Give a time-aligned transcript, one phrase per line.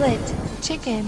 [0.00, 1.04] Split Chicken.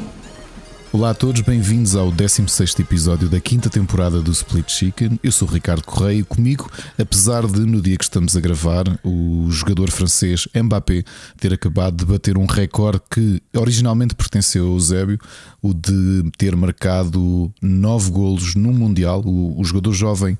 [0.92, 5.18] Olá a todos, bem-vindos ao 16 episódio da quinta temporada do Split Chicken.
[5.22, 9.46] Eu sou Ricardo Correia e comigo, apesar de no dia que estamos a gravar, o
[9.50, 11.05] jogador francês Mbappé
[11.38, 15.18] ter acabado de bater um recorde que originalmente pertenceu ao Eusébio,
[15.62, 20.37] o de ter marcado 9 golos no Mundial, o, o jogador jovem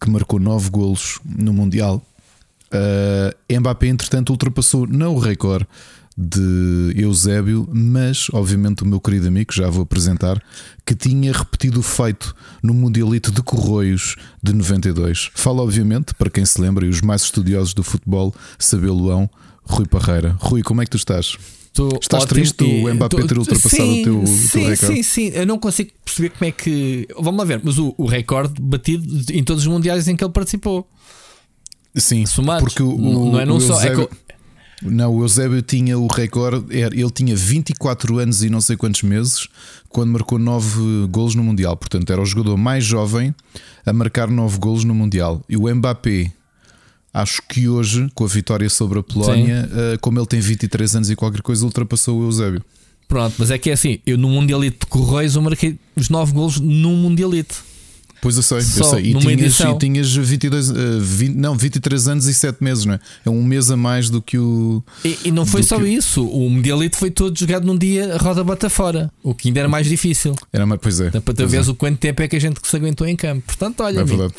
[0.00, 2.00] que marcou 9 golos no Mundial.
[2.72, 5.66] Uh, Mbappé, entretanto, ultrapassou não o recorde
[6.20, 10.42] de Eusébio, mas obviamente o meu querido amigo, já vou apresentar,
[10.84, 15.30] que tinha repetido o feito no Mundialito de Corroios de 92.
[15.32, 19.30] Fala, obviamente, para quem se lembra e os mais estudiosos do futebol, sabê-lo-ão,
[19.62, 20.36] Rui Parreira.
[20.40, 21.36] Rui, como é que tu estás?
[21.72, 24.76] Tô Estás ótimo triste do Mbappé ter ultrapassado sim, o teu, o teu sim, recorde?
[24.96, 27.06] Sim, sim, eu não consigo perceber como é que.
[27.20, 30.32] Vamos lá ver, mas o, o recorde batido em todos os mundiais em que ele
[30.32, 30.88] participou.
[31.94, 32.64] Sim, Somados.
[32.64, 34.16] porque o, Não- não é o não só- é Eusébio, que
[34.82, 39.48] Não, o Eusébio tinha o recorde, ele tinha 24 anos e não sei quantos meses
[39.88, 41.76] quando marcou 9 golos no Mundial.
[41.76, 43.34] Portanto, era o jogador mais jovem
[43.84, 45.42] a marcar 9 golos no Mundial.
[45.48, 46.32] E o Mbappé,
[47.12, 51.10] acho que hoje, com a vitória sobre a Polónia, eh, como ele tem 23 anos
[51.10, 52.62] e qualquer coisa, ultrapassou o Eusébio.
[53.08, 56.32] Pronto, mas é que é assim, eu no Mundialito de Correios eu marquei os 9
[56.32, 57.64] golos num Mundialito.
[58.20, 59.06] Pois eu sei, eu Só sei.
[59.06, 59.74] E numa tinhas, edição.
[59.76, 63.00] e tinhas 22, eh, 20 não, 23 anos e 7 meses, não é?
[63.24, 64.82] É um mês a mais do que o.
[65.04, 68.42] E, e não foi só que- isso, o Mundialito foi todo jogado num dia roda
[68.42, 70.34] bota fora, o que ainda era mais difícil.
[70.52, 71.10] Era mais, pois é.
[71.10, 71.46] Dá para tu é.
[71.46, 73.42] veres o quanto tempo é que a gente se aguentou em campo.
[73.46, 74.34] Portanto, olha, É amigo, verdade.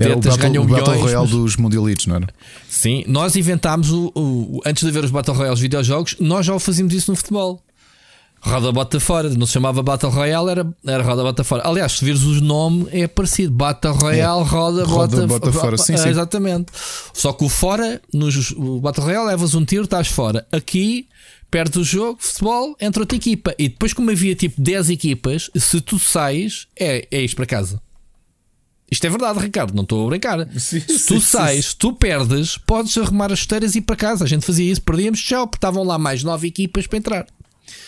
[0.00, 2.28] Era o Battle, ganham o Battle milhões, Royale mas- dos Mundialitos, não era?
[2.68, 6.58] Sim, nós inventámos o, o- Antes de haver os Battle Royales videojogos, nós já o
[6.58, 7.62] fazíamos isso no futebol.
[8.44, 11.66] Roda bota fora, não se chamava Battle Royale, era, era roda bota fora.
[11.66, 15.78] Aliás, se vires o nome, é parecido: Battle Royale, roda, Roda, bota, bota fora.
[15.78, 16.08] Sim, É, sim.
[16.10, 16.70] Exatamente.
[17.14, 20.46] Só que o fora, nos, o Battle Royale, levas um tiro, estás fora.
[20.52, 21.08] Aqui,
[21.50, 23.54] perto do jogo, futebol, entra outra equipa.
[23.58, 27.80] E depois, como havia tipo 10 equipas, se tu sais, é, é isto para casa.
[28.90, 30.46] Isto é verdade, Ricardo, não estou a brincar.
[30.52, 33.96] Sim, se sim, tu sim, sais, tu perdes, podes arrumar as chuteiras e ir para
[33.96, 34.24] casa.
[34.24, 37.26] A gente fazia isso, perdíamos, tchau, porque estavam lá mais nove equipas para entrar.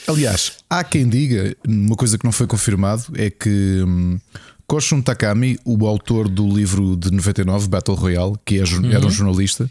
[0.06, 4.18] Aliás, há quem diga, uma coisa que não foi confirmado, é que hum,
[4.66, 8.90] Koshun Takami, o autor do livro de 99, Battle Royale, que é, Uhum.
[8.92, 9.68] era um jornalista,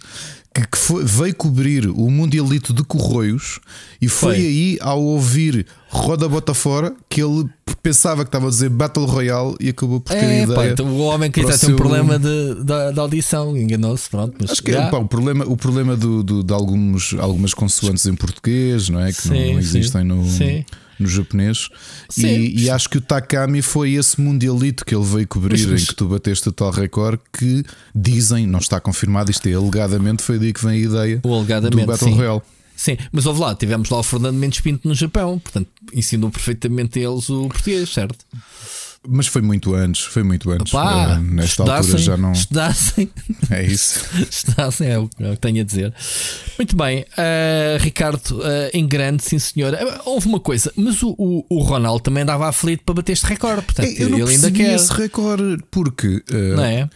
[0.55, 3.59] que, que foi- veio cobrir o Mundialito de Corroios
[4.01, 4.41] e foi, Foi.
[4.45, 7.45] aí, ao ouvir Roda Bota Fora, que ele
[7.83, 10.71] pensava que estava a dizer Battle Royale e acabou por ter É, pá, ideia.
[10.71, 14.35] então o homem que está um problema de, da, da audição, enganou-se, pronto.
[14.39, 14.83] Mas Acho que já.
[14.85, 18.99] é, pá, o problema, o problema do, do- de alguns, algumas consoantes em português, não
[19.01, 19.11] é?
[19.11, 20.07] Que não, Sim, não existem sim.
[20.07, 20.65] no, Sim.
[20.99, 21.69] No japonês.
[22.09, 22.27] Sim.
[22.27, 25.95] E, e acho que o Takami foi esse mundialito que ele veio cobrir, em que
[25.95, 27.63] tu bateste o tal recorde, que
[27.93, 31.33] dizem, não está confirmado, isto é alegadamente, foi daí que vem a ideia O do
[31.33, 32.15] alegadamente, Battle sim.
[32.15, 32.41] Royale.
[32.75, 36.99] Sim, mas houve lá, tivemos lá o Fernando Mendes Pinto no Japão, portanto ensinou perfeitamente
[36.99, 38.17] a eles o português, certo?
[39.07, 40.71] Mas foi muito antes, foi muito antes.
[40.71, 42.31] Pá, Eh, nesta altura já não.
[42.31, 43.09] Estudassem,
[43.51, 43.99] É isso.
[44.29, 45.93] estudassem, é o é o que tenho a dizer.
[46.57, 49.79] Muito bem, ah, Ricardo, ah, em grande, sim senhora.
[49.81, 53.25] Ah, Houve uma coisa, mas o, o, o Ronaldo também andava aflito para bater este
[53.25, 54.75] recorde, portanto Eu não ele ainda quer.
[54.75, 56.23] esse recorde, porque
[56.55, 56.89] Não é?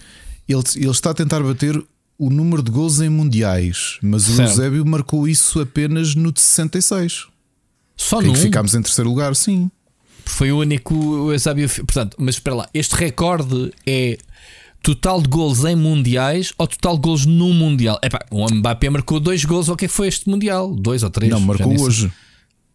[0.48, 1.80] Ele, ele está a tentar bater
[2.18, 4.50] o número de gols em mundiais, mas o Certo.
[4.50, 7.28] Eusébio marcou isso apenas no de 66.
[7.96, 8.34] Só num.
[8.34, 9.70] que ficámos em terceiro lugar, sim.
[10.26, 11.70] Foi o único o Eusébio.
[11.70, 14.18] Portanto, mas espera lá, este recorde é
[14.82, 18.00] total de gols em mundiais ou total de gols num mundial?
[18.04, 20.74] Epá, o Mbappé marcou dois gols, o que é que foi este mundial?
[20.74, 21.32] Dois ou três?
[21.32, 22.12] não, marcou hoje.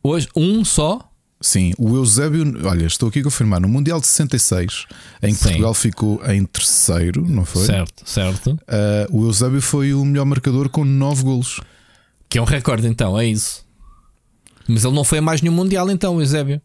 [0.02, 1.10] Hoje, um só?
[1.40, 4.86] Sim, o Eusébio, olha, estou aqui a confirmar, no Mundial de 66,
[5.22, 5.42] em que Sim.
[5.42, 7.66] Portugal ficou em terceiro, não foi?
[7.66, 8.58] Certo, certo.
[8.66, 11.60] Ah, o Eusébio foi o melhor marcador com 9 golos.
[12.30, 13.64] Que é um recorde, então, é isso.
[14.66, 16.62] Mas ele não foi a mais nenhum mundial, então, o Eusébio.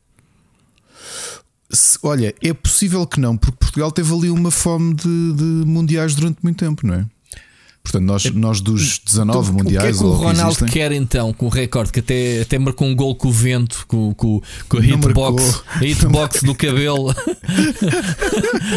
[1.72, 6.16] Se- olha, é possível que não, porque Portugal teve ali uma fome de, de mundiais
[6.16, 7.06] durante muito tempo, não é?
[7.82, 10.92] Portanto, nós, nós dos 19 Então, mundiais o que é que o Ronaldo existem, quer
[10.92, 11.92] então com o recorde?
[11.92, 15.86] Que até, até marcou um gol com o vento, com, com, com a hitbox, a
[15.86, 17.16] hitbox do cabelo.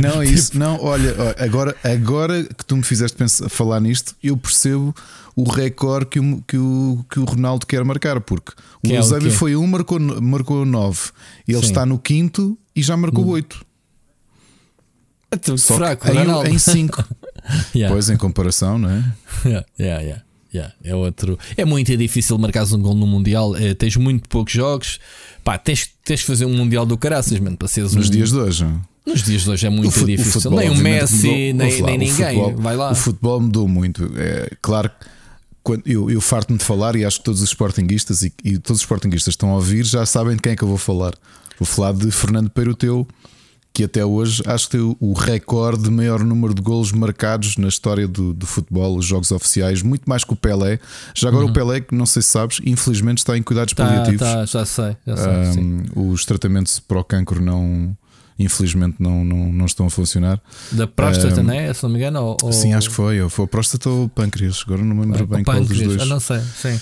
[0.00, 0.58] Não, é isso.
[0.58, 4.94] Não, olha, olha, agora, agora que tu me fizeste pensar, falar nisto, eu percebo
[5.40, 8.52] o recorde que o, que o, que o Ronaldo quer marcar, porque
[8.82, 9.36] o Que é o Eusébio quê?
[9.36, 11.10] foi um, marcou, marcou nove.
[11.46, 11.64] Ele Sim.
[11.66, 13.64] está no quinto e já marcou oito.
[15.58, 16.48] Só Fraco, que em, Ronaldo.
[16.50, 17.04] em cinco.
[17.74, 17.94] Yeah.
[17.94, 19.02] Pois, em comparação, não é?
[19.46, 20.74] Yeah, yeah, yeah, yeah.
[20.84, 21.38] É outro.
[21.56, 23.56] É muito difícil marcares um gol no Mundial.
[23.56, 24.98] eh, tens muito poucos jogos.
[25.42, 28.30] Pá, tens, tens de fazer um Mundial do caraças, mano, para seres Nos um- dias
[28.32, 28.66] de hoje.
[29.06, 30.32] Nos dias de hoje é muito fu- difícil.
[30.32, 32.10] futebol, nem o Messi, nem, nem o ninguém.
[32.12, 32.90] futebol- Vai lá.
[32.90, 34.12] O futebol mudou muito.
[34.16, 35.06] É claro que
[35.62, 38.80] quando, eu, eu farto-me de falar e acho que todos os sportinguistas e, e, todos
[38.80, 41.14] os sportinguistas estão a ouvir já sabem de quem é que eu vou falar.
[41.58, 43.06] Vou falar de Fernando Peiroteu,
[43.72, 47.68] que até hoje acho que tem o recorde de maior número de golos marcados na
[47.68, 50.78] história do, do futebol, os jogos oficiais, muito mais que o Pelé.
[51.14, 51.50] Já agora uhum.
[51.50, 54.20] o Pelé, que não sei se sabes, infelizmente está em cuidados tá, paliativos.
[54.20, 55.62] Tá, já sei, já sei.
[55.62, 57.96] Um, os tratamentos para o cancro não
[58.38, 60.40] infelizmente não, não, não estão a funcionar.
[60.72, 61.72] Da próstata, um, né?
[61.72, 62.36] Se não me engano?
[62.42, 63.28] Ou, Sim, acho que foi.
[63.28, 64.62] Foi a próstata ou o pâncreas.
[64.64, 66.00] Agora não me lembro bem qual dos dois.
[66.00, 66.74] Eu não sei, sim.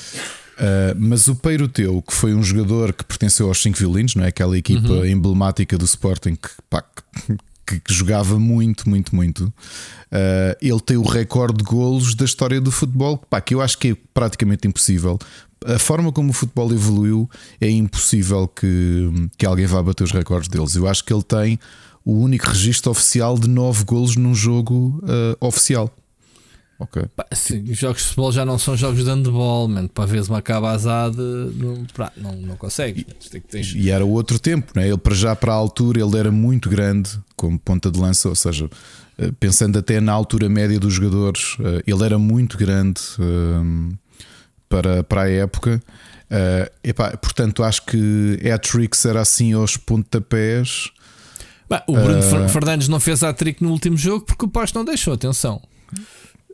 [0.56, 4.28] Uh, mas o Peiroteu, que foi um jogador que pertenceu aos 5 violinos, não é?
[4.28, 5.04] Aquela equipa uhum.
[5.04, 6.82] emblemática do Sporting que, pá,
[7.66, 9.44] que, que, jogava muito, muito, muito.
[9.44, 13.78] Uh, ele tem o recorde de golos da história do futebol, pá, que eu acho
[13.78, 15.18] que é praticamente impossível.
[15.64, 17.28] A forma como o futebol evoluiu
[17.60, 20.76] é impossível que, que alguém vá bater os recordes deles.
[20.76, 21.58] Eu acho que ele tem
[22.04, 25.92] o único registro oficial de 9 golos num jogo uh, oficial.
[26.78, 27.02] Ok.
[27.32, 29.88] sim, os jogos de futebol já não são jogos de handball, man.
[29.88, 31.86] para vezes uma cabazada não,
[32.16, 33.06] não, não consegue.
[33.54, 34.86] E, e, era outro tempo, né?
[34.86, 38.34] ele para já para a altura ele era muito grande como ponta de lança, ou
[38.34, 38.68] seja,
[39.18, 43.92] eh, pensando até na altura média dos jogadores, eh, ele era muito grande ehm,
[44.68, 45.82] para, para a época.
[46.28, 50.90] Uh, epá, portanto, acho que hat-tricks era assim aos pontapés.
[51.68, 54.84] Bah, o Bruno uh, Fernandes não fez hat-trick no último jogo porque o Pasto não
[54.84, 55.62] deixou, atenção.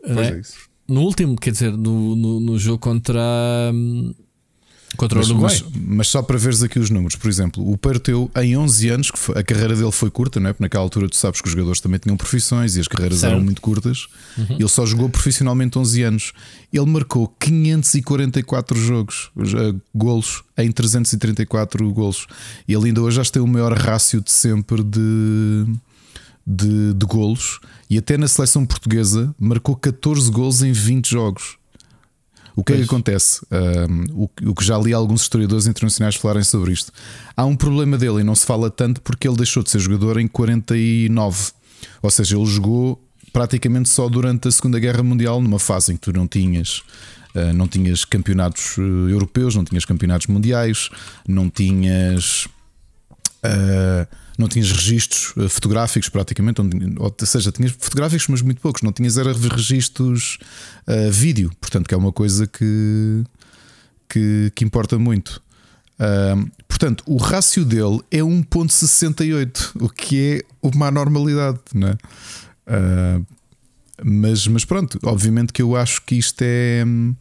[0.03, 0.43] Pois é?
[0.89, 3.21] No último, quer dizer, no, no, no jogo contra.
[3.73, 4.13] Hum,
[4.97, 5.63] contra mas, o Uruguai.
[5.63, 9.11] Mas, mas, só para veres aqui os números, por exemplo, o Perteu em 11 anos,
[9.11, 10.53] que foi, a carreira dele foi curta, não é?
[10.53, 13.33] Porque naquela altura tu sabes que os jogadores também tinham profissões e as carreiras certo.
[13.33, 14.07] eram muito curtas.
[14.37, 14.57] Uhum.
[14.59, 16.33] Ele só jogou profissionalmente 11 anos.
[16.73, 22.27] Ele marcou 544 jogos, uh, golos em 334 golos.
[22.67, 25.65] E ele ainda hoje já tem o maior rácio de sempre de,
[26.47, 27.61] de, de golos
[27.93, 31.59] e até na seleção portuguesa marcou 14 gols em 20 jogos.
[32.57, 32.79] O que pois.
[32.79, 33.47] é que acontece?
[33.51, 36.91] Um, o, o, que já li alguns historiadores internacionais falarem sobre isto.
[37.37, 40.19] Há um problema dele e não se fala tanto porque ele deixou de ser jogador
[40.19, 41.53] em 49.
[42.01, 42.99] Ou seja, ele jogou
[43.31, 46.79] praticamente só durante a Segunda Guerra Mundial, numa fase em que tu não tinhas.
[47.35, 50.89] Uh, não tinhas campeonatos uh, europeus, não tinhas campeonatos mundiais,
[51.29, 52.47] não tinhas.
[53.45, 58.93] Uh, não tinhas registros eh, fotográficos praticamente, ou seja, tinhas fotográficos, mas muito poucos, não
[58.93, 60.39] tinhas era registros
[60.87, 63.25] uh, vídeo, portanto, que é uma coisa que,
[64.09, 65.43] que, que importa muito.
[65.95, 71.93] Uh, portanto, o rácio dele é 1.68, o que é uma anormalidade, não é?
[72.67, 73.27] Uh,
[74.05, 76.83] mas, mas pronto, obviamente que eu acho que isto é.
[76.85, 77.15] Hum,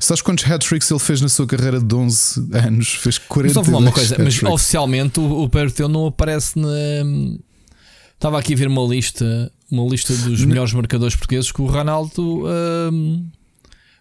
[0.00, 2.88] Sabes quantos hat-tricks ele fez na sua carreira de 11 anos?
[2.94, 6.68] Fez 40 Mas uma coisa, mas oficialmente o, o Perteu não aparece na.
[8.14, 12.44] Estava aqui a ver uma lista, uma lista dos melhores marcadores portugueses que o Ronaldo.
[12.92, 13.26] Um,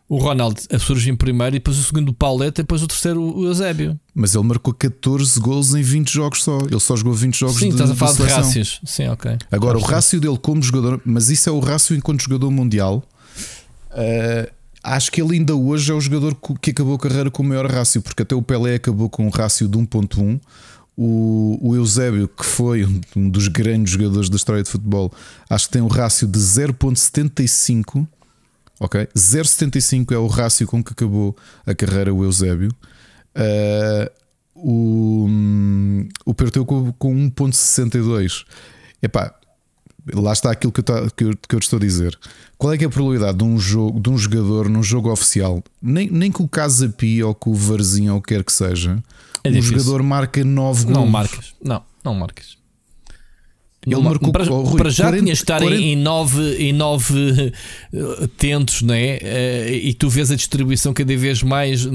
[0.10, 3.22] o Ronaldo surge em primeiro e depois o segundo o Pauleta e depois o terceiro
[3.22, 4.00] o Eusébio.
[4.16, 6.60] Mas ele marcou 14 gols em 20 jogos só.
[6.60, 8.80] Ele só jogou 20 jogos Sim, de, estás a falar de, de rácios.
[8.86, 9.38] Sim, ok.
[9.52, 13.04] Agora, o rácio dele como jogador, mas isso é o rácio enquanto jogador mundial.
[13.92, 14.57] Uh,
[14.88, 17.70] acho que ele ainda hoje é o jogador que acabou a carreira com o maior
[17.70, 20.40] rácio, porque até o Pelé acabou com um rácio de 1.1.
[20.96, 22.84] O, o Eusébio, que foi
[23.16, 25.14] um dos grandes jogadores da história de futebol,
[25.50, 28.08] acho que tem um rácio de 0.75.
[28.80, 29.08] Ok?
[29.16, 31.36] 0.75 é o rácio com que acabou
[31.66, 32.72] a carreira o Eusébio.
[33.36, 34.10] Uh,
[34.56, 35.28] o,
[36.26, 38.46] o Perteu com, com 1.62.
[39.02, 39.36] Epá,
[40.14, 42.18] lá está aquilo que eu, que, eu, que eu estou a dizer.
[42.58, 45.64] Qual é que é a probabilidade de um, jogo, de um jogador num jogo oficial,
[45.82, 49.02] nem, nem com o Casapi ou com o Varzinho ou o que quer que seja,
[49.44, 50.98] é um jogador marca 9 gols?
[50.98, 52.58] Não marcas, não, não marcas.
[53.86, 55.82] Ele não, marcou para, oh, Rui, para já 40, tinha de estar 40...
[55.82, 57.54] em 9 em nove
[57.94, 59.70] uh, tentos, é?
[59.70, 61.88] Uh, e tu vês a distribuição cada vez mais.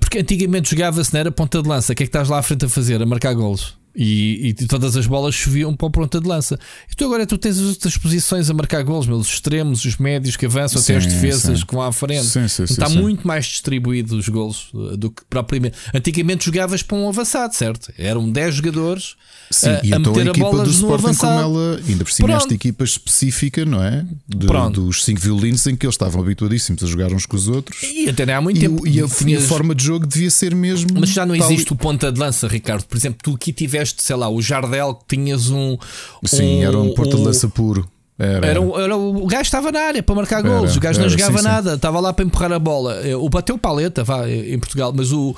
[0.00, 1.92] Porque antigamente jogava-se, não era ponta de lança.
[1.92, 3.02] O que é que estás lá à frente a fazer?
[3.02, 3.76] A marcar golos.
[3.94, 6.58] E, e, todas as bolas choviam para a ponta de lança.
[6.90, 10.36] E tu agora tu tens as outras posições a marcar gols, os extremos, os médios
[10.36, 11.66] que avançam sim, até as defesas sim.
[11.66, 12.24] que vão à frente.
[12.24, 15.76] Sim, sim, está muito mais distribuído os gols do que propriamente.
[15.94, 17.92] Antigamente jogavas para um avançado, certo?
[17.98, 19.16] Eram 10 jogadores
[19.52, 22.04] Sim, a, e a então meter a, equipa a bola do Sporting, como ela, ainda
[22.04, 22.42] por cima, Pronto.
[22.42, 24.04] esta equipa específica, não é?
[24.26, 27.82] De, dos cinco violinos em que eles estavam habituadíssimos a jogar uns com os outros.
[27.82, 28.86] E até há muito e, tempo.
[28.86, 29.44] E a, tinhas...
[29.44, 30.98] a, forma de jogo devia ser mesmo.
[30.98, 32.84] Mas já não existe o ponta de lança, Ricardo.
[32.84, 35.76] Por exemplo, tu aqui tiveste, sei lá, o Jardel, que tinhas um.
[36.24, 37.88] Sim, um, era um ponta de lança puro.
[38.18, 41.38] Era, era, era, o gajo estava na área para marcar gols, o gajo não jogava
[41.38, 41.76] sim, nada, sim.
[41.76, 43.00] estava lá para empurrar a bola.
[43.18, 45.34] O bateu paleta, vá, em Portugal, mas o,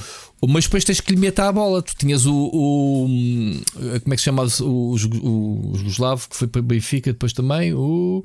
[0.47, 1.83] mas depois tens que lhe meter a bola.
[1.83, 2.35] Tu tinhas o.
[2.35, 3.07] o
[4.03, 7.73] como é que se chama o, o, o Jugoslavo, que foi para Benfica depois também.
[7.73, 8.25] O.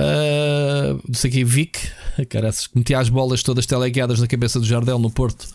[0.00, 1.78] Uh, não sei que Vic,
[2.30, 5.46] caraças, metia as bolas todas teleguiadas na cabeça do Jardel no Porto.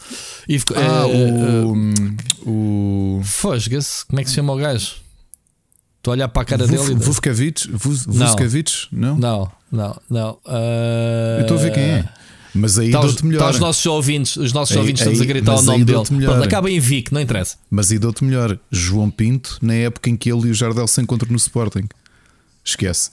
[0.47, 3.17] E ficou, ah, uh, o.
[3.17, 4.97] Uh, Fosga-se, como é que se chama o gajo?
[5.97, 6.99] Estou a olhar para a cara Vuf, dele.
[6.99, 7.71] Vuvkovic?
[7.71, 8.87] Vuvkovic?
[8.91, 9.17] Não.
[9.17, 10.31] Não, não, não.
[10.45, 12.09] Uh, Eu estou a ver quem é.
[12.53, 13.39] Mas aí tá dou-te melhor.
[13.39, 16.03] Tá os nossos ouvintes, os nossos aí, ouvintes estamos a gritar o nome dele.
[16.03, 17.57] Pronto, acaba em Vic, não interessa.
[17.69, 18.57] Mas aí dou-te melhor.
[18.71, 21.87] João Pinto, na época em que ele e o Jardel se encontram no Sporting.
[22.63, 23.11] Esquece.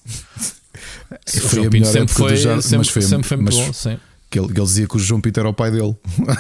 [1.27, 3.99] Foi a melhor sempre foi, sempre, mas foi, sempre foi muito mas, bom, sim
[4.33, 5.95] que ele, ele, dizia que o João Peter era o pai dele.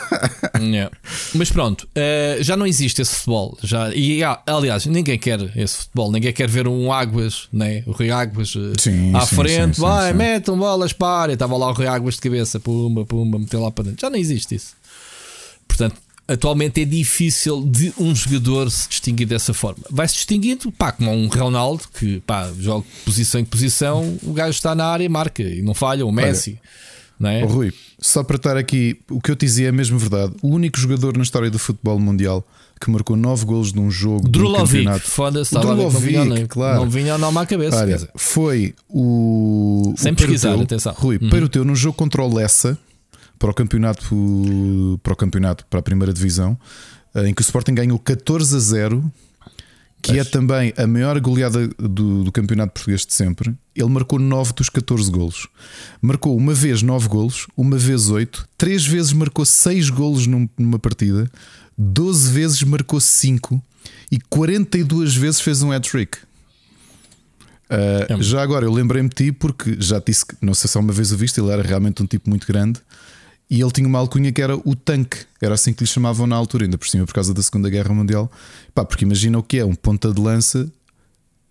[0.58, 0.90] yeah.
[1.34, 3.58] Mas pronto, uh, já não existe esse futebol.
[3.62, 7.82] Já, e aliás, ninguém quer esse futebol, ninguém quer ver um Águas, né?
[7.86, 11.34] o Rui Águas uh, sim, à sim, frente, sim, vai, metam bolas, para.
[11.34, 14.00] Estava lá o Rui Águas de cabeça, pumba, pumba, meteu lá para dentro.
[14.00, 14.72] Já não existe isso.
[15.68, 15.96] Portanto,
[16.28, 19.82] atualmente é difícil de um jogador se distinguir dessa forma.
[19.90, 24.74] Vai-se distinguindo, pá, como um Ronaldo, que pá, joga posição em posição, o gajo está
[24.74, 26.52] na área e marca e não falha, o Messi.
[26.52, 27.44] Olha não é?
[27.44, 30.34] Oh, Rui, só para estar aqui, o que eu te dizia é mesmo verdade.
[30.42, 32.44] O único jogador na história do futebol mundial
[32.80, 36.80] que marcou 9 golos num jogo Drulovic, foda-se, Drulovic, não vinha, claro.
[36.80, 37.76] Não vinha não à cabeça.
[37.76, 39.94] Olha, foi o.
[39.96, 40.94] Sem o pesquisar, Peruteu, atenção.
[40.96, 41.30] Rui, uhum.
[41.30, 42.76] Peruteu num jogo contra o Lessa
[43.42, 46.56] para o campeonato, para o campeonato, para a primeira divisão,
[47.12, 49.12] eh, em que o Sporting ganhou 14 a 0
[50.00, 53.54] que é também a maior goleada do, do, campeonato português de sempre.
[53.74, 55.46] Ele marcou 9 dos 14 golos.
[56.00, 60.78] Marcou uma vez 9 golos, uma vez 8, 3 vezes marcou 6 golos num, numa
[60.78, 61.30] partida,
[61.78, 63.62] 12 vezes marcou 5
[64.10, 66.18] e 42 vezes fez um hat-trick.
[67.70, 68.22] Uh.
[68.22, 71.12] Já agora eu lembrei-me de ti porque já disse que, não sei se uma vez
[71.12, 72.80] o viste, ele era realmente um tipo muito grande
[73.52, 76.34] e ele tinha uma alcunha que era o tanque, era assim que lhe chamavam na
[76.34, 78.32] altura, ainda por cima por causa da Segunda Guerra Mundial.
[78.74, 80.72] Pá, porque imagina o que é um ponta de lança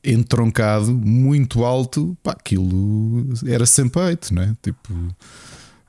[0.04, 4.52] entroncado, muito alto, pá, aquilo era sem peito, não é?
[4.64, 5.16] Tipo.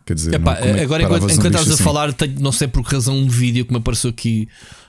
[0.04, 1.82] Quer dizer, Epá, não, é agora enquanto, enquanto estás assim?
[1.82, 4.46] a falar, tenho, não sei por que razão, um vídeo que me apareceu aqui,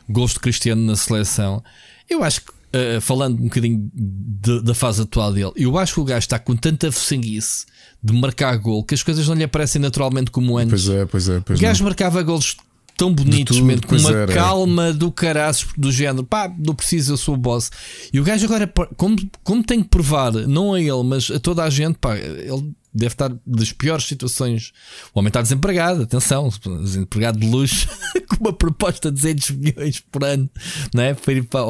[0.10, 1.64] gosto Cristiano na seleção.
[2.10, 6.00] Eu acho que, uh, falando um bocadinho de, da fase atual dele, eu acho que
[6.00, 7.66] o gajo está com tanta sanguice
[8.02, 10.86] de marcar gol que as coisas não lhe aparecem naturalmente como antes.
[10.86, 11.40] Pois é, pois é.
[11.40, 12.58] Pois o gajo marcava golos
[12.98, 14.34] tão bonitos, tudo, com uma era.
[14.34, 17.72] calma do caraço do género, pá, não preciso, eu sou o boss.
[18.12, 21.64] E o gajo agora, como, como tem que provar, não a ele, mas a toda
[21.64, 24.72] a gente, pá, ele deve estar das piores situações.
[25.14, 26.50] O homem está desempregado, atenção,
[26.82, 27.88] desempregado de luxo,
[28.30, 30.50] com uma proposta de 200 milhões por ano,
[30.94, 31.14] não é?
[31.14, 31.66] Para ir para,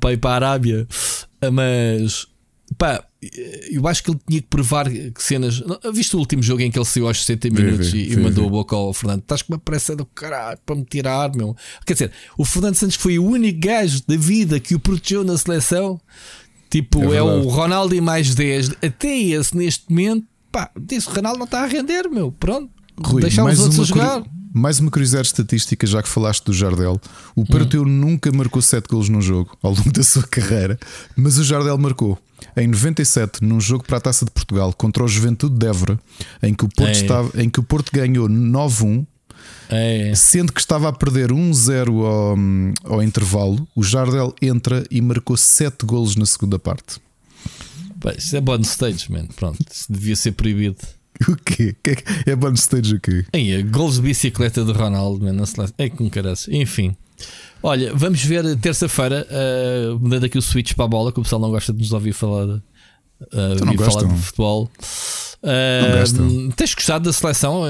[0.00, 0.86] para, ir para a Arábia,
[1.52, 2.26] mas
[2.76, 3.04] pá
[3.70, 5.62] eu acho que ele tinha que provar que cenas.
[5.92, 8.76] Viste o último jogo em que ele saiu aos 60 minutos e, mandou a boca
[8.76, 9.20] ao Fernando?
[9.20, 11.56] Estás com uma pressa do caralho para me tirar, meu.
[11.86, 15.36] Quer dizer, o Fernando Santos foi o único gajo da vida que o protegeu na
[15.38, 16.00] seleção.
[16.68, 18.70] Tipo, é, é o Ronaldo e mais 10.
[18.82, 22.32] Até esse neste momento, pá, disse: o Ronaldo não está a render, meu.
[22.32, 22.70] Pronto,
[23.02, 24.24] Rui, deixar os outros a jogar.
[24.56, 27.00] Mais uma curiosidade estatística, já que falaste do Jardel.
[27.34, 27.86] O Parteu hum.
[27.86, 30.78] nunca marcou 7 golos num jogo ao longo da sua carreira,
[31.16, 32.16] mas o Jardel marcou.
[32.56, 35.98] Em 97, num jogo para a Taça de Portugal contra o Juventude de Évora,
[36.40, 39.04] em que o Porto, estava, em que o Porto ganhou 9-1,
[40.14, 45.84] sendo que estava a perder 1-0 ao, ao intervalo, o Jardel entra e marcou 7
[45.84, 47.00] golos na segunda parte.
[48.16, 49.26] Isso é bonus stage, man.
[49.34, 49.58] Pronto,
[49.90, 50.76] devia ser proibido.
[51.28, 51.76] O quê?
[51.84, 53.24] É, é bonus stage o quê?
[53.32, 55.44] É, gols de bicicleta de Ronaldo, man,
[55.78, 56.48] É com caras.
[56.48, 56.96] Enfim.
[57.62, 61.40] Olha, vamos ver terça-feira, uh, mudando aqui o switch para a bola, que o pessoal
[61.40, 62.60] não gosta de nos ouvir falar, uh,
[63.60, 64.70] ouvir falar de futebol.
[65.42, 67.62] Uh, tens gostado da seleção?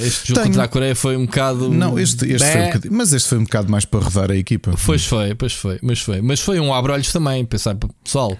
[0.00, 0.52] Este jogo Tenho.
[0.52, 1.70] contra a Coreia foi um bocado.
[1.70, 4.36] Não, este, este foi um bocado, mas este foi um bocado mais para rodar a
[4.36, 4.74] equipa.
[4.84, 6.20] Pois foi, pois foi, mas foi.
[6.20, 8.36] Mas foi um abrolhos também, pensar, pessoal.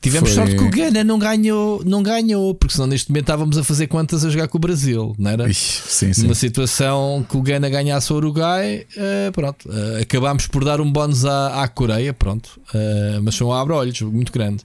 [0.00, 0.36] Tivemos Foi...
[0.36, 3.86] sorte que o Gana não ganhou, não ganhou, porque senão neste momento estávamos a fazer
[3.86, 5.48] quantas a jogar com o Brasil, não era?
[5.48, 6.22] Ixi, sim, sim.
[6.22, 10.90] Numa situação que o Gana ganhasse o Uruguai, uh, pronto, uh, acabámos por dar um
[10.90, 14.64] bónus à, à Coreia, pronto, uh, mas foi um abre-olhos muito grande.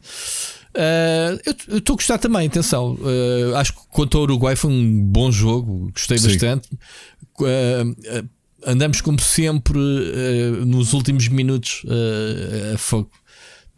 [1.69, 2.97] eu estou a gostar também, atenção.
[3.55, 6.27] acho que quanto ao Uruguai foi um bom jogo, gostei sim.
[6.27, 6.69] bastante.
[8.65, 9.79] andamos como sempre
[10.65, 11.83] nos últimos minutos
[12.73, 13.09] a fogo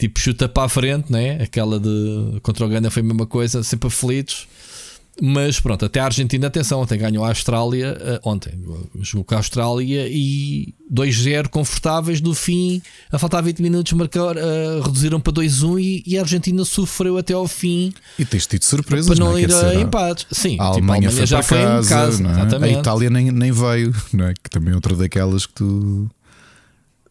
[0.04, 1.42] tipo chuta para a frente, né?
[1.42, 4.48] aquela de contra o Gana foi a mesma coisa, sempre aflitos.
[5.22, 7.96] Mas pronto, até a Argentina, atenção, ontem ganhou a Austrália,
[8.26, 8.52] uh, ontem
[9.00, 12.82] jogou com a Austrália e 2-0 confortáveis do fim,
[13.12, 17.32] a faltar 20 minutos, marcar, uh, reduziram para 2-1 e, e, a Argentina sofreu até
[17.32, 17.94] ao fim.
[18.18, 19.42] E tens tido surpresas, para não, não é?
[19.44, 20.26] ir a empates.
[20.32, 21.86] Sim, a Alemanha, tipo, a Alemanha já foi casa,
[22.20, 22.64] em casa, é?
[22.64, 24.34] a Itália nem, nem veio, não é?
[24.34, 26.10] que também é outra daquelas que tu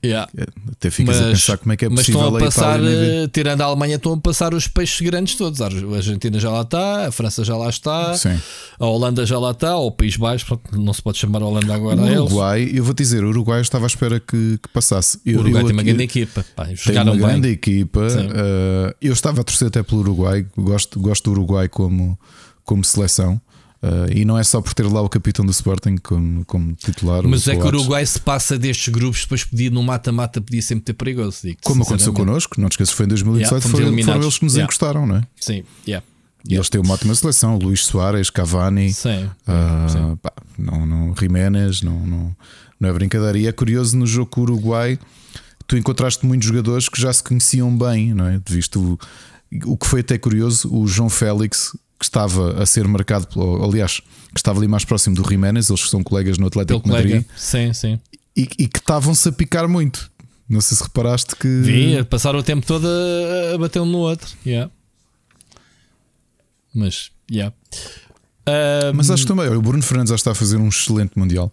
[0.04, 0.28] Yeah.
[0.72, 2.90] Até ficas mas, a pensar como é que é possível mas estão a passar, a
[2.90, 5.60] eh, tirando a Alemanha, estão a passar os peixes grandes todos.
[5.60, 8.36] A Argentina já lá está, a França já lá está, Sim.
[8.80, 11.72] a Holanda já lá está, ou o País Baixo, não se pode chamar a Holanda
[11.72, 12.00] agora.
[12.00, 15.20] O Uruguai, eu vou dizer, o Uruguai eu estava à espera que, que passasse.
[15.24, 16.44] o Uruguai eu, tem uma grande equipa.
[16.56, 18.00] Pá, tem uma grande equipa.
[18.00, 22.18] Uh, eu estava a torcer até pelo Uruguai, gosto, gosto do Uruguai como,
[22.64, 23.40] como seleção.
[23.82, 27.26] Uh, e não é só por ter lá o capitão do Sporting como, como titular.
[27.26, 30.84] Mas é que o Uruguai se passa destes grupos, depois podia no mata-mata, podia sempre
[30.84, 31.40] ter perigoso.
[31.42, 34.38] Digo, como aconteceu connosco, não te esqueças que foi em 2018, yeah, foram, foram, eles
[34.38, 34.64] que nos yeah.
[34.64, 35.22] encostaram, não é?
[35.34, 36.06] Sim, yeah.
[36.48, 40.16] E eles têm uma ótima seleção: Luís Soares, Cavani, sim, uh, sim.
[40.22, 42.36] Pá, não, não, Jiménez, não, não,
[42.78, 43.36] não é brincadeira.
[43.36, 44.96] E é curioso no jogo com o Uruguai,
[45.66, 48.40] tu encontraste muitos jogadores que já se conheciam bem, não é?
[48.48, 48.80] Visto
[49.64, 53.64] o, o que foi até curioso, o João Félix que estava a ser marcado, pelo,
[53.64, 56.90] aliás, que estava ali mais próximo do Jiménez, eles que são colegas no Atlético de
[56.90, 57.24] Madrid.
[57.36, 58.00] Sim, sim.
[58.36, 60.10] E, e que estavam-se a picar muito.
[60.48, 61.46] Não sei se reparaste que.
[61.46, 62.88] Vi, passaram o tempo todo
[63.54, 64.28] a, bater um no outro.
[64.44, 64.68] Yeah.
[66.74, 67.54] Mas, yeah.
[68.48, 71.52] Um, Mas acho também, o Bruno Fernandes já está a fazer um excelente Mundial.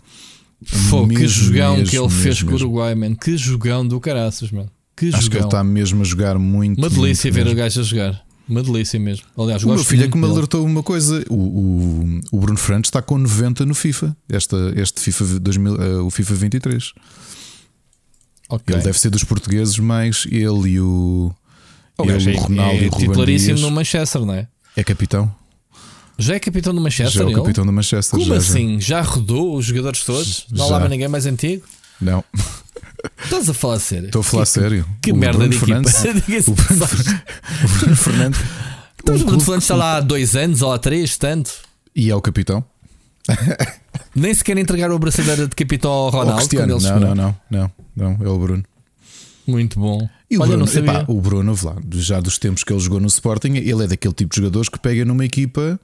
[0.63, 3.13] Fogo, que jogão mesmo, que ele mesmo, fez com o Uruguai, man.
[3.13, 4.71] Que jogão do caraças, mano.
[4.97, 5.29] Que acho jogão.
[5.29, 6.79] que ele está mesmo a jogar muito.
[6.79, 8.28] Uma delícia ver o gajo a jogar.
[8.49, 9.25] Uma delícia mesmo.
[9.37, 12.87] Aliás, o meu filho é que me alertou uma coisa: o, o, o, Bruno Fernandes
[12.87, 16.93] está com 90 no FIFA, esta, este FIFA 2000, uh, eh, o FIFA 23.
[18.49, 18.75] Okay.
[18.75, 21.31] Ele deve ser dos portugueses, mas ele e o,
[21.95, 24.47] oh, ele, o Ronaldo é, é e o titularíssimo Dias, no Manchester, não é?
[24.75, 25.31] É capitão.
[26.17, 27.11] Já é capitão do Manchester?
[27.11, 27.35] Já é o ele?
[27.35, 28.19] capitão do Manchester.
[28.19, 28.79] Como já, assim?
[28.79, 29.01] Já.
[29.01, 30.47] já rodou os jogadores todos?
[30.51, 31.63] Não lá ninguém mais antigo?
[32.01, 32.23] Não.
[33.23, 34.05] Estás a falar sério?
[34.07, 34.85] Estou a falar que, sério.
[35.01, 36.51] Que o merda Bruno de Fernandes, equipa.
[36.51, 36.85] o, Bruno,
[37.63, 38.39] o Bruno Fernandes.
[39.01, 41.51] o Bruno Fernandes está lá há dois anos ou há três, tanto.
[41.95, 42.63] E é o capitão.
[44.15, 46.47] Nem se quer entregar o braçadeira de capitão ao Ronaldo.
[46.55, 48.63] Não, não, não, não, não, é o Bruno.
[49.45, 50.07] Muito bom.
[50.29, 53.07] E o, Olha, Bruno, epá, o Bruno, lá, já dos tempos que ele jogou no
[53.07, 55.79] Sporting, ele é daquele tipo de jogadores que pega numa equipa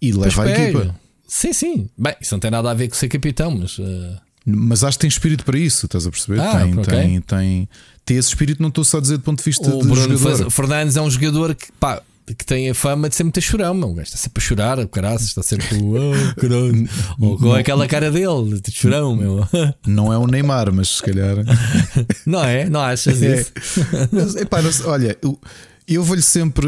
[0.00, 0.94] e leva a equipa.
[1.26, 1.90] Sim, sim.
[1.96, 3.78] Bem, isso não tem nada a ver com ser capitão, mas.
[3.78, 4.16] Uh...
[4.46, 6.40] Mas acho que tem espírito para isso, estás a perceber?
[6.40, 6.84] Ah, tem, okay.
[6.84, 7.68] tem, tem,
[8.04, 10.16] tem esse espírito, não estou só a dizer do ponto de vista o de Bruno
[10.18, 10.50] jogador.
[10.50, 13.88] Fernandes é um jogador que, pá, que tem a fama de ser muito chorão, meu.
[13.88, 16.88] O gajo está sempre a chorar, o caraças, está sempre oh, caralho.
[17.18, 19.46] Ou com aquela cara dele, de chorão, meu.
[19.86, 21.36] Não é um Neymar, mas se calhar.
[22.26, 22.68] Não é?
[22.68, 23.40] Não achas é.
[23.40, 23.52] isso?
[24.12, 25.38] Mas, epá, não, olha, eu,
[25.86, 26.66] eu vou-lhe sempre.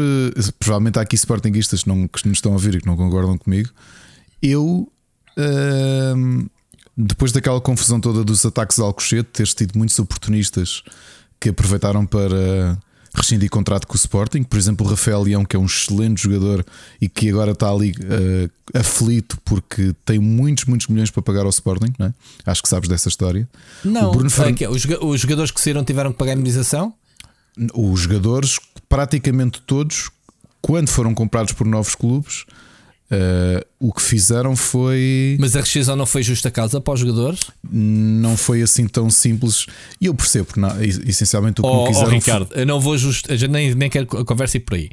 [0.59, 3.37] Provavelmente há aqui sportinguistas que, não, que nos estão a ouvir e que não concordam
[3.37, 3.69] comigo.
[4.41, 4.91] Eu.
[5.37, 6.47] Uh,
[6.97, 10.81] depois daquela confusão toda dos ataques ao Alcochete, teres tido muitos oportunistas
[11.39, 12.77] que aproveitaram para
[13.13, 16.65] rescindir contrato com o Sporting, por exemplo, o Rafael Leão, que é um excelente jogador
[17.01, 21.49] e que agora está ali uh, aflito porque tem muitos, muitos milhões para pagar ao
[21.49, 22.13] Sporting, não é?
[22.45, 23.47] acho que sabes dessa história.
[23.83, 24.55] Não, Bruno Fern...
[24.59, 26.93] é, os jogadores que saíram tiveram que pagar a imunização?
[27.73, 30.09] Os jogadores, praticamente todos,
[30.61, 32.45] quando foram comprados por novos clubes,
[33.09, 35.37] Uh, o que fizeram foi.
[35.39, 37.45] Mas a rescisão não foi justa causa para os jogadores?
[37.71, 39.65] Não foi assim tão simples.
[40.01, 42.07] E eu percebo, não, essencialmente o que oh, quiseram.
[42.07, 42.61] Oh, Ricardo, foi...
[42.61, 43.27] eu não vou just...
[43.29, 44.89] eu nem, nem quero a conversa ir por aí.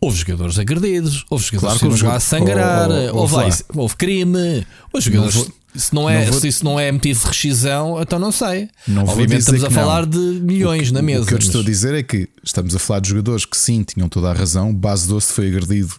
[0.00, 3.96] Houve jogadores agredidos, houve jogadores claro que lá a sangrar, oh, oh, houve, lá, houve
[3.96, 5.34] crime, houve jogadores.
[5.34, 5.48] Vou...
[5.74, 6.40] Se não, é, não vou...
[6.40, 8.68] se isso não é motivo de rescisão, então não sei.
[8.86, 11.24] Não Obviamente estamos a falar de milhões que, na mesa.
[11.24, 11.46] O que eu mas...
[11.46, 14.32] estou a dizer é que estamos a falar de jogadores que sim tinham toda a
[14.32, 14.72] razão.
[14.72, 15.94] Base Doce foi agredido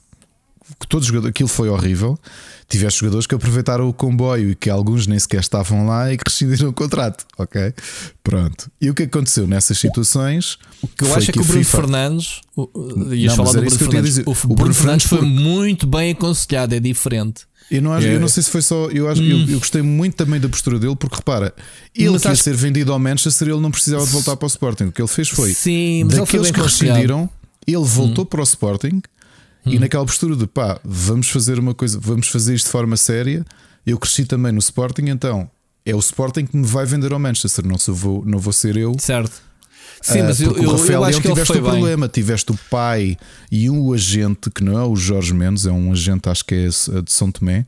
[0.85, 2.17] todos os jogadores, aquilo foi horrível.
[2.69, 6.23] Tiveste jogadores que aproveitaram o comboio e que alguns nem sequer estavam lá e que
[6.27, 7.73] rescindiram o contrato, ok?
[8.21, 8.69] Pronto.
[8.79, 10.57] E o que aconteceu nessas situações?
[10.81, 11.77] O que eu acho é que o Bruno FIFA...
[11.77, 12.41] Fernandes,
[13.13, 14.17] ias falar do Bruno Fernandes.
[14.19, 17.45] O, o Bruno Fernandes foi muito bem aconselhado, é diferente.
[17.69, 18.15] Eu não, acho, é.
[18.15, 18.87] eu não sei se foi só.
[18.87, 19.25] Eu, acho, hum.
[19.25, 21.53] eu, eu, gostei muito também da postura dele, porque repara,
[21.93, 24.47] ele mas que ia ser vendido ao Manchester, ele não precisava de voltar para o
[24.47, 24.85] Sporting.
[24.85, 25.49] O que ele fez foi.
[25.51, 27.29] Sim, mas daqueles que rescindiram,
[27.65, 28.27] ele voltou hum.
[28.27, 29.01] para o Sporting
[29.67, 29.73] Hum.
[29.73, 33.45] E naquela postura de pá, vamos fazer uma coisa, vamos fazer isto de forma séria.
[33.85, 35.49] Eu cresci também no Sporting, então
[35.85, 38.75] é o Sporting que me vai vender ao Manchester, não, se vou, não vou ser
[38.75, 38.95] eu.
[38.99, 39.47] Certo.
[40.01, 42.11] Sim, mas uh, eu, o Rafael eu acho que tiveste o problema, bem.
[42.13, 43.17] tiveste o pai
[43.51, 46.67] e um agente que não é o Jorge Mendes, é um agente, acho que é
[47.01, 47.65] de São Tomé,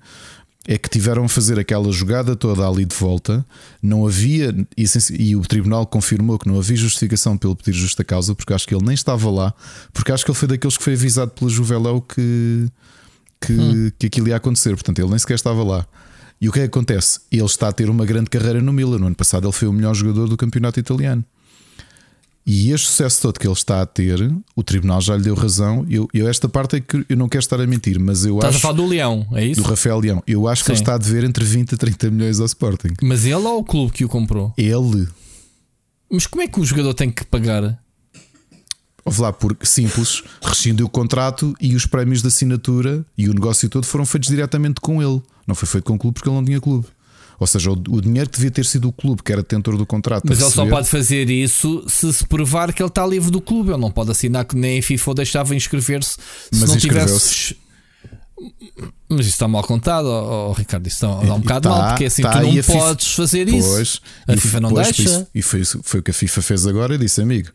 [0.70, 3.44] é que tiveram a fazer aquela jogada toda ali de volta.
[3.82, 8.54] Não havia, e o tribunal confirmou que não havia justificação pelo pedir justa causa, porque
[8.54, 9.52] acho que ele nem estava lá,
[9.92, 12.68] porque acho que ele foi daqueles que foi avisado pela Juveléu que,
[13.42, 13.92] que, hum.
[13.98, 15.88] que aquilo ia acontecer, portanto ele nem sequer estava lá.
[16.40, 17.22] E o que é que acontece?
[17.32, 19.00] Ele está a ter uma grande carreira no Milan.
[19.00, 21.26] No ano passado ele foi o melhor jogador do campeonato italiano.
[22.46, 24.20] E este sucesso todo que ele está a ter,
[24.56, 25.86] o tribunal já lhe deu razão.
[25.88, 28.56] Eu, eu esta parte é que eu não quero estar a mentir, mas eu Estás
[28.56, 28.66] acho.
[28.66, 29.62] a falar do Leão, é isso?
[29.62, 30.24] Do Rafael Leão.
[30.26, 30.66] Eu acho Sim.
[30.66, 32.94] que ele está a dever entre 20 a 30 milhões ao Sporting.
[33.04, 34.52] Mas ele ou o clube que o comprou?
[34.58, 35.08] Ele.
[36.12, 37.80] Mas como é que o jogador tem que pagar?
[39.06, 43.70] Houve lá, porque simples, rescindiu o contrato e os prémios de assinatura e o negócio
[43.70, 45.22] todo foram feitos diretamente com ele.
[45.48, 46.88] Não foi feito com o clube porque ele não tinha clube.
[47.40, 49.86] Ou seja, o, o dinheiro que devia ter sido o clube, que era detentor do
[49.86, 50.26] contrato.
[50.28, 53.70] Mas ele só pode fazer isso se se provar que ele está livre do clube.
[53.72, 56.20] Ele não pode assinar que nem a FIFA deixava inscrever-se se
[56.60, 57.56] Mas não tivesse.
[59.10, 60.88] Mas isso está mal contado, oh, oh, Ricardo.
[60.88, 63.14] Isso está, dá um bocado tá, mal, porque assim tá, tu não a FIFA- podes
[63.14, 63.70] fazer isso.
[63.70, 65.04] Pois, A FIFA não pois, deixa.
[65.04, 67.50] isso- E foi, foi o que a FIFA fez agora e disse, amigo,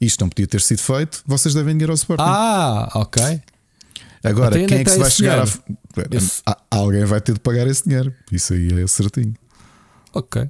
[0.00, 2.22] isto não podia ter sido feito, vocês devem dinheiro ao Sporting.
[2.26, 3.40] Ah, ok.
[4.22, 5.44] Agora, até quem é que se vai chegar a.
[6.16, 8.12] Esse- a- Alguém vai ter de pagar esse dinheiro.
[8.30, 9.34] Isso aí é certinho.
[10.14, 10.48] Ok.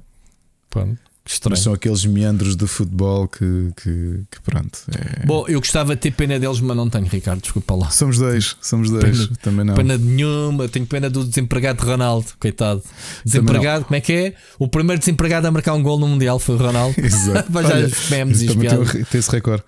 [0.69, 0.97] Pronto.
[1.23, 1.51] Estranho.
[1.51, 4.79] Mas são aqueles meandros do futebol que, que, que pronto.
[4.91, 7.41] é- Bom, eu gostava de ter pena deles, mas não tenho, Ricardo.
[7.41, 7.89] Desculpa lá.
[7.91, 9.27] Somos dois, somos dois.
[9.27, 9.75] Pena- Também não.
[9.75, 12.81] Pena de nenhuma, tenho pena do desempregado de Ronaldo, coitado.
[13.23, 14.35] Desempregado, como é que é?
[14.57, 16.95] O primeiro desempregado a marcar um gol no Mundial foi o Ronaldo.
[16.99, 17.51] Exato.
[17.51, 19.63] Mas já Olha, memes e as também tem, tem esse recorde.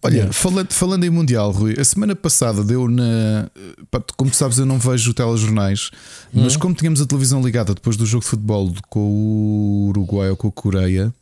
[0.00, 3.50] Olha, falando, falando em Mundial, Rui, a semana passada deu na.
[4.16, 5.90] Como tu sabes, eu não vejo telejornais,
[6.32, 6.60] mas Uhum.
[6.60, 10.46] como tínhamos a televisão ligada depois do jogo de futebol com o Uruguai ou com
[10.48, 11.12] a Coreia,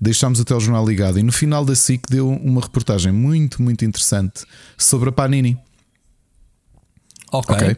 [0.00, 4.44] deixámos o telejornal ligado e no final da SIC deu uma reportagem muito, muito interessante
[4.78, 5.58] sobre a Panini.
[7.30, 7.54] Ok.
[7.54, 7.76] Ok.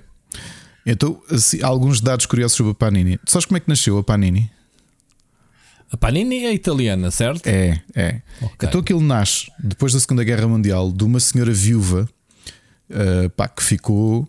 [0.88, 3.18] Então, assim, alguns dados curiosos sobre a Panini.
[3.18, 4.48] Tu sabes como é que nasceu a Panini?
[5.90, 7.46] A Panini é italiana, certo?
[7.46, 8.20] É, é.
[8.42, 8.68] Ok.
[8.68, 12.08] Então aquilo nasce depois da Segunda Guerra Mundial de uma senhora viúva
[12.90, 14.28] uh, pá, que ficou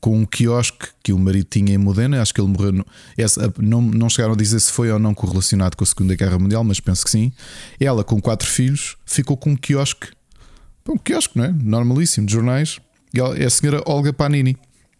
[0.00, 2.20] com um quiosque que o marido tinha em Modena.
[2.20, 2.72] Acho que ele morreu.
[2.72, 2.86] No,
[3.16, 6.38] essa, não, não chegaram a dizer se foi ou não correlacionado com a Segunda Guerra
[6.38, 7.32] Mundial, mas penso que sim.
[7.78, 10.08] Ela, com quatro filhos, ficou com um quiosque.
[10.88, 11.52] Um quiosque, não é?
[11.52, 12.78] Normalíssimo, de jornais.
[13.12, 14.56] E é a senhora Olga Panini.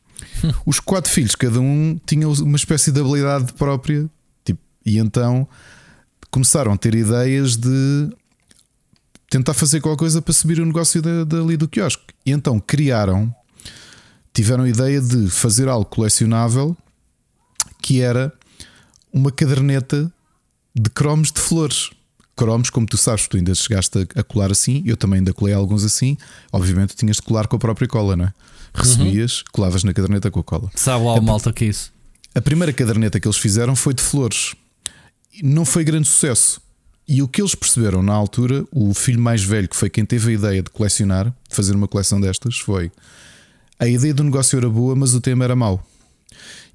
[0.66, 4.08] Os quatro filhos, cada um tinha uma espécie de habilidade própria.
[4.44, 5.48] Tipo, e então
[6.30, 8.10] começaram a ter ideias de
[9.30, 12.02] tentar fazer qualquer coisa para subir o negócio da, dali do quiosque.
[12.26, 13.32] E então criaram,
[14.34, 16.76] tiveram a ideia de fazer algo colecionável
[17.80, 18.32] que era
[19.12, 20.12] uma caderneta
[20.74, 21.90] de cromos de flores.
[22.36, 25.84] Cromos, como tu sabes, tu ainda chegaste a, colar assim, eu também ainda colei alguns
[25.84, 26.16] assim.
[26.52, 28.34] Obviamente tinhas de colar com a própria cola, não é?
[28.72, 30.70] Recebias, colavas na caderneta com a cola.
[30.74, 31.92] Sabe lá o malta que é isso.
[32.34, 34.54] A primeira caderneta que eles fizeram foi de flores.
[35.42, 36.60] Não foi grande sucesso.
[37.06, 40.30] E o que eles perceberam na altura, o filho mais velho, que foi quem teve
[40.30, 42.92] a ideia de colecionar, de fazer uma coleção destas, foi
[43.78, 45.84] a ideia do negócio era boa, mas o tema era mau.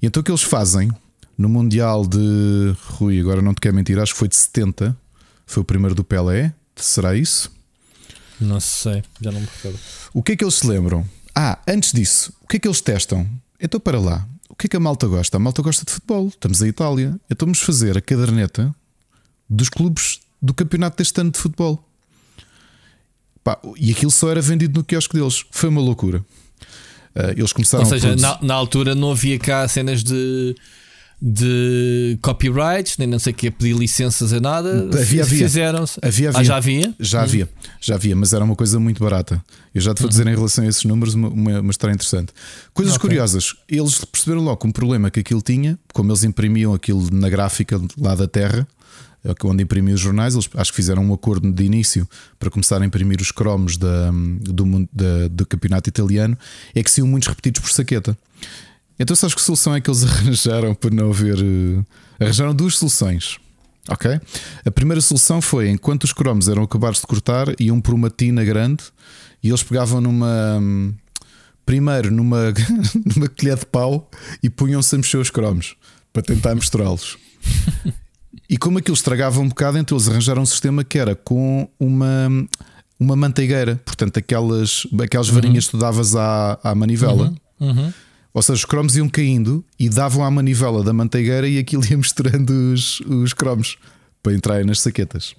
[0.02, 0.90] E então o que eles fazem
[1.38, 4.96] no Mundial de Rui, agora não te quero mentir, acho que foi de 70,
[5.46, 6.52] foi o primeiro do Pelé.
[6.74, 7.50] Será isso?
[8.40, 9.78] Não sei, já não me recordo.
[10.12, 11.08] O que é que eles se lembram?
[11.34, 13.26] Ah, antes disso, o que é que eles testam?
[13.60, 15.36] Então, para lá, o que é que a malta gosta?
[15.36, 16.28] A malta gosta de futebol.
[16.28, 17.20] Estamos em Itália.
[17.30, 18.74] Então, vamos fazer a caderneta
[19.48, 21.86] dos clubes do campeonato deste ano de futebol.
[23.44, 25.44] Pá, e aquilo só era vendido no quiosque deles.
[25.50, 26.24] Foi uma loucura.
[27.14, 30.56] Ah, eles começaram Ou seja, na, na altura não havia cá cenas de,
[31.20, 34.88] de copyrights, nem não sei o que, pedir licenças a nada.
[34.92, 35.24] Havia, havia.
[35.24, 35.98] Fizeram-se.
[36.02, 36.44] Havia, Ah, havia.
[36.44, 36.94] já havia?
[37.00, 37.48] Já havia,
[37.80, 39.42] já havia, mas era uma coisa muito barata.
[39.74, 42.32] Eu já te vou dizer em relação a esses números uma, uma, história interessante.
[42.74, 43.08] Coisas Ok.
[43.08, 47.28] curiosas, eles perceberam logo que um problema que aquilo tinha, como eles imprimiam aquilo na
[47.30, 48.66] gráfica lá da Terra,
[49.24, 52.80] é onde imprimiam os jornais, eles acho que fizeram um acordo de início para começar
[52.80, 56.38] a imprimir os cromos da, do, da- do campeonato italiano,
[56.74, 58.16] é que saiam muitos repetidos por saqueta.
[58.98, 61.38] Então, sabes que solução é que eles arranjaram para não haver.
[61.38, 63.38] eh, Arranjaram duas soluções.
[63.88, 64.20] Ok?
[64.64, 68.42] A primeira solução foi enquanto os cromos eram acabados de cortar, iam por uma tina
[68.44, 68.82] grande
[69.42, 70.58] e eles pegavam numa.
[70.60, 70.92] hum,
[71.64, 72.52] Primeiro numa,
[73.16, 74.08] numa colher de pau
[74.40, 75.74] e punham-se a mexer os cromos
[76.12, 77.16] para tentar misturá-los.
[78.48, 82.28] E como aquilo estragava um bocado, então eles arranjaram um sistema que era com uma,
[83.00, 87.34] uma manteigueira, portanto, aquelas, aquelas varinhas que tu davas à, à manivela.
[87.58, 87.92] Uhum.
[88.36, 91.96] Ou seja, os cromos iam caindo e davam à manivela da manteigueira e aquilo ia
[91.96, 93.78] misturando os, os cromos
[94.22, 95.34] para entrarem nas saquetas.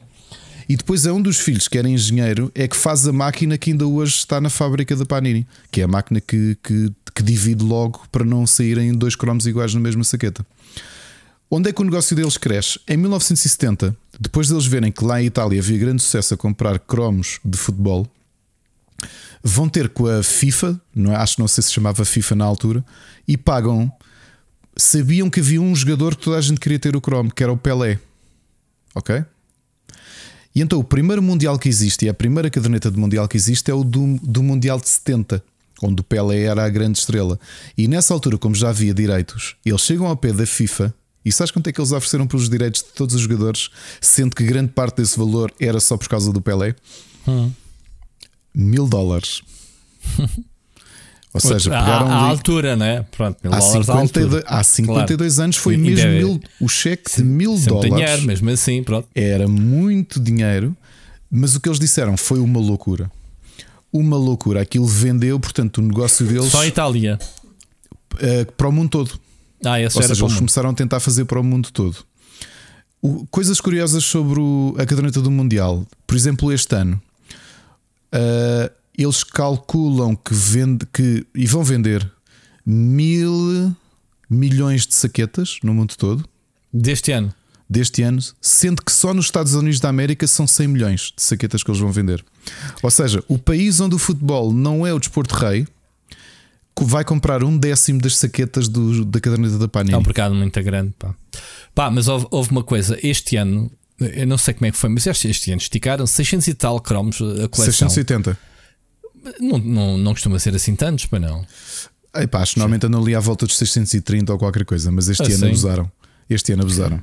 [0.68, 3.70] E depois é um dos filhos que era engenheiro, é que faz a máquina que
[3.70, 7.64] ainda hoje está na fábrica da Panini, que é a máquina que, que, que divide
[7.64, 10.44] logo para não saírem dois cromos iguais na mesma saqueta.
[11.52, 12.80] Onde é que o negócio deles cresce?
[12.88, 17.40] Em 1970, depois deles verem que lá em Itália havia grande sucesso a comprar cromos
[17.46, 18.08] de futebol,
[19.44, 21.16] vão ter com a FIFA, não é?
[21.16, 22.86] acho que não sei se chamava FIFA na altura,
[23.28, 23.92] e pagam.
[24.76, 27.52] Sabiam que havia um jogador que toda a gente queria ter o cromo, que era
[27.52, 28.00] o Pelé.
[28.94, 29.26] Ok?
[30.54, 33.72] E então o primeiro Mundial que existe, e a primeira caderneta de Mundial que existe,
[33.72, 35.44] é o do, do Mundial de 70,
[35.82, 37.40] onde o Pelé era a grande estrela.
[37.78, 40.94] E nessa altura, como já havia direitos, eles chegam ao pé da FIFA
[41.26, 44.44] E sabes quanto é que eles ofereceram pelos direitos de todos os jogadores, sendo que
[44.44, 46.76] grande parte desse valor era só por causa do Pelé?
[47.28, 47.52] Hum.
[48.60, 49.42] Mil dólares.
[51.34, 52.08] Ou seja, pegaram.
[52.08, 53.06] À, à altura, né?
[53.12, 55.44] Pronto, mil há, dólares 52, há 52 claro.
[55.44, 57.94] anos foi E- mesmo mil, o cheque de mil dólares.
[57.94, 59.08] dinheiro, mesmo assim, pronto.
[59.14, 60.76] Era muito dinheiro,
[61.30, 63.12] mas o que eles disseram foi uma loucura.
[63.94, 64.62] Uma loucura.
[64.62, 67.20] Aquilo vendeu, portanto, o negócio deles Só a Itália.
[68.20, 69.20] eh, para o mundo todo.
[69.64, 71.98] Ah, esse Ou seja, eles começaram a tentar fazer para o mundo todo.
[73.02, 75.86] O- coisas curiosas sobre o- a caderneta do Mundial.
[76.08, 77.00] Por exemplo, este ano,
[78.12, 82.10] ah, eles calculam que, vende, que e vão vender
[82.66, 83.76] mil
[84.30, 86.28] milhões de saquetas no mundo todo
[86.74, 87.34] Deste ano.
[87.70, 91.64] deste ano, sendo que só nos Estados Unidos da América são 100 milhões de saquetas
[91.64, 92.24] que eles vão vender.
[92.84, 95.66] Ou seja, o país onde o futebol não é o desporto rei
[96.80, 99.96] vai comprar um décimo das saquetas do- da caderneta da Panini.
[99.96, 100.94] É um mercado muito grande.
[101.00, 101.16] Pá,
[101.74, 102.98] pá mas houve, houve uma coisa.
[103.02, 106.48] Este ano, eu não sei como é que foi, mas este, este ano esticaram 600
[106.48, 107.90] e tal cromos a coleção.
[107.90, 108.38] 680.
[109.40, 111.46] Não, não, não costuma ser assim tantos, para não.
[112.16, 115.24] Epá, acho que normalmente andam ali à volta dos 630 ou qualquer coisa, mas este
[115.24, 115.48] Ah, ano sim?
[115.48, 115.92] abusaram.
[116.30, 117.02] Este ano abusaram.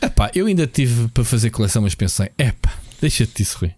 [0.00, 3.72] Epá, eu ainda tive para fazer coleção, mas pensei, epá, deixa-te disso, Rui.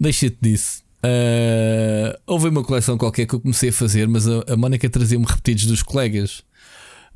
[0.00, 0.82] Deixa-te disso.
[1.02, 5.26] Ah, houve uma coleção qualquer que eu comecei a fazer, mas a, a Mónica trazia-me
[5.26, 6.42] repetidos dos colegas.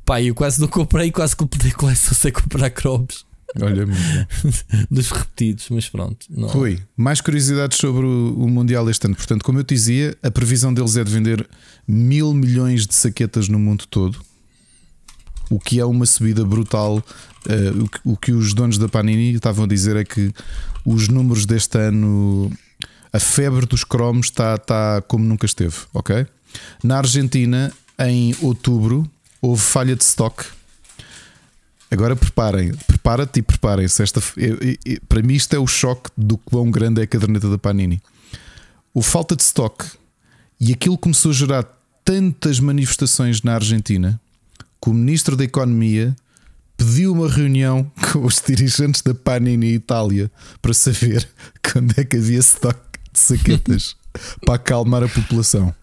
[0.05, 3.25] Pá, eu quase não comprei, quase completei coleção sem comprar cromos
[3.61, 3.87] Olha,
[4.91, 6.25] dos repetidos, mas pronto.
[6.29, 6.47] Não.
[6.47, 9.15] Rui, mais curiosidades sobre o, o Mundial este ano.
[9.15, 11.47] Portanto, como eu te dizia, a previsão deles é de vender
[11.87, 14.19] mil milhões de saquetas no mundo todo,
[15.49, 17.03] o que é uma subida brutal.
[17.47, 20.31] Eh, o, que, o que os donos da Panini estavam a dizer é que
[20.85, 22.51] os números deste ano,
[23.11, 26.27] a febre dos cromos está, está como nunca esteve, ok?
[26.83, 29.09] Na Argentina, em outubro,
[29.41, 30.45] houve falha de stock.
[31.91, 34.03] Agora preparem, prepara-te e preparem-se.
[34.03, 34.21] Esta,
[35.07, 38.01] para mim, isto é o choque do quão grande é a caderneta da Panini.
[38.93, 39.85] O falta de stock
[40.59, 41.63] e aquilo começou a gerar
[42.03, 44.19] tantas manifestações na Argentina
[44.81, 46.15] que o ministro da Economia
[46.77, 51.27] pediu uma reunião com os dirigentes da Panini Itália para saber
[51.61, 52.79] quando é que havia stock
[53.11, 53.95] de saquetas
[54.45, 55.73] para acalmar a população.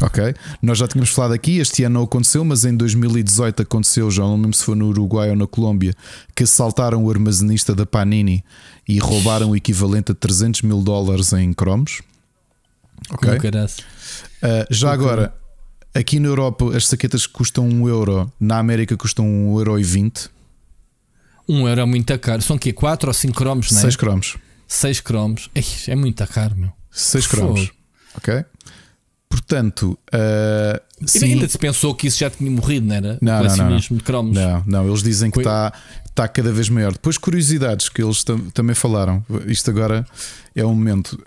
[0.00, 0.34] Ok?
[0.60, 4.36] Nós já tínhamos falado aqui, este ano não aconteceu, mas em 2018 aconteceu, já não
[4.36, 5.94] lembro se foi no Uruguai ou na Colômbia,
[6.34, 8.44] que assaltaram o armazenista da Panini
[8.86, 12.02] e roubaram o equivalente a 300 mil dólares em cromos.
[13.10, 13.30] Ok?
[13.38, 15.34] Uh, já agora,
[15.94, 20.30] aqui na Europa as saquetas custam 1 euro, na América custam 1 euro e 20,
[21.48, 22.42] Um euro é muito caro.
[22.42, 22.72] São o quê?
[22.72, 23.82] 4 ou 5 cromos, não é?
[23.82, 24.36] 6 cromos.
[24.66, 25.50] 6 cromos.
[25.54, 26.72] Ei, é muito caro, meu.
[26.90, 27.70] 6 cromos.
[28.16, 28.44] Ok?
[29.46, 33.18] Portanto, uh, sim, ainda se pensou que isso já tinha morrido, não era?
[33.20, 34.36] Não, não, não, colecionismo de cromos.
[34.36, 35.72] Não, não, eles dizem que está
[36.08, 36.92] está cada vez maior.
[36.92, 39.24] Depois, curiosidades que eles tam- também falaram.
[39.46, 40.06] Isto agora
[40.54, 41.22] é um momento.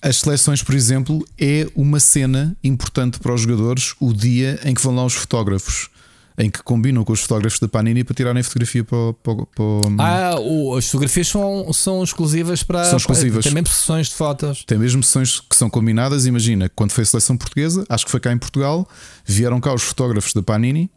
[0.00, 4.80] As seleções, por exemplo, é uma cena importante para os jogadores o dia em que
[4.80, 5.90] vão lá os fotógrafos,
[6.38, 9.46] em que combinam com os fotógrafos da Panini para tirarem fotografia para, o- para, o-
[9.46, 12.84] para o- Ah, o- as fotografias são, são exclusivas para.
[12.84, 13.44] São exclusivas.
[13.44, 14.64] Tem mesmo sessões de fotos.
[14.66, 16.26] Tem mesmo sessões que são combinadas.
[16.26, 18.86] Imagina, quando foi a seleção portuguesa, acho que foi cá em Portugal,
[19.24, 20.90] vieram cá os fotógrafos da Panini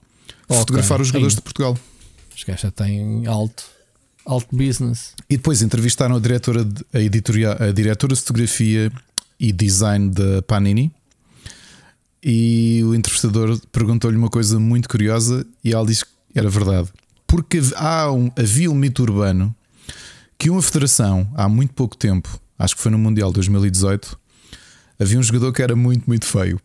[0.48, 0.58] Ok.
[0.58, 1.38] fotografar os jogadores Aí.
[1.38, 1.78] de Portugal.
[2.36, 3.64] Os gajos já têm alto,
[4.26, 5.14] alto business.
[5.30, 8.92] E depois entrevistaram a diretora, de- a, editoria, a diretora de fotografia
[9.40, 10.92] e design da Panini.
[12.24, 16.90] E o entrevistador perguntou-lhe uma coisa muito curiosa e ela disse que era verdade.
[17.26, 19.56] Porque há um- havia um mito urbano
[20.38, 24.18] que uma federação, há muito pouco tempo, acho que foi no Mundial 2018,
[25.00, 26.60] havia um jogador que era muito, muito feio.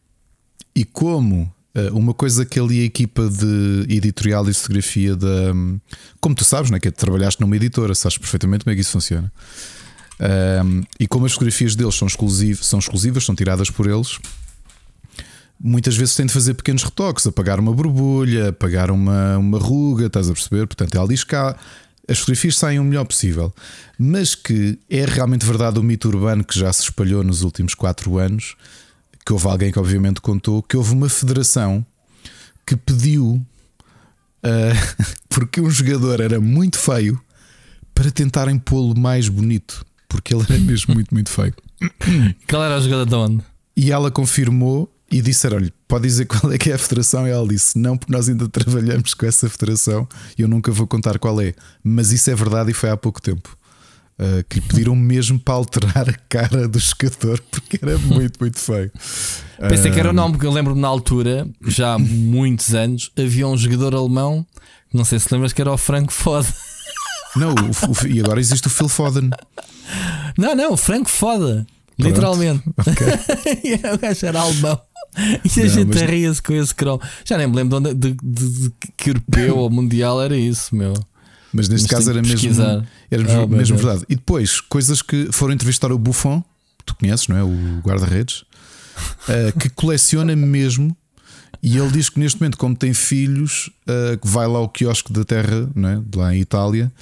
[0.75, 5.53] E como eh, uma coisa que ali a equipa de editorial e fotografia da.
[6.21, 9.33] Como tu sabes, né, que trabalhaste numa editora, sabes perfeitamente como é que isso funciona.
[10.65, 14.19] Um, e como as fotografias deles são, são exclusivas, são tiradas por eles,
[15.67, 20.29] muitas vezes têm de fazer pequenos retoques, apagar uma borbulha, apagar uma, uma ruga, estás
[20.29, 20.67] a perceber?
[20.67, 21.57] Portanto, ela diz que há-
[22.07, 23.51] as fotografias saem o melhor possível,
[23.99, 28.19] mas que é realmente verdade o mito urbano que já se espalhou nos últimos quatro
[28.19, 28.55] anos.
[29.25, 31.83] Que houve alguém que, obviamente, contou que houve uma federação
[32.67, 33.41] que pediu
[34.43, 34.73] ah,
[35.31, 37.19] porque um jogador era muito feio
[37.95, 41.55] para tentarem pô-lo mais bonito, porque ele era mesmo muito, muito feio.
[42.51, 43.43] Qual era a jogada de onde?
[43.75, 47.27] E ela confirmou e disse: Olha, pode dizer qual é que é a federação?
[47.27, 50.89] E ela disse: Não, porque nós ainda trabalhamos com essa federação e eu nunca vou
[50.89, 51.55] contar qual é.
[51.85, 53.57] Mas isso é verdade e foi há pouco tempo.
[54.19, 58.91] Uh, que pediram mesmo para alterar a cara do jogador porque era muito, muito feio.
[59.69, 63.13] Pensei uh, que era o nome, porque eu lembro-me na altura, já há muitos anos,
[63.17, 64.45] havia um jogador alemão,
[64.93, 66.49] não sei se lembras, que era o Frank Foda.
[67.37, 69.31] Não, o, o, e agora existe o Phil Foden.
[70.39, 72.09] Não, não, o Frank Foda, Pronto.
[72.09, 72.63] literalmente.
[72.79, 73.75] Okay.
[73.93, 74.81] o gajo era alemão.
[75.45, 76.03] E a não, gente mas...
[76.03, 77.01] ria-se com esse cromo.
[77.25, 80.75] Já nem me lembro de, onde, de, de, de que europeu ou mundial era isso,
[80.75, 80.95] meu.
[81.53, 82.51] Mas neste mas caso era mesmo,
[83.09, 84.05] era oh, mesmo verdade.
[84.09, 86.43] E depois, coisas que foram entrevistar o Buffon,
[86.85, 87.45] tu conheces, não é?
[87.45, 90.97] O guarda-redes, uh, que coleciona mesmo.
[91.63, 95.25] E ele diz que neste momento, como tem filhos, uh, vai lá ao quiosque da
[95.25, 96.01] terra, não é?
[96.05, 96.93] de lá em Itália,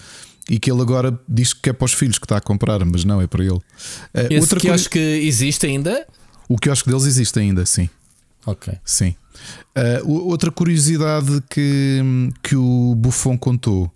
[0.49, 3.05] e que ele agora diz que é para os filhos que está a comprar, mas
[3.05, 3.55] não é para ele.
[3.55, 3.63] Uh,
[4.29, 5.27] Esse outra quiosque coisa...
[5.27, 6.07] existe ainda?
[6.47, 7.89] O quiosque deles existe ainda, sim.
[8.47, 8.73] Ok.
[8.85, 9.15] Sim.
[9.77, 12.01] Uh, outra curiosidade que,
[12.43, 13.91] que o Buffon contou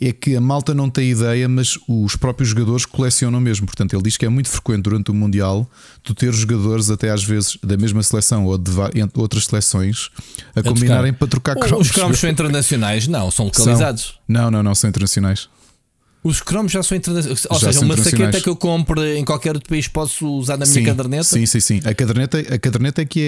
[0.00, 3.66] é que a malta não tem ideia, mas os próprios jogadores colecionam mesmo.
[3.66, 5.70] Portanto, ele diz que é muito frequente durante o Mundial
[6.02, 8.70] tu ter jogadores, até às vezes da mesma seleção ou de
[9.14, 10.10] outras seleções,
[10.56, 11.88] a, a combinarem para trocar cromos.
[11.88, 13.06] Os cromos são internacionais?
[13.06, 14.04] Não, são localizados.
[14.04, 14.14] São.
[14.26, 15.48] Não, não, não, são internacionais.
[16.24, 17.46] Os cromos já são internacionais.
[17.50, 20.64] Ou já seja, uma saqueta que eu compre em qualquer outro país posso usar na
[20.64, 21.24] minha sim, caderneta?
[21.24, 21.80] Sim, sim, sim.
[21.84, 23.20] A caderneta, a caderneta é que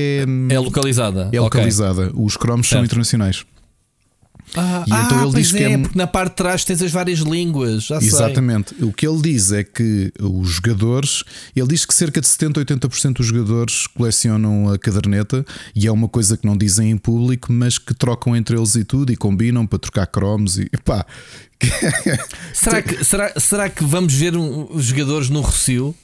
[0.48, 0.54] é.
[0.54, 1.28] É localizada.
[1.32, 2.08] É localizada.
[2.08, 2.24] Okay.
[2.24, 2.78] Os cromos certo.
[2.78, 3.44] são internacionais.
[4.56, 6.80] Ah, e então ah, ele diz que é, é, porque na parte de trás tens
[6.80, 7.90] as várias línguas.
[7.90, 8.74] Exatamente.
[8.76, 8.86] Sei.
[8.86, 11.24] O que ele diz é que os jogadores,
[11.56, 16.08] ele diz que cerca de 70 80% dos jogadores colecionam a caderneta e é uma
[16.08, 19.66] coisa que não dizem em público, mas que trocam entre eles e tudo e combinam
[19.66, 21.04] para trocar cromos e pá.
[22.52, 25.94] será, que, será, será que vamos ver os jogadores no Rocio?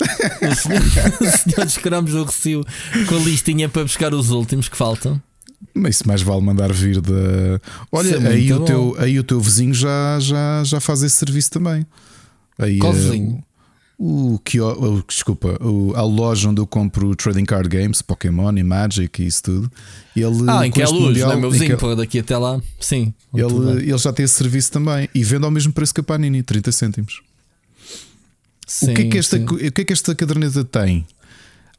[0.00, 0.82] o senhor,
[1.20, 2.64] o senhor dos cromos no Rocio
[3.08, 5.20] com a listinha para buscar os últimos que faltam?
[5.72, 7.60] Mas isso mais vale mandar vir da.
[7.90, 11.50] Olha, é aí, o teu, aí o teu vizinho já, já, já faz esse serviço
[11.50, 11.86] também.
[12.58, 13.42] Aí, Qual uh, vizinho?
[13.96, 14.58] O que
[15.08, 19.44] desculpa, o, a loja onde eu compro trading card games, Pokémon e Magic e isso
[19.44, 19.72] tudo.
[20.16, 22.60] Ele, ah, em que é luz, mundial, não é meu vizinho, que, daqui até lá.
[22.80, 23.14] Sim.
[23.32, 26.42] Ele, ele já tem esse serviço também e vende ao mesmo preço que a Panini,
[26.42, 27.22] 30 cêntimos.
[28.66, 31.06] Sim, o, que é que esta, o que é que esta caderneta tem?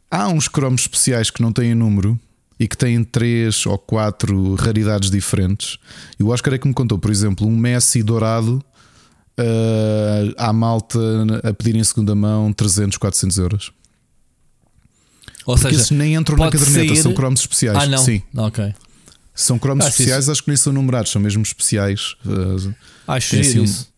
[0.10, 2.18] Há uns cromos especiais que não têm número
[2.58, 5.78] e que têm três ou quatro raridades diferentes.
[6.18, 8.64] E o Oscar é que me contou, por exemplo, um Messi dourado
[9.40, 11.00] uh, à malta
[11.44, 13.72] a pedir em segunda mão 300, 400 euros.
[15.46, 17.02] Ou Porque seja, nem entram na caderneta, sair...
[17.02, 17.78] são cromos especiais.
[17.78, 18.00] Ah, não?
[18.00, 18.22] Sim.
[18.36, 18.74] Ok.
[19.34, 20.32] São cromos ah, especiais, isso.
[20.32, 22.16] acho que nem são numerados, são mesmo especiais.
[22.26, 22.74] Uh,
[23.08, 23.94] acho assim, isso.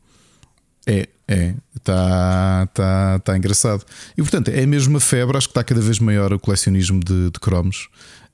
[0.86, 3.86] É, é, está tá, tá engraçado.
[4.18, 7.30] E portanto, é mesmo uma febre, acho que está cada vez maior o colecionismo de,
[7.30, 7.88] de cromos.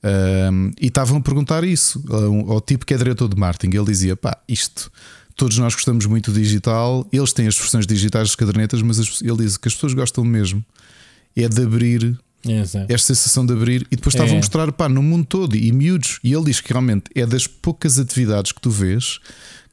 [0.04, 3.76] Um, e estavam a perguntar isso ao, ao, tipo que é diretor de marketing.
[3.76, 4.90] Ele dizia: pá, isto.
[5.36, 9.36] Todos nós gostamos muito do digital, eles têm as versões digitais das cadernetas, mas ele
[9.38, 10.64] diz que as pessoas gostam mesmo
[11.36, 12.16] é de abrir
[12.46, 12.92] Exato.
[12.92, 14.32] esta sensação de abrir e depois estava é.
[14.32, 16.20] a mostrar pá, no mundo todo e miúdos.
[16.22, 19.18] E ele diz que realmente é das poucas atividades que tu vês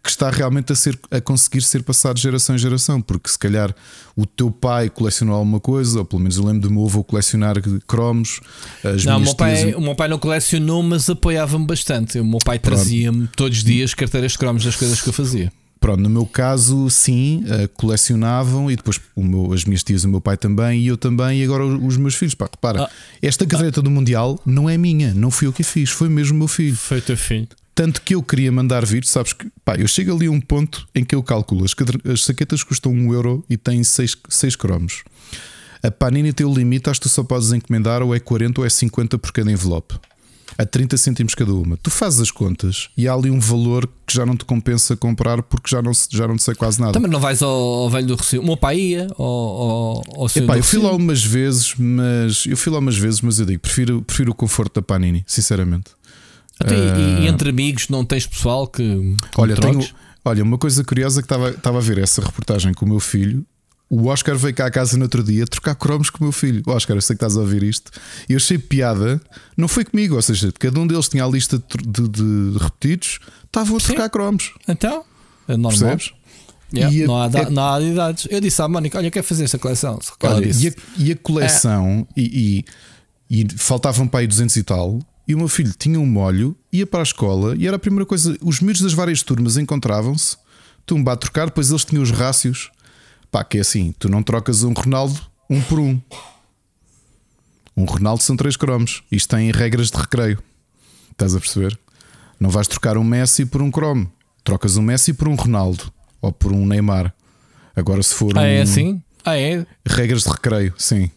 [0.03, 3.37] que está realmente a, ser, a conseguir ser passado de geração em geração, porque se
[3.37, 3.73] calhar
[4.15, 7.55] o teu pai colecionou alguma coisa, ou pelo menos eu lembro do meu avô colecionar
[7.87, 8.41] cromos.
[8.83, 9.75] As não, o meu, pai, tias...
[9.75, 12.19] o meu pai não colecionou, mas apoiava-me bastante.
[12.19, 15.51] O meu pai trazia-me todos os dias carteiras de cromos das coisas que eu fazia.
[15.79, 20.21] Pronto, no meu caso, sim, uh, colecionavam e depois meu, as minhas tias, o meu
[20.21, 22.35] pai também e eu também, e agora os, meus filhos.
[22.35, 25.63] Pá, repara, ah, esta caderneta ah, do Mundial não é minha, não fui eu que
[25.63, 26.75] a fiz, foi mesmo o meu filho.
[26.75, 27.47] Foi teu filho.
[27.81, 30.87] Tanto que eu queria mandar vir, sabes que pá, eu chego ali a um ponto
[30.93, 31.73] em que eu calculo as,
[32.13, 35.03] as saquetas custam 1 euro e têm 6, 6 cromos.
[35.81, 38.67] A Panini tem o limite, acho que tu só podes encomendar ou é 40 ou
[38.67, 39.95] é 50 por cada envelope.
[40.59, 41.75] A 30 cêntimos cada uma.
[41.75, 45.41] Tu fazes as contas e há ali um valor que já não te compensa comprar
[45.41, 46.93] porque já não, já não te sei quase nada.
[46.93, 48.43] Também não vais ao, ao velho do Recio.
[48.43, 52.55] O meu pai ia ao, ao, ao Epá, eu fui lá umas vezes, mas eu
[52.55, 55.99] fui lá umas vezes, mas eu digo, prefiro, prefiro o conforto da Panini, sinceramente.
[56.61, 56.99] Até, uh...
[56.99, 59.15] e, e, entre amigos não tens pessoal que.
[59.37, 59.85] Olha, tenho,
[60.23, 63.45] olha, uma coisa curiosa que estava, estava a ver essa reportagem com o meu filho.
[63.89, 66.63] O Oscar veio cá à casa no outro dia trocar cromos com o meu filho.
[66.65, 67.91] Oscar, eu sei que estás a ouvir isto.
[68.29, 69.19] E eu achei piada,
[69.57, 73.75] não foi comigo, ou seja, cada um deles tinha a lista de, de, repetidos, estavam
[73.75, 74.09] a trocar Sim.
[74.09, 74.53] cromos.
[74.65, 75.03] Então,
[75.45, 75.97] é normal.
[75.97, 76.13] Percebes?
[76.73, 78.27] Yeah, a, não, há, é, não há idades.
[78.29, 79.99] Eu disse à Mónica: Olha, quer fazer esta coleção.
[80.23, 82.21] Olha, e, a, e, a, coleção, é.
[82.21, 82.65] e,
[83.29, 84.99] e, e faltavam para aí 200 e tal.
[85.31, 88.05] E o meu filho tinha um molho, ia para a escola e era a primeira
[88.05, 88.37] coisa.
[88.41, 90.35] Os miúdos das várias turmas encontravam-se,
[90.85, 92.69] tumba a trocar, depois eles tinham os rácios.
[93.31, 96.01] Pá, que é assim: tu não trocas um Ronaldo um por um.
[97.77, 99.03] Um Ronaldo são três cromos.
[99.09, 100.43] Isto tem regras de recreio.
[101.13, 101.79] Estás a perceber?
[102.37, 104.11] Não vais trocar um Messi por um cromo.
[104.43, 107.13] Trocas um Messi por um Ronaldo ou por um Neymar.
[107.73, 108.37] Agora, se for.
[108.37, 109.01] Ah, é um- assim?
[109.23, 109.65] Ah, é?
[109.85, 111.09] Regras de recreio, sim.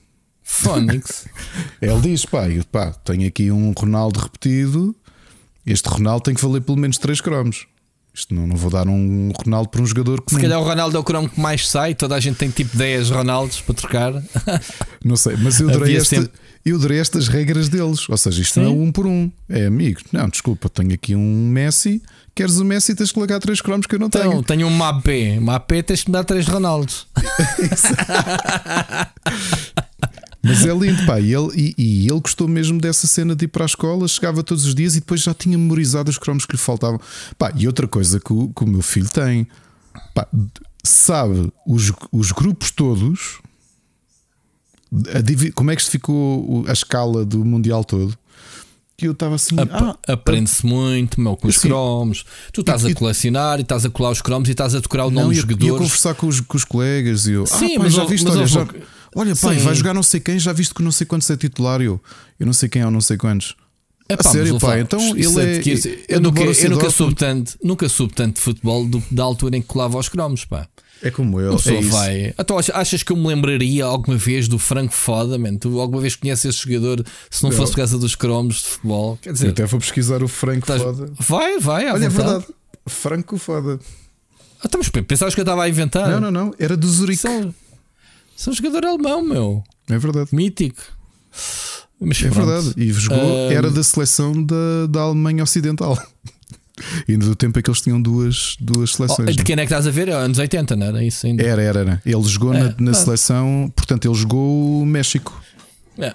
[0.45, 1.27] Phonics.
[1.81, 4.95] Ele diz: pá, eu, pá, tenho aqui um Ronaldo repetido.
[5.67, 7.67] Este Ronaldo tem que valer pelo menos 3 cromos.
[8.17, 10.97] Isto não, não vou dar um Ronaldo para um jogador que Se calhar o Ronaldo
[10.97, 14.13] é o cromo que mais sai, toda a gente tem tipo 10 Ronaldos para trocar.
[15.05, 16.31] não sei, mas eu adorei, sempre-
[16.65, 18.09] eu adorei estas regras deles.
[18.09, 18.81] Ou seja, isto não é Sim.
[18.83, 20.01] um por um, é amigo.
[20.13, 22.01] Não, desculpa, tenho aqui um Messi.
[22.37, 22.95] Queres o Messi?
[22.95, 24.43] Tens que colocar 3 cromos que eu não Então, tenho.
[24.45, 25.41] tenho um Mapé.
[25.41, 27.09] Mapé tens que me dar 3 Ronaldos.
[30.45, 31.19] Mas é lindo, pá.
[31.19, 34.43] E ele, e, e ele gostou mesmo dessa cena de ir para a escola, chegava
[34.43, 37.01] todos os dias e depois já tinha memorizado os cromos que lhe faltavam.
[37.39, 39.49] Pá, e outra coisa que o, que o meu filho tem,
[40.15, 40.29] pá,
[40.85, 43.41] sabe os, os grupos todos,
[44.93, 48.17] a como é que se ficou a escala do Mundial todo.
[48.97, 51.69] Que eu estava assim, Ap- ah, Aprende-se muito, meu, com os Sim.
[51.69, 52.25] cromos.
[52.53, 55.07] Tu estás E- a colecionar e estás a colar os cromos e estás a decorar
[55.07, 55.79] o nome dos jogadores.
[55.79, 58.37] conversar com os, com os colegas e eu, Sim, ah, pá, mas já viste, mas
[58.37, 58.67] olha, já,
[59.17, 61.81] olha, pai, vai jogar não sei quem, já viste que não sei quantos é titular
[61.81, 62.01] eu.
[62.39, 63.57] Eu não sei quem é ou não sei quantos.
[64.09, 67.89] É A sério, pá, então ele é- é eu, nunca, eu nunca soube tanto, nunca
[67.89, 70.69] soube tanto de futebol do- da altura em que colava os cromos, pá.
[71.05, 71.57] É como eu.
[71.57, 72.35] Pessoa é vai.
[72.39, 75.57] Então, achas- que eu me lembraria alguma vez do Franco Foda, man?
[75.57, 77.57] Tu alguma vez conheces esse jogador se não Não.
[77.57, 79.19] fosse por causa dos cromos de futebol?
[79.21, 81.13] Quer Eu dizer, até vou pesquisar o Franco estás- Foda.
[81.21, 82.47] vai, vai, Olha, é verdade.
[82.87, 83.79] Franco Foda.
[84.61, 86.09] Ah, então, mas pensavas que eu estava a inventar?
[86.09, 86.55] Não, não, não.
[86.59, 87.21] Era do Zurique.
[87.21, 87.55] São,
[88.35, 89.63] são jogador alemão, meu.
[89.91, 90.31] É verdade.
[90.35, 90.81] Mítico.
[92.01, 92.47] Mas É pronto.
[92.47, 92.75] verdade.
[92.77, 93.53] E jogou, Ahm.
[93.53, 96.03] era da seleção da, da Alemanha Ocidental.
[97.09, 99.37] Ainda do tempo em que eles tinham duas, duas Oh, seleções.
[99.37, 100.09] de quem é que estás a ver?
[100.09, 101.43] É anos 80, não era isso ainda?
[101.43, 102.03] Era, era, era.
[102.05, 105.41] Ele jogou É, na, na seleção, portanto, ele jogou o México.
[105.97, 106.13] É.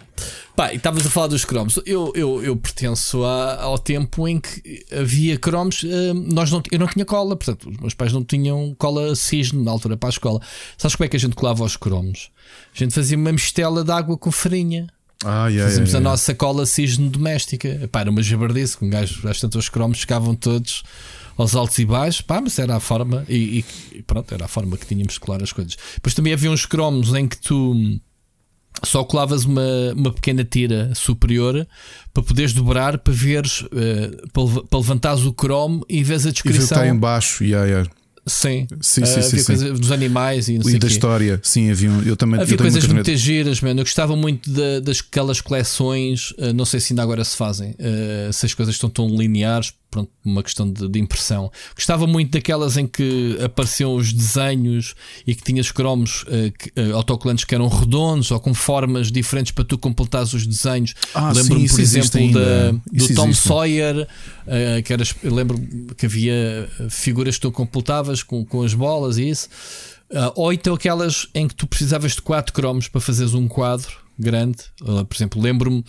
[0.58, 1.80] Pá, e estavas a falar dos cromos.
[1.86, 5.86] Eu, eu, eu pertenço a- ao tempo em que havia cromos.
[5.86, 9.64] eh, nós não, eu não tinha cola, portanto, os meus pais não tinham cola cisne
[9.64, 10.42] na altura para a escola.
[10.78, 12.30] Sabes como é que a gente colava os cromos?
[12.76, 14.88] A gente fazia uma mistela de água com farinha.
[15.26, 17.90] Ai, ai, Fazíamos ai, a nossa cola cisne doméstica.
[17.92, 20.84] Pá, era uma jabardice, com um gajo, às tantas os cromos chegavam todos
[21.38, 22.22] aos altos e baixos.
[22.22, 25.44] Pá, mas era a forma, e, e- pronto, era a forma que tínhamos de colar
[25.44, 25.76] as coisas.
[25.96, 28.00] Depois também havia uns cromos em que tu
[28.82, 29.62] só colavas uma,
[29.94, 31.68] uma pequena tira superior
[32.14, 36.32] para poderes dobrar para veres, eh, para, para levantares o cromo e vês a E
[36.32, 36.78] viu que descrição.
[36.78, 37.44] está em baixo.
[37.44, 37.90] Yeah, yeah.
[38.30, 39.44] Sim, Sim, Eh, sim, sim, sim.
[39.46, 40.94] coisa dos animais e E da quê.
[40.94, 41.40] história.
[41.44, 41.90] Sim, havia.
[42.06, 43.80] Eu também Havia eu coisas muito giras, mano.
[43.80, 46.34] Eu gostava muito da- das aquelas coleções.
[46.38, 49.74] eh, não sei se ainda agora se fazem, eh, se as coisas estão tão lineares,
[49.92, 51.52] pronto, uma questão de, de impressão.
[51.76, 54.94] Gostava muito daquelas em que apareciam os desenhos
[55.26, 59.52] e que tinhas cromos eh, que- eh, autocolantes que eram redondos ou com formas diferentes
[59.52, 60.94] para tu completares os desenhos.
[61.14, 63.48] Ah, Lembro-me, por exemplo, da- do Isso Tom existe.
[63.48, 64.08] Sawyer,
[64.48, 65.60] eh, que era, eu lembro
[65.98, 69.50] que havia figuras que tu completavas com, com as bolas e isso.
[70.14, 73.92] Ah, ou então aquelas em que tu precisavas de quatro cromos para fazeres um quadro
[74.18, 74.58] grande.
[74.80, 75.84] Por exemplo, lembro-me,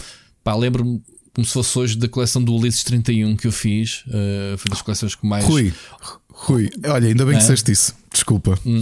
[0.44, 1.02] pá, lembro-me
[1.34, 4.04] como se fosse hoje da coleção do Ulisses 31 que eu fiz.
[4.08, 5.44] Ah, foi das coleções que mais.
[5.44, 5.72] Rui,
[6.28, 7.40] Rui, olha, ainda bem que É?
[7.40, 7.94] disseste isso.
[8.12, 8.58] Desculpa.
[8.66, 8.80] Hum.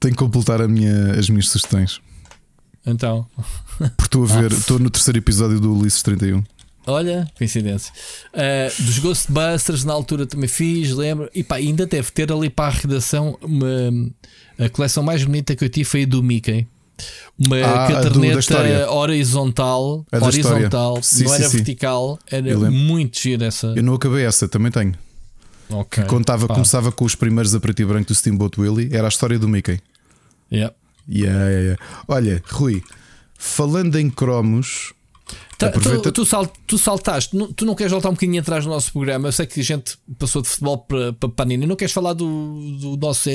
[0.00, 2.00] Tenho que completar a minha, as minhas sugestões.
[2.84, 3.26] Então,
[3.78, 6.42] Porque estou a ver, estou no terceiro episódio do Ulisses 31.
[6.88, 7.92] olha, coincidência.
[8.34, 11.30] Ah, dos Ghostbusters na altura também fiz, lembro.
[11.32, 13.68] E pá, ainda deve ter ali para a redação uma,
[14.58, 16.66] a coleção mais bonita que eu tive foi a do Mickey.
[17.38, 18.90] Uma Ah, a do- caderneta história.
[18.90, 21.02] horizontal, A horizontal.
[21.02, 21.56] Sim, não sim, era sim.
[21.56, 23.68] vertical, era muito gira essa.
[23.76, 24.94] Eu não acabei essa, também tenho.
[25.70, 26.04] Ok.
[26.04, 26.54] Contava, Pá.
[26.54, 29.48] começava com os primeiros a preto e branco do Steamboat Willie, era a história do
[29.48, 29.80] Mickey.
[30.52, 30.74] Yeah.
[31.08, 31.82] Yeah, yeah, yeah.
[32.06, 32.82] Olha, Rui,
[33.36, 34.92] falando em cromos,
[35.70, 38.70] Tá, Aproveita- tu, tu, sal- tu saltaste, tu não queres voltar um bocadinho atrás do
[38.70, 39.28] nosso programa?
[39.28, 41.66] Eu sei que a gente passou de futebol para, para Panini.
[41.66, 42.26] Não queres falar do,
[42.80, 43.28] do, nosso,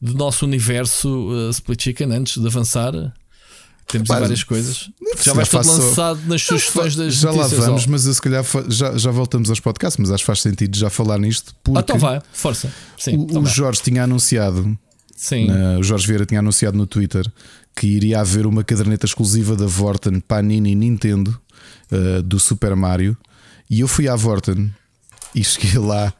[0.00, 2.92] do nosso universo uh, Split Chicken antes de avançar?
[3.88, 4.88] Temos várias coisas.
[5.20, 7.90] Já vais todo faço- lançado nas sugestões das já lá vamos, ó.
[7.90, 11.18] mas se calhar já, já voltamos aos podcasts, mas acho que faz sentido já falar
[11.18, 12.72] nisto, porque Ah, então vai, força.
[12.96, 13.46] Sim, o, então o.
[13.46, 14.78] Jorge tinha anunciado,
[15.16, 15.48] Sim.
[15.48, 17.26] na- o Jorge Vieira tinha anunciado no Twitter
[17.80, 21.34] que iria haver uma caderneta exclusiva da Vorten Panini Nintendo
[21.90, 23.16] uh, do Super Mario.
[23.70, 24.70] E eu fui à Vorten
[25.34, 26.12] e cheguei lá.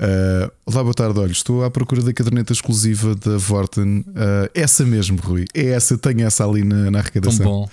[0.00, 1.20] Uh, olá, boa tarde.
[1.20, 3.98] Olha, estou à procura da caderneta exclusiva da Vorten.
[3.98, 5.44] Uh, essa mesmo, Rui.
[5.52, 7.44] É essa, eu tenho essa ali na, na Tão arrecadação.
[7.44, 7.68] bom.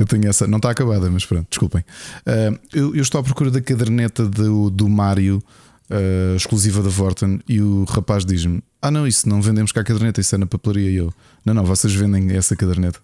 [0.00, 1.84] Eu tenho essa, não está acabada, mas pronto, desculpem.
[2.26, 5.42] Uh, eu, eu estou à procura da caderneta do, do Mario
[5.90, 9.84] uh, exclusiva da Vorten e o rapaz diz-me: Ah, não, isso não vendemos cá a
[9.84, 10.90] caderneta, isso é na papelaria.
[10.90, 11.12] E eu:
[11.44, 13.00] Não, não, vocês vendem essa caderneta.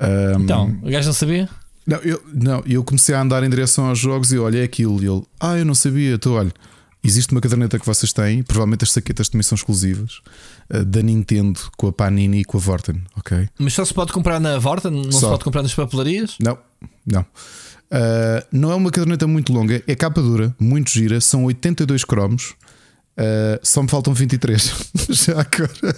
[0.00, 1.48] Um, Então, o gajo não sabia?
[1.86, 5.02] não, eu, não, eu comecei a andar em direção aos jogos e olha, é aquilo.
[5.02, 6.52] E ele: Ah, eu não sabia, então olha.
[7.02, 10.20] Existe uma caderneta que vocês têm, provavelmente as saquetas também são exclusivas,
[10.68, 13.48] uh, da Nintendo com a Panini e com a Vorten, ok?
[13.56, 15.18] Mas só se pode comprar na Vorten, não só.
[15.20, 16.34] se pode comprar nas papelarias?
[16.40, 16.58] Não,
[17.06, 17.24] não.
[17.90, 22.54] Uh, não é uma caderneta muito longa, é capa dura, muito gira, são 82 cromos,
[23.16, 24.74] uh, só me faltam 23.
[25.08, 25.96] já agora.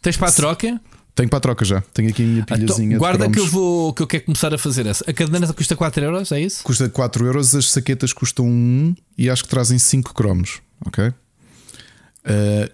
[0.00, 0.80] Tens para a troca?
[1.14, 1.82] Tenho para a troca já.
[1.92, 2.86] Tenho aqui a minha então, pilhazinha.
[2.88, 5.04] Então, guarda que eu vou que eu quero começar a fazer essa.
[5.08, 6.64] A caderneta custa 4 euros, é isso?
[6.64, 10.60] Custa 4 euros, as saquetas custam 1 e acho que trazem 5 cromos.
[10.86, 11.08] Ok?
[11.08, 11.14] Uh,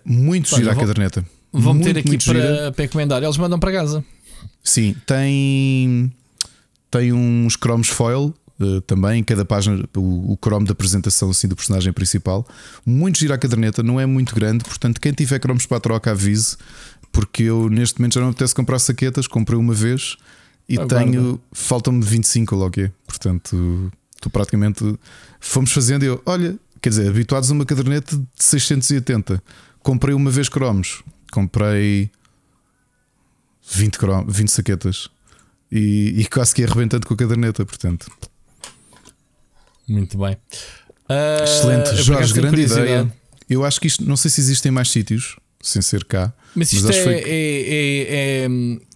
[0.04, 1.26] muito gira a caderneta.
[1.52, 3.22] Vão meter aqui para, para encomendar.
[3.22, 4.04] Eles mandam para casa.
[4.62, 6.12] Sim, tem,
[6.90, 11.46] tem uns cromos foil Uh, também, em cada página, o, o cromo da apresentação assim,
[11.46, 12.44] do personagem principal.
[12.84, 16.10] Muito gira a caderneta, não é muito grande, portanto, quem tiver cromos para a troca,
[16.10, 16.56] avise
[17.12, 20.16] porque eu neste momento já não apetece comprar saquetas, comprei uma vez
[20.68, 21.04] e Agora.
[21.04, 22.92] tenho, faltam-me 25 logo é.
[23.06, 24.98] Portanto, estou praticamente.
[25.40, 29.42] Fomos fazendo eu, olha, quer dizer, habituados a uma caderneta de 680.
[29.80, 32.10] Comprei uma vez cromos, comprei
[33.70, 35.08] 20, crom 20 saquetas
[35.70, 38.10] e, e quase que arrebentando com a caderneta, portanto.
[39.88, 40.36] Muito bem.
[41.08, 43.12] Uh, Excelente, Jorge, grande ideia.
[43.48, 46.32] Eu acho que isto, não sei se existem mais sítios sem ser cá.
[46.54, 47.14] Mas isto mas é, foi...
[47.14, 48.48] é, é, é,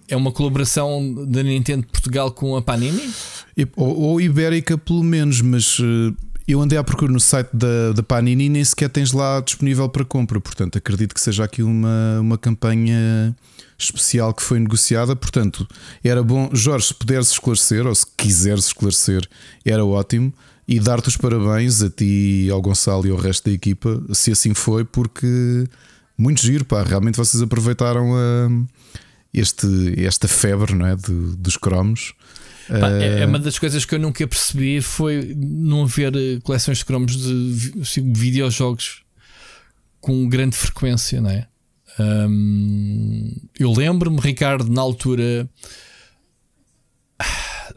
[0.09, 3.11] é, uma colaboração da Nintendo Portugal com a Panini?
[3.77, 6.15] Ou, ou Ibérica, pelo menos, mas eh,
[6.47, 9.89] eu andei à procura no site da, da Panini e nem sequer tens lá disponível
[9.89, 10.41] para compra.
[10.41, 13.35] Portanto, acredito que seja aqui uma, uma campanha
[13.79, 15.15] especial que foi negociada.
[15.15, 15.67] Portanto,
[16.03, 19.27] era bom, Jorge, se puderes esclarecer, ou se quiseres esclarecer,
[19.65, 20.33] era ótimo.
[20.67, 24.55] E dar-te os parabéns a ti, ao Gonçalo e ao resto da equipa, se assim
[24.55, 25.67] foi, porque
[26.17, 26.83] muito giro, pá.
[26.83, 28.67] Realmente vocês aproveitaram uh,
[29.35, 29.67] este,
[30.05, 30.97] esta febre não é?
[30.97, 32.15] De, dos cromos.
[32.69, 36.79] Pá, é, é uma das coisas que eu nunca percebi foi não haver eh, coleções
[36.79, 39.03] de cromos de assim, videojogos
[40.01, 41.47] com grande frequência, não é?
[41.99, 45.49] Um, eu lembro-me, Ricardo, na altura,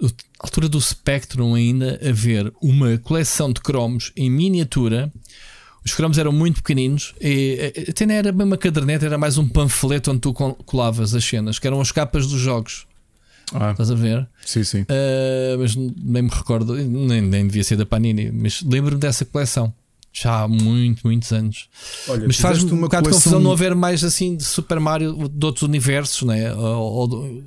[0.02, 0.10] na
[0.40, 5.12] altura do Spectrum, ainda haver uma coleção de cromos em miniatura
[5.86, 9.48] os cromos eram muito pequeninos e até não era bem uma caderneta, era mais um
[9.48, 12.88] panfleto onde tu colavas as cenas, que eram as capas dos jogos.
[13.58, 14.28] Ah, Estás a ver?
[14.46, 14.82] Sim, sim.
[14.82, 19.74] Uh, mas nem me recordo, nem, nem devia ser da Panini, mas lembro-me dessa coleção.
[20.12, 21.68] Já há muito, muitos anos.
[22.08, 25.46] Olha, mas faz-me um bocado de confusão não haver mais assim de Super Mario de
[25.46, 26.54] outros universos, né?
[26.54, 27.44] ou, ou,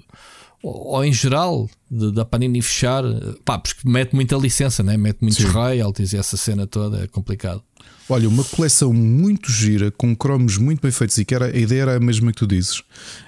[0.63, 3.03] ou em geral da Panini fechar,
[3.45, 4.99] pá, porque mete muita licença, né?
[4.99, 7.63] mete muitos royalties e essa cena toda é complicado.
[8.11, 11.83] Olha, uma coleção muito gira, com cromos muito bem feitos e que era, a ideia
[11.83, 12.83] era a mesma que tu dizes.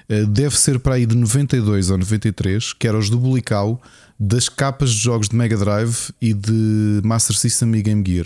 [0.09, 3.79] Eh, deve ser para aí de 92 ou 93, que era os do Bulical,
[4.19, 8.25] das capas de jogos de Mega Drive e de Master System e Game Gear.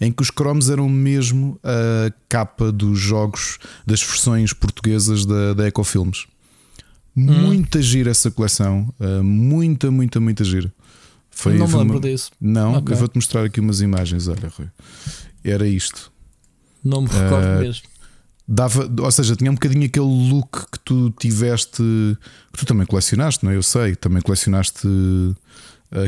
[0.00, 5.66] Em que os cromos eram mesmo a capa dos jogos das versões portuguesas da, da
[5.66, 6.26] Ecofilmes.
[7.16, 7.24] Hum.
[7.24, 10.72] Muita gira essa coleção, eh, muita, muita, muita gira.
[11.28, 12.00] Foi, não me lembro uma...
[12.00, 12.30] disso.
[12.40, 12.94] Não, okay.
[12.94, 14.28] eu vou-te mostrar aqui umas imagens.
[14.28, 14.68] Olha, Rui
[15.44, 16.12] era isto.
[16.84, 17.82] Não me recordo uh, mesmo.
[18.46, 21.82] Dava, ou seja, tinha um bocadinho aquele look que tu tiveste,
[22.52, 23.56] que tu também colecionaste, não é?
[23.56, 25.36] Eu sei, também colecionaste uh,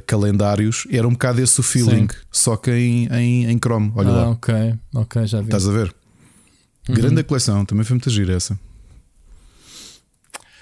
[0.07, 2.18] calendários, era um bocado esse o feeling, Sim.
[2.31, 3.93] só que em, em, em Chrome.
[3.95, 4.31] Olha ah, lá.
[4.31, 4.55] Ok,
[4.95, 5.45] ok, já vi.
[5.45, 5.95] Estás a ver?
[6.89, 6.95] Uhum.
[6.95, 8.59] Grande coleção, também foi muito gira essa.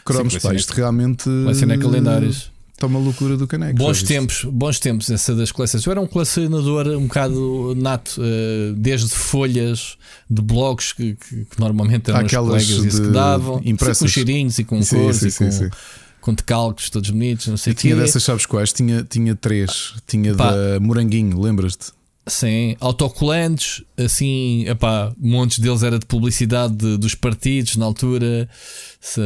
[0.05, 1.25] Chrome, pá, isto realmente.
[1.25, 2.51] Colecionei calendários.
[2.79, 3.77] Está uma loucura do caneco.
[3.77, 5.85] Bons tempos, bons tempos essa das coleções.
[5.85, 9.99] Eu era um colecionador um bocado nato, uh, desde folhas
[10.31, 13.99] de blogs que, que, que normalmente eram Aquelas os colegas que davam, impressas.
[13.99, 15.77] com cheirinhos e com sim, cores sim, e sim, com,
[16.21, 17.49] com decalques todos bonitos.
[17.49, 18.73] Não sei e tinha dessas, sabes quais?
[18.73, 19.95] Tinha, tinha três.
[20.07, 20.53] Tinha Pá.
[20.53, 21.98] da Moranguinho, lembras-te?
[22.29, 28.49] Sim, autocolantes, assim, epá, montes deles era de publicidade de, dos partidos na altura
[29.01, 29.21] se,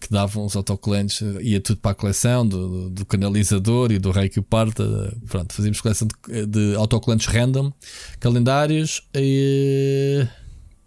[0.00, 4.28] que davam os autocolantes, ia tudo para a coleção do, do canalizador e do rei
[4.28, 4.84] que o parta.
[5.28, 7.72] Pronto, fazíamos coleção de, de autocolantes random,
[8.20, 10.26] calendários, e,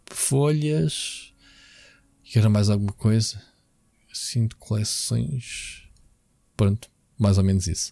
[0.09, 1.33] folhas,
[2.23, 3.41] e era mais alguma coisa
[4.11, 5.83] assim de coleções.
[6.55, 6.89] Pronto
[7.19, 7.91] mais ou menos isso.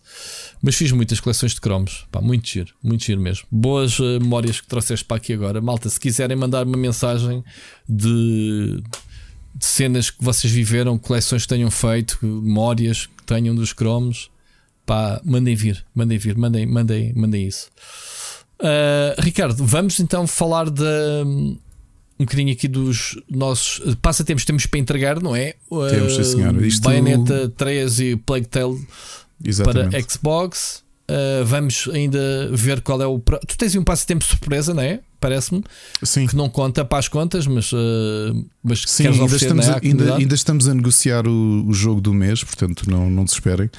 [0.62, 3.46] Mas fiz muitas coleções de cromos, pá, muito giro, muito giro mesmo.
[3.52, 5.60] Boas uh, memórias que trouxeste para aqui agora.
[5.60, 7.44] Malta, se quiserem mandar uma mensagem
[7.88, 8.82] de,
[9.54, 14.32] de, cenas que vocês viveram, coleções que tenham feito, memórias que tenham dos cromos,
[14.86, 17.70] pá, mandem vir, mandem vir, mandem, mandem, mandem isso.
[18.60, 20.84] Uh, Ricardo, vamos então falar de
[22.20, 25.56] um bocadinho aqui dos nossos passatempos temos para entregar, não é?
[25.90, 26.66] Temos, sim, senhor.
[26.66, 26.84] Isto...
[26.84, 28.80] Bayonetta 3 e Plague Tale
[29.64, 30.84] para Xbox.
[31.10, 33.18] Uh, vamos ainda ver qual é o.
[33.20, 35.00] Tu tens um passatempo surpresa, não é?
[35.22, 35.64] Parece-me.
[36.04, 36.28] Sim.
[36.28, 37.78] Que não conta para as contas, mas, uh,
[38.62, 42.44] mas Sim, ainda estamos, a, ainda, ainda, estamos a negociar o, o, jogo do mês,
[42.44, 43.70] portanto não, não desesperem.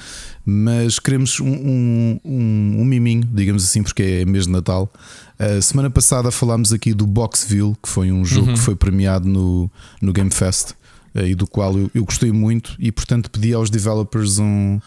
[0.43, 4.91] Mas queremos um, um, um, um miminho, digamos assim, porque é mês de Natal.
[5.39, 8.53] Uh, semana passada falámos aqui do Boxville, que foi um jogo uhum.
[8.55, 9.71] que foi premiado no,
[10.01, 10.71] no Game Fest
[11.15, 14.79] uh, e do qual eu, eu gostei muito, e portanto pedi aos developers um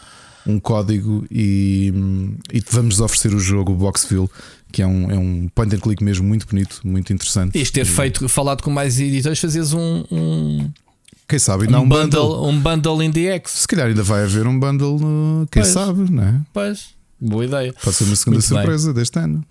[0.46, 1.92] um código e,
[2.52, 4.28] e vamos oferecer o jogo, Boxville,
[4.70, 7.60] que é um, é um point and click mesmo muito bonito, muito interessante.
[7.60, 10.04] Isto ter feito, falado com mais editores, fazias um.
[10.10, 10.70] um...
[11.28, 13.52] Quem sabe, ainda um, um bundle, bundle, Um bundle in the X.
[13.52, 16.40] Se calhar ainda vai haver um bundle, no, quem pois, sabe, não é?
[16.52, 16.88] Pois,
[17.20, 17.74] boa ideia.
[17.82, 18.94] Pode ser uma segunda muito surpresa bem.
[18.94, 19.44] deste ano.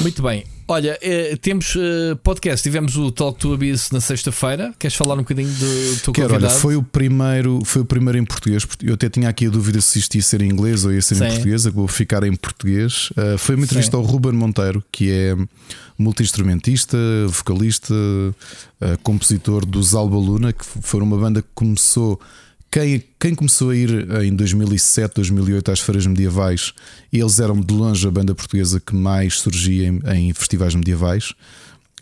[0.00, 0.44] Muito bem.
[0.66, 2.62] Olha, eh, temos eh, podcast.
[2.62, 4.72] Tivemos o Talk to Abyss na sexta-feira.
[4.78, 6.54] Queres falar um bocadinho do teu Quero, convidado?
[6.54, 8.66] Olha, foi o primeiro, foi o primeiro em português.
[8.82, 11.16] Eu até tinha aqui a dúvida se isto ia ser em inglês ou ia ser
[11.16, 11.24] Sim.
[11.24, 11.64] em português.
[11.66, 13.10] Vou ficar em português.
[13.10, 14.02] Uh, foi uma entrevista Sim.
[14.02, 15.36] ao Ruben Monteiro, que é
[15.98, 16.96] multi-instrumentista,
[17.28, 17.94] vocalista,
[19.04, 22.20] compositor dos Alba Luna, que foram uma banda que começou
[22.74, 23.88] quem, quem começou a ir
[24.24, 26.72] em 2007, 2008 às feiras medievais,
[27.12, 31.34] eles eram de longe a banda portuguesa que mais surgia em, em festivais medievais.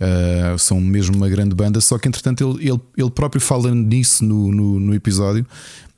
[0.00, 4.24] Uh, são mesmo uma grande banda, só que entretanto ele, ele, ele próprio fala nisso
[4.24, 5.46] no, no, no, episódio.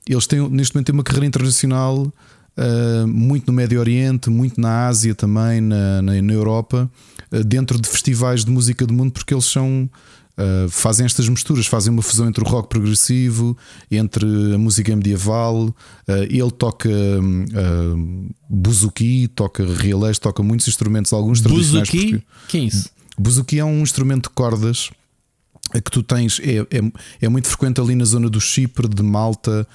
[0.09, 4.89] Eles têm neste momento têm uma carreira internacional uh, muito no Médio Oriente, muito na
[4.89, 6.91] Ásia também, na, na, na Europa,
[7.31, 9.89] uh, dentro de festivais de música do mundo, porque eles são
[10.37, 13.57] Uh, fazem estas misturas, fazem uma fusão entre o rock progressivo,
[13.89, 15.67] entre a música medieval.
[15.67, 15.75] Uh,
[16.29, 21.89] ele toca uh, buzuki, toca realês, toca muitos instrumentos, alguns tradicionais.
[21.89, 22.25] Buzuki?
[22.49, 22.91] Que é isso?
[23.17, 24.91] Buzuki é um instrumento de cordas
[25.73, 29.67] que tu tens, é, é, é muito frequente ali na zona do Chipre, de Malta,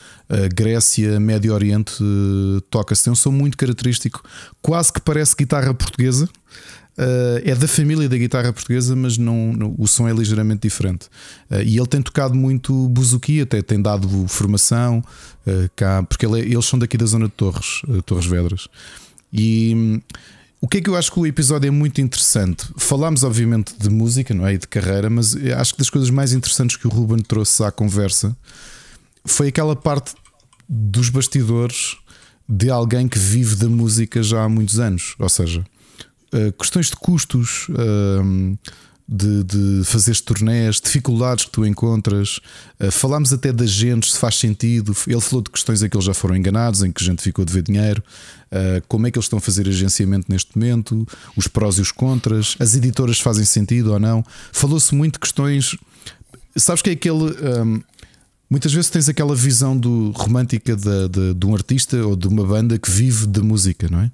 [0.53, 1.93] Grécia, Médio Oriente,
[2.69, 3.05] toca-se.
[3.05, 4.23] Tem um som muito característico,
[4.61, 6.29] quase que parece guitarra portuguesa.
[6.99, 11.05] Uh, é da família da guitarra portuguesa, mas não, não o som é ligeiramente diferente.
[11.49, 15.01] Uh, e ele tem tocado muito buzuki, até tem dado formação
[15.47, 18.67] uh, cá, porque ele é, eles são daqui da zona de Torres, Torres Vedras.
[19.31, 20.01] E um,
[20.59, 22.67] o que é que eu acho que o episódio é muito interessante?
[22.75, 24.55] Falámos, obviamente, de música, não é?
[24.55, 27.71] E de carreira, mas acho que das coisas mais interessantes que o Ruben trouxe à
[27.71, 28.35] conversa
[29.23, 30.13] foi aquela parte
[30.67, 31.95] dos bastidores
[32.47, 35.15] de alguém que vive da música já há muitos anos.
[35.17, 35.63] Ou seja,
[36.33, 37.67] uh, questões de custos.
[37.69, 38.57] Uh,
[39.11, 42.39] de, de fazer turnés, dificuldades que tu encontras.
[42.79, 44.95] Uh, falámos até de agentes, se faz sentido.
[45.07, 47.41] Ele falou de questões em que eles já foram enganados, em que a gente ficou
[47.41, 48.03] a dever dinheiro.
[48.51, 51.07] Uh, como é que eles estão a fazer agenciamento neste momento?
[51.35, 52.55] Os prós e os contras.
[52.59, 54.23] As editoras fazem sentido ou não?
[54.51, 55.75] Falou-se muito de questões.
[56.55, 57.15] Sabes que é aquele.
[57.63, 57.81] Um,
[58.47, 62.45] muitas vezes tens aquela visão do, romântica de, de, de um artista ou de uma
[62.45, 64.11] banda que vive da música, não é?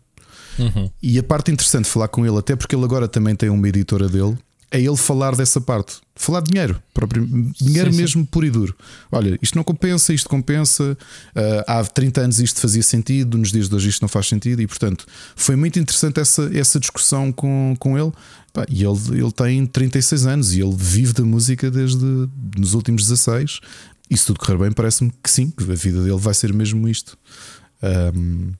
[0.57, 0.89] Uhum.
[1.01, 3.67] E a parte interessante de falar com ele, até porque ele agora também tem uma
[3.67, 4.37] editora dele,
[4.71, 5.97] é ele falar dessa parte.
[6.15, 7.25] Falar de dinheiro, próprio,
[7.59, 8.25] dinheiro sim, mesmo sim.
[8.25, 8.75] puro e duro.
[9.11, 10.97] Olha, isto não compensa, isto compensa.
[11.35, 14.61] Uh, há 30 anos isto fazia sentido, nos dias de hoje isto não faz sentido,
[14.61, 18.11] e portanto foi muito interessante essa, essa discussão com, com ele.
[18.69, 22.05] E ele, ele tem 36 anos e ele vive da música desde
[22.57, 23.59] nos últimos 16.
[24.09, 26.87] E se tudo correr bem, parece-me que sim, que a vida dele vai ser mesmo
[26.87, 27.17] isto.
[27.83, 28.51] Um,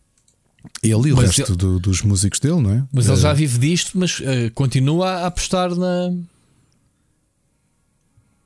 [0.84, 2.84] ele e o mas resto ele, do, dos músicos dele, não é?
[2.91, 6.13] Mas ele já eh, vive disto, mas uh, continua a apostar na.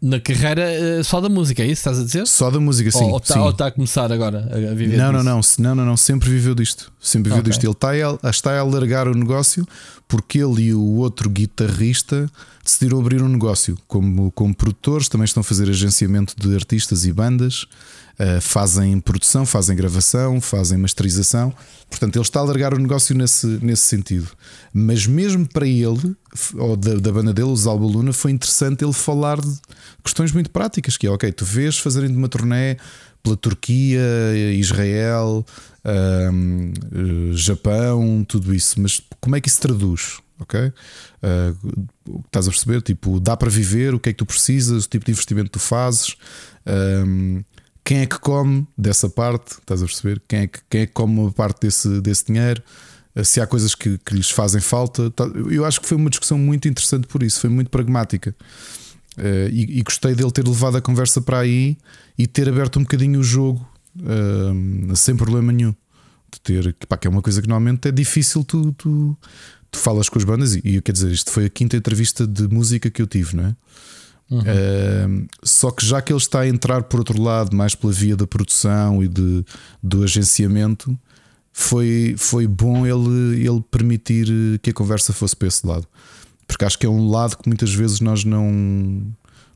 [0.01, 2.25] Na carreira uh, só da música, é isso que estás a dizer?
[2.25, 3.03] Só da música, sim.
[3.03, 6.29] Ou está tá a começar agora a viver não, não, não, não, não, não, sempre
[6.29, 6.89] viveu disto.
[7.01, 7.51] Sempre viveu okay.
[7.51, 7.65] disto.
[7.65, 9.67] Ele está a, está a alargar o negócio
[10.07, 12.31] porque ele e o outro guitarrista
[12.63, 13.77] decidiram abrir um negócio.
[13.89, 17.67] Como, como produtores, também estão a fazer agenciamento de artistas e bandas.
[18.19, 21.53] Uh, fazem produção, fazem gravação, fazem masterização.
[21.89, 24.27] Portanto, ele está a largar o negócio nesse, nesse sentido.
[24.73, 26.15] Mas mesmo para ele,
[26.55, 29.57] ou da, da banda dele, os Alba Luna, foi interessante ele falar de
[30.03, 32.77] questões muito práticas, que é, ok, tu vês fazerem de uma turnê
[33.23, 34.01] pela Turquia,
[34.53, 35.45] Israel,
[35.85, 40.19] um, eh, Japão, tudo isso, mas como é que isso traduz?
[40.39, 40.57] Ok?
[40.59, 41.89] Uh,
[42.25, 42.81] estás a perceber?
[42.81, 45.59] Tipo, dá para viver, o que é que tu precisas, o tipo de investimento que
[45.59, 46.15] tu fazes.
[46.65, 47.43] Um,
[47.83, 49.53] quem é que come dessa parte?
[49.53, 50.21] Estás a perceber?
[50.27, 52.61] Quem é que, quem é que come uma parte desse, desse dinheiro?
[53.15, 55.09] Eh, se há coisas que, que lhes fazem falta.
[55.11, 58.35] Tá, eu acho que foi uma discussão muito interessante por isso, foi muito pragmática.
[59.17, 61.77] Uh, e, e, gostei dele ter levado a conversa para aí
[62.17, 63.67] e ter aberto um bocadinho o jogo
[63.97, 65.75] uh, sem problema nenhum.
[66.31, 69.17] De ter, pá, que é uma coisa que normalmente é difícil tu, tu,
[69.69, 70.55] tu falas com as bandas.
[70.55, 73.45] E, e quer dizer, isto foi a quinta entrevista de música que eu tive, não
[73.47, 73.55] é?
[74.29, 74.39] Uhum.
[74.39, 78.15] Uh, só que já que ele está a entrar por outro lado, mais pela via
[78.15, 79.43] da produção e de,
[79.81, 80.97] do agenciamento,
[81.51, 84.27] foi, foi bom ele, ele permitir
[84.61, 85.87] que a conversa fosse para esse lado.
[86.47, 89.03] Porque acho que é um lado que muitas vezes nós não,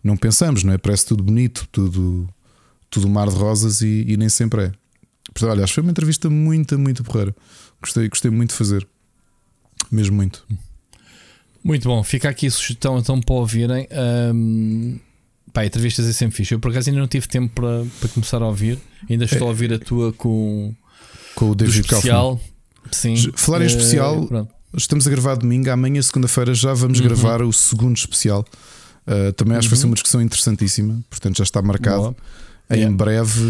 [0.03, 0.77] não pensamos, não é?
[0.77, 2.27] Parece tudo bonito, tudo,
[2.89, 4.71] tudo mar de rosas e, e nem sempre é.
[5.33, 7.35] Portanto, olha, acho que foi uma entrevista muito, muito porreira.
[7.81, 8.87] Gostei, gostei muito de fazer.
[9.91, 10.45] Mesmo muito.
[11.63, 12.03] Muito bom.
[12.03, 13.87] Fica aqui a sugestão então para ouvirem.
[14.33, 14.99] Um,
[15.53, 16.53] pá, entrevistas é sempre fixe.
[16.53, 18.77] Eu por acaso ainda não tive tempo para, para começar a ouvir.
[19.09, 19.49] Ainda estou é.
[19.49, 20.75] a ouvir a tua com,
[21.35, 22.39] com o David especial.
[22.91, 23.15] Sim.
[23.35, 24.53] Falar em uh, especial, pronto.
[24.75, 25.69] estamos a gravar domingo.
[25.69, 27.05] Amanhã, segunda-feira, já vamos uhum.
[27.05, 28.45] gravar o segundo especial.
[29.07, 29.69] Uh, também acho uhum.
[29.69, 29.89] que vai ser uhum.
[29.89, 31.03] uma discussão interessantíssima.
[31.09, 32.01] Portanto, já está marcado.
[32.01, 32.15] Boa.
[32.69, 32.95] Em yeah.
[32.95, 33.41] breve,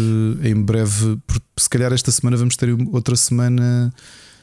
[0.42, 1.18] em breve,
[1.56, 3.94] se calhar esta semana vamos ter outra semana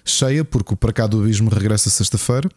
[0.04, 2.50] cheia, porque o Para Cá do Abismo regressa sexta-feira.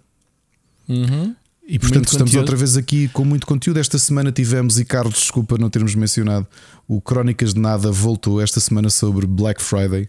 [0.89, 1.35] Uhum.
[1.67, 2.41] E portanto muito estamos conteúdo.
[2.41, 3.79] outra vez aqui com muito conteúdo.
[3.79, 6.47] Esta semana tivemos, e Carlos, desculpa não termos mencionado,
[6.87, 10.09] o Crónicas de Nada voltou esta semana sobre Black Friday.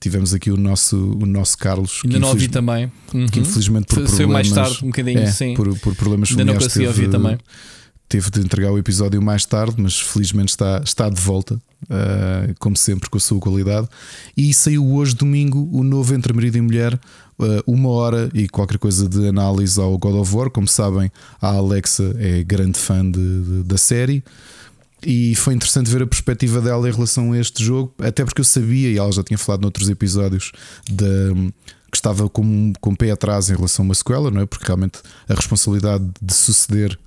[0.00, 2.00] Tivemos aqui o nosso, o nosso Carlos.
[2.04, 2.90] Ainda não ouvi também.
[3.12, 3.26] Uhum.
[3.26, 4.32] Que infelizmente por Saiu problemas.
[4.32, 5.54] mais tarde, um bocadinho, é, sim.
[5.54, 7.38] Por, por problemas Ainda não consegui ouvir também
[8.08, 12.76] teve de entregar o episódio mais tarde, mas felizmente está, está de volta, uh, como
[12.76, 13.88] sempre, com a sua qualidade.
[14.36, 16.98] E saiu hoje, domingo, o novo Entre Marido e Mulher,
[17.66, 20.50] uma hora e qualquer coisa de análise ao God of War.
[20.50, 21.10] Como sabem,
[21.40, 24.22] a Alexa é grande fã de, de, da série.
[25.04, 28.44] E foi interessante ver a perspectiva dela em relação a este jogo, até porque eu
[28.44, 30.52] sabia, e ela já tinha falado noutros episódios,
[30.90, 31.52] de,
[31.90, 34.46] que estava com, com o pé atrás em relação a uma sequela, não é?
[34.46, 36.98] Porque realmente a responsabilidade de suceder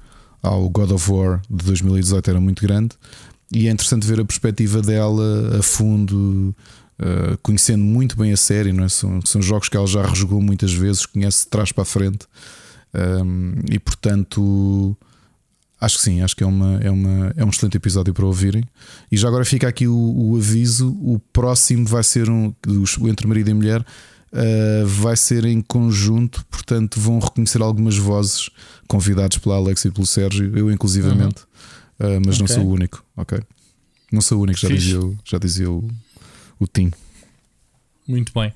[0.42, 2.96] ao God of War de 2018 era muito grande
[3.52, 6.56] e é interessante ver a perspectiva dela a fundo,
[7.00, 8.89] uh, conhecendo muito bem a série, não é?
[8.89, 12.28] são, são jogos que ela já rejogou muitas vezes, conhece de trás para a frente
[12.93, 14.97] um, e portanto
[15.80, 18.64] acho que sim, acho que é, uma, é, uma, é um excelente episódio para ouvirem.
[19.12, 22.54] E já agora fica aqui o, o aviso: o próximo vai ser um
[23.00, 23.86] o Entre Marido e Mulher.
[24.32, 28.52] Uh, vai ser em conjunto, portanto vão reconhecer algumas vozes
[28.88, 31.41] convidados pela Alex e pelo Sérgio, eu inclusivamente,
[32.00, 32.18] uhum.
[32.18, 32.39] uh, mas okay.
[32.39, 33.39] não sou o único, ok?
[34.12, 35.89] Não sou o único, já dizia, já dizia o,
[36.60, 36.91] o Tim.
[38.07, 38.53] Muito bem.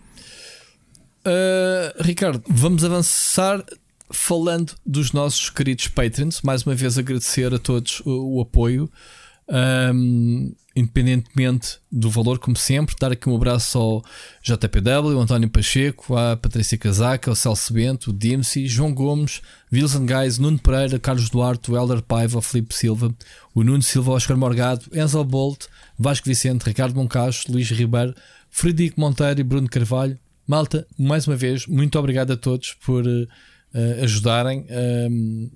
[1.25, 3.63] Uh, Ricardo, vamos avançar
[4.11, 6.41] falando dos nossos queridos patrons.
[6.41, 8.89] Mais uma vez agradecer a todos o, o apoio.
[9.47, 14.03] Um, independentemente do valor, como sempre, dar aqui um abraço ao
[14.41, 20.05] JPW, ao António Pacheco, à Patrícia Casaca, ao Celso Bento, o Dimsey, João Gomes, Wilson
[20.05, 23.13] Guys, Nuno Pereira, Carlos Duarte, o Helder Paiva, o Filipe Silva,
[23.53, 25.65] o Nuno Silva, Oscar Morgado, Enzo Bolt,
[25.97, 28.15] Vasco Vicente, Ricardo Moncacho, Luís Ribeiro,
[28.49, 30.17] Frederico Monteiro e Bruno Carvalho.
[30.47, 33.27] Malta, mais uma vez, muito obrigado a todos por uh,
[34.01, 35.51] ajudarem, uh,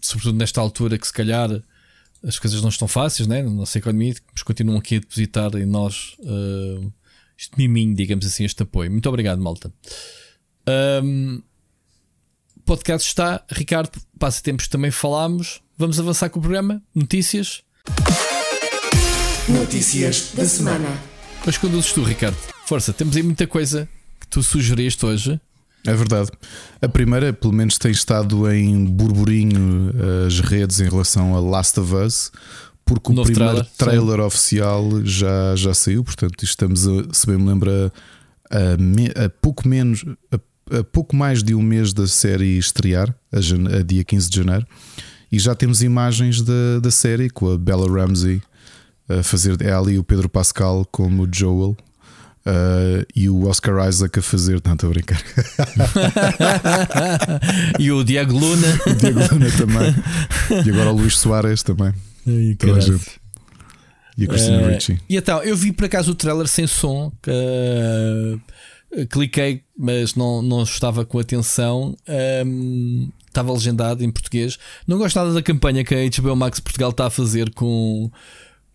[0.00, 1.50] sobretudo nesta altura que se calhar
[2.22, 3.42] as coisas não estão fáceis, né?
[3.42, 6.92] na nossa economia, mas continuam aqui a depositar em nós uh,
[7.36, 8.90] este miminho, digamos assim, este apoio.
[8.90, 9.72] Muito obrigado, malta.
[11.02, 11.40] Um,
[12.64, 15.62] podcast está, Ricardo, passatempos também falámos.
[15.76, 16.82] Vamos avançar com o programa.
[16.94, 17.62] Notícias.
[19.48, 21.00] Notícias da semana.
[21.46, 22.36] Mas conduzes tu, Ricardo.
[22.66, 23.88] Força, temos aí muita coisa
[24.20, 25.40] que tu sugeriste hoje.
[25.86, 26.30] É verdade.
[26.82, 31.78] A primeira, pelo menos, tem estado em burburinho eh, as redes em relação a Last
[31.80, 32.32] of Us,
[32.84, 36.02] porque o Novo primeiro trailer, trailer oficial já, já saiu.
[36.04, 37.92] Portanto, estamos, a, se bem me lembra,
[38.50, 43.82] a, a pouco menos, a, a, pouco mais de um mês da série estrear, a,
[43.82, 44.66] dia 15 de janeiro,
[45.30, 48.42] e já temos imagens da, da série com a Bella Ramsey
[49.08, 51.76] a fazer é ali o Pedro Pascal como Joel
[52.48, 55.22] Uh, e o Oscar Isaac a fazer, não estou a brincar.
[57.78, 58.66] e o Diego Luna.
[58.86, 59.94] o Diego Luna também.
[60.64, 61.92] E agora o Luís Soares também.
[62.26, 62.56] Ai,
[64.16, 64.98] E a Christina uh, Ricci.
[65.10, 67.12] E então, eu vi por acaso o trailer sem som.
[67.26, 68.40] Uh,
[69.10, 71.94] cliquei, mas não, não estava com atenção.
[72.46, 74.58] Um, estava legendado em português.
[74.86, 78.10] Não gosto nada da campanha que a HBO Max Portugal está a fazer com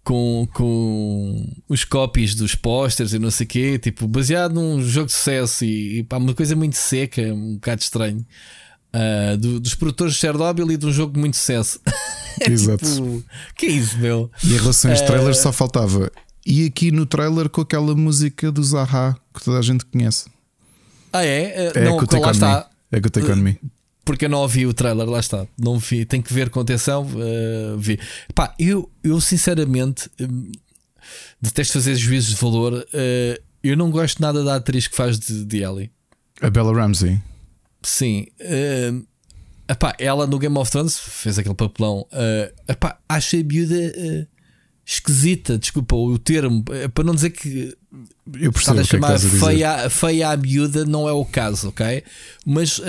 [0.04, 5.08] com, com os copies dos posters e não sei o quê, tipo, baseado num jogo
[5.08, 8.26] de sucesso e, e pá, uma coisa muito seca, um bocado estranho.
[8.94, 11.80] Uh, do, dos produtores de Chernobyl e de um jogo de muito sucesso.
[12.40, 12.86] é Exato.
[12.86, 13.24] Tipo,
[13.56, 14.30] que é isso, meu?
[14.44, 15.06] E em relação aos uh...
[15.06, 16.12] trailers só faltava.
[16.46, 20.26] E aqui no trailer com aquela música do Zaha que toda a gente conhece.
[21.12, 21.72] Ah, é?
[21.74, 22.70] Uh, é não, que lá está.
[22.92, 23.60] É on me
[24.06, 25.48] porque eu não ouvi o trailer, lá está.
[25.58, 27.04] Não vi, tenho que ver com atenção.
[27.06, 28.00] Uh, vi.
[28.36, 30.52] Pá, eu, eu sinceramente um,
[31.42, 32.74] detesto fazer juízos de valor.
[32.74, 35.92] Uh, eu não gosto nada da atriz que faz de, de Ellie.
[36.42, 37.22] A Bella Ramsey.
[37.82, 38.28] Sim.
[38.42, 39.06] Uh,
[39.70, 42.06] epá, ela no Game of Thrones fez aquele papelão.
[42.12, 43.76] Uh, epá, acho a miúda.
[43.76, 44.33] Uh,
[44.86, 47.76] esquisita, desculpa o termo, é para não dizer que
[48.40, 51.70] eu percebo a chamar que é que feia, feia à miúda não é o caso,
[51.70, 52.04] ok?
[52.46, 52.84] Mas uh,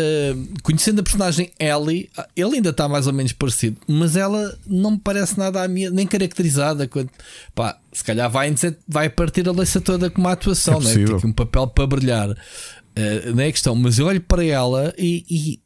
[0.62, 4.99] conhecendo a personagem Ellie, ele ainda está mais ou menos parecido, mas ela não me
[4.99, 6.88] parece nada à minha, nem caracterizada.
[6.88, 7.11] Quando,
[7.55, 8.53] pá, se calhar vai,
[8.88, 10.95] vai partir a leiça toda com uma atuação, é né?
[10.95, 13.74] Tem um papel para brilhar, uh, não é questão.
[13.76, 15.61] Mas eu olho para ela e, e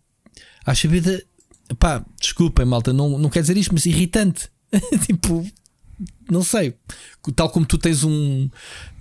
[0.67, 1.23] acho a vida,
[1.79, 4.51] pá, desculpem, malta, não, não quer dizer isto, mas irritante.
[5.07, 5.47] tipo,
[6.31, 6.75] não sei.
[7.35, 8.49] Tal como tu tens um.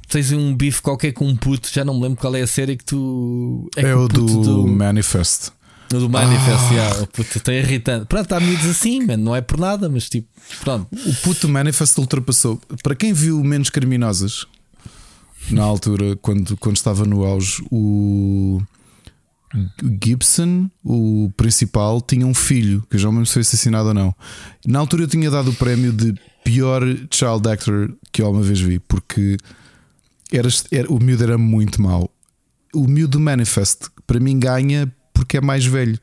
[0.08, 2.78] Tens um bife qualquer com um puto, já não me lembro qual é a série
[2.78, 3.70] que tu.
[3.76, 5.52] É, é o do, do, Manifest.
[5.92, 6.74] O do Manifest, ah.
[6.74, 8.06] yeah, o puto está irritante.
[8.06, 10.28] Pronto, há miúdos assim, man, não é por nada, mas tipo,
[10.62, 10.88] pronto.
[11.06, 12.58] O puto Manifest ultrapassou.
[12.82, 14.48] Para quem viu Menos Criminosas,
[15.52, 18.62] na altura, quando, quando estava no auge, o.
[20.04, 24.16] Gibson, o principal, tinha um filho, que já não me sei se assassinado ou não.
[24.66, 26.14] Na altura eu tinha dado o prémio de
[26.48, 26.82] pior
[27.12, 29.36] child actor que eu alguma vez vi, porque
[30.32, 32.10] era, era, o miúdo era muito mau.
[32.74, 36.00] O miúdo do Manifest, para mim, ganha porque é mais velho.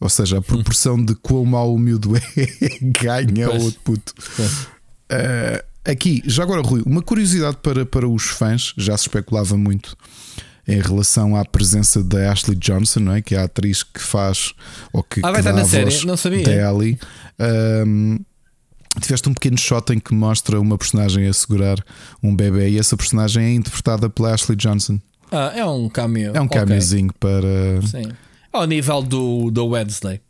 [0.00, 2.22] Ou seja, a proporção de quão mau o miúdo é
[2.82, 4.12] ganha o outro puto.
[4.40, 9.96] Uh, aqui, já agora, Rui, uma curiosidade para, para os fãs, já se especulava muito
[10.66, 13.22] em relação à presença da Ashley Johnson, não é?
[13.22, 14.54] que é a atriz que faz
[14.92, 16.42] ou que, ah, vai que estar na série, não sabia.
[16.42, 16.98] Da Ellie.
[17.86, 18.18] Um,
[19.00, 21.84] tiveste um pequeno shot em que mostra uma personagem a segurar
[22.22, 25.00] um bebê e essa personagem é interpretada pela Ashley Johnson.
[25.30, 26.32] Ah, é um cameo.
[26.34, 27.18] É um cameozinho okay.
[27.18, 27.86] para.
[27.86, 28.12] Sim.
[28.52, 30.20] Ao nível do, do Wednesday.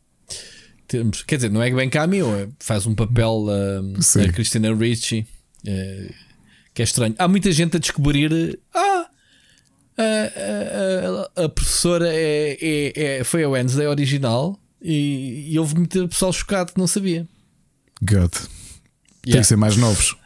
[0.88, 5.26] Temos, quer dizer, não é bem cameo, é, faz um papel uh, a Christina Ricci,
[5.66, 6.14] uh,
[6.72, 7.14] que é estranho.
[7.18, 8.58] Há muita gente a descobrir.
[8.74, 9.06] Ah,
[9.96, 16.08] a, a, a professora é, é, é, foi a Wednesday original e, e houve muito
[16.08, 17.26] pessoal chocado que não sabia.
[18.02, 18.32] God.
[18.32, 19.32] Yeah.
[19.32, 20.16] Tem que ser mais novos.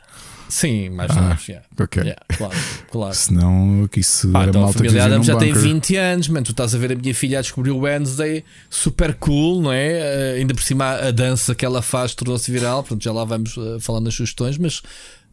[0.49, 1.67] Sim, mais ah, novos, yeah.
[1.79, 2.03] Ok.
[2.03, 2.55] Yeah, claro,
[2.91, 3.15] claro.
[3.15, 5.53] Senão que isso Pá, era então, malta a família Adams já bunker.
[5.53, 6.43] tem 20 anos, man.
[6.43, 10.35] Tu estás a ver a minha filha a descobrir o Wednesday super cool, não é?
[10.35, 12.83] Uh, ainda por cima a dança que ela faz tornou-se viral.
[12.83, 14.81] Pronto, já lá vamos uh, falar nas sugestões, mas,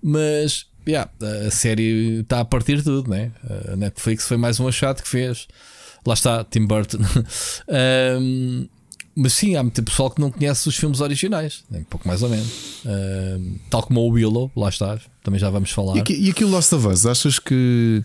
[0.04, 1.10] mas yeah,
[1.48, 3.32] a série está a partir de tudo, né?
[3.72, 5.48] A Netflix foi mais um achado que fez.
[6.06, 7.00] Lá está, Tim Burton.
[8.20, 8.68] um,
[9.16, 12.30] mas sim, há muito pessoal que não conhece os filmes originais, nem pouco mais ou
[12.30, 12.82] menos.
[12.86, 15.98] Um, tal como o Willow, lá está, também já vamos falar.
[15.98, 18.04] E, e aqui o Lost of Us, achas que.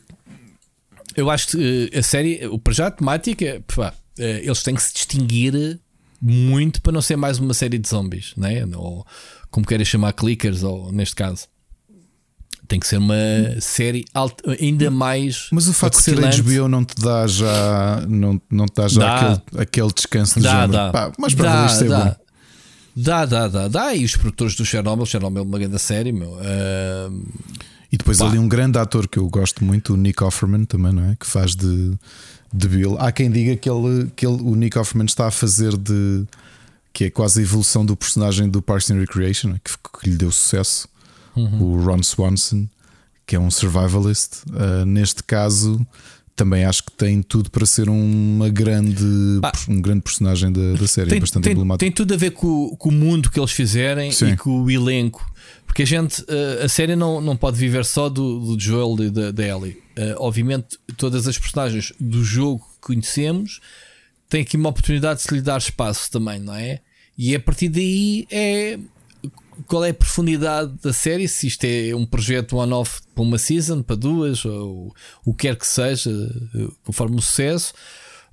[1.17, 4.77] Eu acho que eh, a série, o para já a temática, pá, eh, eles têm
[4.77, 5.81] que se distinguir
[6.23, 8.65] muito para não ser mais uma série de zombies, né?
[8.77, 9.05] ou
[9.51, 11.49] como querem chamar, clickers, ou neste caso
[12.71, 13.17] tem que ser uma
[13.61, 14.05] série
[14.61, 15.49] ainda mais.
[15.51, 19.01] Mas o facto de ser HBO não te dá já, não, não te dá já
[19.01, 19.17] dá.
[19.17, 20.73] Aquele, aquele descanso de dá, género.
[20.73, 20.91] Dá.
[20.93, 22.05] Pá, mas para dá, isto é dá.
[22.05, 22.17] bom.
[22.95, 23.95] Dá, dá, dá, dá.
[23.95, 26.31] E os produtores do Chernobyl, Chernobyl é uma grande série, meu.
[26.31, 27.27] Uh,
[27.91, 28.29] e depois pá.
[28.29, 31.17] ali um grande ator que eu gosto muito, o Nick Offerman, também, não é?
[31.17, 31.99] Que faz de,
[32.55, 32.97] de Bill.
[33.01, 36.25] Há quem diga que, ele, que ele, o Nick Offerman está a fazer de.
[36.93, 40.31] que é quase a evolução do personagem do Parks and Recreation, que, que lhe deu
[40.31, 40.89] sucesso
[41.37, 41.63] uhum.
[41.63, 42.69] o Ron Swanson,
[43.27, 44.43] que é um survivalist.
[44.49, 45.87] Uh, neste caso,
[46.41, 49.05] também acho que tem tudo para ser uma grande,
[49.43, 51.81] ah, um grande personagem da, da série, tem, bastante tem, emblemático.
[51.81, 54.31] Tem tudo a ver com, com o mundo que eles fizerem Sim.
[54.31, 55.31] e com o elenco.
[55.67, 59.11] Porque a gente, ah, a série não, não pode viver só do, do Joel e
[59.11, 59.79] da, da Ellie.
[59.97, 63.61] Uh, obviamente, todas as personagens do jogo que conhecemos
[64.29, 66.81] têm aqui uma oportunidade de se lhe dar espaço também, não é?
[67.19, 68.79] E a partir daí é
[69.67, 73.83] qual é a profundidade da série, se isto é um projeto one-off para uma season,
[73.83, 74.95] para duas, ou
[75.25, 76.11] o que quer que seja,
[76.85, 77.73] conforme o sucesso,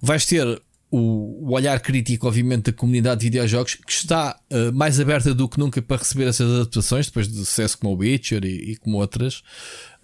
[0.02, 5.34] vais ter o, olhar crítico, obviamente, da comunidade de videojogos que está uh, mais aberta
[5.34, 8.78] do que nunca para receber essas adaptações, depois do sucesso como o Witcher e, e
[8.78, 9.44] como outras.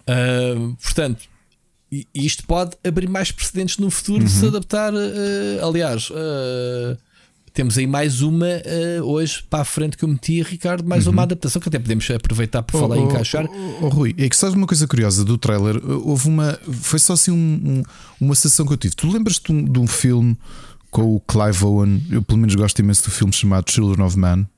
[0.02, 1.22] Uh, portanto,
[2.12, 4.26] isto pode abrir mais precedentes no futuro uhum.
[4.26, 4.92] de se adaptar.
[4.92, 6.10] Uh, aliás,
[7.54, 11.12] temos aí mais uma uh, hoje para a frente que eu meti, Ricardo, mais uhum.
[11.12, 13.46] uma adaptação que até podemos aproveitar para oh, falar e oh, encaixar.
[13.46, 15.80] Oh, oh, Rui, é que sabes uma coisa curiosa do trailer?
[15.86, 16.58] Houve uma.
[16.82, 17.82] Foi só assim um, um,
[18.20, 18.96] uma sensação que eu tive.
[18.96, 20.36] Tu lembras-te de, um, de um filme
[20.90, 22.04] com o Clive Owen?
[22.10, 24.48] Eu pelo menos gosto imenso do filme chamado Children of Man.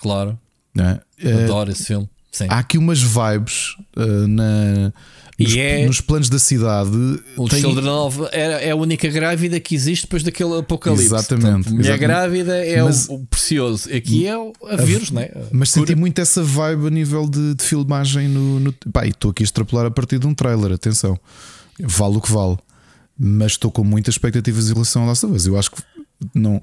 [0.00, 0.38] Claro.
[0.78, 1.44] É?
[1.44, 2.08] Adoro uh, esse filme.
[2.32, 2.46] Sim.
[2.48, 4.92] Há aqui umas vibes uh, na
[5.38, 6.96] nos, é, nos planos da cidade.
[7.36, 7.60] O tem...
[7.60, 11.06] Children of é, é a única grávida que existe depois daquele apocalipse.
[11.06, 11.64] Exatamente.
[11.64, 13.92] Portanto, mulher grávida é mas, o, o, precioso.
[13.92, 15.30] Aqui é o a vírus, a, né?
[15.50, 15.86] Mas cura.
[15.86, 18.60] senti muito essa vibe a nível de, de filmagem no.
[18.60, 21.18] no pá, estou aqui a extrapolar a partir de um trailer, atenção.
[21.80, 22.56] Vale o que vale.
[23.18, 25.46] Mas estou com muitas expectativas em relação a Last of Us.
[25.46, 25.82] Eu acho que
[26.34, 26.60] não,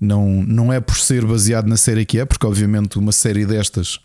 [0.00, 3.98] não, não é por ser baseado na série que é, porque obviamente uma série destas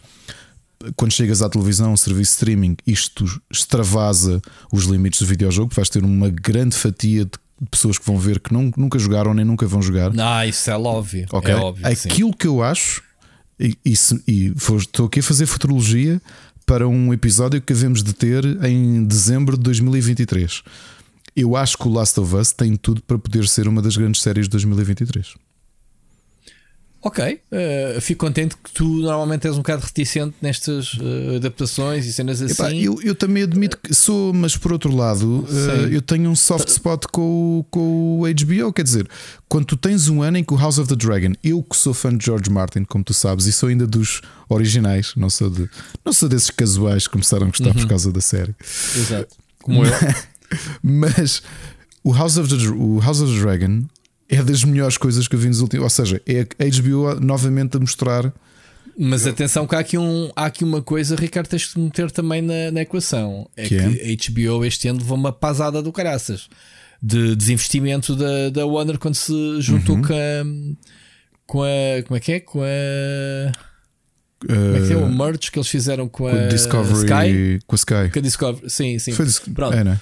[0.95, 5.73] quando chegas à televisão, serviço de streaming, isto extravasa os limites do videojogo.
[5.73, 7.31] Vais ter uma grande fatia de
[7.69, 10.11] pessoas que vão ver que não, nunca jogaram nem nunca vão jogar.
[10.17, 11.27] Ah, isso é óbvio.
[11.31, 11.53] Okay?
[11.53, 12.37] É óbvio Aquilo sim.
[12.37, 13.03] que eu acho,
[13.59, 13.93] e, e,
[14.27, 16.21] e estou aqui a fazer futurologia
[16.65, 20.61] para um episódio que havemos de ter em dezembro de 2023.
[21.35, 24.21] Eu acho que o Last of Us tem tudo para poder ser uma das grandes
[24.21, 25.35] séries de 2023.
[27.01, 32.11] Ok, uh, fico contente que tu normalmente és um bocado reticente nestas uh, adaptações e
[32.11, 32.51] cenas assim.
[32.51, 36.35] Epá, eu, eu, também admito que sou, mas por outro lado, uh, eu tenho um
[36.35, 38.73] soft spot com, com o HBO.
[38.73, 39.07] Quer dizer,
[39.47, 41.93] quando tu tens um ano em que o House of the Dragon, eu que sou
[41.93, 45.69] fã de George Martin, como tu sabes, e sou ainda dos originais, não sou, de,
[46.03, 47.75] não sou desses casuais que começaram a gostar uhum.
[47.75, 48.53] por causa da série.
[48.93, 49.91] Exato, como eu.
[50.83, 51.41] mas
[52.03, 53.85] o House of the, o House of the Dragon
[54.29, 55.83] é das melhores coisas que eu vi nos últimos.
[55.83, 58.31] Ou seja, é a HBO novamente a mostrar.
[58.97, 62.41] Mas atenção que há aqui, um, há aqui uma coisa, Ricardo, tens de meter também
[62.41, 63.49] na, na equação.
[63.57, 64.47] É que, que é?
[64.47, 66.49] a HBO este ano levou uma pasada do caraças
[67.01, 70.01] de desinvestimento da, da Warner quando se juntou uhum.
[70.01, 70.75] com, a,
[71.47, 72.03] com a.
[72.05, 72.39] Como é que é?
[72.41, 73.51] Com a.
[74.45, 76.99] Como é que é o uh, merge que eles fizeram com a, com a Discovery,
[76.99, 77.59] Sky?
[77.67, 78.13] Com a Sky.
[78.13, 79.11] Com a Discovery, sim, sim.
[79.11, 79.75] Foi, Pronto.
[79.75, 79.99] É, né?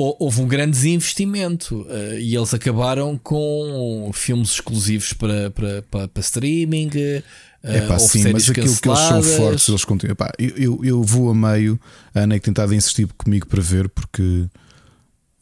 [0.00, 6.20] Houve um grande desinvestimento uh, e eles acabaram com filmes exclusivos para, para, para, para
[6.20, 6.88] streaming.
[6.88, 7.22] Uh,
[7.64, 10.12] é pá, sim, mas aquilo que eles são fortes, eles continuam.
[10.12, 11.80] Epá, eu, eu, eu, vou a meio.
[12.14, 14.46] A Ana é que tentava insistir comigo para ver porque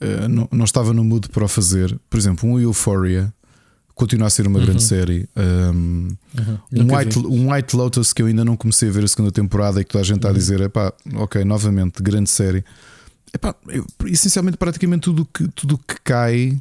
[0.00, 1.94] uh, não, não estava no mood para o fazer.
[2.08, 3.30] Por exemplo, um Euphoria
[3.94, 4.64] continua a ser uma uhum.
[4.64, 5.28] grande série.
[5.36, 6.58] Um, uhum.
[6.72, 9.82] um, White, um, White, Lotus que eu ainda não comecei a ver a segunda temporada
[9.82, 10.34] e que toda a gente está uhum.
[10.34, 12.64] a dizer: é pá, ok, novamente, grande série.
[13.36, 16.58] Epá, eu, essencialmente, praticamente tudo que, tudo que cai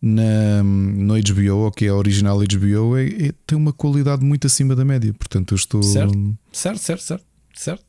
[0.00, 4.46] na, no HBO, ou que é a original HBO, é, é, tem uma qualidade muito
[4.46, 5.12] acima da média.
[5.12, 5.82] Portanto, eu estou.
[5.82, 7.24] Certo, certo, certo, certo.
[7.52, 7.84] certo.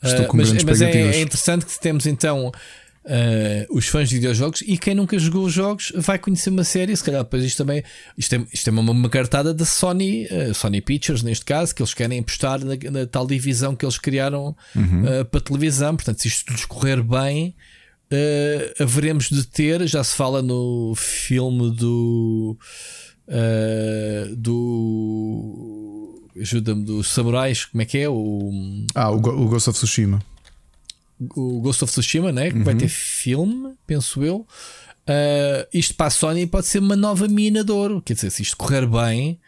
[0.00, 2.52] Estou uh, com mas, mas é, é, interessante que temos então
[3.06, 6.96] uh, os fãs de videojogos e quem nunca jogou os jogos vai conhecer uma série.
[6.96, 7.82] Se calhar depois isto também.
[8.18, 11.82] Isto é, isto é uma, uma cartada da Sony, uh, Sony Pictures, neste caso, que
[11.82, 15.20] eles querem apostar na, na tal divisão que eles criaram uhum.
[15.20, 15.96] uh, para televisão.
[15.96, 17.54] Portanto, se isto tudo correr bem.
[18.08, 22.56] Uh, haveremos de ter, já se fala no filme do
[24.36, 28.08] do ajuda-me dos samurais, como é que é?
[28.08, 28.52] O,
[28.94, 30.22] ah, o, o Ghost of Tsushima
[31.18, 32.50] o Ghost of Tsushima, né?
[32.50, 32.64] que uhum.
[32.64, 34.46] vai ter filme, penso eu.
[35.08, 38.02] Uh, isto para a Sony pode ser uma nova mina de ouro.
[38.02, 39.38] Quer dizer, se isto correr bem,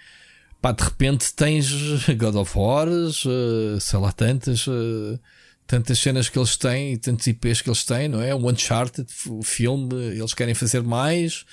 [0.62, 1.68] pá, de repente tens
[2.16, 5.18] God of War, uh, sei lá, tantas, uh,
[5.66, 8.34] tantas cenas que eles têm e tantos IPs que eles têm, não é?
[8.34, 11.44] O Uncharted, o filme, eles querem fazer mais.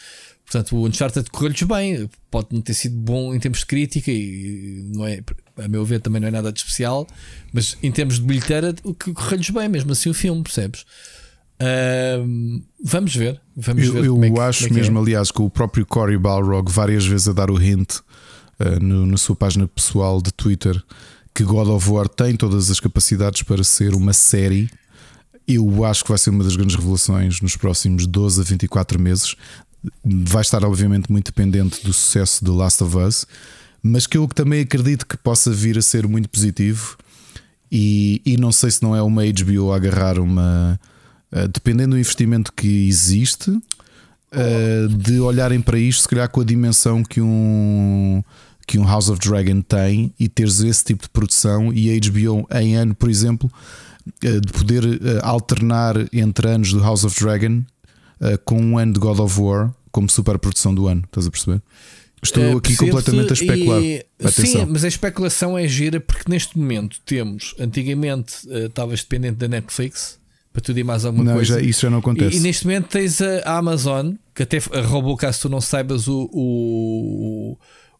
[0.46, 2.10] Portanto, o Uncharted correu-lhes bem.
[2.30, 5.22] Pode não ter sido bom em termos de crítica e não é,
[5.58, 7.08] a meu ver, também não é nada de especial.
[7.52, 10.86] Mas em termos de bilheteira, o que correu-lhes bem, mesmo assim, o filme, percebes?
[11.62, 13.42] Uh, vamos ver.
[13.56, 15.02] Vamos eu, ver eu é que, acho é mesmo, é.
[15.02, 18.04] aliás, com o próprio Cory Balrog várias vezes a dar o hint uh,
[18.82, 20.82] no, na sua página pessoal de Twitter
[21.36, 24.70] que God of War tem todas as capacidades para ser uma série.
[25.46, 29.36] Eu acho que vai ser uma das grandes revelações nos próximos 12 a 24 meses
[30.04, 33.26] vai estar obviamente muito dependente do sucesso de Last of Us,
[33.82, 36.98] mas que eu também acredito que possa vir a ser muito positivo.
[37.72, 40.80] E, e não sei se não é uma HBO a agarrar uma.
[41.32, 46.46] Uh, dependendo do investimento que existe, uh, de olharem para isto, se calhar com a
[46.46, 48.24] dimensão que um,
[48.66, 52.48] que um House of Dragon tem e teres esse tipo de produção e a HBO
[52.56, 53.52] em ano, por exemplo,
[54.24, 54.84] uh, de poder
[55.22, 57.64] alternar entre anos do House of Dragon
[58.22, 61.04] uh, com um ano de God of War como superprodução do ano.
[61.06, 61.62] Estás a perceber?
[62.22, 63.82] Estou uh, aqui completamente a especular.
[63.82, 64.06] E...
[64.30, 69.48] Sim, mas a especulação é gira porque neste momento temos, antigamente uh, estavas dependente da
[69.48, 70.20] Netflix
[70.52, 71.60] para tudo e mais alguma não, coisa.
[71.60, 72.38] Já, isso já não acontece.
[72.38, 76.30] E, e, neste momento tens a Amazon, que até roubou, caso tu não saibas, o,
[76.32, 77.58] o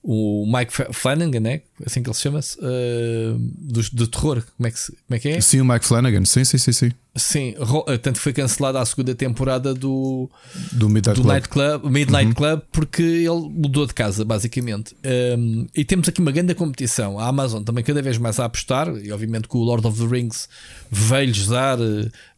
[0.08, 1.62] o Mike Flanagan, né?
[1.84, 4.44] assim que ele se chama-se, uh, do, do, terror.
[4.56, 5.42] Como é, que, como é que é?
[5.42, 6.72] Sim, o Mike Flanagan, sim, sim, sim.
[6.72, 10.30] Sim, sim uh, tanto foi cancelada a segunda temporada do,
[10.72, 12.34] do Midnight do Club, Night Club Midnight uhum.
[12.34, 14.96] Club, porque ele mudou de casa, basicamente.
[15.04, 17.18] Um, eh, e temos aqui uma grande competição.
[17.20, 20.08] A Amazon também cada vez mais a apostar, e obviamente que o Lord of the
[20.08, 20.48] Rings
[20.92, 21.80] veio-lhes dar,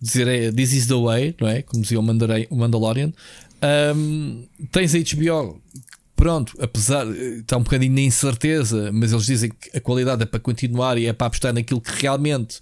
[0.01, 1.63] dizer é, This is the way, não é?
[1.63, 3.11] Como dizia o Mandalorian.
[3.93, 5.59] Um, tens a HBO
[6.17, 10.39] pronto, apesar está um bocadinho na incerteza, mas eles dizem que a qualidade é para
[10.39, 12.59] continuar e é para apostar naquilo que realmente,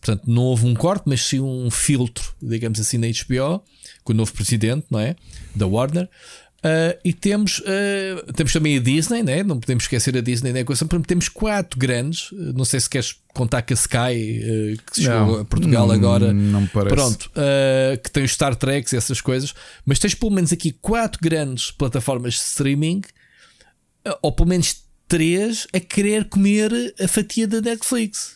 [0.00, 3.62] portanto, não houve um corte, mas sim um filtro, digamos assim, na HBO,
[4.02, 5.14] com o novo presidente, não é?
[5.54, 6.08] Da Warner.
[6.64, 9.42] Uh, e temos, uh, temos também a Disney, né?
[9.42, 10.64] não podemos esquecer a Disney, né?
[11.06, 12.30] temos quatro grandes.
[12.32, 13.96] Não sei se queres contar com a Sky,
[14.78, 16.32] uh, que chegou não, a Portugal não, agora.
[16.32, 16.96] Não parece.
[16.96, 17.30] Pronto,
[18.02, 19.54] que tem os Star Treks e essas coisas,
[19.84, 23.02] mas tens pelo menos aqui quatro grandes plataformas de streaming,
[24.22, 28.33] ou pelo menos três, a querer comer a fatia da Netflix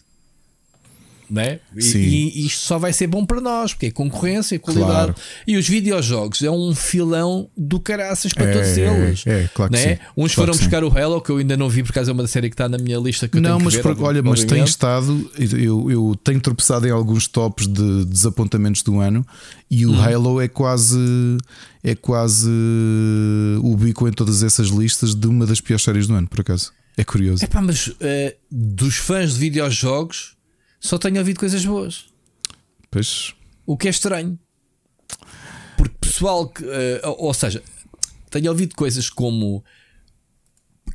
[1.30, 1.60] né?
[1.76, 4.88] E, e, isto só vai ser bom para nós, porque é concorrência, qualidade.
[4.88, 5.14] Claro.
[5.46, 9.26] E os videojogos é um filão do caraças para é, todos eles.
[9.26, 9.98] É, é claro né?
[10.16, 10.88] Uns claro foram buscar sim.
[10.88, 12.78] o Halo, que eu ainda não vi, por causa é uma série que está na
[12.78, 15.30] minha lista que eu Não, mas ver, por, olha, mas tem estado.
[15.38, 19.26] Eu, eu tenho tropeçado em alguns tops de desapontamentos do ano
[19.70, 20.00] e o hum.
[20.00, 20.98] Halo é quase.
[21.82, 22.50] É quase
[23.62, 26.72] o bico em todas essas listas de uma das piores séries do ano, por acaso.
[26.96, 27.44] É curioso.
[27.44, 27.94] Epá, mas uh,
[28.50, 30.36] dos fãs de videojogos
[30.80, 32.06] só tenho ouvido coisas boas.
[32.90, 33.34] Pois.
[33.66, 34.38] O que é estranho.
[35.76, 36.64] Porque pessoal que.
[36.64, 37.62] Uh, ou seja,
[38.30, 39.64] tenho ouvido coisas como.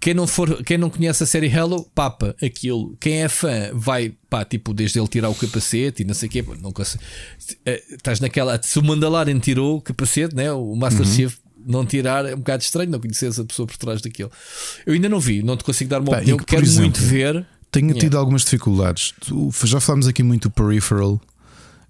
[0.02, 2.98] Quem não, for, quem não conhece a série Hello, papa, aquilo.
[3.00, 6.32] Quem é fã vai, pá, tipo, desde ele tirar o capacete e não sei o
[6.32, 6.44] quê.
[6.60, 8.62] Não consigo, uh, estás naquela.
[8.62, 10.52] Se o Mandalorian tirou o capacete, né?
[10.52, 11.14] o Master uhum.
[11.14, 14.32] Chief não tirar é um bocado estranho, não conheces a pessoa por trás daquilo.
[14.86, 16.38] Eu ainda não vi, não te consigo dar uma opinião.
[16.38, 17.46] Quero exemplo, muito ver.
[17.74, 18.00] Tenho yeah.
[18.00, 19.14] tido algumas dificuldades.
[19.64, 21.20] Já falámos aqui muito do peripheral.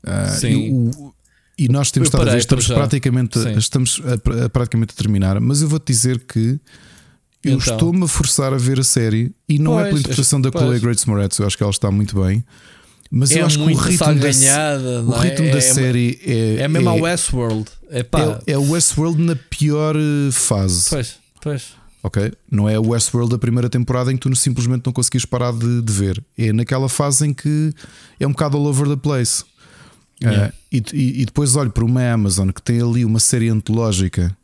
[0.02, 0.48] Uh, Sim.
[0.48, 1.14] E, o,
[1.60, 5.62] e nós temos estado a ver, estamos praticamente, estamos a, a, praticamente a terminar, mas
[5.62, 6.60] eu vou-te dizer que
[7.44, 7.74] eu então.
[7.74, 10.80] estou-me a forçar a ver a série e não pois, é pela interpretação da Chloe
[10.80, 12.44] Grace Moretz, eu acho que ela está muito bem.
[13.12, 15.52] Mas é eu acho que o ritmo, ganhada, da, o ritmo é?
[15.52, 16.62] da é, série é.
[16.62, 17.66] É mesmo é, a Westworld.
[17.92, 20.90] É, é, é Westworld na pior eh, fase.
[20.90, 22.34] Pois, pois ok?
[22.52, 25.82] Não é o Westworld da primeira temporada em que tu simplesmente não conseguis parar de,
[25.82, 26.24] de ver.
[26.38, 27.74] É naquela fase em que
[28.20, 29.46] é um bocado all over the place.
[30.22, 30.50] Yeah.
[30.50, 30.54] Uh,
[30.94, 34.36] e, e, depois olho para uma Amazon que tem ali uma série antológica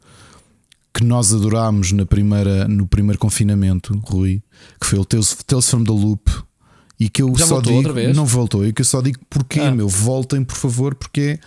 [0.93, 4.41] que nós adorámos na primeira, no primeiro confinamento, Rui,
[4.79, 6.29] que foi o Tales, Tales from the Loop.
[6.99, 8.13] E que eu Já só digo, outra vez?
[8.13, 9.71] não voltou, e que eu só digo porquê, ah.
[9.71, 11.39] meu, voltem por favor, porque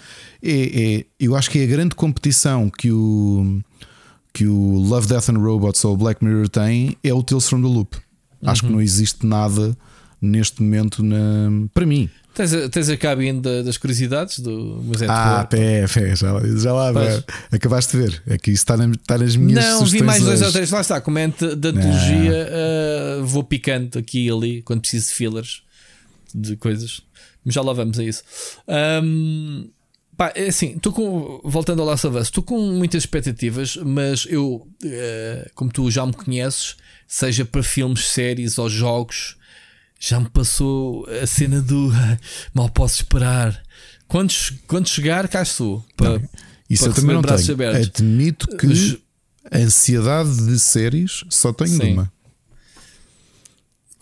[0.42, 3.60] é, é, é, eu acho que é a grande competição que o
[4.32, 7.68] que o Love, Death and Robots ou Black Mirror tem é o Tales from the
[7.68, 7.96] Loop.
[7.96, 8.50] Uhum.
[8.50, 8.74] Acho que uhum.
[8.74, 9.76] não existe nada
[10.20, 11.66] neste momento na...
[11.74, 12.08] para mim.
[12.34, 16.72] Tens a, tens a cabine da, das curiosidades do Museu Ah, pé, pé, já, já
[16.72, 16.90] lá,
[17.50, 18.22] acabaste de ver.
[18.26, 20.70] É está, na, está nas minhas Não, vi mais dois ou três.
[20.70, 22.48] Lá está, comente da antologia.
[23.20, 25.62] Uh, vou picando aqui e ali quando preciso de fillers
[26.34, 27.02] de coisas.
[27.44, 28.22] Mas já lá vamos a isso.
[29.02, 29.68] Um,
[30.22, 31.40] Pá, é assim, estou com.
[31.42, 36.06] Voltando ao Last of Us, estou com muitas expectativas, mas eu, uh, como tu já
[36.06, 36.76] me conheces,
[37.08, 39.36] seja para filmes, séries ou jogos,
[39.98, 41.90] já me passou a cena do
[42.54, 43.60] mal posso esperar.
[44.06, 44.32] Quando,
[44.68, 45.84] quando chegar, cá estou.
[45.96, 46.28] Para, não,
[46.70, 47.52] isso para eu também não tenho.
[47.52, 47.88] Abertos.
[47.88, 49.02] Admito que
[49.50, 51.94] a ansiedade de séries só tenho Sim.
[51.94, 52.12] uma.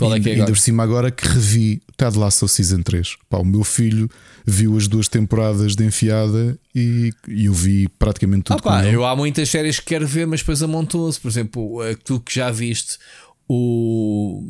[0.01, 0.47] Qual é que é agora?
[0.47, 3.17] Ainda por cima agora que revi Ted Lasso Season 3.
[3.29, 4.09] Pá, o meu filho
[4.47, 8.59] viu as duas temporadas de enfiada e, e eu vi praticamente tudo.
[8.61, 11.21] Ah, pá, eu há muitas séries que quero ver, mas depois amontou-se.
[11.21, 12.99] Por exemplo, tu que já viste
[13.47, 14.43] o.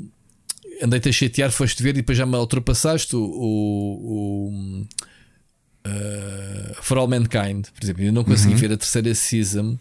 [0.82, 3.20] Andei-te a chatear, foste ver e depois já me ultrapassaste o.
[3.20, 4.86] o, o
[5.88, 8.04] uh, For All Mankind, por exemplo.
[8.04, 8.60] Eu não consegui uhum.
[8.60, 9.76] ver a terceira season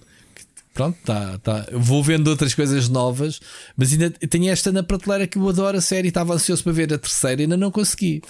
[0.80, 1.68] pronto, tá, tá.
[1.74, 3.42] Vou vendo outras coisas novas,
[3.76, 6.08] mas ainda tenho esta na prateleira que eu adoro a série.
[6.08, 8.22] Estava ansioso para ver a terceira, ainda não consegui.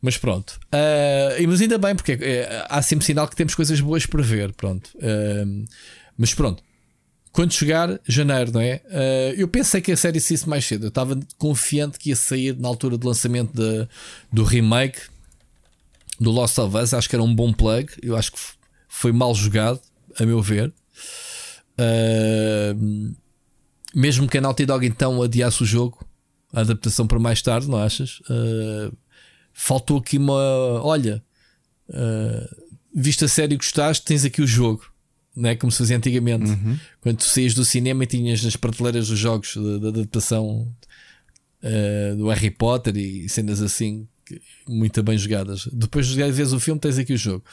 [0.00, 2.18] Mas pronto, uh, mas ainda bem, porque uh,
[2.68, 4.52] há sempre sinal que temos coisas boas para ver.
[4.54, 5.64] Pronto, uh,
[6.16, 6.62] mas pronto,
[7.30, 8.80] quando chegar janeiro, não é?
[8.86, 10.86] Uh, eu pensei que a série saísse mais cedo.
[10.86, 13.86] Eu estava confiante que ia sair na altura do lançamento de,
[14.32, 14.98] do remake
[16.18, 16.94] do Lost of Us.
[16.94, 17.92] Acho que era um bom plug.
[18.02, 18.38] Eu acho que
[18.88, 19.78] foi mal jogado,
[20.18, 20.72] a meu ver.
[21.78, 23.14] Uh,
[23.94, 26.06] mesmo que a Naughty Dog então adiasse o jogo,
[26.52, 28.20] a adaptação para mais tarde, não achas?
[28.20, 28.96] Uh,
[29.52, 30.82] faltou aqui uma.
[30.82, 31.22] Olha,
[31.88, 34.84] uh, viste a série e gostaste, tens aqui o jogo,
[35.34, 35.56] não é?
[35.56, 36.78] Como se fazia antigamente, uhum.
[37.00, 40.72] quando tu saías do cinema e tinhas nas prateleiras os jogos da adaptação
[41.62, 44.06] uh, do Harry Potter e cenas assim,
[44.68, 45.68] muito bem jogadas.
[45.72, 47.44] Depois de vez o filme, tens aqui o jogo.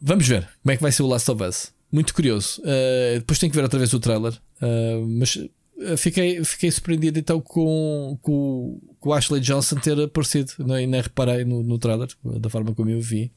[0.00, 1.72] Vamos ver como é que vai ser o Last of Us.
[1.90, 2.60] Muito curioso.
[2.62, 4.32] Uh, depois tenho que ver outra vez o trailer.
[4.62, 5.36] Uh, mas
[5.80, 10.52] eh, fiquei, fiquei surpreendido então com, com, com o Ashley Johnson ter aparecido.
[10.58, 10.86] É?
[10.86, 13.32] nem reparei no, no trailer, da forma como eu vi.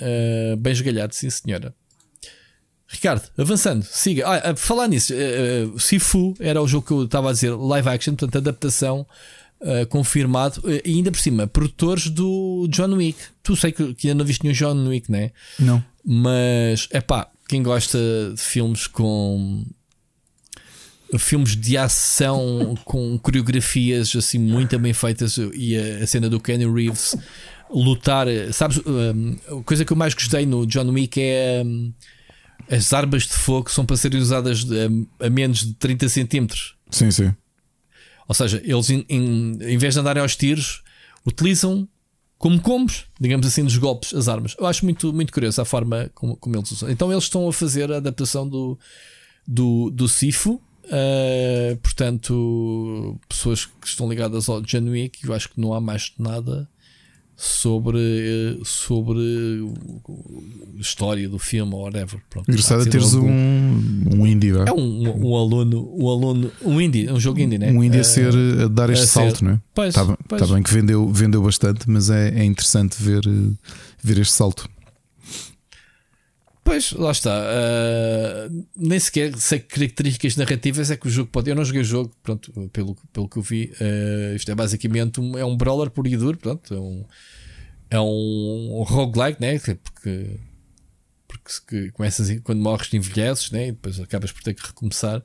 [0.00, 1.74] Uh, bem esgalhado, sim senhora.
[2.88, 4.26] Ricardo, avançando, siga.
[4.26, 7.88] Ah, a falar nisso, uh, Sifu era o jogo que eu estava a dizer, live
[7.88, 9.06] action, portanto, adaptação
[9.60, 13.18] uh, confirmado, e ainda por cima, produtores do John Wick.
[13.42, 15.32] Tu sei que, que ainda não viste nenhum John Wick, não é?
[15.58, 15.84] Não.
[16.04, 17.98] Mas, é pá, quem gosta
[18.34, 19.64] de filmes com
[21.18, 26.66] filmes de ação com coreografias assim muito bem feitas e a, a cena do Kenny
[26.66, 27.16] Reeves
[27.70, 31.92] lutar, sabes, um, a coisa que eu mais gostei no John Wick é um,
[32.70, 34.64] as armas de fogo são para serem usadas
[35.20, 36.74] a, a menos de 30 centímetros.
[36.90, 37.34] Sim, sim.
[38.28, 40.82] Ou seja, eles em, em, em vez de andarem aos tiros,
[41.24, 41.88] utilizam
[42.38, 44.54] como combos, digamos assim, dos golpes, as armas.
[44.58, 46.90] Eu acho muito, muito curioso a forma como, como eles usam.
[46.90, 48.78] Então eles estão a fazer a adaptação do,
[49.46, 50.60] do, do Sifu.
[50.84, 56.68] Uh, portanto, pessoas que estão ligadas ao Wick, eu acho que não há mais nada
[57.36, 59.18] sobre, sobre
[60.78, 62.18] a história do filme ou whatever.
[62.30, 63.28] Pronto, Engraçado é teres algum...
[63.28, 64.68] um, um indie, é?
[64.68, 67.70] É um, um, aluno, um aluno, um indie, um jogo indie, né?
[67.70, 68.32] Um indie a, ser,
[68.64, 69.44] a dar este a salto, ser.
[69.44, 69.60] não é?
[69.74, 70.40] Pois, está, pois.
[70.42, 73.22] está bem que vendeu, vendeu bastante, mas é, é interessante ver,
[74.02, 74.66] ver este salto.
[76.66, 77.30] Pois, lá está.
[77.30, 81.48] Uh, nem sequer sei que características narrativas é que o jogo pode.
[81.48, 83.72] Eu não joguei o jogo, pronto, pelo, pelo que eu vi.
[83.80, 86.74] Uh, isto é basicamente um, é um brawler por e duro, pronto.
[86.74, 87.04] É um,
[87.88, 89.60] é um, um roguelike, né?
[89.60, 90.40] Porque,
[91.28, 93.68] porque começas quando morres, envelheces, né?
[93.68, 95.22] E depois acabas por ter que recomeçar.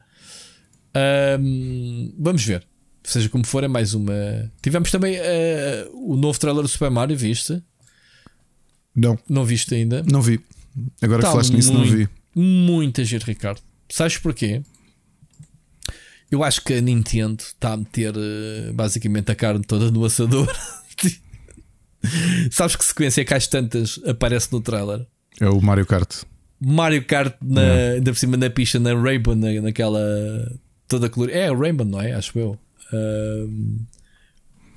[1.39, 2.67] Um, vamos ver.
[3.03, 4.13] Seja como for, é mais uma.
[4.61, 7.63] Tivemos também uh, o novo trailer do Super Mario, viste?
[8.95, 9.17] Não.
[9.27, 10.03] Não viste ainda?
[10.03, 10.39] Não vi.
[11.01, 12.07] Agora tá que falaste nisso, não vi.
[12.35, 13.61] Muita gente, Ricardo.
[13.89, 14.61] Sabes porquê?
[16.31, 20.47] Eu acho que a Nintendo está a meter uh, basicamente a carne toda no assador.
[22.51, 25.05] Sabes que sequência é que às tantas aparece no trailer?
[25.39, 26.23] É o Mario Kart.
[26.59, 27.93] Mario Kart na, yeah.
[27.95, 29.99] ainda por cima na pista, na Rainbow, na, naquela
[30.87, 31.37] toda colorida.
[31.37, 32.13] É a Rainbow, não é?
[32.13, 32.57] Acho eu.
[32.93, 33.81] Uh,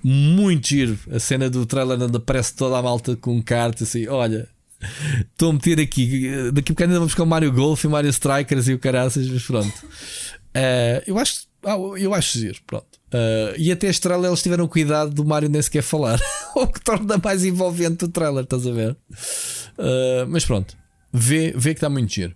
[0.02, 0.98] muito giro.
[1.10, 4.08] A cena do trailer ainda aparece toda a malta com kart assim.
[4.08, 4.48] Olha,
[5.32, 6.30] Estou a meter aqui.
[6.52, 8.78] Daqui a bocado ainda vamos buscar o Mario Golf e o Mario Strikers e o
[8.78, 9.74] caraças, mas pronto.
[10.54, 11.46] Uh, eu acho.
[11.64, 12.86] Ah, eu acho giro, pronto.
[13.14, 16.20] Uh, e até este trailer eles tiveram cuidado do Mario nem sequer falar.
[16.54, 18.96] o que torna mais envolvente o trailer, estás a ver?
[19.78, 20.76] Uh, mas pronto.
[21.12, 22.34] Vê, vê que está muito giro.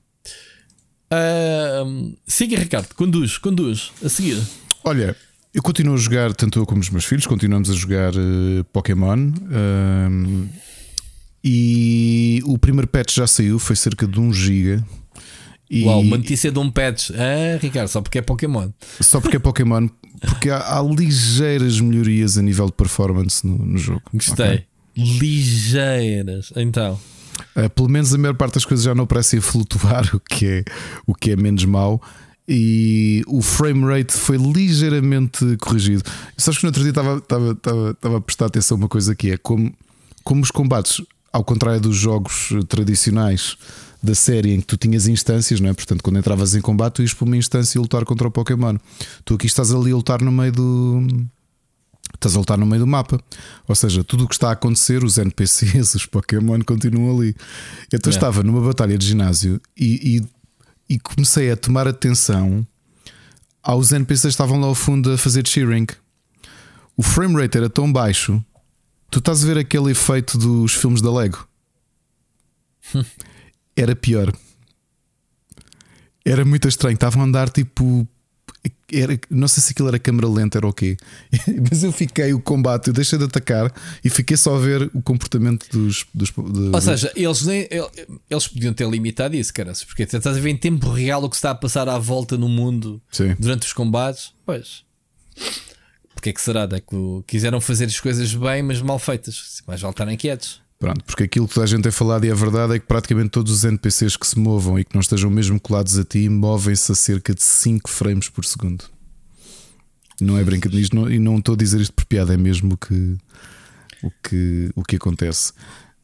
[1.12, 2.94] Uh, siga, Ricardo.
[2.94, 3.90] Conduz, conduz.
[4.04, 4.40] A seguir.
[4.84, 5.16] Olha,
[5.52, 8.12] eu continuo a jogar, tanto eu como os meus filhos, continuamos a jogar
[8.72, 9.32] Pokémon.
[11.42, 14.84] E o primeiro patch já saiu, foi cerca de 1 GB.
[15.70, 15.84] E...
[15.84, 17.10] Uau, uma notícia de um patch.
[17.10, 18.70] Ah, Ricardo, só porque é Pokémon.
[19.00, 19.88] Só porque é Pokémon,
[20.20, 24.02] porque há, há ligeiras melhorias a nível de performance no, no jogo.
[24.12, 24.46] Gostei.
[24.46, 24.64] Okay?
[24.96, 26.52] Ligeiras.
[26.56, 26.98] Então.
[27.56, 30.64] Uh, pelo menos a maior parte das coisas já não parecem flutuar, o que é,
[31.06, 32.02] o que é menos mau.
[32.50, 36.02] E o frame rate foi ligeiramente corrigido.
[36.36, 39.14] Sabes que no outro dia estava, estava, estava, estava a prestar atenção a uma coisa
[39.14, 39.70] que é como,
[40.24, 41.02] como os combates
[41.38, 43.56] ao contrário dos jogos tradicionais
[44.02, 45.72] da série em que tu tinhas instâncias, não é?
[45.72, 48.76] Portanto, quando entravas em combate, tu ias para uma instância e lutar contra o Pokémon.
[49.24, 51.06] Tu aqui estás ali a lutar no meio do.
[52.12, 53.20] Estás a lutar no meio do mapa.
[53.68, 57.36] Ou seja, tudo o que está a acontecer, os NPCs, os Pokémon continuam ali.
[57.92, 58.14] Então é.
[58.14, 60.18] estava numa batalha de ginásio e,
[60.88, 62.66] e, e, comecei a tomar atenção
[63.62, 65.86] aos NPCs que estavam lá ao fundo a fazer cheering.
[66.96, 68.42] O frame rate era tão baixo
[69.10, 71.48] Tu estás a ver aquele efeito dos filmes da Lego?
[73.76, 74.32] Era pior.
[76.24, 76.94] Era muito estranho.
[76.94, 78.06] Estavam a andar tipo.
[78.90, 80.96] Era, não sei se aquilo era câmera lenta, era o quê.
[81.70, 83.70] Mas eu fiquei o combate, eu deixei de atacar
[84.02, 86.06] e fiquei só a ver o comportamento dos.
[86.12, 87.68] dos de, Ou seja, eles, nem,
[88.30, 89.72] eles podiam ter limitado isso, cara.
[89.86, 92.48] Porque estás a ver em tempo real o que está a passar à volta no
[92.48, 93.36] mundo Sim.
[93.38, 94.32] durante os combates.
[94.44, 94.84] Pois.
[96.18, 96.68] Porque é que será?
[96.72, 96.96] É que
[97.28, 99.62] quiseram fazer as coisas bem, mas mal feitas.
[99.68, 100.60] Mais vale estarem quietos.
[100.76, 103.52] Pronto, porque aquilo que a gente tem falado e a verdade é que praticamente todos
[103.52, 106.94] os NPCs que se movam e que não estejam mesmo colados a ti movem-se a
[106.96, 108.84] cerca de 5 frames por segundo.
[110.20, 113.16] Não é brincadeira e não estou a dizer isto por piada, é mesmo que,
[114.02, 115.52] o que, o que acontece.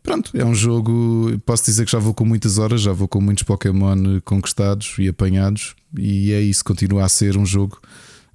[0.00, 1.36] Pronto, é um jogo.
[1.44, 5.08] Posso dizer que já vou com muitas horas, já vou com muitos Pokémon conquistados e
[5.08, 7.80] apanhados, e é isso, continua a ser um jogo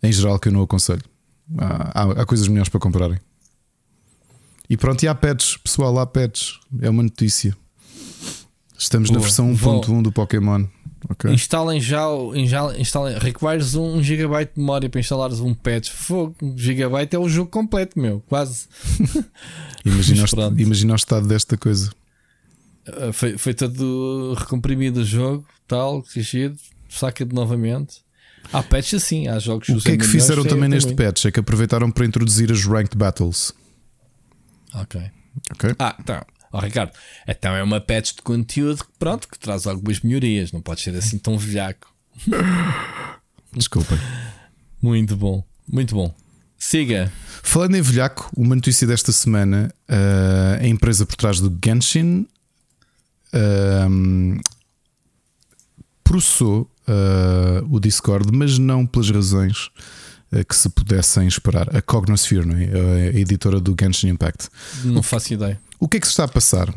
[0.04, 1.04] em geral que eu não aconselho.
[1.58, 3.20] Há, há, coisas melhores para comprarem.
[4.70, 6.60] E pronto, e há pets, pessoal, há pets.
[6.82, 7.56] É uma notícia.
[8.78, 9.20] Estamos Boa.
[9.20, 10.66] na versão 1.1 do Pokémon.
[11.10, 11.34] Okay.
[11.34, 12.06] Instalem já,
[12.78, 15.90] instalem, requires 1 GB de memória para instalares um patch.
[15.90, 18.68] Fogo, 1 GB é o jogo completo, meu, quase.
[19.86, 20.24] imagina,
[20.94, 21.92] o, estado desta coisa.
[22.88, 26.58] Uh, foi, foi todo recomprimido o jogo, tal, corrigido,
[26.90, 28.02] saca de novamente.
[28.52, 31.26] Há patch assim, há jogos O que é que fizeram também neste patch?
[31.26, 33.54] É que aproveitaram para introduzir as Ranked Battles.
[34.74, 35.02] Ok.
[35.52, 35.76] Ok.
[35.78, 36.26] Ah, tá.
[36.52, 36.92] Oh, Ricardo,
[37.28, 40.52] então é uma patch de conteúdo que, pronto, que traz algumas melhorias.
[40.52, 41.94] Não pode ser assim tão velhaco.
[43.54, 43.98] Desculpem.
[44.82, 46.14] Muito bom, muito bom.
[46.58, 47.12] Siga.
[47.44, 52.28] Falando em velhaco, uma notícia desta semana: uh, a empresa por trás do Genshin
[53.34, 54.42] uh,
[56.04, 59.70] processou uh, o Discord, mas não pelas razões
[60.48, 61.76] que se pudessem esperar.
[61.76, 63.10] A Cognosphere, não é?
[63.10, 64.48] a editora do Genshin Impact.
[64.84, 65.60] Não faço ideia.
[65.80, 66.72] O que é que se está a passar?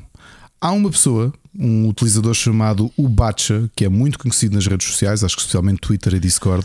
[0.59, 5.35] Há uma pessoa, um utilizador chamado Ubacha, que é muito conhecido nas redes sociais, acho
[5.35, 6.65] que especialmente Twitter e Discord,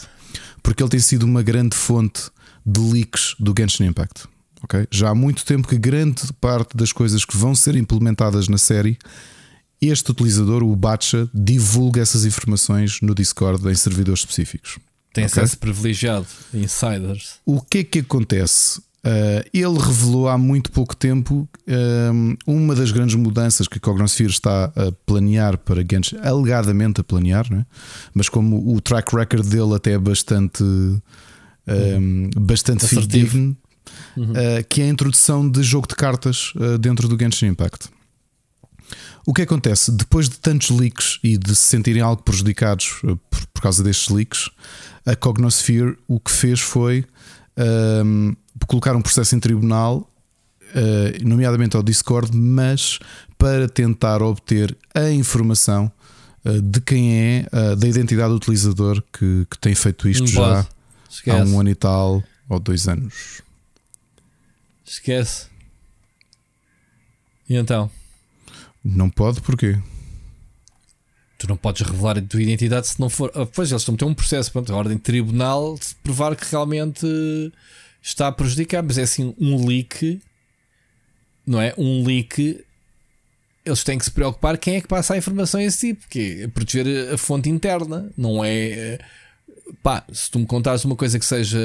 [0.61, 2.29] porque ele tem sido uma grande fonte
[2.65, 4.25] de leaks do Genshin Impact.
[4.63, 4.87] Okay?
[4.91, 8.97] Já há muito tempo que grande parte das coisas que vão ser implementadas na série,
[9.81, 14.79] este utilizador, o Bacha, divulga essas informações no Discord em servidores específicos.
[15.13, 15.43] Tem okay?
[15.43, 17.35] acesso privilegiado, insiders.
[17.45, 18.79] O que é que acontece?
[19.07, 23.79] Uh, ele revelou há muito pouco tempo um, eh, uma das grandes mudanças que a
[23.79, 27.65] Cognosphere está a planear para Genshin, alegadamente a planear, é?
[28.13, 33.55] mas como o track record dele até é bastante, um, bastante fidedigno,
[34.17, 34.31] uhum.
[34.31, 37.89] uh, que é a introdução de jogo de cartas uh, dentro do Genshin Impact.
[39.27, 39.91] O que acontece?
[39.91, 44.49] Depois de tantos leaks e de se sentirem algo prejudicados por, por causa destes leaks,
[45.05, 47.03] a Cognosphere o que fez foi
[48.05, 48.33] um,
[48.65, 50.09] colocar um processo em tribunal,
[50.71, 52.99] uh, nomeadamente ao Discord, mas
[53.37, 55.91] para tentar obter a informação
[56.45, 60.61] uh, de quem é, uh, da identidade do utilizador que, que tem feito isto já
[60.61, 63.41] há um ano e tal ou dois anos.
[64.85, 65.47] Esquece.
[67.49, 67.91] E então?
[68.89, 69.77] Não pode, porquê?
[71.37, 73.29] Tu não podes revelar a tua identidade se não for.
[73.35, 76.35] Ah, pois eles estão a ter um processo, pronto, a ordem de tribunal, de provar
[76.37, 77.05] que realmente
[78.01, 80.21] está a prejudicar, mas é assim um leak,
[81.45, 81.73] não é?
[81.77, 82.63] Um leak,
[83.65, 86.39] eles têm que se preocupar quem é que passa a informação a esse tipo, porque
[86.43, 88.99] é proteger a fonte interna, não é.
[89.83, 91.59] Pá, se tu me contares uma coisa que seja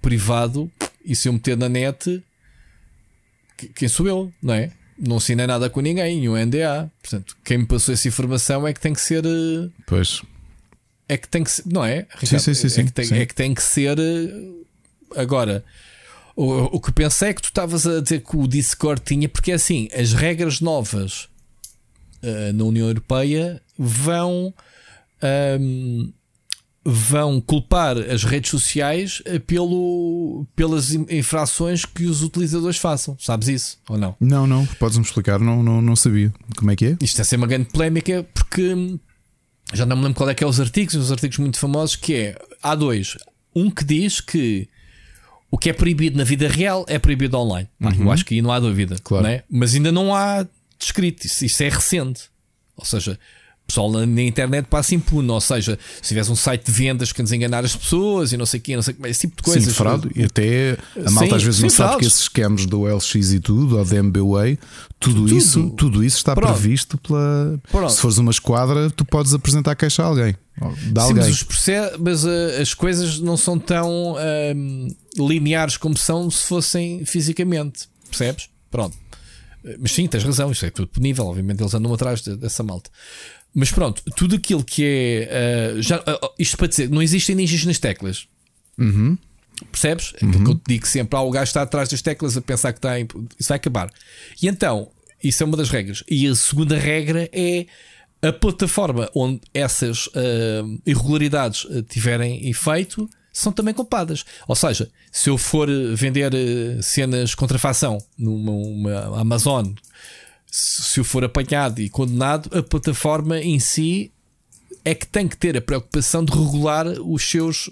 [0.00, 0.72] privado
[1.04, 2.24] e se eu meter na net,
[3.74, 4.72] quem sou eu, não é?
[5.04, 6.90] Não assinei nada com ninguém, o NDA.
[7.02, 9.24] Portanto, quem me passou essa informação é que tem que ser.
[9.26, 10.22] Eh, pois.
[11.08, 11.64] É que tem que ser.
[11.66, 12.06] Não é?
[12.08, 12.40] Ricardo?
[12.40, 13.14] Sim, sim, sim, é, que tem, sim.
[13.16, 14.62] é que tem que ser eh,
[15.16, 15.64] Agora,
[16.34, 19.52] o, o que pensei é que tu estavas a dizer que o Discord tinha, porque
[19.52, 21.28] é assim, as regras novas
[22.22, 24.54] uh, na União Europeia vão.
[25.60, 26.12] Um,
[26.84, 33.16] vão culpar as redes sociais eh, pelo, pelas infrações que os utilizadores façam.
[33.20, 34.16] Sabes isso ou não?
[34.18, 34.66] Não, não.
[34.78, 35.38] Podes-me explicar?
[35.38, 36.32] Não, não, não sabia.
[36.56, 36.96] Como é que é?
[37.00, 38.98] Isto é ser uma grande polémica porque
[39.72, 42.14] já não me lembro qual é que é os artigos, os artigos muito famosos que
[42.14, 43.16] é há dois.
[43.54, 44.68] Um que diz que
[45.50, 47.68] o que é proibido na vida real é proibido online.
[47.80, 48.04] Uhum.
[48.04, 48.96] Eu acho que aí não há dúvida.
[49.02, 49.26] Claro.
[49.26, 49.44] É?
[49.48, 50.46] Mas ainda não há
[50.78, 51.26] descrito.
[51.26, 52.22] Isso, isso é recente.
[52.76, 53.18] Ou seja,
[53.72, 55.30] pessoal na, na, internet passa impune.
[55.30, 58.44] Ou seja, se tivesse um site de vendas que nos enganar as pessoas e não
[58.44, 59.64] sei o quê, não sei esse tipo de coisas.
[59.64, 60.10] Sim, fraude.
[60.14, 62.08] E até a malta sim, às vezes sim, não sabe fraudes.
[62.08, 64.58] que esses scams do LX e tudo, ou da MBWay,
[65.00, 66.52] tudo, tudo, isso, tudo isso está Pronto.
[66.52, 67.58] previsto pela.
[67.70, 67.92] Pronto.
[67.92, 70.36] Se fores uma esquadra, tu podes apresentar a queixa a alguém.
[70.54, 71.46] Sim, mas,
[71.98, 78.48] mas uh, as coisas não são tão uh, lineares como são se fossem fisicamente, percebes?
[78.70, 79.01] Pronto.
[79.78, 81.26] Mas sim, tens razão, isto é tudo punível.
[81.26, 82.90] Obviamente eles andam atrás dessa malta.
[83.54, 85.74] Mas pronto, tudo aquilo que é.
[85.76, 88.26] Uh, já, uh, isto para dizer, não existem ninjas nas teclas.
[88.78, 89.16] Uhum.
[89.70, 90.14] Percebes?
[90.20, 90.44] É uhum.
[90.44, 92.78] que eu te digo sempre: ah, o gajo está atrás das teclas a pensar que
[92.78, 92.98] está.
[92.98, 93.06] Em,
[93.38, 93.90] isso vai acabar.
[94.40, 94.90] E então,
[95.22, 96.02] isso é uma das regras.
[96.08, 97.66] E a segunda regra é
[98.22, 104.24] a plataforma onde essas uh, irregularidades tiverem efeito são também culpadas.
[104.46, 109.72] Ou seja, se eu for vender uh, cenas contrafação numa Amazon,
[110.50, 114.12] se eu for apanhado e condenado, a plataforma em si
[114.84, 117.70] é que tem que ter a preocupação de regular os seus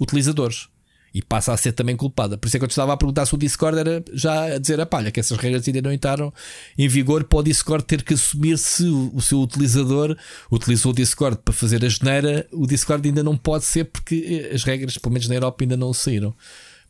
[0.00, 0.69] utilizadores
[1.12, 2.38] e passa a ser também culpada.
[2.38, 4.58] Por isso é que eu te estava a perguntar se o Discord era já a
[4.58, 6.32] dizer a palha, que essas regras ainda não entraram
[6.78, 10.16] em vigor para o Discord ter que assumir se o, seu utilizador
[10.50, 14.54] utilizou o Discord para fazer a geneira, o Discord ainda não pode ser porque eh,
[14.54, 16.34] as regras, pelo menos na Europa, ainda não saíram.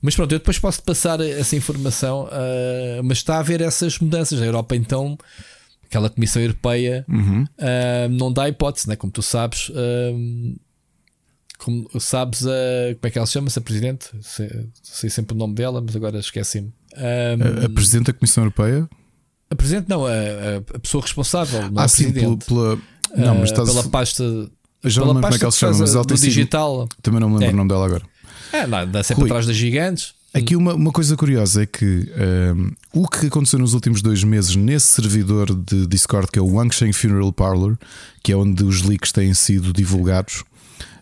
[0.02, 4.40] Mas pronto, eu depois posso passar essa informação, uh, mas está a haver essas mudanças.
[4.40, 5.18] A Europa então
[5.90, 7.42] aquela Comissão Europeia uhum.
[7.42, 8.96] uh, não dá hipótese, né?
[8.96, 9.68] como tu sabes.
[9.70, 10.56] Uh,
[11.62, 13.58] como sabes, a, como é que ela se chama-se?
[13.58, 14.08] A Presidente?
[14.22, 14.50] Sei,
[14.82, 16.72] sei, sempre o nome dela, mas agora esqueci-me.
[16.96, 18.88] Um, a, a, Presidente da Comissão Europeia?
[19.50, 20.10] A Presidente, não, a,
[20.74, 21.70] a pessoa responsável.
[21.70, 22.78] Não ah, sim, pela, pela,
[23.16, 23.68] não, mas estás...
[23.68, 24.24] pela pasta.
[24.84, 26.82] Já não lembro como é que ela se chama, mas ela tem digital.
[26.82, 26.96] Sido...
[27.02, 27.52] Também não me lembro é.
[27.52, 28.02] o nome dela agora.
[28.52, 30.14] É, não, dá sempre Rui, atrás das gigantes.
[30.32, 32.08] Aqui uma, uma coisa curiosa é que
[32.54, 36.54] um, o que aconteceu nos últimos dois meses nesse servidor de Discord que é o
[36.54, 37.76] Wangsheng Funeral Parlor,
[38.22, 40.44] que é onde os leaks têm sido divulgados,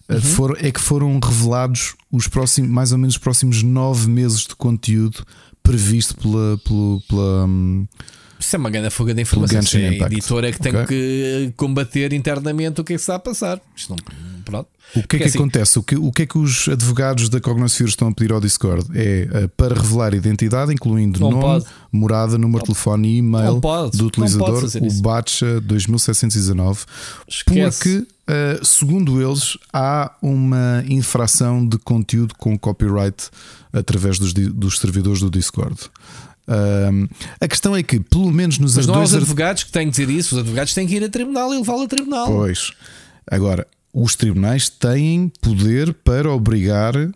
[0.09, 0.21] uhum.
[0.21, 4.57] foram, é que foram revelados os próximos, mais ou menos os próximos nove meses de
[4.57, 5.25] conteúdo
[5.63, 7.87] previsto pela, pela, pela hum,
[8.39, 9.81] isso é uma grande fuga de informação.
[9.81, 10.73] É a editora que okay.
[10.73, 13.61] tem que combater internamente o que é que está a passar.
[13.77, 14.69] Isto não, pronto.
[14.95, 15.79] O que é que assim, acontece?
[15.79, 18.87] O que, o que é que os advogados da Cognosfera estão a pedir ao Discord?
[18.95, 21.67] É uh, para revelar identidade, incluindo nome, pode.
[21.93, 23.61] morada, número de telefone e e-mail
[23.93, 26.81] do utilizador, o Batcha 2719.
[27.29, 27.79] Esquece.
[27.79, 33.31] Porque, uh, segundo eles, há uma infração de conteúdo com copyright
[33.73, 35.79] através dos, dos servidores do Discord.
[36.49, 37.07] Um,
[37.41, 39.91] a questão é que, pelo menos nos Mas não há os advogados que têm que
[39.91, 42.27] dizer isso, os advogados têm que ir a tribunal e levá-lo a tribunal.
[42.27, 42.73] Pois.
[43.31, 47.09] Agora, os tribunais têm poder para obrigar uh,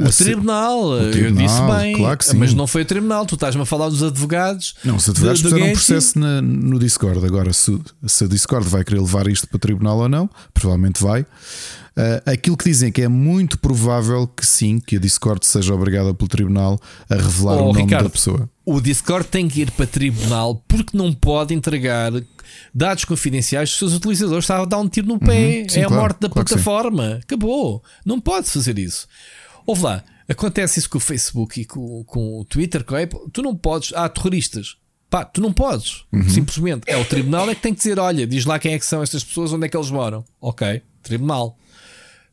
[0.00, 3.26] o, a tribunal, o tribunal, eu disse bem, claro mas não foi o tribunal.
[3.26, 4.74] Tu estás-me a falar dos advogados.
[4.84, 7.24] Não, os advogados de, fizeram um processo na, no Discord.
[7.24, 11.02] Agora, se, se a Discord vai querer levar isto para o tribunal ou não, provavelmente
[11.02, 11.22] vai.
[11.22, 16.12] Uh, aquilo que dizem que é muito provável que sim, que a Discord seja obrigada
[16.12, 18.50] pelo tribunal a revelar oh, o nome Ricardo, da pessoa.
[18.64, 22.12] O Discord tem que ir para tribunal porque não pode entregar
[22.74, 24.44] dados confidenciais dos seus utilizadores.
[24.44, 25.62] Está a dar um tiro no pé.
[25.62, 27.20] Uhum, sim, é a morte da claro plataforma.
[27.22, 27.82] Acabou.
[28.04, 29.06] Não pode fazer isso.
[29.66, 30.04] Ouve lá.
[30.28, 33.20] Acontece isso com o Facebook e com, com o Twitter, com a Apple.
[33.32, 33.92] Tu não podes.
[33.94, 34.76] Há terroristas.
[35.10, 36.04] Pá, tu não podes.
[36.12, 36.28] Uhum.
[36.28, 36.82] Simplesmente.
[36.86, 39.02] É o tribunal é que tem que dizer: olha, diz lá quem é que são
[39.02, 40.24] estas pessoas, onde é que eles moram.
[40.40, 40.82] Ok.
[41.02, 41.58] Tribunal.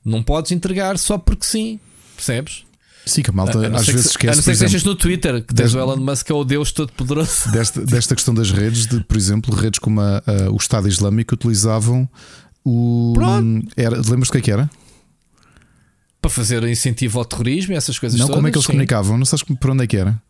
[0.03, 1.79] Não podes entregar só porque sim,
[2.15, 2.63] percebes?
[3.05, 4.33] Sim, que a malta a às vezes esquece.
[4.33, 6.43] A não ser que estejas no Twitter, que tens o Elon Musk que é o
[6.43, 7.49] Deus todo-poderoso.
[7.51, 11.33] Desta, desta questão das redes, de, por exemplo, redes como a, a, o Estado Islâmico
[11.33, 12.07] utilizavam
[12.63, 13.13] o.
[13.15, 13.67] Pronto.
[13.75, 14.69] Era, lembras do que é que era?
[16.21, 18.73] Para fazer incentivo ao terrorismo e essas coisas Não, todas, como é que eles sim.
[18.73, 19.17] comunicavam?
[19.17, 20.21] Não sabes por onde é que era?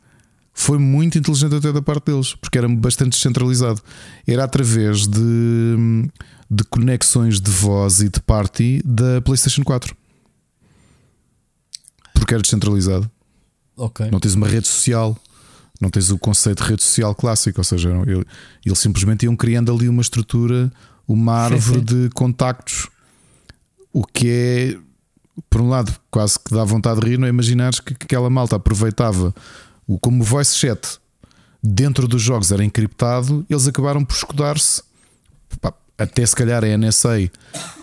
[0.53, 3.81] Foi muito inteligente até da parte deles, porque era bastante descentralizado.
[4.25, 6.09] Era através de
[6.51, 9.95] de conexões de voz e de party da PlayStation 4.
[12.21, 13.09] Porque era descentralizado.
[13.75, 14.11] Okay.
[14.11, 15.17] Não tens uma rede social,
[15.81, 17.89] não tens o conceito de rede social clássico, ou seja,
[18.63, 20.71] eles simplesmente iam criando ali uma estrutura,
[21.07, 22.03] uma árvore sim, sim.
[22.03, 22.87] de contactos.
[23.91, 24.77] O que é,
[25.49, 28.55] por um lado, quase que dá vontade de rir, não é imaginares que aquela malta
[28.55, 29.33] aproveitava
[29.87, 30.99] o como o voice chat
[31.63, 34.83] dentro dos jogos era encriptado, eles acabaram por escudar-se
[35.97, 37.29] até se calhar a NSA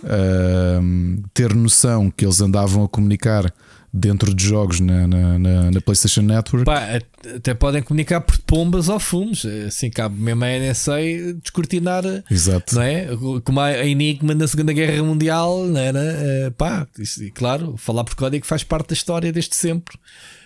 [0.02, 3.52] uh, ter noção que eles andavam a comunicar
[3.98, 6.64] dentro de jogos na, na, na, na PlayStation Network.
[6.64, 7.00] Pá,
[7.36, 10.98] até podem comunicar por pombas ou fumos, assim cabe mesmo a NSA
[11.42, 12.74] descortinar, Exato.
[12.74, 13.08] não é?
[13.44, 16.00] Como a Enigma na Segunda Guerra Mundial, não era?
[16.00, 19.98] Uh, pá, isso, claro, falar por código faz parte da história desde sempre.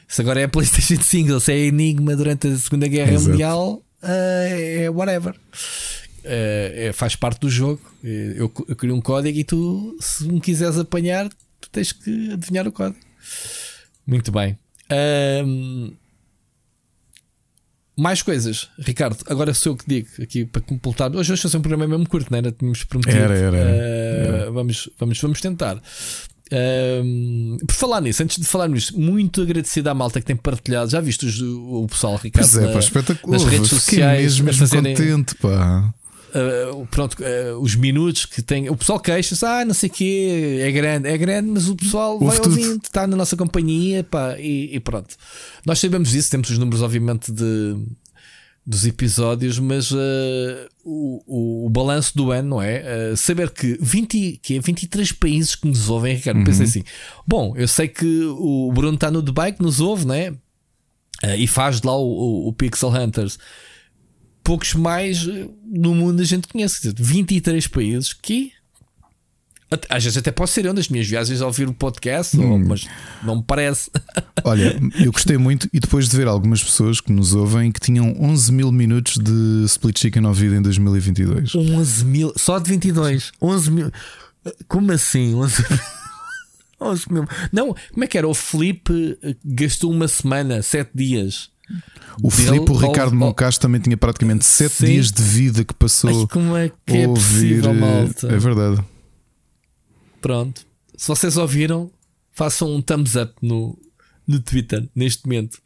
[0.08, 3.30] Se agora é a PlayStation Single, se é Enigma durante a Segunda Guerra Exato.
[3.30, 5.34] Mundial, uh, é whatever
[6.24, 7.80] é, é, faz parte do jogo.
[8.04, 11.28] Eh, eu, eu crio um código e tu, se me quiseres apanhar,
[11.60, 13.00] tu tens que adivinhar o código.
[14.06, 14.58] Muito bem.
[15.44, 15.92] Um,
[17.96, 19.18] mais coisas, Ricardo.
[19.28, 21.14] Agora sou eu que digo aqui para completar.
[21.14, 22.50] Hoje vamos fazer um programa mesmo curto, não era?
[22.50, 23.16] Tínhamos prometido.
[23.16, 23.56] Era, era.
[23.58, 24.50] era.
[24.50, 25.80] Uh, vamos, vamos, vamos tentar.
[26.52, 30.90] Um, por falar nisso, antes de falar nisso, muito agradecido à malta que tem partilhado.
[30.90, 32.50] Já viste o, o pessoal, Ricardo?
[32.50, 33.38] Pois é, pá, espetacular.
[33.38, 34.22] Nas redes sociais.
[34.22, 35.94] Mesmo, mesmo fazerem, contente, pá.
[36.32, 38.70] Uh, pronto, uh, os minutos que tem.
[38.70, 42.14] O pessoal queixa-se, ah, não sei o quê, é grande, é grande, mas o pessoal
[42.14, 42.48] Ouve vai tudo.
[42.48, 45.14] ouvindo, está na nossa companhia pá, e, e, pronto.
[45.66, 47.76] Nós sabemos disso, temos os números, obviamente, de,
[48.64, 49.96] dos episódios, mas uh,
[50.82, 53.14] o, o, o, balanço do ano, não é?
[53.14, 56.44] saber que, 20, que é 23 países que nos ouvem, Ricardo, uhum.
[56.44, 56.82] pensei assim:
[57.26, 60.32] bom, eu sei que o Bruno está no Dubai, que nos ouve, não é?
[61.36, 63.38] e faz lá o, o, o Pixel Hunters
[64.42, 66.92] poucos mais eh, no mundo a gente conhece.
[66.96, 68.52] 23 países que
[69.88, 72.62] às vezes até posso ser eu nas minhas viagens a ouvir o podcast, hum.
[72.66, 72.86] mas
[73.22, 73.90] não me parece.
[74.44, 78.14] Olha, eu gostei muito e depois de ver algumas pessoas que nos ouvem que tinham
[78.20, 81.54] 11 mil minutos de Split Chicken ouvido em 2022.
[81.54, 83.32] 11 mil, só de 22.
[83.40, 83.90] 11 mil.
[84.68, 85.34] Como assim?
[85.34, 85.80] 11 mil.
[86.88, 87.28] 11 mil.
[87.52, 88.28] Não, como é que era?
[88.28, 91.51] O Felipe eh, gastou uma semana, 7 dias
[92.22, 96.30] o Filipe, o Ricardo Moncacho também tinha praticamente 7 dias de vida que passou Mas
[96.30, 97.22] como é que é ouvir.
[97.22, 98.26] Possível, eh, malta?
[98.26, 98.84] É verdade.
[100.20, 100.66] Pronto.
[100.96, 101.90] Se vocês ouviram,
[102.32, 103.78] façam um thumbs up no,
[104.26, 105.60] no Twitter neste momento.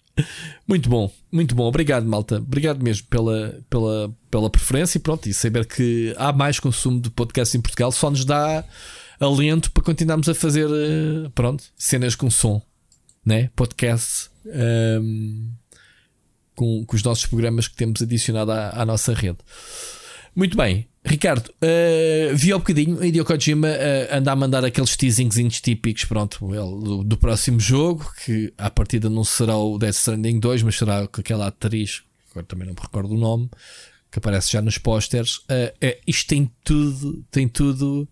[0.67, 1.65] Muito bom, muito bom.
[1.65, 2.37] Obrigado, malta.
[2.37, 5.29] Obrigado mesmo pela, pela, pela preferência e pronto.
[5.29, 8.65] E saber que há mais consumo de podcast em Portugal só nos dá
[9.21, 12.63] alento para continuarmos a fazer eh, pronto, cenas com som,
[13.25, 13.51] né?
[13.55, 14.31] Podcasts.
[14.47, 15.66] Um, ehm,
[16.57, 19.39] com, com, os nossos programas que temos adicionado à, à nossa rede.
[20.35, 25.61] Muito bem, Ricardo, uh, vi um bocadinho Hideo Kojima uh, anda a mandar aqueles teasingzinhos
[25.61, 30.65] típicos pronto, do, do, próximo jogo, que à partida não será o Death Stranding 2,
[30.65, 32.03] mas será aquela atriz,
[32.33, 33.49] agora também não me recordo o nome,
[34.11, 35.37] que aparece já nos posters.
[35.37, 38.09] Uh, é, isto tem tudo, tem tudo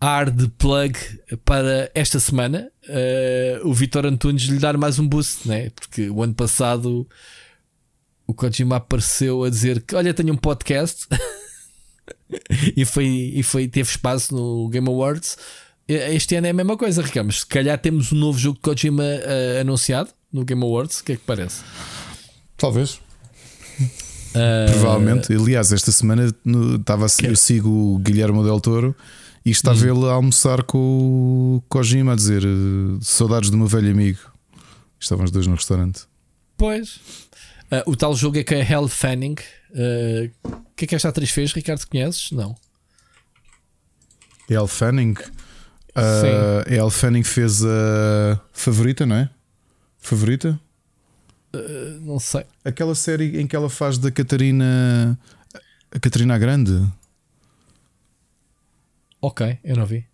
[0.00, 0.96] ar de plug
[1.44, 2.70] para esta semana.
[2.88, 5.70] Uh, o Vitor Antunes lhe dar mais um boost, né?
[5.70, 7.06] porque o ano passado
[8.30, 11.06] o Kojima apareceu a dizer que olha, tenho um podcast.
[12.76, 15.36] e, foi, e foi, teve espaço no Game Awards.
[15.88, 17.26] Este ano é a mesma coisa, Ricardo.
[17.26, 21.00] Mas se calhar temos um novo jogo de Kojima uh, anunciado no Game Awards.
[21.00, 21.62] O que é que parece?
[22.56, 23.00] Talvez.
[24.30, 24.70] Uh...
[24.70, 25.32] Provavelmente.
[25.32, 27.26] Aliás, esta semana no, estava, que...
[27.26, 28.94] eu sigo o Guilherme Del Toro
[29.44, 29.96] e estava hum.
[29.96, 32.44] ele a almoçar com o Kojima a dizer
[33.00, 34.20] saudades do meu velho amigo.
[35.00, 36.02] Estavam os dois no restaurante.
[36.56, 37.00] Pois.
[37.70, 39.36] Uh, o tal jogo é que é Hell Fanning.
[39.70, 41.52] Uh, o que é que esta atriz fez?
[41.52, 42.32] Ricardo, conheces?
[42.32, 42.56] Não.
[44.48, 45.14] Elle Fanning.
[45.96, 49.30] Uh, Elle Fanning fez a favorita, não é?
[49.98, 50.60] Favorita?
[51.54, 52.44] Uh, não sei.
[52.64, 55.18] Aquela série em que ela faz da Catarina.
[55.92, 56.84] A Catarina Grande.
[59.20, 60.09] Ok, eu não vi.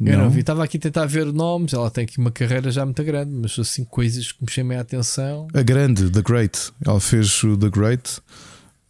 [0.00, 1.72] Eu não, não vi, estava aqui a tentar ver nomes.
[1.72, 4.80] Ela tem aqui uma carreira já muito grande, mas assim, coisas que me chamem a
[4.80, 5.48] atenção.
[5.52, 6.72] A grande, The Great.
[6.86, 8.20] Ela fez o The Great.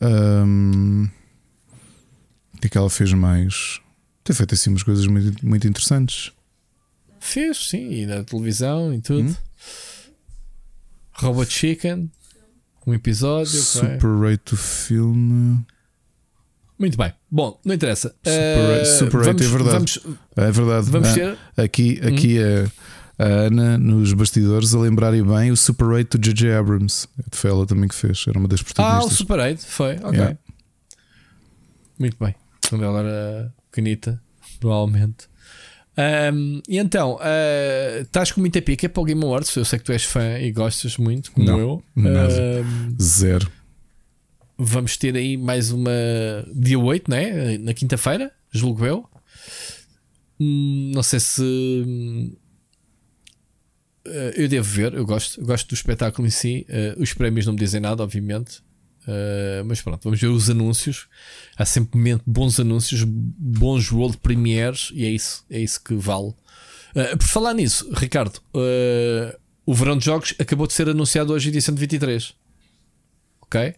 [0.00, 1.08] Um,
[2.54, 3.80] o que é que ela fez mais?
[4.22, 6.32] Tem feito assim umas coisas muito, muito interessantes.
[7.18, 9.30] Fez, sim, e na televisão e tudo.
[9.30, 9.36] Hum?
[11.14, 12.10] Robot Chicken,
[12.86, 13.60] um episódio.
[13.60, 14.30] Super okay.
[14.30, 15.64] Rate do filme.
[16.78, 17.12] Muito bem.
[17.30, 18.14] Bom, não interessa.
[18.22, 19.72] Super, uh, super vamos, é verdade.
[19.74, 20.00] Vamos,
[20.36, 20.90] é verdade.
[20.90, 21.38] Vamos ah, ter.
[21.56, 22.70] Aqui, aqui hum.
[23.18, 26.52] a, a, Ana, nos bastidores, a lembrarem bem o Super 8 do J.J.
[26.52, 27.08] Abrams.
[27.32, 28.24] Foi ela também que fez.
[28.28, 29.10] Era uma das protagonistas.
[29.10, 29.96] Ah, o Super 8 foi.
[29.96, 30.12] Ok.
[30.12, 30.38] Yeah.
[31.98, 32.34] Muito bem.
[32.68, 34.22] Quando ela era pequenita,
[34.60, 35.26] provavelmente.
[36.32, 39.54] Um, e então, uh, estás com muita pica para o Game Awards.
[39.56, 41.82] Eu sei que tu és fã e gostas muito, como não, eu.
[41.96, 42.64] Nada.
[43.02, 43.57] Zero
[44.58, 45.92] vamos ter aí mais uma
[46.52, 47.58] dia 8, né?
[47.58, 49.08] Na quinta-feira, julgo eu.
[50.40, 52.36] Hum, não sei se hum,
[54.34, 56.66] eu devo ver, eu gosto, eu gosto do espetáculo em si.
[56.68, 58.58] Uh, os prémios não me dizem nada, obviamente.
[59.02, 61.08] Uh, mas pronto, vamos ver os anúncios.
[61.56, 66.34] Há sempre bons anúncios, bons world premieres e é isso, é isso que vale.
[67.16, 68.40] Por falar nisso, Ricardo,
[69.64, 72.34] o verão de jogos acabou de ser anunciado hoje, edição de 23.
[73.42, 73.74] Ok?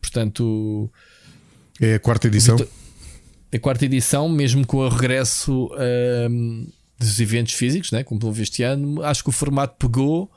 [0.00, 0.90] Portanto,
[1.80, 2.56] é a quarta edição.
[3.52, 5.70] A quarta edição, mesmo com o regresso
[6.30, 6.66] um,
[6.98, 8.04] dos eventos físicos, né?
[8.04, 10.30] como houve este ano, acho que o formato pegou.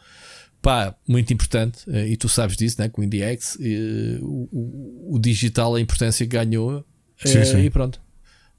[0.62, 2.88] Pá, muito importante, eh, e tu sabes disso, né?
[2.88, 6.86] com o IndieX, e, o, o, o, digital, a importância que ganhou,
[7.18, 7.60] sim, uh, sim.
[7.60, 8.00] e pronto.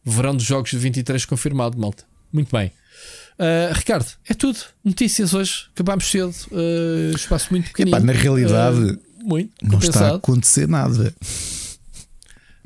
[0.05, 2.05] Verão dos jogos de 23 confirmado, malta.
[2.31, 2.71] Muito bem.
[3.39, 4.59] Uh, Ricardo, é tudo.
[4.85, 5.67] Notícias hoje.
[5.73, 6.35] Acabámos cedo.
[6.53, 7.97] Uh, espaço muito pequenino.
[7.97, 11.15] Epá, na realidade, uh, muito não está a acontecer nada.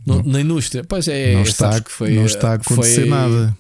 [0.05, 3.56] Não, na indústria, pois é, não, está, foi, não está a acontecer foi, nada.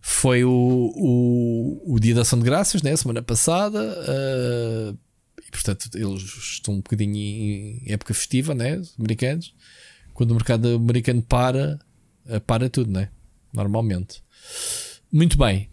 [0.00, 2.94] Foi o, o, o dia da ação de graças, né?
[2.96, 4.98] semana passada, uh,
[5.46, 8.78] e portanto eles estão um bocadinho em época festiva, né?
[8.78, 9.54] Os americanos.
[10.14, 11.78] Quando o mercado americano para,
[12.26, 13.08] uh, para tudo, né?
[13.52, 14.22] Normalmente.
[15.12, 15.68] Muito bem.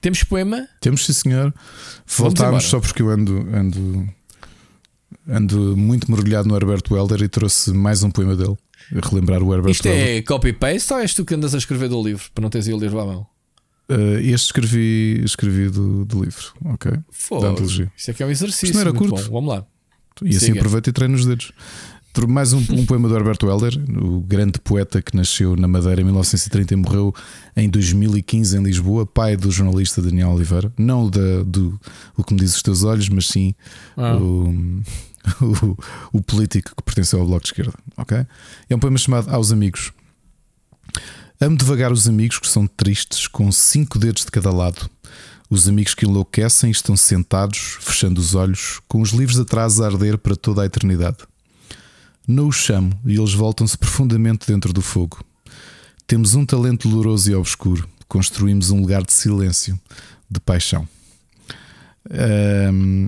[0.00, 0.68] Temos poema?
[0.80, 1.54] Temos, sim, senhor.
[2.06, 4.08] Voltámos só porque eu ando, ando
[5.28, 8.56] ando muito mergulhado no Herbert Welder e trouxe mais um poema dele.
[8.90, 10.16] Relembrar o Herbert Isto é Welder.
[10.16, 12.76] é copy-paste ou és tu que andas a escrever do livro para não teres o
[12.76, 13.26] livro à mão?
[13.88, 16.92] Uh, este escrevi, escrevi do, do livro, ok?
[17.32, 17.92] Antologia.
[17.96, 18.66] Isto aqui é um exercício.
[18.66, 19.22] Isto não era curto.
[19.24, 19.32] Bom.
[19.32, 19.66] Vamos lá.
[20.22, 20.60] E assim Siga.
[20.60, 21.52] aproveito e treino os dedos.
[22.28, 23.74] Mais um, um, poema do Herbert Welder,
[24.04, 27.14] o grande poeta que nasceu na Madeira em 1930 e morreu
[27.56, 30.70] em 2015 em Lisboa, pai do jornalista Daniel Oliveira.
[30.76, 31.80] Não da, do
[32.14, 33.54] o que me diz os teus olhos, mas sim
[33.96, 34.16] ah.
[34.16, 34.50] o,
[35.40, 35.78] o,
[36.12, 37.72] o, político que pertenceu ao Bloco de Esquerda.
[37.96, 38.26] Okay?
[38.68, 39.90] É um poema chamado Aos Amigos.
[41.40, 44.88] Amo devagar os amigos que são tristes, com cinco dedos de cada lado.
[45.48, 50.18] Os amigos que enlouquecem estão sentados, fechando os olhos, com os livros atrás a arder
[50.18, 51.18] para toda a eternidade.
[52.26, 55.24] Não os chamo e eles voltam-se profundamente dentro do fogo.
[56.06, 57.88] Temos um talento doloroso e obscuro.
[58.08, 59.78] Construímos um lugar de silêncio,
[60.30, 60.86] de paixão.
[62.10, 63.06] Um,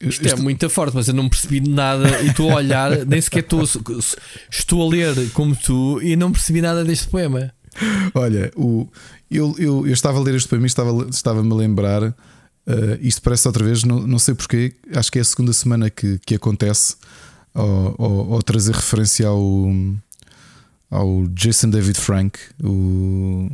[0.00, 3.20] isto, isto, é muito forte, mas eu não percebi nada e estou a olhar, nem
[3.20, 3.62] sequer estou,
[4.50, 7.52] estou a ler como tu e não percebi nada deste poema.
[8.14, 8.88] Olha, o,
[9.30, 12.14] eu, eu, eu estava a ler este poema e estava-me estava a lembrar
[12.66, 15.90] Uh, isto parece outra vez, não, não sei porquê, acho que é a segunda semana
[15.90, 16.94] que, que acontece
[17.54, 19.68] ao, ao trazer referência ao,
[20.90, 23.50] ao Jason David Frank, o,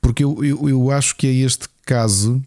[0.00, 2.42] porque eu, eu, eu, acho que é este caso.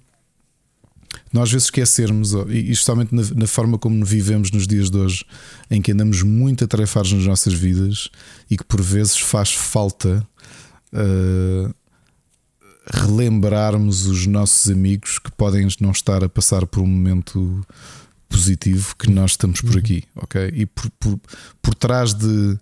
[1.31, 5.25] Nós às vezes esquecermos, e especialmente na, na, forma como vivemos nos dias de hoje,
[5.69, 8.09] em que andamos muito atarefados nas nossas vidas
[8.49, 10.25] e que por vezes faz falta
[10.93, 11.73] uh,
[12.85, 17.65] relembrarmos os nossos amigos que podem não estar a passar por um momento
[18.31, 19.79] positivo que nós estamos por uhum.
[19.79, 20.51] aqui, ok?
[20.53, 21.19] E por, por,
[21.61, 22.57] por trás de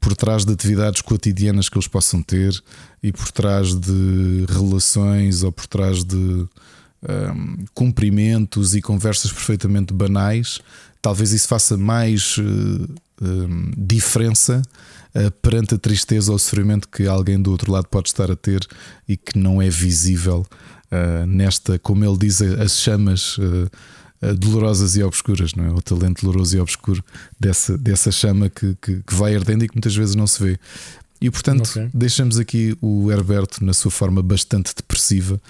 [0.00, 2.62] por trás de atividades cotidianas que eles possam ter
[3.02, 10.60] e por trás de relações ou por trás de um, cumprimentos e conversas perfeitamente banais,
[11.00, 14.60] talvez isso faça mais uh, um, diferença
[15.14, 18.36] uh, perante a tristeza ou o sofrimento que alguém do outro lado pode estar a
[18.36, 18.66] ter
[19.08, 20.46] e que não é visível
[20.92, 23.38] uh, nesta, como ele diz, as chamas
[24.32, 25.70] dolorosas e obscuras, não é?
[25.70, 27.04] O talento doloroso e obscuro
[27.38, 30.58] dessa, dessa chama que, que, que vai ardendo e que muitas vezes não se vê.
[31.20, 31.88] E portanto, okay.
[31.92, 35.40] deixamos aqui o Herberto na sua forma bastante depressiva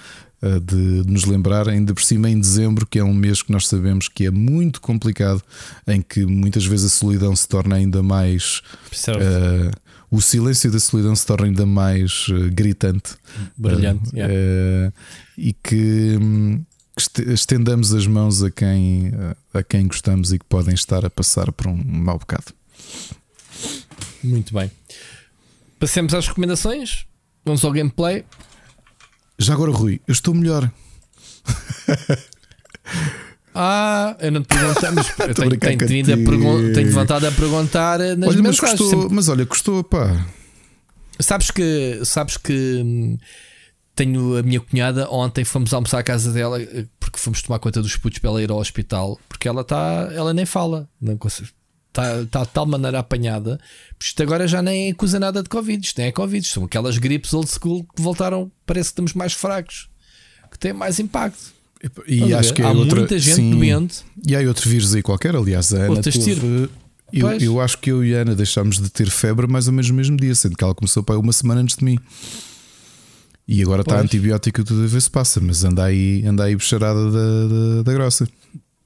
[0.61, 3.67] de, de nos lembrar, ainda por cima em dezembro, que é um mês que nós
[3.67, 5.43] sabemos que é muito complicado,
[5.87, 8.61] em que muitas vezes a solidão se torna ainda mais.
[9.09, 9.75] Uh,
[10.11, 13.15] o silêncio da solidão se torna ainda mais uh, gritante.
[13.57, 14.11] Brilhante.
[14.11, 14.93] Uh, yeah.
[15.39, 16.19] e que.
[16.21, 16.65] Um,
[17.27, 19.12] estendamos as mãos a quem,
[19.53, 22.53] a quem gostamos e que podem estar a passar por um mau bocado.
[24.23, 24.71] Muito bem.
[25.79, 27.07] Passemos às recomendações.
[27.45, 28.25] Vamos ao gameplay.
[29.39, 30.71] Já agora, Rui, eu estou melhor.
[33.57, 38.31] Ah, eu não te perguntei, mas eu tenho, tenho, tenho, tenho vontade a perguntar nas
[38.31, 38.61] olha, mensagens.
[38.61, 40.27] Mas, custou, mas olha, custou, pá.
[41.21, 43.16] Sabes que, sabes que hum,
[43.95, 45.09] tenho a minha cunhada.
[45.11, 46.59] Ontem fomos almoçar à casa dela
[46.99, 49.19] porque fomos tomar conta dos putos para ela ir ao hospital.
[49.29, 53.59] Porque ela está, ela nem fala, não está, tá de tal maneira apanhada.
[54.01, 55.85] Isto agora já nem acusa nada de Covid.
[55.87, 56.47] Isto nem é Covid.
[56.47, 58.51] São aquelas gripes old school que voltaram.
[58.66, 59.89] Parece que estamos mais fracos,
[60.51, 61.55] que têm mais impacto.
[62.07, 64.05] E, acho que há outra, muita gente sim, doente.
[64.27, 65.37] E há outro vírus aí qualquer.
[65.37, 66.71] Aliás, a Ana teve,
[67.12, 69.91] eu, eu, acho que eu e a Ana deixámos de ter febre mais ou menos
[69.91, 71.99] no mesmo dia, sendo que ela começou para uma semana antes de mim.
[73.47, 76.57] E agora está antibiótico e tudo a ver se passa, mas anda aí, anda aí
[76.57, 78.27] bicharada da, da, da grossa.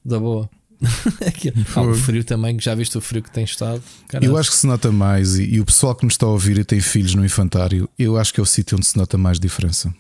[0.05, 0.51] Da boa.
[1.74, 3.82] Há o frio também, que já viste o frio que tem estado.
[4.20, 6.59] Eu acho que se nota mais, e, e, o pessoal que nos está a ouvir
[6.59, 9.39] e tem filhos no infantário, eu acho que é o sítio onde se nota mais
[9.39, 9.93] diferença.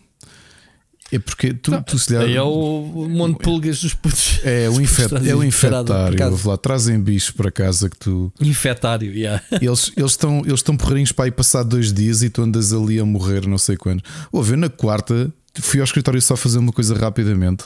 [1.10, 2.34] É porque tu, não, tu se lhe...
[2.34, 4.40] É o monte de pulgas dos putos.
[4.44, 5.10] É o, infet...
[5.26, 6.38] é o infectário.
[6.44, 8.32] Lá, trazem bichos para casa que tu.
[8.40, 9.42] Infectário, yeah.
[9.62, 13.00] Eles, eles, estão, eles estão porreirinhos para ir passar dois dias e tu andas ali
[13.00, 14.02] a morrer, não sei quando.
[14.30, 17.64] Ouve, na quarta fui ao escritório só fazer uma coisa rapidamente.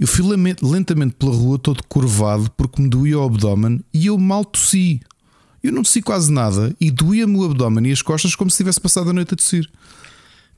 [0.00, 0.24] Eu fui
[0.62, 5.00] lentamente pela rua, todo curvado, porque me doía o abdômen e eu mal tossi.
[5.62, 8.80] Eu não tossi quase nada e doía-me o abdômen e as costas como se tivesse
[8.80, 9.68] passado a noite a tossir.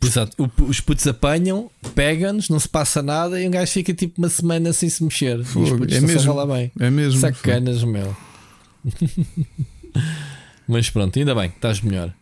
[0.03, 0.51] Exato.
[0.69, 4.73] os putos apanham, pegam-nos, não se passa nada e um gajo fica tipo uma semana
[4.73, 5.43] sem se mexer.
[5.45, 6.71] Fogo, é mesmo, lá bem.
[6.79, 7.21] É mesmo.
[7.21, 7.93] Sacanas, fogo.
[7.93, 8.17] meu.
[10.69, 12.13] Mas pronto, ainda bem, estás melhor.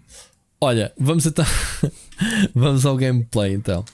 [0.61, 1.45] Olha, vamos então.
[2.55, 3.85] vamos ao gameplay então.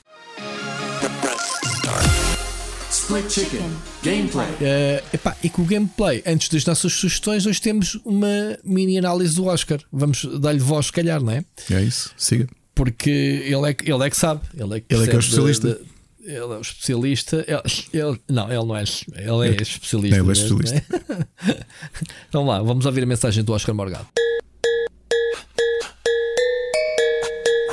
[2.90, 3.70] Split Chicken
[4.02, 4.48] Gameplay.
[4.48, 9.34] Uh, epá, e com o gameplay, antes das nossas sugestões, hoje temos uma mini análise
[9.34, 9.80] do Oscar.
[9.90, 11.44] Vamos dar-lhe voz, se calhar, não é?
[11.70, 12.46] É isso, siga
[12.78, 14.40] porque ele é, ele é que sabe.
[14.54, 15.68] Ele é que, ele é, que é o especialista.
[15.68, 17.44] De, de, ele é o especialista.
[17.48, 17.60] Ele,
[17.92, 18.84] ele, não, ele não é.
[19.16, 20.16] Ele é especialista.
[20.16, 20.76] Não, ele é especialista.
[20.76, 21.64] É?
[22.28, 24.06] então lá, vamos ouvir a mensagem do Oscar Morgado.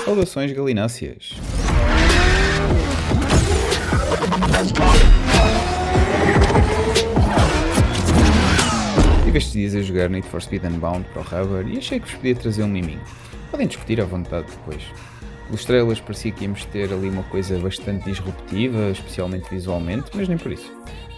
[0.05, 1.33] Saudações galináceas.
[9.23, 12.07] Tive estes dias a jogar Need for Speed Unbound para o Rubber e achei que
[12.07, 13.01] vos podia trazer um miminho.
[13.55, 14.83] Podem discutir à vontade depois.
[15.45, 20.37] Pelas estrelas parecia que íamos ter ali uma coisa bastante disruptiva, especialmente visualmente, mas nem
[20.37, 20.69] por isso.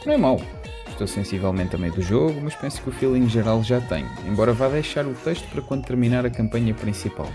[0.06, 0.40] Não é mau.
[0.88, 4.54] Estou sensivelmente a meio do jogo, mas penso que o feeling geral já tenho, embora
[4.54, 7.28] vá deixar o texto para quando terminar a campanha principal.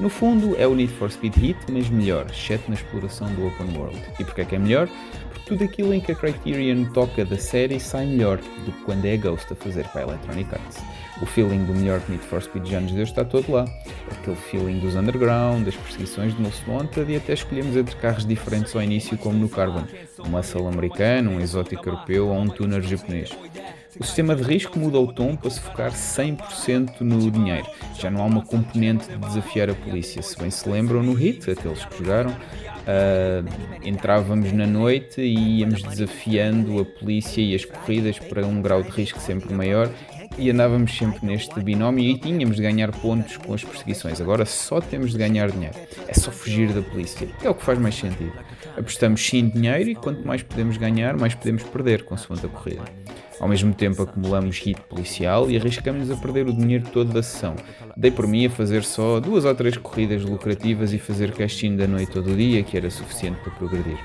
[0.00, 3.78] No fundo, é o Need for Speed Hit, mas melhor, exceto na exploração do Open
[3.78, 3.96] World.
[4.18, 4.88] E porquê é que é melhor?
[5.32, 9.04] Porque tudo aquilo em que a Criterion toca da série sai melhor do que quando
[9.04, 10.82] é a Ghost a fazer para a Electronic Arts
[11.20, 13.64] o feeling do melhor Need for Speed já nos deu está todo lá.
[14.10, 18.74] Aquele feeling dos underground, das perseguições de Most Wanted e até escolhemos entre carros diferentes
[18.74, 19.84] ao início como no Carbon,
[20.24, 23.30] um muscle americano, um exótico europeu ou um tuner japonês.
[23.98, 27.66] O sistema de risco muda o tom para se focar 100% no dinheiro.
[27.98, 30.22] Já não há uma componente de desafiar a polícia.
[30.22, 32.34] Se bem se lembram no Hit, aqueles que jogaram,
[32.88, 33.44] Uh,
[33.84, 38.88] entrávamos na noite e íamos desafiando a polícia e as corridas para um grau de
[38.88, 39.90] risco sempre maior
[40.38, 44.20] e andávamos sempre neste binómio e tínhamos de ganhar pontos com as perseguições.
[44.20, 45.74] Agora só temos de ganhar dinheiro.
[46.06, 48.32] É só fugir da polícia, é o que faz mais sentido.
[48.76, 52.84] Apostamos sim dinheiro e quanto mais podemos ganhar, mais podemos perder, consoante a corrida.
[53.40, 57.54] Ao mesmo tempo acumulamos hit policial e arriscamos a perder o dinheiro todo da sessão.
[57.96, 61.86] Dei por mim a fazer só duas ou três corridas lucrativas e fazer casting da
[61.86, 63.98] noite todo o dia, que era suficiente para progredir.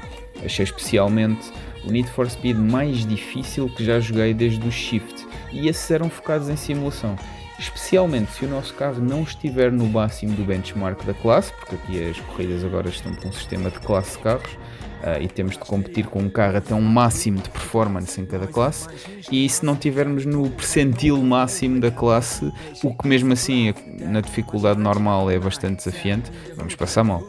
[0.43, 1.51] Achei especialmente
[1.85, 6.09] o Need for Speed mais difícil que já joguei desde o Shift, e esses eram
[6.09, 7.15] focados em simulação.
[7.57, 12.09] Especialmente se o nosso carro não estiver no máximo do benchmark da classe, porque aqui
[12.09, 14.57] as corridas agora estão com um sistema de classe de carros,
[15.03, 18.47] Uh, e temos de competir com um carro até um máximo de performance em cada
[18.47, 18.87] classe.
[19.29, 22.49] E se não tivermos no percentil máximo da classe,
[22.81, 27.27] o que mesmo assim na dificuldade normal é bastante desafiante, vamos passar mal.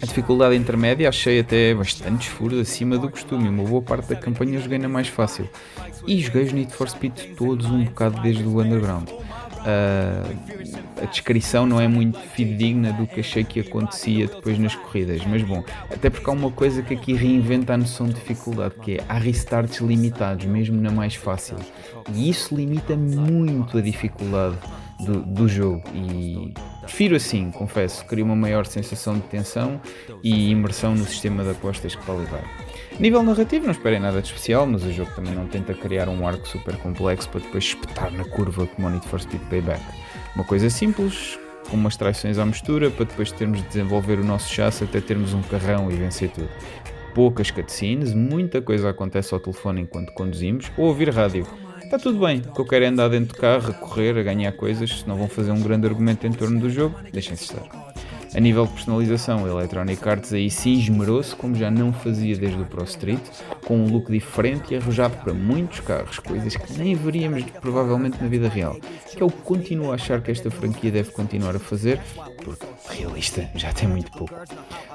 [0.00, 3.46] A dificuldade intermédia achei até bastante esfuro acima do costume.
[3.46, 5.46] Uma boa parte da campanha joguei na mais fácil.
[6.06, 9.08] E joguei os Need for Speed todos um bocado desde o Underground.
[9.10, 15.24] Uh, a descrição não é muito fidedigna do que achei que acontecia depois nas corridas,
[15.24, 18.96] mas bom, até porque há uma coisa que aqui reinventa a noção de dificuldade, que
[18.96, 21.56] é há restarts limitados, mesmo na mais fácil,
[22.12, 24.58] e isso limita muito a dificuldade
[25.00, 29.80] do, do jogo e prefiro assim, confesso, cria uma maior sensação de tensão
[30.22, 32.44] e imersão no sistema de apostas que pode levar.
[33.00, 36.26] Nível narrativo, não esperem nada de especial, mas o jogo também não tenta criar um
[36.26, 39.82] arco super complexo para depois espetar na curva como o Need for Speed Payback.
[40.34, 41.38] Uma coisa simples,
[41.68, 45.34] com umas traições à mistura, para depois termos de desenvolver o nosso chassi até termos
[45.34, 46.48] um carrão e vencer tudo.
[47.14, 51.46] Poucas cutscenes, muita coisa acontece ao telefone enquanto conduzimos ou ouvir rádio
[51.94, 52.40] está tudo bem.
[52.48, 55.00] O que eu quero é andar dentro do carro, a correr, a ganhar coisas.
[55.00, 57.91] Se não vão fazer um grande argumento em torno do jogo, deixem-se estar.
[58.34, 62.64] A nível de personalização, Electronic Arts aí sim esmerou-se, como já não fazia desde o
[62.64, 63.20] Pro Street,
[63.66, 68.28] com um look diferente e arrojado para muitos carros, coisas que nem veríamos provavelmente na
[68.28, 68.74] vida real,
[69.06, 72.00] que é o que continuo a achar que esta franquia deve continuar a fazer,
[72.44, 74.34] porque realista já tem muito pouco.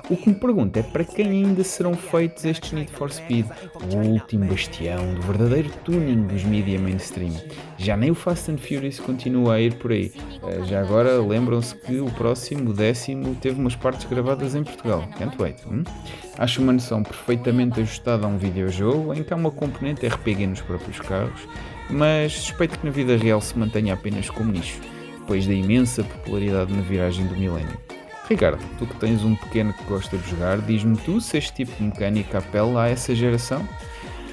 [0.10, 3.45] O que me pergunto é para quem ainda serão feitos estes Need for Speed,
[3.94, 7.34] o último bastião do verdadeiro tuning dos mídia mainstream.
[7.78, 10.11] Já nem o Fast and Furious continua a ir por aí.
[10.44, 15.07] Eh, já agora lembram-se que o próximo, o décimo, teve umas partes gravadas em Portugal.
[15.18, 15.57] Can't wait.
[15.65, 15.84] Hum?
[16.38, 20.61] Acho uma noção perfeitamente ajustada a um videojogo em que há uma componente RPG nos
[20.61, 21.48] próprios carros,
[21.90, 24.80] mas suspeito que na vida real se mantenha apenas como nicho,
[25.28, 27.78] depois da imensa popularidade na viragem do milénio.
[28.30, 31.76] Ricardo, tu que tens um pequeno que gosta de jogar, diz-me tu se este tipo
[31.76, 33.68] de mecânica apela a essa geração?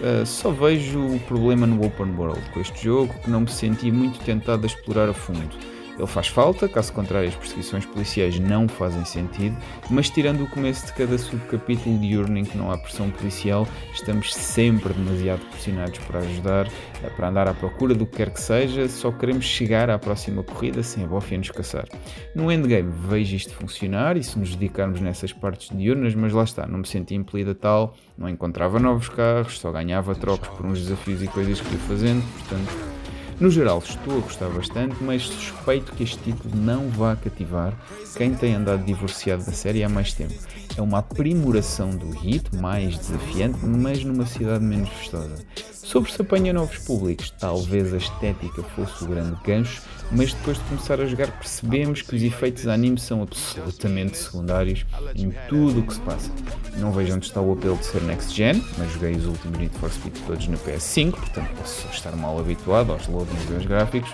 [0.01, 3.91] Uh, só vejo o problema no Open World com este jogo que não me senti
[3.91, 5.51] muito tentado a explorar a fundo.
[5.97, 9.57] Ele faz falta, caso contrário, as perseguições policiais não fazem sentido,
[9.91, 14.35] mas tirando o começo de cada subcapítulo diurno em que não há pressão policial, estamos
[14.35, 16.69] sempre demasiado pressionados para ajudar,
[17.05, 20.43] eh, para andar à procura do que quer que seja, só queremos chegar à próxima
[20.43, 21.86] corrida sem a bofia nos caçar.
[22.35, 26.66] No endgame vejo isto funcionar e se nos dedicarmos nessas partes diurnas, mas lá está,
[26.66, 30.81] não me senti impelido a tal, não encontrava novos carros, só ganhava trocos por uns
[30.81, 32.94] desafios e coisas que ia fazendo, portanto
[33.40, 37.74] no geral, estou a gostar bastante, mas suspeito que este título não vá cativar
[38.16, 40.35] quem tem andado divorciado da série há mais tempo.
[40.77, 45.45] É uma aprimoração do hit, mais desafiante, mas numa cidade menos festosa.
[45.73, 50.65] Sobre se apanha novos públicos, talvez a estética fosse o grande gancho, mas depois de
[50.65, 54.85] começar a jogar percebemos que os efeitos anime são absolutamente secundários
[55.15, 56.31] em tudo o que se passa.
[56.79, 59.79] Não vejo onde está o apelo de ser next gen, mas joguei os últimos Need
[59.79, 64.11] for Speed todos no PS5, portanto posso estar mal habituado aos loadings e aos gráficos.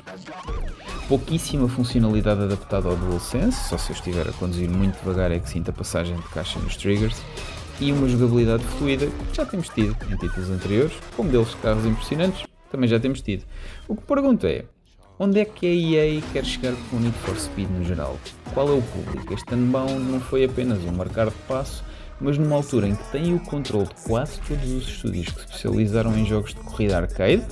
[1.10, 5.50] Pouquíssima funcionalidade adaptada ao DualSense, só se eu estiver a conduzir muito devagar é que
[5.50, 7.20] sinto a passagem de caixa nos triggers
[7.80, 11.84] e uma jogabilidade fluida que já temos tido em títulos anteriores, com modelos de carros
[11.84, 13.44] impressionantes, também já temos tido.
[13.88, 14.66] O que pergunto é,
[15.18, 18.16] onde é que a EA quer chegar com o Need for Speed no geral?
[18.54, 19.34] Qual é o público?
[19.34, 21.82] Este Unbound não foi apenas um marcar de passo,
[22.20, 25.46] mas numa altura em que tem o controle de quase todos os estúdios que se
[25.46, 27.42] especializaram em jogos de corrida arcade,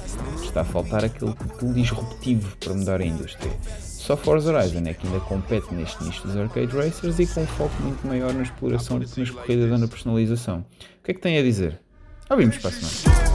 [0.43, 3.51] está a faltar aquele título disruptivo para mudar a indústria.
[3.81, 7.47] Só Forza Horizon é que ainda compete neste nicho dos arcade racers e com um
[7.47, 10.65] foco muito maior na exploração do que nas corridas ou na personalização.
[11.01, 11.79] O que é que tem a dizer?
[12.31, 13.28] Ouvimos para a semana.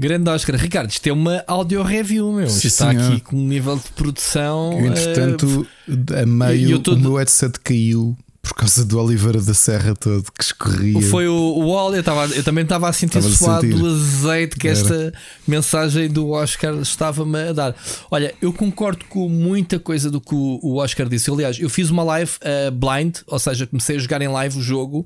[0.00, 0.56] Grande Oscar.
[0.56, 2.48] Ricardo, isto é uma audio review, meu.
[2.48, 3.12] Sim, está senhor.
[3.12, 4.72] aqui com um nível de produção.
[4.80, 6.94] Eu, entretanto, uh, a meio, tô...
[6.94, 11.02] o meu headset caiu por causa do Oliveira da Serra todo que escorria.
[11.02, 13.78] Foi o, o óleo, eu, tava, eu também estava a sentir Estava suado sentir.
[13.78, 14.78] do azeite que Era.
[14.78, 15.12] esta
[15.46, 17.76] mensagem do Oscar estava-me a dar.
[18.10, 21.30] Olha, eu concordo com muita coisa do que o, o Oscar disse.
[21.30, 24.62] Aliás, eu fiz uma live uh, blind, ou seja, comecei a jogar em live o
[24.62, 25.04] jogo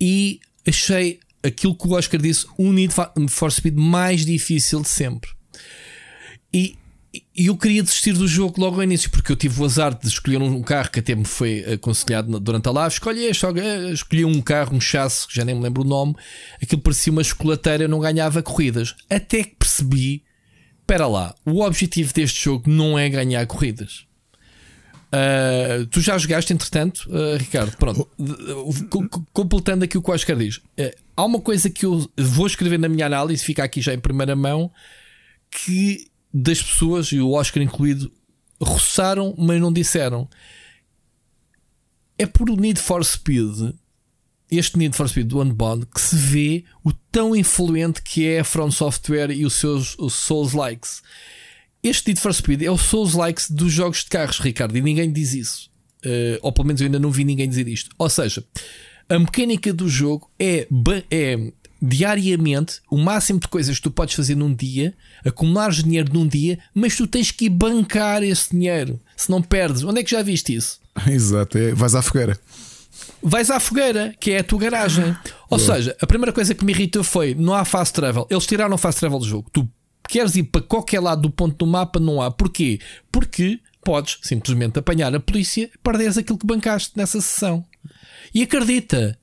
[0.00, 2.92] e achei aquilo que o Oscar disse um Need
[3.28, 5.30] for- Speed mais difícil de sempre.
[6.52, 6.76] E,
[7.34, 10.40] eu queria desistir do jogo logo ao início, porque eu tive o azar de escolher
[10.40, 12.92] um carro que até me foi aconselhado durante a live.
[12.92, 13.62] Escolhi este, ok,
[13.92, 16.14] escolhi um carro, um chasse, que já nem me lembro o nome.
[16.62, 18.94] Aquilo parecia uma chocolateira, eu não ganhava corridas.
[19.08, 20.24] Até que percebi:
[20.80, 24.05] espera lá, o objetivo deste jogo não é ganhar corridas.
[25.12, 27.76] Uh, tu já jogaste, entretanto, uh, Ricardo?
[27.76, 28.08] Pronto,
[28.90, 32.10] co- co- completando aqui o que o Oscar diz, Uh, há uma coisa que eu
[32.18, 34.70] vou escrever na minha análise, fica aqui já em primeira mão,
[35.50, 38.12] que das pessoas, e o Oscar incluído,
[38.60, 40.28] roçaram, mas não disseram.
[42.18, 43.74] É por o Need for Speed,
[44.50, 48.44] este Need for Speed do Unbound, que se vê o tão influente que é a
[48.44, 51.02] From Software e os seus os Souls Likes.
[51.86, 55.12] Este Need for Speed é o Souls Likes dos jogos de carros, Ricardo, e ninguém
[55.12, 55.70] diz isso.
[56.04, 57.94] Uh, ou pelo menos eu ainda não vi ninguém dizer isto.
[57.96, 58.42] Ou seja,
[59.08, 60.66] a mecânica do jogo é,
[61.08, 64.94] é diariamente o máximo de coisas que tu podes fazer num dia,
[65.24, 68.98] acumulares dinheiro num dia, mas tu tens que ir bancar esse dinheiro.
[69.16, 70.80] Se não perdes, onde é que já viste isso?
[71.06, 72.36] Exato, é, vais à fogueira.
[73.22, 75.16] vais à fogueira, que é a tua garagem.
[75.48, 78.26] Ou seja, a primeira coisa que me irritou foi: não há fast travel.
[78.28, 79.48] Eles tiraram o fast travel do jogo.
[79.52, 79.68] Tu
[80.06, 82.30] queres ir para qualquer lado do ponto do mapa, não há.
[82.30, 82.80] Porquê?
[83.10, 87.64] Porque podes simplesmente apanhar a polícia e perderes aquilo que bancaste nessa sessão.
[88.34, 89.16] E acredita,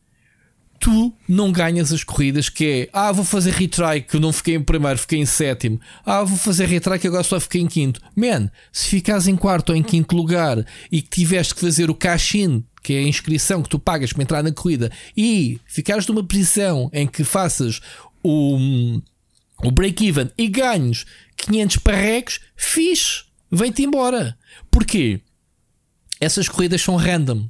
[0.80, 4.64] tu não ganhas as corridas que é ah, vou fazer retry que não fiquei em
[4.64, 5.80] primeiro, fiquei em sétimo.
[6.06, 8.02] Ah, vou fazer retry que agora só fiquei em quinto.
[8.16, 11.96] Man, se ficares em quarto ou em quinto lugar e que tiveste que fazer o
[11.96, 16.24] cash-in, que é a inscrição que tu pagas para entrar na corrida, e ficares numa
[16.24, 17.80] posição em que faças
[18.22, 19.00] o,
[19.64, 21.06] o break-even e ganhes
[21.38, 24.38] 500 parregos, fixe, vem-te embora.
[24.72, 25.22] Porquê?
[26.20, 27.50] Essas corridas são random.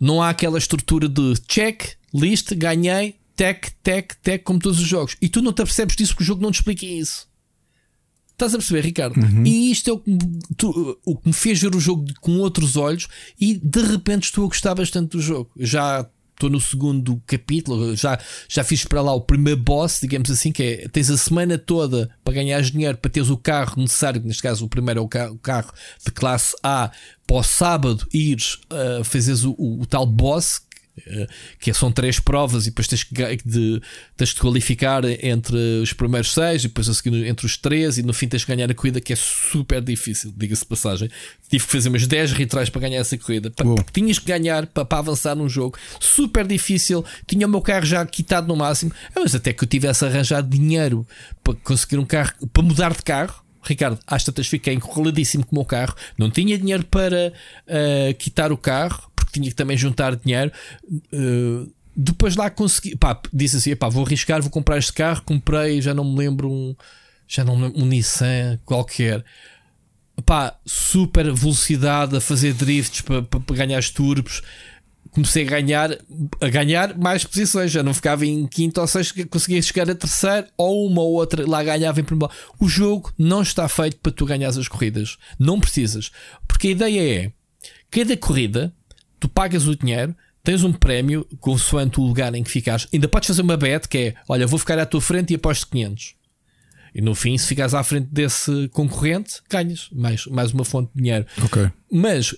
[0.00, 1.82] Não há aquela estrutura de check,
[2.14, 5.16] list, ganhei, tech, tech, tech, como todos os jogos.
[5.20, 7.26] E tu não te apercebes disso porque o jogo não te explica isso.
[8.32, 9.18] Estás a perceber, Ricardo?
[9.44, 10.18] E isto é o que, me,
[10.56, 13.08] tu- o que me fez ver o jogo com outros olhos
[13.40, 15.50] e de repente estou a gostar bastante do jogo.
[15.56, 16.08] Já
[16.38, 18.16] estou no segundo capítulo, já,
[18.48, 22.08] já fiz para lá o primeiro boss, digamos assim, que é tens a semana toda
[22.22, 25.30] para ganhares dinheiro para teres o carro necessário, neste caso o primeiro é o ca-
[25.32, 25.72] o carro
[26.06, 26.90] de classe A,
[27.26, 30.62] para o sábado ires uh, fazeres o, o- o tal boss.
[31.06, 31.26] Eh,
[31.60, 33.12] Que são três provas e depois tens que,
[33.44, 33.80] de,
[34.16, 38.02] tens de qualificar entre os primeiros seis e depois a seguir entre os três e
[38.02, 41.10] no fim tens que ganhar a corrida que é super difícil, diga-se de passagem.
[41.48, 43.52] Tive que fazer umas 10 retries para ganhar essa corrida.
[43.64, 43.76] Uou.
[43.76, 47.04] porque tinhas que ganhar para, para avançar num jogo super difícil.
[47.26, 50.48] Tinha o meu carro já quitado no máximo, Ah, mas até que eu tivesse arranjado
[50.48, 51.06] dinheiro
[51.42, 53.42] para conseguir um carro, para mudar de carro.
[53.62, 57.32] Ricardo, às tantas fiquei enroladíssimo com o meu carro, não tinha dinheiro para
[57.66, 60.52] ah, quitar o carro, tinha que também juntar dinheiro.
[61.12, 61.66] Ah,
[62.00, 65.22] depois lá consegui, pá, disse assim: pá, vou arriscar, vou comprar este carro.
[65.24, 66.74] Comprei, já não me lembro um,
[67.26, 69.24] já não lembro, um Nissan qualquer
[70.24, 73.22] pá, super velocidade a fazer drifts para,
[73.56, 74.42] ganhar os turbos.
[75.10, 75.90] Comecei a ganhar,
[76.40, 80.46] a ganhar mais posições, já não ficava em quinto ou sexto, conseguia chegar a terceiro
[80.56, 82.32] ou uma ou outra, lá ganhava em primeiro.
[82.60, 86.12] O jogo não está feito para tu ganhares as corridas, não precisas,
[86.46, 87.32] porque a ideia é
[87.90, 88.72] cada corrida
[89.18, 93.26] tu pagas o dinheiro, tens um prémio consoante o lugar em que ficares, ainda podes
[93.26, 96.14] fazer uma bet que é: olha, vou ficar à tua frente e aposto 500.
[96.94, 101.02] E no fim, se ficares à frente desse concorrente, ganhas mais, mais uma fonte de
[101.02, 101.26] dinheiro.
[101.44, 101.70] Ok.
[101.92, 102.34] Mas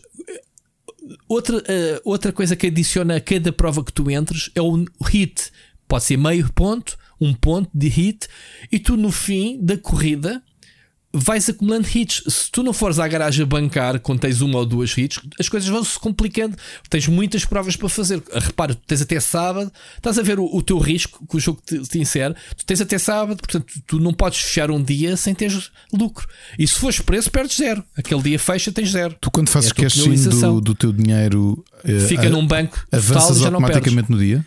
[1.28, 5.52] outra, eh, outra coisa que adiciona a cada prova que tu entres é o hit.
[5.86, 8.28] Pode ser meio ponto, um ponto de hit,
[8.70, 10.42] e tu no fim da corrida
[11.12, 12.22] vais acumulando hits.
[12.28, 15.48] Se tu não fores à garagem a bancar quando tens uma ou duas hits, as
[15.48, 16.56] coisas vão se complicando.
[16.88, 18.22] Tens muitas provas para fazer.
[18.32, 21.78] Repara, tens até sábado, estás a ver o, o teu risco que o jogo te,
[21.80, 22.34] te insere.
[22.56, 26.28] Tu tens até sábado, portanto, tu não podes fechar um dia sem teres lucro.
[26.58, 27.82] E se fores preso, perdes zero.
[27.96, 29.14] Aquele dia fecha, tens zero.
[29.20, 30.54] Tu, quando fazes É a tua cash-in penalização.
[30.54, 33.76] do, do teu dinheiro, eh, Fica a- num banco total avanças já não perdes.
[33.76, 34.44] automaticamente no dia?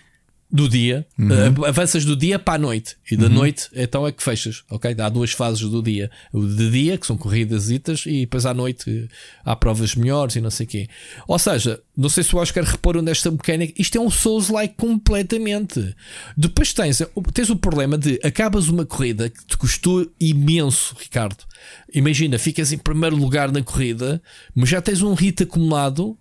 [0.53, 4.21] Do dia, uh, avanças do dia para a noite e da noite então é que
[4.21, 4.95] fechas, ok?
[4.99, 8.53] Há duas fases do dia: o de dia, que são corridas itas, e depois à
[8.53, 10.87] noite eh, há provas melhores e não sei o quê.
[11.27, 15.95] Ou seja, não sei se o Oscar reparou nesta mecânica, isto é um Souls-like completamente.
[16.37, 17.01] Depois tens,
[17.33, 21.43] tens o problema de acabas uma corrida que te custou imenso, Ricardo.
[21.91, 24.21] Imagina, ficas em primeiro lugar na corrida,
[24.53, 26.15] mas já tens um hit acumulado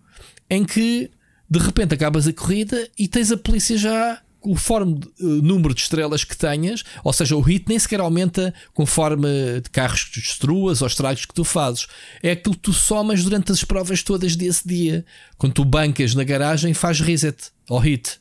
[0.48, 1.10] em que
[1.52, 6.24] de repente acabas a corrida e tens a polícia já conforme o número de estrelas
[6.24, 9.28] que tenhas, ou seja, o hit nem sequer aumenta conforme
[9.60, 11.86] de carros que destruas ou estragos que tu fazes.
[12.22, 15.04] É aquilo que tu somas durante as provas todas desse dia.
[15.36, 17.36] Quando tu bancas na garagem, faz reset
[17.68, 18.18] ao hit.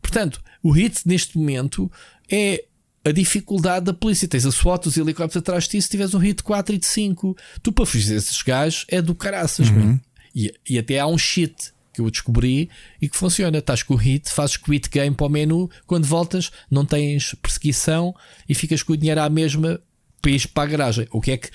[0.00, 1.92] Portanto, o hit neste momento
[2.28, 2.64] é
[3.04, 4.26] a dificuldade da polícia.
[4.26, 5.82] Tens a SWAT, os helicópteros atrás de ti.
[5.82, 9.14] Se tiveres um hit 4 e de 5, tu para fugir esses gajos é do
[9.14, 9.68] caraças.
[9.68, 10.00] Uhum.
[10.34, 12.70] E, e até há um shit que eu descobri
[13.00, 13.58] e que funciona.
[13.58, 18.14] Estás com o hit, fazes quit game para o menu, quando voltas não tens perseguição
[18.48, 19.80] e ficas com o dinheiro à mesma
[20.20, 21.08] para ir para a garagem.
[21.10, 21.50] O que é que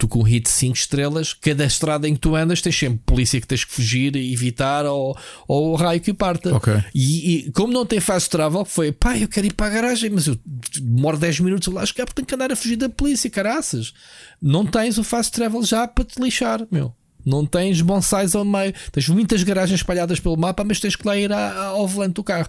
[0.00, 3.38] tu com o hit 5 estrelas, cada estrada em que tu andas tens sempre polícia
[3.38, 5.16] que tens que fugir e evitar ou,
[5.46, 6.56] ou o raio que parta.
[6.56, 6.82] Okay.
[6.94, 10.08] E, e, como não tem fast travel, foi pá, eu quero ir para a garagem,
[10.08, 10.38] mas eu
[10.80, 13.92] demoro 10 minutos lá a chegar porque tenho que andar a fugir da polícia, caraças.
[14.40, 16.94] Não tens o fast travel já para te lixar, meu.
[17.24, 18.72] Não tens bonsais ao meio.
[18.92, 22.48] Tens muitas garagens espalhadas pelo mapa, mas tens que lá ir ao volante do carro.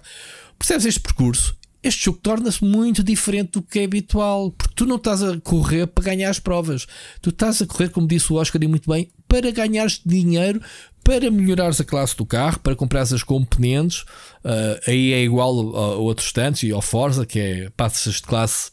[0.58, 1.56] Percebes este percurso?
[1.82, 5.88] Este jogo torna-se muito diferente do que é habitual, porque tu não estás a correr
[5.88, 6.86] para ganhar as provas,
[7.20, 10.62] tu estás a correr, como disse o Oscar e muito bem, para ganhares dinheiro,
[11.02, 14.02] para melhorares a classe do carro, para comprares as componentes.
[14.44, 18.70] Uh, aí é igual a, outros tantos e ao Forza, que é passas de classe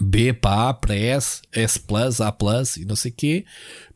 [0.00, 3.44] B para A, para S, S Plus, A Plus e não sei o quê.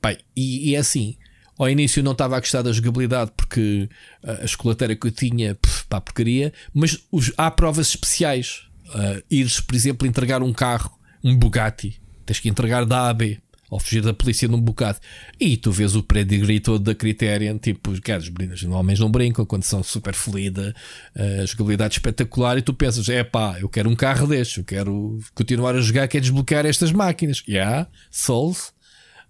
[0.01, 1.17] Pai, e, e, é assim,
[1.59, 3.89] ao início não estava a gostar da jogabilidade porque
[4.25, 5.59] uh, a escolateira que eu tinha,
[5.89, 8.67] pá, porcaria, mas os, há provas especiais.
[8.89, 10.91] Uh, ires, por exemplo, entregar um carro,
[11.23, 13.41] um Bugatti, tens que entregar da A a B
[13.71, 14.99] ou fugir da polícia num bocado.
[15.39, 19.47] E tu vês o pedigree todo da Criterion, tipo, os gajos os homens não brincam
[19.47, 20.75] quando são super fluida,
[21.15, 25.19] a jogabilidade espetacular, e tu pensas, é pá, eu quero um carro deste, eu quero
[25.35, 27.43] continuar a jogar, quero desbloquear estas máquinas.
[27.49, 28.73] Yeah, Souls,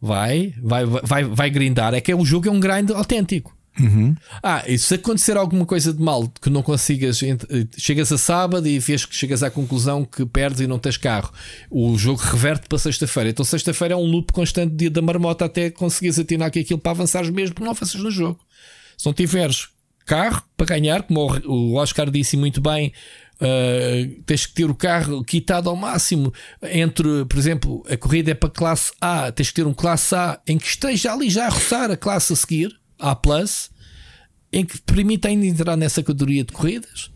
[0.00, 1.92] vai, vai, vai, vai grindar.
[1.92, 3.59] É que o jogo é um grind autêntico.
[3.80, 4.14] Uhum.
[4.42, 7.36] Ah, e se acontecer alguma coisa de mal que não consigas, eh,
[7.76, 11.32] chegas a sábado e vês que chegas à conclusão que perdes e não tens carro,
[11.70, 13.30] o jogo reverte para sexta-feira.
[13.30, 17.30] Então, sexta-feira é um loop constante dia da marmota até conseguires atinar aquilo para avançares
[17.30, 18.38] mesmo que não faças no jogo.
[18.96, 19.68] Se não tiveres
[20.04, 22.92] carro para ganhar, como o Oscar disse muito bem,
[23.40, 26.30] Uh, tens que ter o carro quitado ao máximo.
[26.62, 30.38] Entre, por exemplo, a corrida é para classe A, tens que ter um classe A
[30.46, 32.78] em que esteja ali já a roçar a classe a seguir.
[33.00, 33.70] A Plus,
[34.52, 37.10] em que permite ainda entrar nessa categoria de corridas.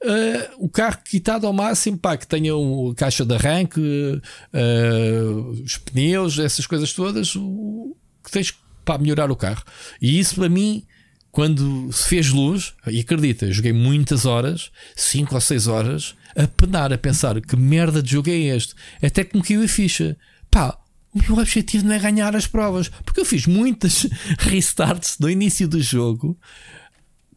[0.00, 5.76] Uh, o carro quitado ao máximo, pá, que tenha uma caixa de arranque, uh, os
[5.78, 9.64] pneus, essas coisas todas, o, que tens para melhorar o carro.
[10.00, 10.84] E isso para mim,
[11.32, 16.92] quando se fez luz, e acredita, joguei muitas horas, 5 ou 6 horas, a penar,
[16.92, 20.16] a pensar que merda de jogo é este, até que me caiu a ficha.
[20.48, 20.78] Pá,
[21.18, 24.06] o meu objetivo não é ganhar as provas, porque eu fiz muitas
[24.38, 26.38] restarts no início do jogo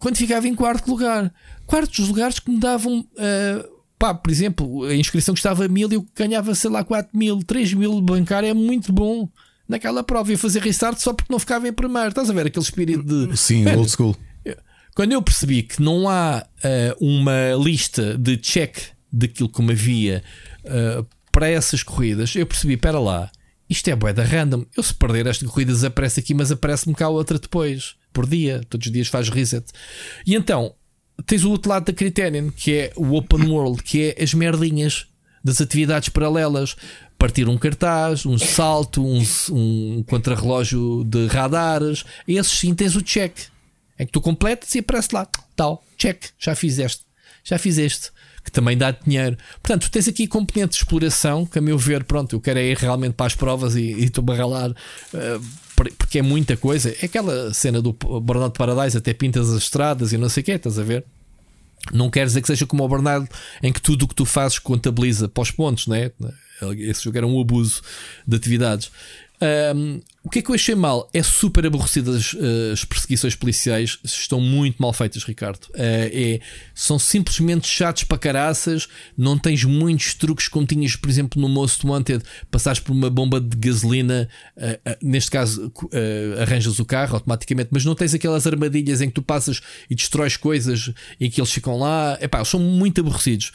[0.01, 1.31] quando ficava em quarto lugar.
[1.65, 6.05] Quartos lugares que me davam, uh, pá, por exemplo, a inscrição custava mil e eu
[6.15, 9.29] ganhava, sei lá, 4 mil, 3 mil bancar é muito bom
[9.69, 10.31] naquela prova.
[10.31, 12.09] Ia fazer restart só porque não ficava em primeiro.
[12.09, 13.33] Estás a ver aquele espírito de.
[13.37, 14.17] Sim, old school.
[14.95, 18.77] Quando eu percebi que não há uh, uma lista de check
[19.13, 20.23] daquilo como havia
[20.65, 23.31] uh, para essas corridas, eu percebi, espera lá,
[23.71, 24.65] isto é boeda random.
[24.75, 28.61] Eu se perder esta corrida desaparece aqui, mas aparece-me cá outra depois, por dia.
[28.69, 29.65] Todos os dias faz reset.
[30.27, 30.75] E então,
[31.25, 35.07] tens o outro lado da Criterion, que é o Open World, que é as merdinhas
[35.41, 36.75] das atividades paralelas.
[37.17, 42.03] Partir um cartaz, um salto, um, um contrarrelógio de radares.
[42.27, 43.37] Esses sim tens o check.
[43.97, 45.25] É que tu completas e aparece lá,
[45.55, 47.03] tal, check, já fizeste,
[47.41, 48.11] já fizeste
[48.43, 49.37] que também dá dinheiro.
[49.61, 52.65] Portanto, tu tens aqui componente de exploração, que a meu ver, pronto, eu quero é
[52.65, 54.71] ir realmente para as provas e estou-me a ralar.
[54.71, 56.93] Uh, porque é muita coisa.
[57.01, 60.51] É aquela cena do Burnout Paradise, até pintas as estradas e não sei o que,
[60.51, 61.03] estás a ver?
[61.91, 63.27] Não quer dizer que seja como o Burnout,
[63.63, 66.11] em que tudo o que tu fazes contabiliza para os pontos, né?
[66.77, 67.81] Esse jogo era um abuso
[68.27, 68.91] de atividades.
[69.75, 71.09] Um, o que é que eu achei mal?
[71.11, 75.65] É super aborrecidas as, eh, as perseguições policiais, estão muito mal feitas, Ricardo.
[75.69, 76.39] Uh, é,
[76.75, 78.87] são simplesmente chatos para caraças,
[79.17, 83.41] não tens muitos truques como tinhas, por exemplo, no Most Wanted, passares por uma bomba
[83.41, 85.71] de gasolina, uh, neste caso
[86.39, 90.37] arranjas o carro automaticamente, mas não tens aquelas armadilhas em que tu passas e destróis
[90.37, 92.17] coisas e que eles ficam lá.
[92.21, 93.51] Epá, são muito aborrecidos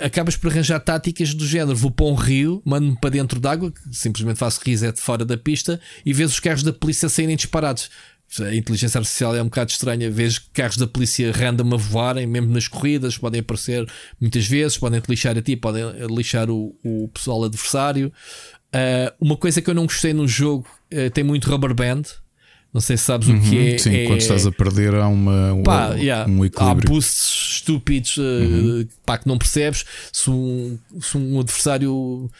[0.00, 4.38] acabas por arranjar táticas do género: vou para um rio, mando-me para dentro d'água, simplesmente
[4.38, 5.80] faço reset fora da pista
[6.10, 7.88] e vês os carros da polícia saírem disparados.
[8.40, 10.10] A inteligência artificial é um bocado estranha.
[10.10, 13.88] Vês carros da polícia random a voarem, mesmo nas corridas, podem aparecer
[14.20, 18.12] muitas vezes, podem te lixar a ti, podem lixar o, o pessoal adversário.
[18.74, 22.02] Uh, uma coisa que eu não gostei no jogo uh, tem muito rubber band.
[22.72, 23.78] Não sei se sabes uhum, o que é.
[23.78, 24.06] Sim, é...
[24.06, 26.88] quando estás a perder há uma, pá, um, yeah, um equilíbrio.
[26.88, 28.88] Há boosts estúpidos uh, uhum.
[29.04, 29.84] pá, que não percebes.
[30.12, 32.30] Se um, se um adversário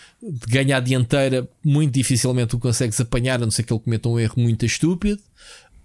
[0.48, 4.19] ganha a dianteira, muito dificilmente o consegues apanhar, a não ser que ele cometa um
[4.19, 5.20] erro muito estúpido.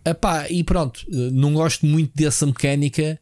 [0.05, 3.19] Epá, e pronto, não gosto muito dessa mecânica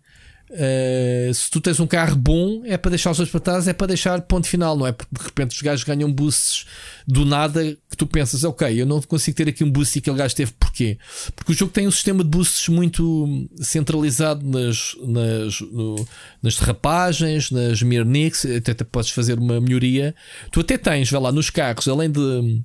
[0.53, 3.73] Uh, se tu tens um carro bom, é para deixar os dois para trás, é
[3.73, 4.91] para deixar ponto final, não é?
[4.91, 6.67] Porque de repente os gajos ganham boosts
[7.07, 10.15] do nada que tu pensas, ok, eu não consigo ter aqui um boost e aquele
[10.15, 10.99] gajo teve porquê?
[11.35, 16.07] Porque o jogo tem um sistema de boosts muito centralizado nas, nas, no,
[16.39, 20.13] nas derrapagens, nas mirnicks, até, até podes fazer uma melhoria.
[20.51, 22.61] Tu até tens, vai lá, nos carros, além de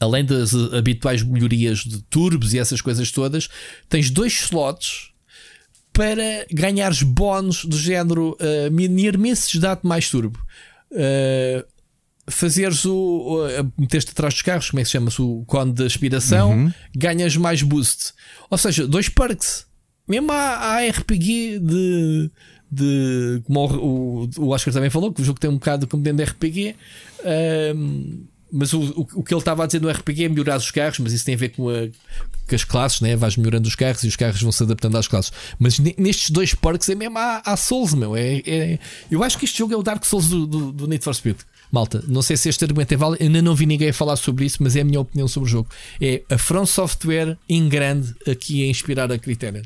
[0.00, 3.48] além das habituais melhorias de turbos e essas coisas todas,
[3.90, 5.10] tens dois slots
[5.98, 10.38] para ganhares bónus do género uh, Near Misses dá-te mais turbo.
[10.92, 11.66] Uh,
[12.28, 13.44] fazeres o.
[13.44, 15.20] Uh, meteste atrás dos carros, como é que se chama-se?
[15.20, 16.72] O cone de aspiração, uhum.
[16.96, 18.12] ganhas mais boost.
[18.48, 19.66] Ou seja, dois perks.
[20.06, 22.30] Mesmo a, RPG de.
[22.70, 26.18] de como o, o, Oscar também falou, que o jogo tem um bocado de componente
[26.18, 26.76] de RPG.
[27.24, 30.70] Uh, mas o, o, o, que ele estava a dizer no RPG é melhorar os
[30.70, 31.88] carros, mas isso tem a ver com, a,
[32.48, 33.16] com as classes, né?
[33.16, 35.32] vais melhorando os carros e os carros vão se adaptando às classes.
[35.58, 38.16] Mas nestes dois parques é mesmo a, a Souls, meu.
[38.16, 38.78] É, é,
[39.10, 41.36] eu acho que este jogo é o Dark Souls do, do, do Need for Speed.
[41.70, 44.58] Malta, não sei se este argumento é válido, ainda não vi ninguém falar sobre isso,
[44.60, 45.68] mas é a minha opinião sobre o jogo.
[46.00, 49.62] É a From Software em grande aqui a inspirar a Criterion.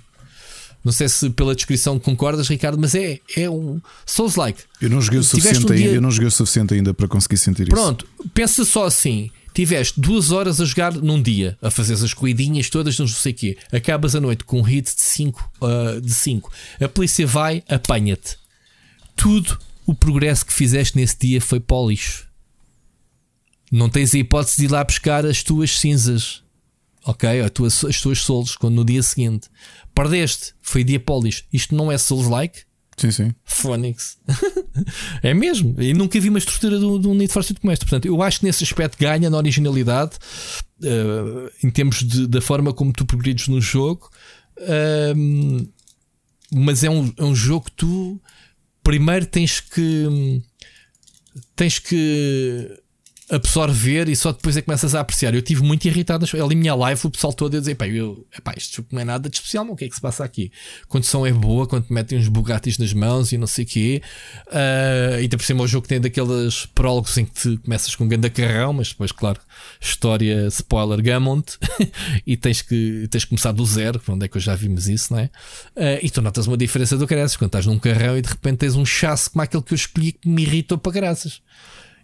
[0.85, 4.65] Não sei se pela descrição concordas, Ricardo, mas é, é um Souls-like.
[4.81, 5.87] Eu não joguei o suficiente um dia...
[5.87, 8.15] ainda, eu não joguei o suficiente ainda para conseguir sentir Pronto, isso.
[8.17, 9.31] Pronto, pensa só assim.
[9.55, 13.35] Tiveste duas horas a jogar num dia, a fazer as corridinhas todas, não sei o
[13.35, 13.59] quê.
[13.71, 15.53] Acabas a noite com um hit de 5.
[15.61, 16.51] Uh, de cinco.
[16.81, 18.39] A polícia vai, apanha-te.
[19.15, 22.27] Tudo o progresso que fizeste nesse dia foi para o lixo.
[23.71, 26.43] Não tens a hipótese de ir lá buscar as tuas cinzas.
[27.05, 27.41] Ok?
[27.41, 29.49] As tuas, as tuas solos quando no dia seguinte.
[29.95, 30.55] Perdeste.
[30.61, 31.45] Foi Diapolis.
[31.53, 32.63] Isto não é Souls-like?
[32.97, 33.35] Sim, sim.
[33.45, 34.19] Phoenix.
[35.23, 35.81] é mesmo.
[35.81, 37.85] E nunca vi uma estrutura do, do Need for Speed como esta.
[37.85, 40.17] Portanto, eu acho que nesse aspecto ganha na originalidade,
[40.83, 44.11] uh, em termos de, da forma como tu progredes no jogo.
[44.59, 45.69] Uh,
[46.55, 48.21] mas é um, é um jogo que tu
[48.83, 50.43] primeiro tens que
[51.57, 52.82] tens que
[53.31, 55.35] absorver e só depois é que começas a apreciar.
[55.35, 58.55] Eu tive muito irritado ali minha live, o pessoal todo a dizer: pá, eu, epá,
[58.57, 60.51] isto não é nada de especial, mas o que é que se passa aqui?
[60.83, 63.69] A condição é boa, quando te metem uns bugatis nas mãos e não sei o
[63.69, 64.03] quê.
[64.49, 68.09] Uh, e por cima o jogo tem daqueles prólogos em que tu começas com um
[68.09, 69.41] grande carrão, mas depois, claro,
[69.81, 71.59] história spoiler Gammont
[72.27, 75.13] e tens que, tens que começar do zero, onde é que eu já vimos isso,
[75.13, 75.31] não é?
[75.77, 78.59] Uh, e tu notas uma diferença do caraças quando estás num carrão e de repente
[78.59, 81.41] tens um chasse como aquele que eu escolhi que me irritou para graças.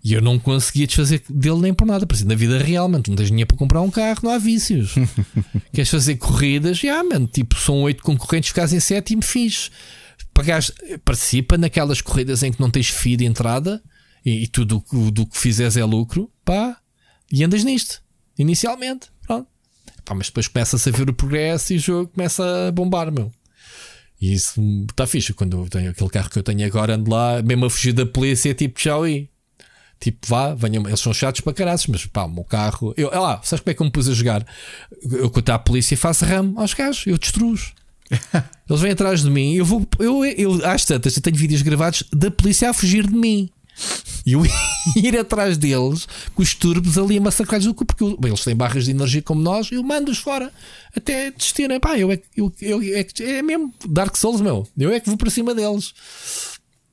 [0.09, 2.07] E eu não conseguia desfazer dele nem por nada.
[2.07, 4.31] Por exemplo, na vida real, mano, tu não tens dinheiro para comprar um carro, não
[4.31, 4.95] há vícios.
[5.71, 6.79] Queres fazer corridas?
[6.79, 9.71] Já, mano, tipo, são oito concorrentes, ficas em sétimo, fiz.
[10.33, 10.73] Pagaste,
[11.05, 13.83] participa naquelas corridas em que não tens FII de entrada
[14.25, 16.79] e, e tudo do, do que fizeres é lucro, pá,
[17.31, 18.01] e andas nisto,
[18.39, 19.09] inicialmente.
[19.27, 19.47] Pronto.
[20.07, 23.31] Pá, mas depois começa-se a ver o progresso e o jogo começa a bombar, meu.
[24.19, 24.59] E isso
[24.89, 25.35] está fixe.
[25.35, 28.07] Quando eu tenho aquele carro que eu tenho agora, ando lá, mesmo a fugir da
[28.07, 29.29] polícia, tipo, tchau aí.
[30.01, 32.95] Tipo, vá, venham, eles são chatos para caralho, mas pá, o meu carro.
[32.97, 34.47] Eu, é lá, sabes como é que eu me pus a jogar?
[35.03, 37.73] Eu, está a polícia, faço ramo aos gajos, eu destruo-os.
[38.69, 42.05] eles vêm atrás de mim, eu vou, eu, eu às tantas, eu tenho vídeos gravados
[42.13, 43.51] da polícia a fugir de mim.
[44.25, 44.43] E eu
[44.97, 48.45] ir atrás deles com os turbos ali a massacrar o cu, porque eu, bem, eles
[48.45, 50.53] têm barras de energia como nós, eu mando-os fora
[50.95, 51.81] até desistirem.
[51.81, 54.67] Pá, eu é, eu, eu, é, é mesmo Dark Souls, meu.
[54.77, 55.93] Eu é que vou para cima deles.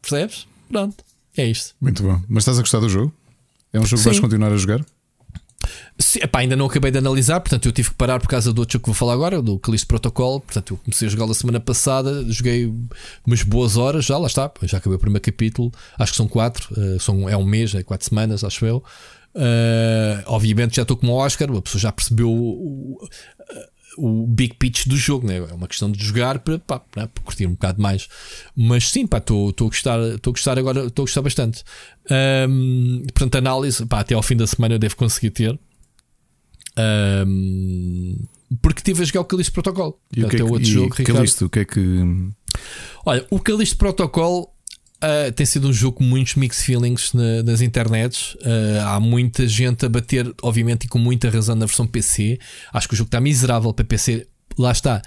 [0.02, 0.48] Percebes?
[0.70, 1.04] Pronto.
[1.38, 1.76] É isto.
[1.80, 2.22] Muito bom.
[2.28, 3.14] Mas estás a gostar do jogo?
[3.74, 4.04] É um jogo Sim.
[4.04, 4.86] que vais continuar a jogar?
[5.98, 8.60] Sim, epá, ainda não acabei de analisar, portanto eu tive que parar por causa do
[8.60, 10.42] outro jogo que vou falar agora, do Callisto Protocol.
[10.42, 12.72] Portanto, eu comecei a jogar la semana passada, joguei
[13.26, 16.70] umas boas horas, já lá está, já acabei o primeiro capítulo, acho que são quatro,
[16.74, 18.84] uh, são, é um mês, é quatro semanas, acho eu.
[19.36, 22.32] Uh, obviamente já estou como o Oscar, a pessoa já percebeu
[23.98, 25.38] o, big pitch do jogo, né?
[25.38, 27.08] é uma questão de jogar para, pá, né?
[27.08, 28.08] para curtir um bocado mais.
[28.56, 31.64] Mas sim, estou a gostar, estou a gostar agora, estou a gostar bastante.
[32.50, 35.60] Um, portanto, análise, pá, até ao fim da semana eu devo conseguir ter.
[36.78, 38.26] Um,
[38.62, 40.00] porque tive a jogar o Calixto Protocol.
[40.16, 41.82] E o que é que, outro jogo, Calixto, o que é que.
[43.06, 44.55] Olha, o Calixto Protocol
[45.04, 48.36] Uh, tem sido um jogo com muitos mixed feelings na, nas internets.
[48.36, 52.40] Uh, há muita gente a bater, obviamente, e com muita razão na versão PC.
[52.74, 54.28] Acho que o jogo está miserável para PC.
[54.58, 55.02] Lá está.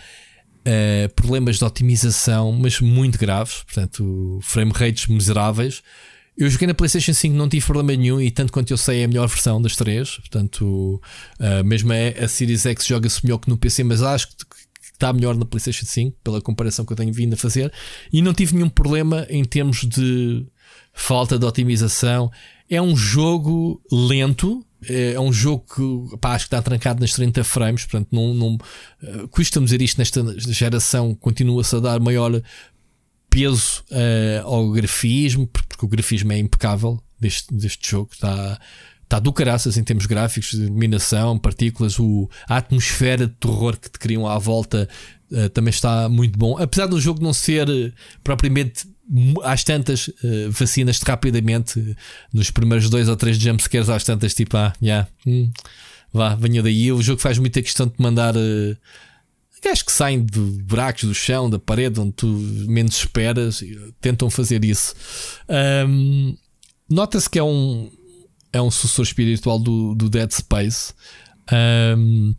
[0.61, 3.63] Uh, problemas de otimização, mas muito graves.
[3.65, 5.83] Portanto, frame rates miseráveis.
[6.37, 9.05] Eu joguei na PlayStation 5, não tive problema nenhum, e tanto quanto eu sei, é
[9.05, 10.19] a melhor versão das três.
[10.19, 11.01] Portanto,
[11.41, 14.35] uh, mesmo a, a Series X joga-se melhor que no PC, mas acho que
[14.99, 17.73] está melhor na PlayStation 5, pela comparação que eu tenho vindo a fazer.
[18.13, 20.45] E não tive nenhum problema em termos de
[20.93, 22.31] falta de otimização.
[22.69, 27.13] É um jogo lento, é, é um jogo que pá, acho que está trancado nas
[27.13, 30.23] 30 frames, portanto, não, não uh, custa-me dizer isto nesta
[30.53, 32.43] geração, continua-se a dar maior
[33.31, 38.61] peso uh, ao grafismo, porque o grafismo é impecável deste, deste jogo, está,
[39.09, 43.91] está do caraças em termos gráficos, de iluminação, partículas, o, a atmosfera de terror que
[43.91, 44.87] te criam à volta
[45.33, 46.59] uh, também está muito bom.
[46.59, 48.87] Apesar do jogo não ser uh, propriamente
[49.43, 51.97] às tantas uh, vacinas-te rapidamente
[52.31, 55.51] nos primeiros dois ou três jumpscares às tantas, tipo, ah, yeah, hum,
[56.13, 56.93] vá, venha daí.
[56.93, 58.35] O jogo faz muita questão de mandar
[59.65, 63.65] gajos que saem de buracos do chão, da parede, onde tu menos esperas,
[64.03, 64.95] tentam fazer isso.
[65.89, 66.37] Um,
[66.91, 67.91] Nota-se que é um,
[68.53, 70.93] é um sucessor espiritual do, do Dead Space.
[71.53, 72.35] Um,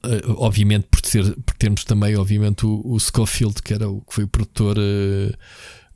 [0.00, 4.14] Uh, obviamente por, ser, por termos também obviamente o, o Schofield que era o que
[4.14, 5.36] foi o produtor uh,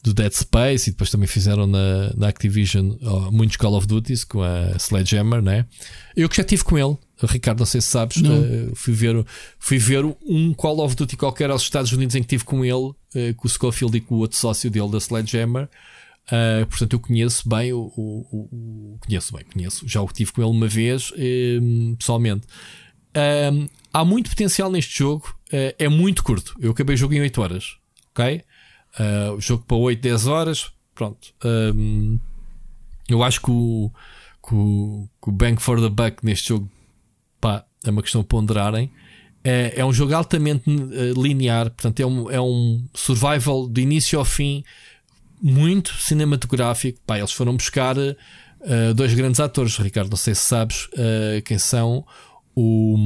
[0.02, 4.24] do Dead Space e depois também fizeram na, na Activision oh, muitos Call of Duties
[4.24, 5.66] com a Sledgehammer, né?
[6.16, 9.24] Eu que já tive com ele, Ricardo, não sei se sabes, uh, fui, ver,
[9.60, 12.92] fui ver um Call of Duty qualquer aos Estados Unidos em que tive com ele,
[13.36, 15.68] com o Schofield e com o outro sócio dele da Sledgehammer.
[16.28, 19.86] Uh, portanto, eu conheço bem o, o, o, Conheço bem, conheço.
[19.86, 21.12] Já o tive com ele uma vez,
[21.98, 22.46] pessoalmente.
[23.14, 26.54] Um, há muito potencial neste jogo, uh, é muito curto.
[26.58, 27.76] Eu acabei o jogo em 8 horas,
[28.10, 28.42] ok?
[28.98, 31.34] Uh, o jogo para 8, 10 horas, pronto.
[31.44, 32.18] Um,
[33.08, 33.90] eu acho que o,
[34.46, 36.70] que o, que o Bank for the Buck neste jogo
[37.40, 38.90] pá, é uma questão a ponderarem.
[39.44, 44.18] É, é um jogo altamente uh, linear, portanto, é um, é um survival de início
[44.18, 44.64] ao fim,
[45.42, 47.00] muito cinematográfico.
[47.04, 50.10] Pá, eles foram buscar uh, dois grandes atores, Ricardo.
[50.10, 52.06] Não sei se sabes uh, quem são
[52.54, 52.96] o.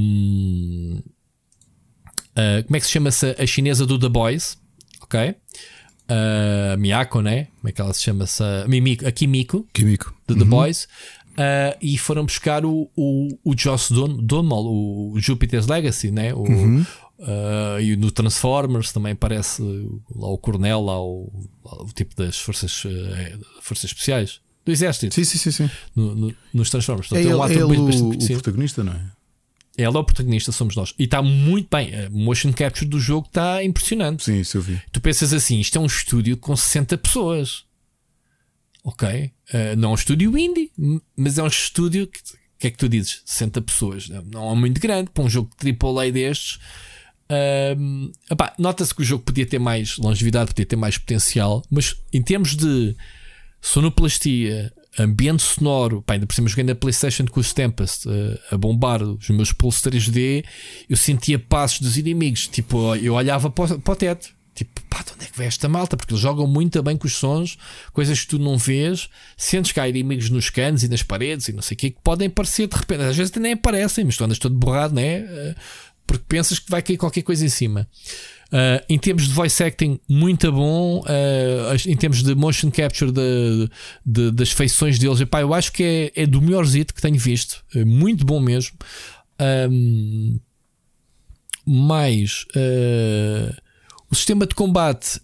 [2.31, 4.57] Uh, como é que se chama -se a chinesa do The Boys?
[5.01, 5.35] Ok?
[6.09, 7.47] Uh, Miyako, né?
[7.59, 8.25] Como é que ela se chama?
[8.25, 8.67] -se?
[8.67, 10.13] Mimiko, a Kimiko, Kimiko.
[10.27, 10.49] de The uhum.
[10.49, 10.87] Boys.
[11.37, 16.33] Uh, e foram buscar o, o, o Joss Don, o Jupiter's Legacy, né?
[16.33, 16.85] O, uhum.
[17.19, 19.61] Uh, e no Transformers também aparece
[20.15, 22.89] lá o Coronel, lá o, o tipo das forças, uh,
[23.61, 25.15] forças especiais do Exército.
[25.15, 25.51] Sim, sim, sim.
[25.51, 25.69] sim.
[25.95, 27.11] No, no, nos Transformers.
[27.13, 29.17] é ele, um ele o, o protagonista, não é?
[29.77, 30.93] Ela é o protagonista, somos nós.
[30.97, 31.93] E está muito bem.
[31.95, 34.25] A motion capture do jogo está impressionante.
[34.25, 34.81] Sim, isso eu vi.
[34.91, 37.63] Tu pensas assim: isto é um estúdio com 60 pessoas.
[38.83, 39.31] Ok?
[39.53, 40.71] Uh, não é um estúdio indie,
[41.15, 42.07] mas é um estúdio.
[42.07, 42.19] Que,
[42.57, 43.21] que, é que tu dizes?
[43.23, 44.09] 60 pessoas.
[44.09, 46.59] Não é muito grande para um jogo de AAA destes.
[47.29, 48.11] Uh,
[48.57, 52.55] Nota-se que o jogo podia ter mais longevidade, podia ter mais potencial, mas em termos
[52.55, 52.95] de
[53.61, 58.57] sonoplastia, ambiente sonoro, pá, ainda por cima joguei na PlayStation com os Tempest uh, a
[58.57, 60.43] bombar os meus pulsos 3D,
[60.89, 65.03] eu sentia passos dos inimigos, tipo, eu olhava para o, para o teto, tipo, pá,
[65.03, 65.95] de onde é que vem esta malta?
[65.95, 67.57] Porque eles jogam muito bem com os sons,
[67.93, 71.53] coisas que tu não vês, sentes que há inimigos nos canos e nas paredes e
[71.53, 74.23] não sei o que, que podem aparecer de repente, às vezes nem aparecem, mas tu
[74.23, 75.19] andas todo borrado, né?
[75.19, 75.55] Uh,
[76.07, 77.87] porque pensas que vai cair qualquer coisa em cima.
[78.47, 81.01] Uh, em termos de voice acting, muito bom.
[81.01, 83.69] Uh, em termos de motion capture de,
[84.05, 87.63] de, das feições deles, epá, eu acho que é, é do melhorzito que tenho visto.
[87.75, 88.77] É muito bom mesmo.
[89.69, 90.39] Um,
[91.65, 93.53] mais uh,
[94.09, 95.19] o sistema de combate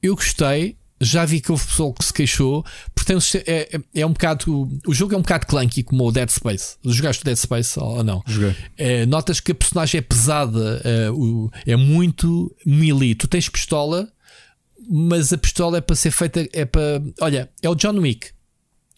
[0.00, 2.64] eu gostei já vi que houve pessoal que se queixou,
[2.94, 4.68] portanto é, é, é, um bocado.
[4.86, 6.76] O jogo é um bocado clunky como o Dead Space.
[6.84, 8.22] Jogaste o Dead Space ou não?
[8.26, 8.56] Joguei.
[8.76, 13.14] É, notas que a personagem é pesada, é, o, é muito melee.
[13.14, 14.08] Tu tens pistola,
[14.88, 16.46] mas a pistola é para ser feita.
[16.52, 17.02] É para.
[17.20, 18.30] Olha, é o John Wick,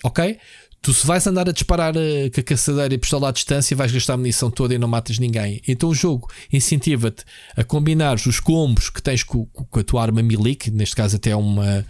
[0.03, 0.39] ok?
[0.87, 3.91] Tu se vais andar a disparar uh, com a caçadeira e pistola à distância, vais
[3.91, 5.61] gastar a munição toda e não matas ninguém.
[5.67, 7.25] Então o jogo incentiva-te
[7.57, 11.17] a combinar os combos que tens com, com, a tua arma melee, que neste caso
[11.17, 11.85] até é uma.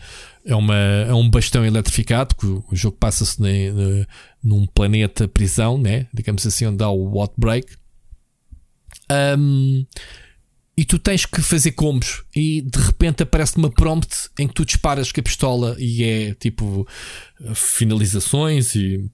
[0.47, 3.37] É, uma, é um bastão eletrificado, que o jogo passa-se
[4.43, 6.07] num planeta prisão, né?
[6.15, 7.67] digamos assim, onde há o Outbreak.
[9.39, 9.85] Um,
[10.77, 14.65] e tu tens que fazer combos e de repente aparece uma prompt em que tu
[14.65, 16.87] disparas com a pistola e é tipo
[17.55, 19.11] finalizações e,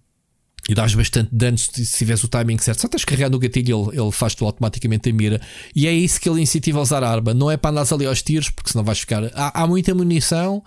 [0.69, 2.83] e dás bastante danos se tiveres o timing certo.
[2.83, 5.41] Só tens que carregar no gatilho ele, ele faz-te automaticamente a mira.
[5.75, 7.33] E é isso que ele incentiva a usar a arma.
[7.33, 9.25] Não é para andar ali aos tiros, porque senão vais ficar.
[9.33, 10.65] Há, há muita munição,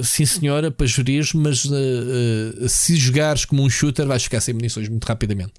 [0.00, 4.54] sim senhora, para gerir, mas uh, uh, se jogares como um shooter, vais ficar sem
[4.54, 5.54] munições muito rapidamente.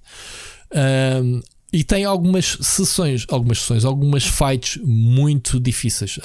[0.72, 1.42] Uh,
[1.78, 6.20] e tem algumas sessões, algumas sessões, algumas fights muito difíceis,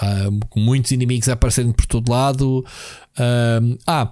[0.48, 2.64] com muitos inimigos a aparecerem por todo lado.
[3.86, 4.10] ah,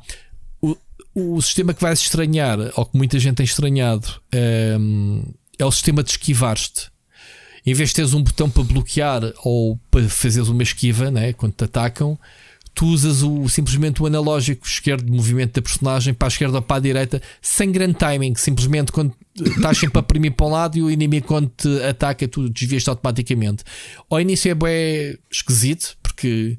[0.61, 0.77] o,
[1.15, 4.77] o sistema que vais estranhar, ou que muita gente tem estranhado, é,
[5.59, 6.91] é o sistema de esquivar-te.
[7.65, 11.55] Em vez de teres um botão para bloquear ou para fazeres uma esquiva né, quando
[11.55, 12.19] te atacam,
[12.75, 16.63] tu usas o, simplesmente o analógico esquerdo de movimento da personagem para a esquerda ou
[16.63, 18.35] para a direita, sem grande timing.
[18.37, 19.15] Simplesmente quando
[19.49, 22.87] estás sempre a oprimir para um lado e o inimigo, quando te ataca, tu desvias
[22.89, 23.65] automaticamente.
[24.09, 26.59] Ao início é bem esquisito, porque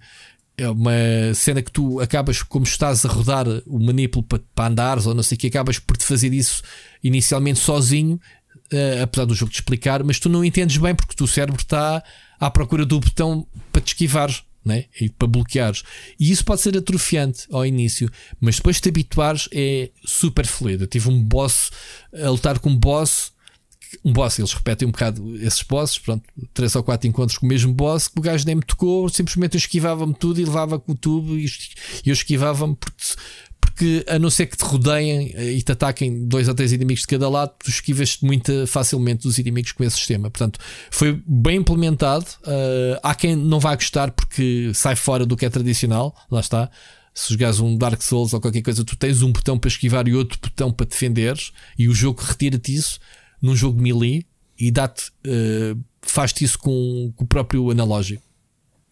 [0.57, 0.91] é uma
[1.33, 5.23] cena que tu acabas, como estás a rodar o manipulo para, para andares ou não
[5.23, 6.61] sei o que, acabas por te fazer isso
[7.03, 8.19] inicialmente sozinho,
[8.71, 11.59] uh, apesar do jogo te explicar, mas tu não entendes bem porque o teu cérebro
[11.59, 12.03] está
[12.39, 14.85] à procura do botão para te esquivares né?
[14.99, 15.83] e para bloqueares.
[16.19, 18.09] E isso pode ser atrofiante ao início,
[18.39, 20.83] mas depois de te habituares é super fluido.
[20.83, 21.71] Eu tive um boss
[22.13, 23.31] a lutar com um boss.
[24.05, 26.23] Um boss, eles repetem um bocado esses bosses, pronto,
[26.53, 29.55] três ou quatro encontros com o mesmo boss, que o gajo nem me tocou, simplesmente
[29.55, 31.45] eu esquivava-me tudo e levava com o tubo e
[32.05, 33.03] eu esquivava-me porque
[33.71, 37.01] porque a não ser que te rodeiem eh, e te ataquem dois ou três inimigos
[37.01, 40.29] de cada lado, tu esquivas muito facilmente dos inimigos com esse sistema.
[40.29, 40.59] Portanto,
[40.91, 42.25] foi bem implementado.
[42.41, 46.69] Uh, há quem não vá gostar porque sai fora do que é tradicional, lá está.
[47.13, 50.13] Se jogares um Dark Souls ou qualquer coisa, tu tens um botão para esquivar e
[50.13, 52.99] outro botão para defenderes, e o jogo retira-te isso
[53.41, 54.25] num jogo melee
[54.57, 58.23] e dá-te, uh, faz-te isso com, com o próprio analógico.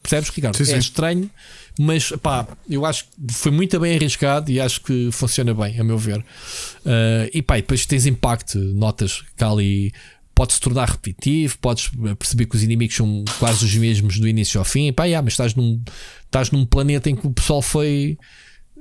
[0.02, 0.56] Percebes, Ricardo?
[0.58, 0.74] Sim, sim.
[0.74, 1.30] É estranho,
[1.78, 5.84] mas pá, eu acho que foi muito bem arriscado e acho que funciona bem, a
[5.84, 6.20] meu ver.
[6.20, 9.94] Uh, e pá, e depois tens impacto, notas que ali
[10.34, 14.58] pode se tornar repetitivo, podes perceber que os inimigos são quase os mesmos do início
[14.58, 14.88] ao fim.
[14.88, 15.84] E pá, yeah, mas estás num,
[16.26, 18.18] estás num planeta em que o pessoal foi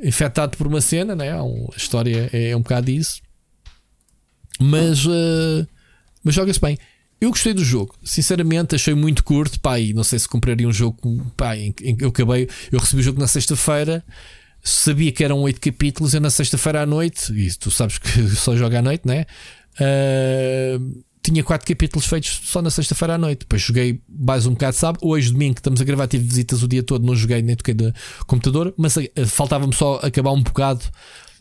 [0.00, 1.32] infectado por uma cena, né?
[1.32, 1.42] a
[1.76, 3.20] história é, é um bocado isso.
[4.60, 5.66] Mas, uh,
[6.22, 6.78] mas joga-se bem.
[7.20, 9.58] Eu gostei do jogo, sinceramente, achei muito curto.
[9.58, 10.96] Pá, e não sei se compraria um jogo.
[11.36, 14.04] Pá, em, em, eu acabei, eu recebi o jogo na sexta-feira,
[14.62, 16.14] sabia que eram oito capítulos.
[16.14, 19.26] Eu na sexta-feira à noite, e tu sabes que só joga à noite, né?
[19.80, 23.40] Uh, tinha quatro capítulos feitos só na sexta-feira à noite.
[23.40, 24.98] Depois joguei mais um bocado, sabe?
[25.02, 27.74] Hoje, domingo, que estamos a gravar, tive visitas o dia todo, não joguei nem toquei
[27.74, 27.92] de
[28.28, 30.84] computador, mas uh, faltava-me só acabar um bocado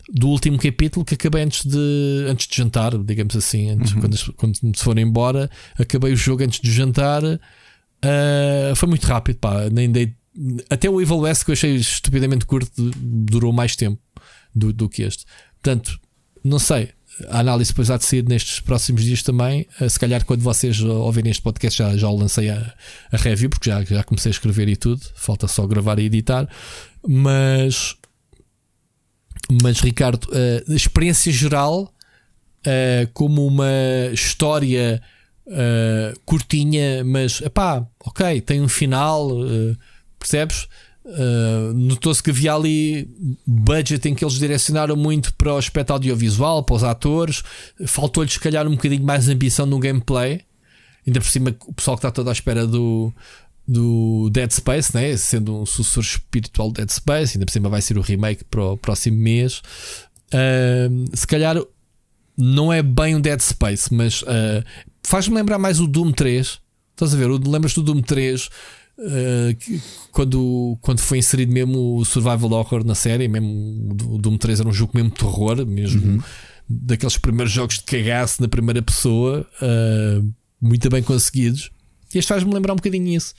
[0.09, 3.99] do último capítulo que acabei antes de, antes de jantar, digamos assim, antes, uhum.
[3.99, 7.23] quando, quando se forem embora, acabei o jogo antes de jantar.
[7.23, 10.15] Uh, foi muito rápido, pá, nem dei.
[10.69, 13.99] Até o Evil West que eu achei estupidamente curto durou mais tempo
[14.55, 15.25] do, do que este.
[15.61, 15.99] Portanto,
[16.43, 16.89] não sei.
[17.29, 19.67] A análise depois há de sair nestes próximos dias também.
[19.81, 22.73] Uh, se calhar, quando vocês ouvirem este podcast, já, já o lancei a,
[23.11, 25.01] a review, porque já, já comecei a escrever e tudo.
[25.15, 26.47] Falta só gravar e editar.
[27.05, 27.97] Mas
[29.61, 30.28] mas, Ricardo,
[30.69, 31.94] a experiência geral,
[33.14, 33.72] como uma
[34.14, 35.02] história
[36.26, 39.30] curtinha, mas pá, ok, tem um final,
[40.19, 40.68] percebes?
[41.07, 43.10] Uh, Notou-se que havia ali
[43.45, 47.44] budget em que eles direcionaram muito para o aspecto audiovisual, para os atores.
[47.86, 50.41] Faltou-lhes, se calhar, um bocadinho mais ambição no gameplay.
[51.06, 53.14] Ainda por cima, o pessoal que está todo à espera do,
[53.68, 55.18] do Dead Space, né?
[55.18, 58.64] sendo um sucessor espiritual do Dead Space, ainda por cima vai ser o remake para
[58.64, 59.61] o próximo mês.
[60.27, 61.57] Uh, se calhar
[62.38, 64.64] não é bem um Dead Space, mas uh,
[65.03, 66.60] faz-me lembrar mais o Doom 3.
[66.91, 67.27] Estás a ver?
[67.27, 68.45] Lembras do Doom 3?
[68.45, 68.49] Uh,
[68.99, 69.80] ah,
[70.11, 74.69] quando, quando foi inserido mesmo o Survival Horror na série, mesmo o Doom 3 era
[74.69, 76.22] um jogo mesmo terror, mesmo uhum.
[76.68, 81.69] daqueles primeiros jogos de cagaço na primeira pessoa, uh, muito bem conseguidos.
[82.13, 83.34] Este faz-me lembrar um bocadinho isso.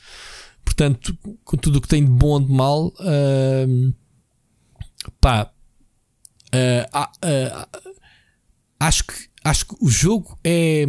[0.65, 3.95] Portanto, com tudo o que tem de bom ou de mal, uh,
[5.21, 5.51] pá,
[6.55, 7.81] uh, uh,
[8.79, 9.15] acho, que,
[9.45, 10.85] acho que o jogo é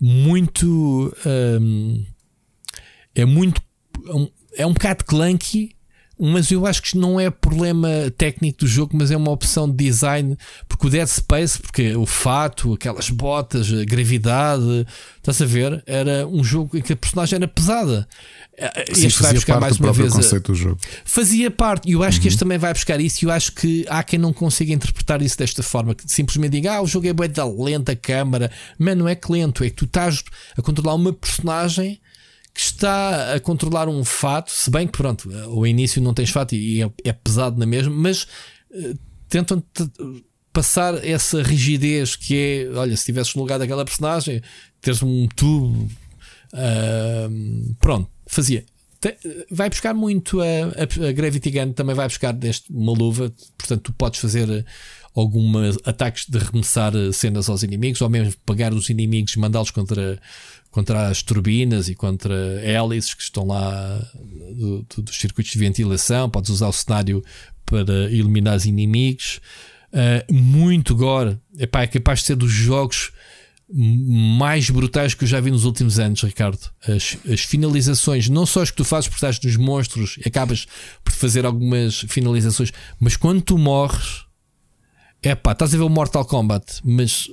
[0.00, 1.14] muito.
[3.14, 3.60] é muito.
[4.56, 5.75] É um bocado clunky
[6.18, 9.76] mas eu acho que não é problema técnico do jogo, mas é uma opção de
[9.76, 10.36] design,
[10.66, 14.86] porque o Dead Space, porque o fato, aquelas botas, a gravidade,
[15.18, 15.82] estás a ver?
[15.86, 18.08] Era um jogo em que a personagem era pesada.
[18.92, 20.14] Sim, este vai buscar mais uma vez.
[20.14, 20.80] Conceito do jogo.
[21.04, 22.22] Fazia parte, e eu acho uhum.
[22.22, 22.46] que este uhum.
[22.46, 25.62] também vai buscar isso, e eu acho que há quem não consiga interpretar isso desta
[25.62, 29.06] forma, que simplesmente diga, ah, o jogo é bué da lenta a câmara, mas não
[29.06, 30.24] é que lento, é que tu estás
[30.56, 32.00] a controlar uma personagem
[32.56, 36.54] que está a controlar um fato, se bem que pronto, ao início não tens fato
[36.54, 38.22] e é, é pesado na mesma, mas
[38.70, 39.62] uh, tentam
[40.54, 44.40] passar essa rigidez que é, olha, se tivesses no lugar daquela personagem,
[44.80, 45.86] teres um tubo,
[46.54, 48.64] uh, pronto, fazia.
[49.50, 53.82] vai buscar muito a, a, a, Gravity Gun, também vai buscar deste uma luva, portanto,
[53.82, 54.64] tu podes fazer
[55.14, 60.18] alguns ataques de remessar cenas aos inimigos, ou mesmo pagar os inimigos, mandá-los contra
[60.76, 63.98] contra as turbinas e contra hélices que estão lá
[64.54, 66.28] do, do, dos circuitos de ventilação.
[66.28, 67.24] Podes usar o cenário
[67.64, 69.40] para eliminar os inimigos.
[69.90, 71.38] Uh, muito gore.
[71.58, 73.10] Epá, é capaz de ser dos jogos
[73.72, 76.60] mais brutais que eu já vi nos últimos anos, Ricardo.
[76.86, 80.66] As, as finalizações, não só as que tu fazes por estás dos monstros e acabas
[81.02, 82.70] por fazer algumas finalizações,
[83.00, 84.26] mas quando tu morres,
[85.22, 87.30] é pá, estás a ver o Mortal Kombat, mas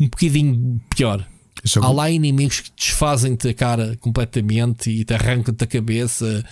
[0.00, 1.30] um bocadinho pior.
[1.80, 6.44] Há lá inimigos que desfazem-te a cara completamente e te arrancam-te a cabeça.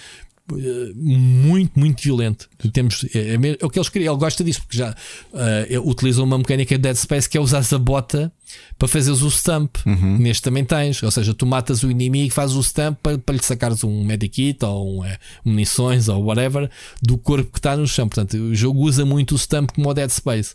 [0.59, 2.49] Eh, muito, muito violento.
[2.73, 4.15] Temos, é, é, é, o que eles queriam.
[4.15, 4.91] Ele gosta disso porque já
[5.33, 8.33] uh, uma mecânica de Dead Space que é usar a bota
[8.79, 9.77] para fazeres o stamp.
[9.87, 10.19] Uhum.
[10.19, 11.03] Neste também tens.
[11.03, 14.65] Ou seja, tu matas o inimigo, fazes o stamp para, para lhe sacares um medikit
[14.65, 16.71] ou um, é, munições ou whatever
[17.03, 18.09] do corpo que está no chão.
[18.09, 20.55] Portanto, o jogo usa muito o stamp como o Dead Space.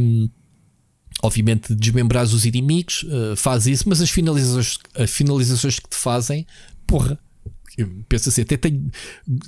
[0.00, 0.28] Um,
[1.22, 6.46] obviamente desmembras os inimigos, uh, faz isso, mas as finalizações, as finalizações que te fazem,
[6.86, 7.18] porra,
[8.08, 8.90] penso assim, até tenho,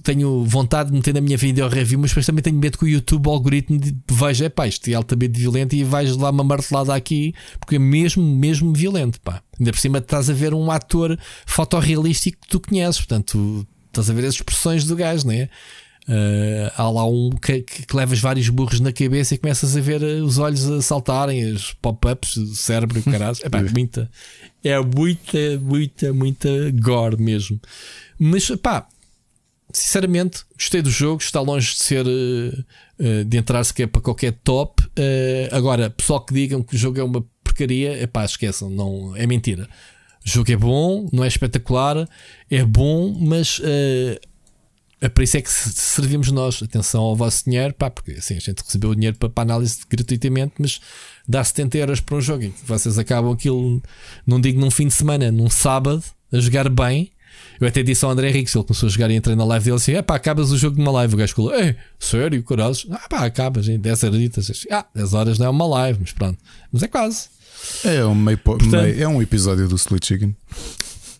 [0.03, 2.89] tenho vontade de meter na minha video review, mas depois também tenho medo que o
[2.89, 3.81] YouTube, o algoritmo,
[4.11, 8.23] veja, pá, isto é altamente violento e vais lá uma martelada aqui, porque é mesmo,
[8.23, 9.43] mesmo violento, pá.
[9.59, 14.13] Ainda por cima estás a ver um ator fotorrealístico que tu conheces, portanto, estás a
[14.13, 15.49] ver as expressões do gajo, não é?
[16.09, 20.03] Uh, há lá um que, que, levas vários burros na cabeça e começas a ver
[20.03, 23.37] os olhos a saltarem, os pop-ups, o cérebro e o caralho.
[23.43, 24.11] É muita,
[24.63, 27.61] é muita, muita, muita gore mesmo.
[28.19, 28.87] Mas pá,
[29.73, 31.23] sinceramente, gostei do jogo.
[31.23, 34.83] Está longe de ser uh, de entrar sequer para qualquer top.
[35.51, 39.69] Agora, pessoal que digam que o jogo é uma porcaria, pá, esqueçam, não, é mentira.
[40.25, 42.09] O jogo é bom, não é espetacular,
[42.51, 44.21] é bom, mas uh,
[45.01, 46.63] é para isso é que servimos nós.
[46.63, 49.79] Atenção ao vosso dinheiro, pá, porque assim, a gente recebeu o dinheiro para, para análise
[49.89, 50.81] gratuitamente, mas
[51.27, 53.83] dá 70 euros para um jogo em que vocês acabam aquilo,
[54.27, 57.11] não digo num fim de semana, num sábado, a jogar bem
[57.61, 59.77] eu até disse ao André Henrique, ele começou a jogar e entrei na live dele
[59.77, 61.15] assim: é pá, acabas o jogo de uma live.
[61.15, 62.87] O gajo falou: é, sério, corações?
[62.91, 64.67] Ah pá, acabas em 10 horitas.
[64.71, 66.39] Ah, 10 horas não é uma live, mas pronto.
[66.73, 67.29] Mas é quase.
[67.85, 70.35] É um, meio, Portanto, meio, é um episódio do Split Chicken.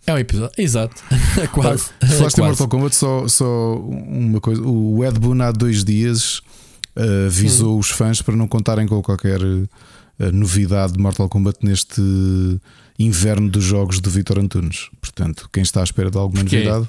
[0.07, 1.03] É um episódio, exato.
[1.41, 1.91] É quase.
[2.17, 6.39] Falaste em Mortal Kombat, só, só uma coisa: o Ed Boon há dois dias
[6.97, 7.79] uh, avisou hum.
[7.79, 9.69] os fãs para não contarem com qualquer uh,
[10.33, 12.03] novidade de Mortal Kombat neste
[12.99, 14.89] inverno dos jogos de Vitor Antunes.
[15.01, 16.89] Portanto, quem está à espera de alguma Porque novidade,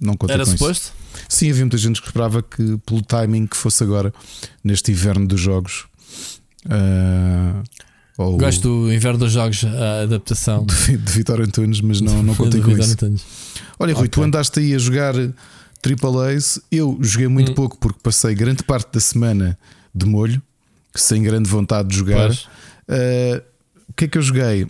[0.00, 0.72] não conta Era com suposto?
[0.72, 0.92] isso.
[1.28, 4.12] Sim, havia muita gente que esperava que, pelo timing que fosse agora,
[4.64, 5.86] neste inverno dos jogos.
[6.64, 7.62] Uh,
[8.20, 12.34] ou Gosto do inverno dos jogos, a adaptação de, de Vitor Antunes, mas não, não
[12.34, 12.92] contei com isso.
[12.92, 13.24] Antunes.
[13.78, 14.08] Olha, Rui, okay.
[14.08, 15.14] tu andaste aí a jogar
[15.80, 16.60] Triple A's.
[16.70, 17.54] Eu joguei muito hum.
[17.54, 19.58] pouco porque passei grande parte da semana
[19.94, 20.42] de molho,
[20.94, 22.30] sem grande vontade de jogar.
[22.30, 23.40] Uh,
[23.88, 24.66] o que é que eu joguei?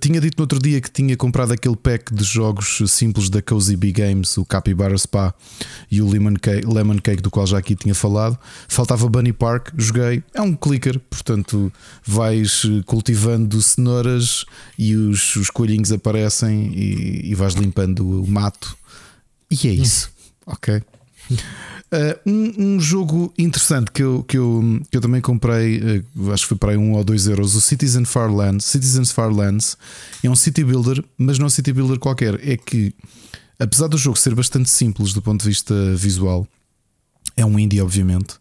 [0.00, 3.76] Tinha dito no outro dia que tinha comprado aquele pack de jogos simples da Cozy
[3.76, 5.34] B Games, o Capybara Spa
[5.90, 8.38] e o Lemon Cake, Lemon Cake, do qual já aqui tinha falado.
[8.66, 10.22] Faltava Bunny Park, joguei.
[10.34, 11.72] É um clicker, portanto,
[12.04, 14.44] vais cultivando cenouras
[14.78, 18.76] e os, os coelhinhos aparecem e, e vais limpando o mato.
[19.50, 20.10] E é isso,
[20.46, 20.82] ok?
[21.90, 26.42] Uh, um, um, jogo interessante que eu, que eu, que eu também comprei, uh, acho
[26.42, 28.66] que foi para aí um ou dois euros, o Citizen Farlands.
[28.66, 29.74] Citizens Farlands
[30.22, 32.38] é um city builder, mas não um city builder qualquer.
[32.46, 32.94] É que,
[33.58, 36.46] apesar do jogo ser bastante simples do ponto de vista visual,
[37.34, 38.34] é um indie, obviamente.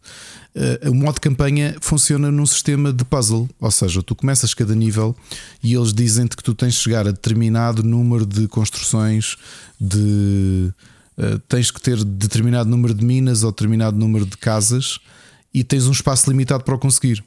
[0.53, 5.15] Uh, o modo campanha funciona num sistema de puzzle, ou seja, tu começas cada nível
[5.63, 9.37] e eles dizem-te que tu tens de chegar a determinado número de construções
[9.79, 10.73] de
[11.17, 14.99] eh, tens que ter determinado número de minas ou determinado número de casas
[15.53, 17.23] e tens um espaço limitado para o conseguir.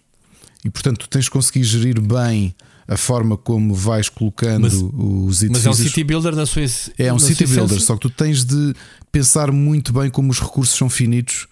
[0.64, 2.54] E portanto, tu tens que conseguir gerir bem
[2.86, 5.50] a forma como vais colocando mas, os edifícios.
[5.50, 6.62] Mas é um city builder na sua
[6.98, 8.74] É um city builder, só que tu tens de
[9.10, 11.46] pensar muito bem como os recursos são finitos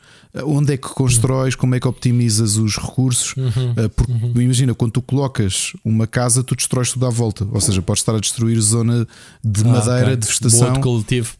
[0.45, 3.35] onde é que constróis, como é que optimizas os recursos.
[3.37, 4.33] Uhum, eh, porque uhum.
[4.41, 7.47] imagina, quando tu colocas uma casa, tu destróis tudo à volta.
[7.51, 9.07] Ou seja, podes estar a destruir zona
[9.43, 10.17] de ah, madeira, okay.
[10.17, 10.69] de vegetação.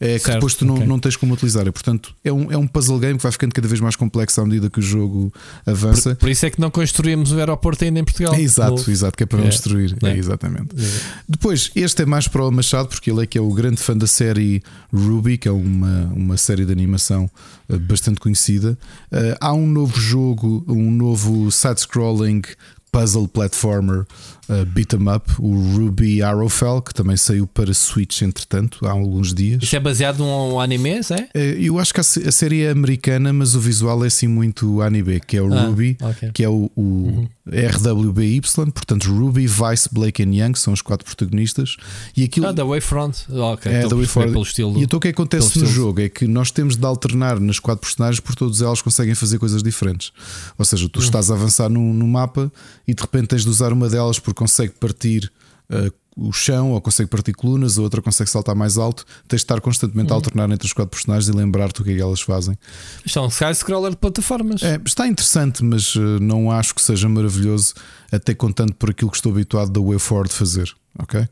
[0.01, 0.87] É que certo, depois tu não, okay.
[0.87, 1.67] não tens como utilizar.
[1.67, 4.41] E, portanto, é um, é um puzzle game que vai ficando cada vez mais complexo
[4.41, 5.33] à medida que o jogo
[5.67, 6.11] avança.
[6.11, 8.35] Por, por isso é que não construímos o aeroporto ainda em Portugal.
[8.35, 9.97] É, exato, exato, que é para não é, destruir.
[10.03, 10.17] É.
[10.17, 10.69] exatamente.
[10.77, 11.01] É.
[11.29, 13.97] Depois, este é mais para o Machado, porque ele é que é o grande fã
[13.97, 14.63] da série
[14.93, 17.31] Ruby, que é uma, uma série de animação
[17.77, 18.79] bastante conhecida.
[19.13, 22.43] Uh, há um novo jogo, um novo side-scrolling
[22.91, 24.07] puzzle platformer
[24.49, 29.35] uh, beat 'em up, o Ruby Arrowfell, que também saiu para Switch entretanto, há alguns
[29.35, 29.63] dias.
[29.63, 31.39] Isto é baseado num anime, é?
[31.59, 35.37] Eu acho que a, série é americana, mas o visual é assim muito anime, que
[35.37, 36.31] é o ah, Ruby, okay.
[36.33, 37.29] que é o, o uhum.
[37.47, 41.77] RWBY, portanto Ruby, Vice, Blake and Young são os quatro protagonistas.
[42.17, 44.33] E aquilo ah, da Wayfront, ok, é da Wayfront.
[44.33, 47.41] Pelo estilo, e então o que acontece no jogo é que nós temos de alternar
[47.41, 50.13] nas quatro personagens porque todos elas conseguem fazer coisas diferentes.
[50.57, 51.05] Ou seja, tu uhum.
[51.05, 52.51] estás a avançar no, no mapa
[52.87, 55.33] e de repente tens de usar uma delas porque consegue partir
[55.69, 59.05] uh, o chão ou consegue partir colunas, a outra consegue saltar mais alto.
[59.27, 60.17] Tens de estar constantemente a uhum.
[60.17, 62.57] alternar entre os quatro personagens e lembrar-te o que é que elas fazem.
[63.05, 64.63] Isto é um side-scroller de plataformas.
[64.63, 67.75] É, está interessante, mas uh, não acho que seja maravilhoso,
[68.13, 70.73] até contando por aquilo que estou habituado da WayForward fazer.
[71.01, 71.21] Ok?
[71.21, 71.29] Uh,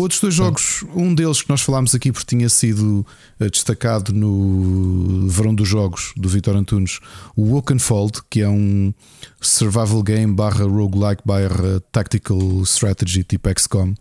[0.00, 3.06] outros dois jogos, um deles que nós falámos aqui porque tinha sido
[3.40, 7.00] uh, destacado no Verão dos Jogos do Vitor Antunes,
[7.34, 8.92] o Wokenfold, que é um
[9.40, 13.94] survival game barra roguelike barra tactical strategy tipo XCOM.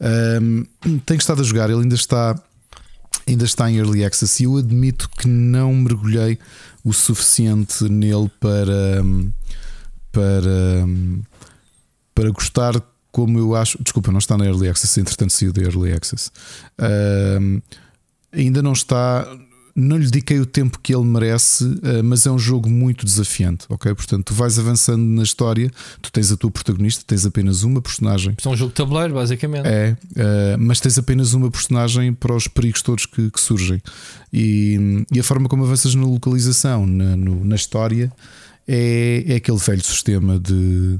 [0.00, 0.66] Um,
[1.06, 2.38] tenho estado a jogar, ele ainda está,
[3.26, 6.38] ainda está em early access e eu admito que não mergulhei
[6.84, 9.02] o suficiente nele para.
[10.12, 10.86] para
[12.20, 12.74] para gostar
[13.10, 13.82] como eu acho.
[13.82, 16.30] Desculpa, não está na Early Access, entretanto saiu da Early Access.
[16.78, 17.62] Uh,
[18.32, 19.26] ainda não está.
[19.72, 23.66] Não lhe dediquei o tempo que ele merece, uh, mas é um jogo muito desafiante,
[23.68, 23.94] ok?
[23.94, 25.70] Portanto, tu vais avançando na história,
[26.02, 28.34] tu tens a tua protagonista, tens apenas uma personagem.
[28.44, 29.66] é um jogo de tabuleiro, basicamente.
[29.66, 33.80] É, uh, mas tens apenas uma personagem para os perigos todos que, que surgem.
[34.32, 38.12] E, e, a forma como avanças na localização, na, no, na história,
[38.66, 40.98] é, é aquele velho sistema de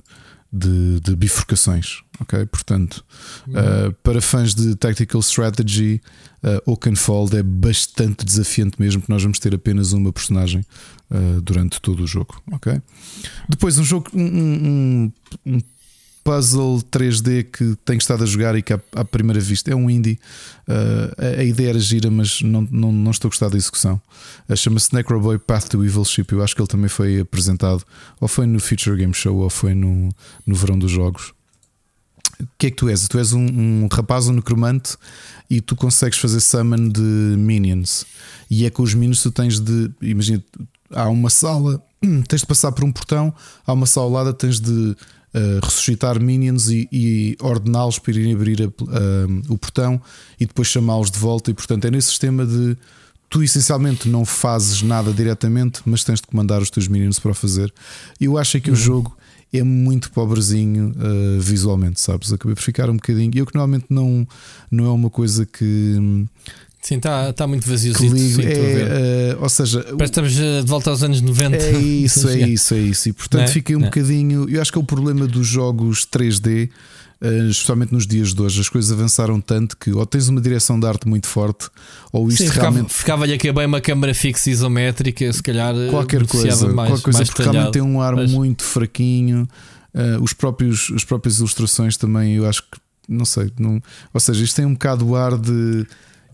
[0.53, 2.03] de, de bifurcações.
[2.21, 3.05] Ok, portanto,
[3.47, 3.55] uhum.
[3.55, 6.01] uh, para fãs de Tactical Strategy,
[6.43, 10.65] uh, Oakenfold é bastante desafiante mesmo, que nós vamos ter apenas uma personagem
[11.11, 12.43] uh, durante todo o jogo.
[12.53, 12.81] Ok,
[13.49, 15.13] depois um jogo, um, um,
[15.47, 15.61] um
[16.31, 19.91] puzzle 3D que tenho estado a jogar e que à, à primeira vista é um
[19.91, 20.17] indie.
[20.69, 24.01] Uh, a, a, ideia era gira, mas não, não, não estou a gostar da execução.
[24.49, 26.31] Uh, Chama-se Necroboy Path to Evil Ship.
[26.31, 27.83] Eu acho que ele também foi apresentado,
[28.21, 30.09] ou foi no Future Game Show, ou foi no,
[30.47, 31.33] no Verão dos Jogos.
[32.39, 33.09] O que é que tu és?
[33.09, 34.97] Tu és um, um rapaz, um necromante,
[35.51, 37.01] e tu consegues fazer summon de
[37.37, 38.07] minions.
[38.49, 39.91] E é com os minions tu tens de.
[40.01, 40.45] Imagina,
[40.95, 41.83] há uma sala,
[42.29, 43.35] tens de passar por um portão,
[43.67, 44.97] há uma sala ao lado, tens de
[45.35, 50.01] uh, ressuscitar minions e, e ordená-los para irem abrir a, uh, o portão
[50.39, 51.51] e depois chamá-los de volta.
[51.51, 52.77] E portanto é nesse sistema de
[53.29, 57.35] tu essencialmente não fazes nada diretamente, mas tens de comandar os teus minions para o
[57.35, 57.73] fazer.
[58.21, 58.77] Eu acho que uhum.
[58.77, 59.17] o jogo
[59.53, 62.33] é muito pobrezinho uh, visualmente, sabes?
[62.33, 63.33] Acabei por ficar um bocadinho.
[63.35, 64.27] Eu que normalmente não,
[64.71, 66.27] não é uma coisa que
[66.81, 67.93] Sim, está tá muito vazio.
[68.43, 71.57] É, uh, ou seja, Parece estamos eh, de volta aos anos 90.
[71.57, 73.09] É isso, é isso, é isso.
[73.11, 73.49] E portanto é?
[73.49, 73.85] fiquei um é.
[73.85, 74.49] bocadinho.
[74.49, 76.71] Eu acho que é o problema dos jogos 3D, uh,
[77.21, 78.63] eh, especialmente nos dias de hoje.
[78.63, 81.69] As coisas avançaram tanto que ou tens uma direção de arte muito forte,
[82.11, 82.95] ou isto Sim, realmente.
[82.95, 85.75] Ficava-lhe aqui bem uma câmara fixa isométrica, se calhar.
[85.91, 88.33] Qualquer coisa, mais, qualquer coisa, porque realmente tem um ar mas...
[88.33, 89.47] muito fraquinho.
[89.95, 92.81] Uh, os próprios, as próprias ilustrações também, eu acho que.
[93.07, 93.83] Não sei, não,
[94.15, 95.85] ou seja, isto tem um bocado o ar de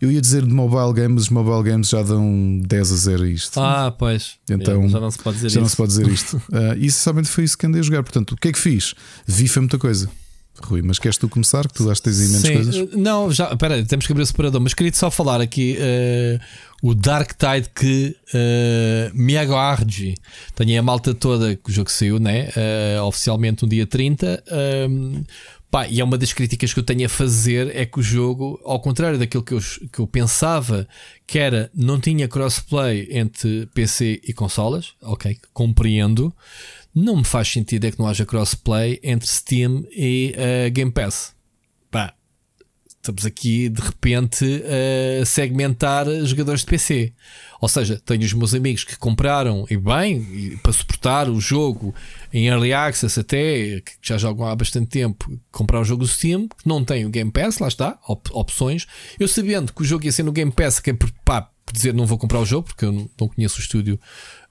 [0.00, 3.28] eu ia dizer de mobile games, os mobile games já dão 10 a 0 a
[3.28, 3.60] isto.
[3.60, 4.34] Ah, pois.
[4.48, 5.60] Então já não se pode dizer já isso.
[5.60, 6.36] não se pode dizer isto.
[6.36, 8.02] uh, e somente foi isso que andei a jogar.
[8.02, 8.94] Portanto, o que é que fiz?
[9.26, 10.10] Vi foi muita coisa.
[10.62, 11.68] Rui, mas queres tu começar?
[11.68, 12.76] Que tu acho que tens imensas coisas.
[12.76, 16.40] Eh, não, já, espera, temos que abrir o separador, mas queria só falar aqui uh,
[16.82, 20.14] o Dark Tide que uh, Miyago Arji
[20.54, 22.48] tenho a malta toda que o jogo saiu, né?
[22.56, 24.42] Uh, oficialmente no dia 30.
[24.46, 25.24] Uh,
[25.76, 28.58] Pá, e é uma das críticas que eu tenho a fazer é que o jogo,
[28.64, 29.60] ao contrário daquilo que eu,
[29.92, 30.88] que eu pensava
[31.26, 36.34] que era, não tinha crossplay entre PC e consolas, ok, compreendo.
[36.94, 41.34] Não me faz sentido é que não haja crossplay entre Steam e uh, Game Pass.
[41.90, 42.14] Pá,
[43.06, 44.44] estamos aqui de repente
[45.22, 47.12] a segmentar jogadores de PC.
[47.60, 51.94] Ou seja, tenho os meus amigos que compraram e bem, e para suportar o jogo
[52.32, 56.48] em Early Access até, que já jogam há bastante tempo, comprar o jogo do Steam,
[56.48, 58.86] que não tem o Game Pass, lá está, op opções.
[59.18, 61.94] Eu sabendo que o jogo ia ser no Game Pass, que é por, pá, dizer
[61.94, 63.98] não vou comprar o jogo, porque eu não, não conheço o estúdio,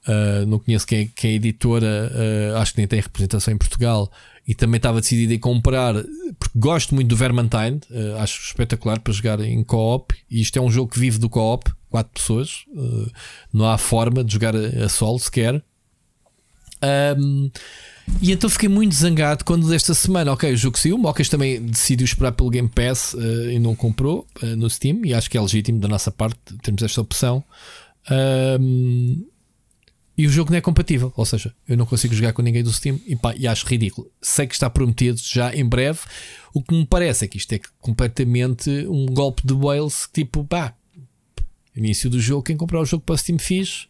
[0.08, 3.58] uh, não conheço quem, quem é a editora, uh, acho que nem tem representação em
[3.58, 4.12] Portugal,
[4.48, 5.96] e também estava decidido em comprar,
[6.38, 10.62] porque gosto muito do Vermintide, uh, acho espetacular para jogar em co-op, e isto é
[10.62, 12.66] um jogo que vive do co-op, quatro pessoas,
[13.54, 15.64] não há forma de jogar a, a solo sequer.
[17.18, 17.50] Um,
[18.22, 21.62] e então fiquei muito zangado quando desta semana, ok, o jogo saiu, o Mocas também
[21.66, 25.38] decidiu esperar pelo Game Pass uh, e não comprou uh, no Steam, e acho que
[25.38, 27.44] é legítimo da nossa parte termos esta opção.
[28.60, 29.26] Um,
[30.18, 31.12] e o jogo não é compatível.
[31.16, 34.10] Ou seja, eu não consigo jogar com ninguém do Steam e, pá, e acho ridículo.
[34.22, 36.00] Sei que está prometido já em breve.
[36.54, 40.74] O que me parece é que isto é completamente um golpe de Wales, tipo, pá,
[41.76, 43.88] início do jogo, quem comprar o jogo para o Steam fiz.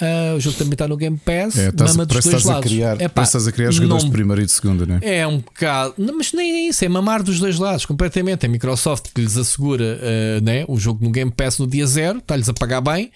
[0.00, 1.56] Uh, o jogo também está no Game Pass.
[1.58, 2.72] É, estás, mama dos dois lados.
[2.72, 5.18] Criar, é, pá, estás a criar jogadores não, de primeira e de segunda, não é?
[5.18, 5.94] É um bocado.
[5.98, 8.44] Não, mas nem é isso, é mamar dos dois lados completamente.
[8.44, 11.86] É a Microsoft que lhes assegura uh, né, o jogo no Game Pass no dia
[11.86, 13.12] zero, está-lhes a pagar bem,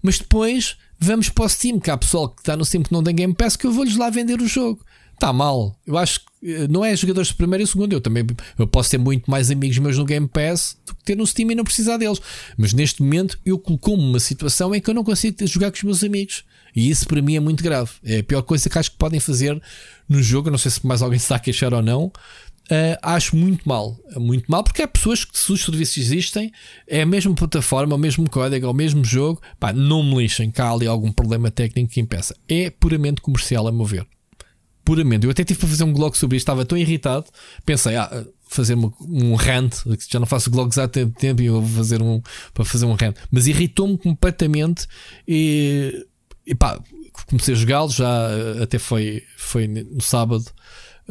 [0.00, 3.02] mas depois vamos para o Steam, que há pessoal que está no Steam que não
[3.02, 4.84] tem Game Pass, que eu vou-lhes lá vender o jogo.
[5.14, 5.76] Está mal.
[5.86, 7.94] Eu acho que eh, não é jogadores de primeira e segunda.
[7.94, 8.26] Eu também
[8.58, 11.50] eu posso ter muito mais amigos meus no Game Pass do que ter no Steam
[11.50, 12.20] e não precisar deles.
[12.56, 15.82] Mas neste momento eu colocou-me uma situação em que eu não consigo jogar com os
[15.82, 16.44] meus amigos.
[16.74, 17.90] E isso para mim é muito grave.
[18.02, 19.60] É a pior coisa que acho que podem fazer
[20.08, 20.48] no jogo.
[20.48, 22.10] Eu não sei se mais alguém se está a queixar ou não.
[22.70, 23.98] Uh, acho muito mal.
[24.16, 26.52] Muito mal porque há pessoas que, se os serviços existem,
[26.86, 29.42] é a mesma plataforma, o mesmo código, o mesmo jogo.
[29.58, 30.52] Pá, não me lixem.
[30.52, 32.36] Cá ali algum problema técnico que impeça.
[32.48, 34.06] É puramente comercial, a mover.
[34.84, 35.24] Puramente.
[35.24, 37.26] Eu até tive para fazer um blog sobre isto, estava tão irritado.
[37.66, 39.74] Pensei, ah, fazer um, um rant,
[40.08, 42.22] já não faço blogs há tempo, tempo e eu vou fazer um
[42.54, 43.16] para fazer um rant.
[43.32, 44.86] Mas irritou-me completamente
[45.26, 46.06] e,
[46.46, 46.80] e pá,
[47.26, 48.28] comecei a jogá-lo, já
[48.62, 50.44] até foi, foi no sábado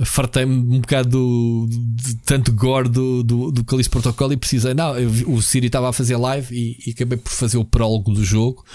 [0.06, 4.74] fartei-me um bocado do, de tanto gore do, do, do Calixto Protocol e precisei.
[4.74, 8.14] Não, eu, o Siri estava a fazer live e, e, acabei por fazer o prólogo
[8.14, 8.66] do jogo,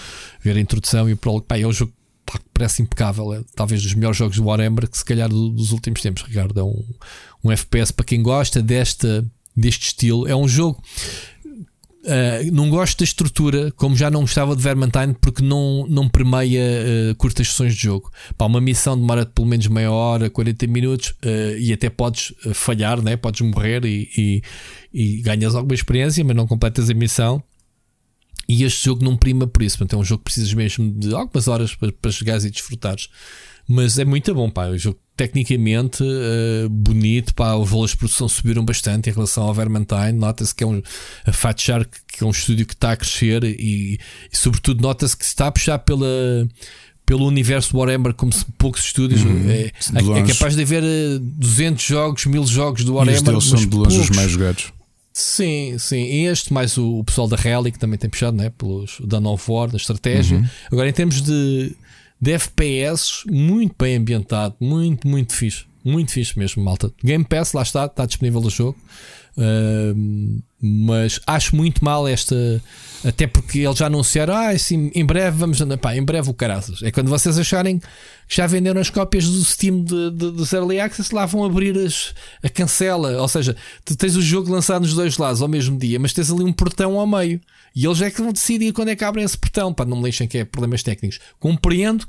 [0.41, 1.45] ver a introdução e o prólogo.
[1.45, 1.93] Pá, é um jogo
[2.25, 5.71] pá, que parece impecável, é talvez dos melhores jogos do Warhammer que se calhar dos
[5.71, 6.59] últimos tempos, Ricardo.
[6.59, 6.83] É um,
[7.43, 9.25] um FPS para quem gosta desta,
[9.55, 10.27] deste estilo.
[10.27, 10.81] É um jogo
[12.05, 16.61] Uh, não gosto da estrutura, como já não gostava de Vermintide, porque não, não permeia
[17.11, 18.11] uh, curtas sessões de jogo.
[18.37, 23.01] Pá, uma missão demora pelo menos meia hora, 40 minutos, uh, e até podes falhar,
[23.01, 23.17] né?
[23.17, 24.41] podes morrer e, e,
[24.93, 27.41] e, ganhas alguma experiência, mas não completas a missão.
[28.47, 31.11] E este jogo não prima por isso, portanto, é um jogo que precisas mesmo de
[31.15, 33.09] algumas horas para, para chegares e desfrutares.
[33.67, 34.67] Mas é muito bom, pá.
[34.67, 37.55] O jogo tecnicamente uh, bonito, pá.
[37.55, 40.13] Os valores de produção subiram bastante em relação ao Vermintide.
[40.13, 40.81] Nota-se que é um
[41.25, 43.99] a Fat Shark, que é um estúdio que está a crescer e,
[44.31, 46.07] e sobretudo, nota-se que se está a puxar pela
[47.05, 50.81] pelo universo Warhammer como se poucos estúdios uhum, é, é, capaz de haver
[51.19, 53.33] 200 eh, jogos, 1000 jogos do Warhammer.
[53.33, 54.73] E os são de longe os mais jogados.
[55.13, 56.03] Sim, sim.
[56.03, 58.49] E este, mais o, o pessoal da Rally, que também tem puxado, né?
[58.49, 60.39] Pelos da of War, da estratégia.
[60.39, 60.45] Uhum.
[60.69, 61.73] Agora, em termos de,
[62.25, 65.65] de FPS muito bem ambientado, muito, muito fixe.
[65.83, 66.91] Muito fixe mesmo, malta.
[67.03, 68.75] Game Pass, lá está, está disponível o jogo.
[69.37, 72.35] Uh, mas acho muito mal esta.
[73.03, 75.59] Até porque eles já anunciaram, ah, assim, em breve vamos.
[75.79, 76.81] Pá, em breve o caraças.
[76.81, 80.79] É quando vocês acharem que já venderam as cópias do Steam de, de, dos Early
[80.79, 83.21] Access, lá vão abrir as, a cancela.
[83.21, 86.31] Ou seja, tu tens o jogo lançado nos dois lados ao mesmo dia, mas tens
[86.31, 87.39] ali um portão ao meio.
[87.75, 89.71] E eles é que vão decidir quando é que abrem esse portão.
[89.71, 91.19] Pá, não me lixem que é problemas técnicos.
[91.39, 92.07] Compreendo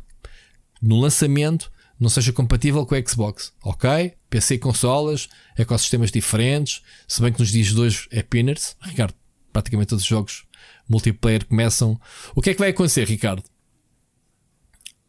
[0.80, 3.52] no lançamento não seja compatível com o Xbox.
[3.62, 4.12] Ok?
[4.28, 6.82] PC e consolas, ecossistemas diferentes.
[7.08, 8.76] Se bem que nos dias de hoje é Pinners.
[8.82, 9.14] Ricardo,
[9.52, 10.44] praticamente todos os jogos
[10.88, 11.98] multiplayer começam.
[12.34, 13.42] O que é que vai acontecer, Ricardo?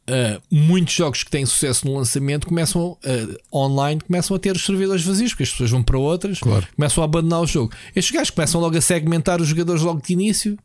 [0.10, 2.98] Uh, muitos jogos que têm sucesso no lançamento começam uh,
[3.53, 6.66] online começam a ter os servidores vazios, porque as pessoas vão para outras, claro.
[6.74, 7.74] começam a abandonar o jogo.
[7.93, 10.58] Estes gajos começam logo a segmentar os jogadores logo de início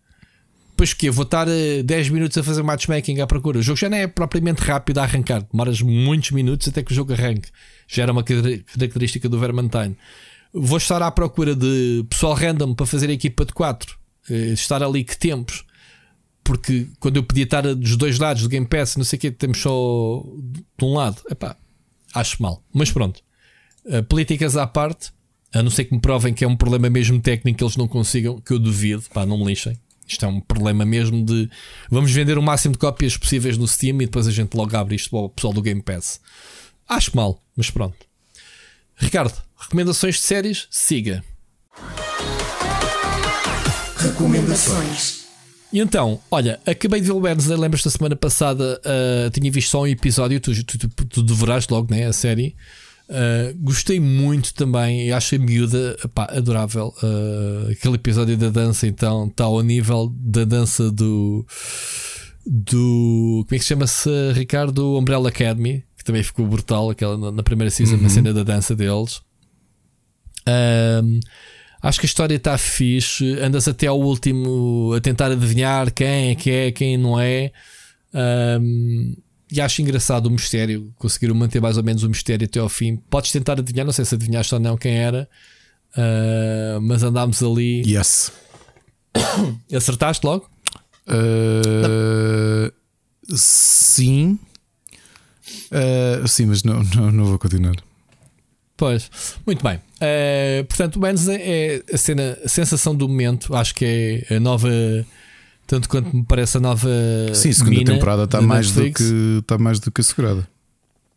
[0.82, 3.60] depois que vou estar 10 eh, minutos a fazer matchmaking à procura.
[3.60, 6.94] O jogo já não é propriamente rápido a arrancar, demoras muitos minutos até que o
[6.94, 7.48] jogo arranque.
[7.86, 9.96] Já era uma característica do Vermintide.
[10.52, 13.96] Vou estar à procura de pessoal random para fazer a equipa de 4.
[14.28, 15.64] Eh, estar ali que tempos.
[16.42, 19.30] Porque quando eu podia estar dos dois lados do Game Pass, não sei o que,
[19.30, 21.22] temos só de um lado.
[21.30, 21.56] Epá,
[22.12, 22.60] acho mal.
[22.74, 23.22] Mas pronto.
[23.84, 25.12] Uh, políticas à parte,
[25.54, 27.86] a não ser que me provem que é um problema mesmo técnico que eles não
[27.86, 29.78] consigam, que eu duvido, pá, não me lixem.
[30.12, 31.48] Isto é um problema mesmo de
[31.90, 34.94] vamos vender o máximo de cópias possíveis no Steam e depois a gente logo abre
[34.94, 36.20] isto para o pessoal do Game Pass.
[36.88, 37.96] Acho mal, mas pronto.
[38.96, 40.68] Ricardo, recomendações de séries?
[40.70, 41.24] Siga.
[43.96, 45.22] Recomendações.
[45.72, 49.70] E então, olha, acabei de ver o Wednesday, lembras da semana passada, uh, tinha visto
[49.70, 52.06] só um episódio, tu, tu, tu, tu deverás logo, né?
[52.06, 52.54] A série.
[53.12, 56.94] Uh, gostei muito também, acho a miúda pá, adorável.
[57.02, 61.46] Uh, aquele episódio da dança, então, está ao nível da dança do.
[62.46, 63.44] do.
[63.46, 64.96] Como é que chama-se, Ricardo?
[64.96, 68.02] Umbrella Academy, que também ficou brutal aquela, na, primeira season, uhum.
[68.02, 69.18] na cena da dança deles.
[70.48, 71.20] Uh,
[71.82, 73.38] acho que a história está fixe.
[73.40, 77.52] Andas até ao último a tentar adivinhar quem é que é, quem não é.
[78.14, 79.14] Um,
[79.52, 82.96] e acho engraçado o mistério, conseguiram manter mais ou menos o mistério até ao fim.
[82.96, 85.28] Podes tentar adivinhar, não sei se adivinhaste ou não quem era,
[85.96, 87.82] uh, mas andámos ali.
[87.86, 88.32] Yes.
[89.74, 90.48] Acertaste logo?
[91.06, 92.72] Uh,
[93.36, 94.38] sim.
[95.70, 97.76] Uh, sim, mas não, não, não vou continuar.
[98.76, 99.10] Pois,
[99.46, 99.76] muito bem.
[99.76, 103.54] Uh, portanto, o Wednesday é a cena, a sensação do momento.
[103.54, 104.68] Acho que é a nova,
[105.72, 106.86] tanto quanto me parece a nova.
[107.32, 110.46] Sim, a segunda temporada está mais, do que, está mais do que assegurada.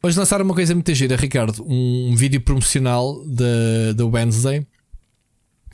[0.02, 1.62] Hoje lançaram uma coisa muito gira, Ricardo.
[1.68, 4.66] Um vídeo promocional da, da Wednesday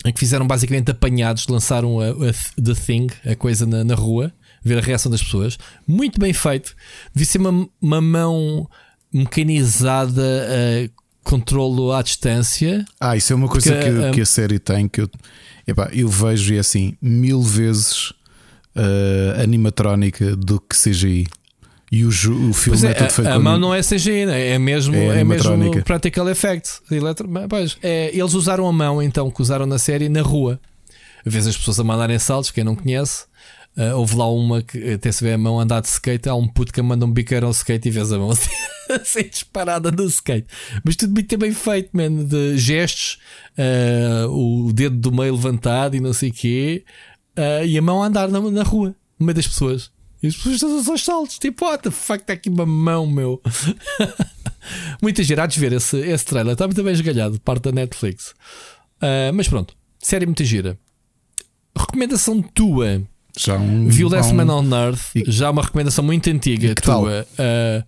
[0.03, 4.34] em que fizeram basicamente apanhados, lançaram a, a The Thing, a coisa na, na rua,
[4.64, 5.60] ver a reação das pessoas.
[5.88, 6.76] Muito bem feito.
[7.14, 8.68] Devia ser uma, uma mão
[9.14, 10.90] mecanizada uh,
[11.24, 12.84] controlo à distância.
[13.00, 15.10] Ah, isso é uma coisa que, um, que, a série tem que eu,
[15.68, 18.11] epá, eu vejo e é assim mil vezes
[18.75, 21.27] uh, animatrónica do que CGI.
[21.91, 24.48] E o, o filme é, é, todo feito A, a mão não é CGI, né?
[24.48, 26.82] é mesmo, é, é mesmo Practical Effects.
[26.90, 30.59] Eletro, pois, é, eles usaram a mão então que usaram na série na rua.
[31.25, 33.25] Às vezes as pessoas a mandarem saltos, quem não conhece.
[33.77, 36.27] Uh, houve lá uma que até se vê a mão andar de skate.
[36.27, 38.50] Há um puto que manda um biqueiro ao skate e vês a mão assim,
[38.90, 40.48] assim disparada no skate.
[40.83, 43.17] Mas tudo muito bem feito, man, de gestos,
[43.58, 46.83] uh, o dedo do meio levantado e não sei o quê,
[47.38, 49.92] uh, e a mão a andar na, na rua, no meio das pessoas.
[50.22, 53.42] E as pessoas estão aos saltos, tipo, what the fuck, está aqui uma mão, meu.
[55.01, 58.35] Muita girados ver esse, esse trailer, está muito bem esgalhado, parte da Netflix.
[59.34, 60.77] mas pronto, série muito gira.
[61.76, 63.01] Recomendação tua
[63.38, 64.35] já um, Vi o Last um...
[64.35, 65.24] Man on Earth, e...
[65.27, 67.26] já uma recomendação muito antiga tua.
[67.34, 67.84] Uh,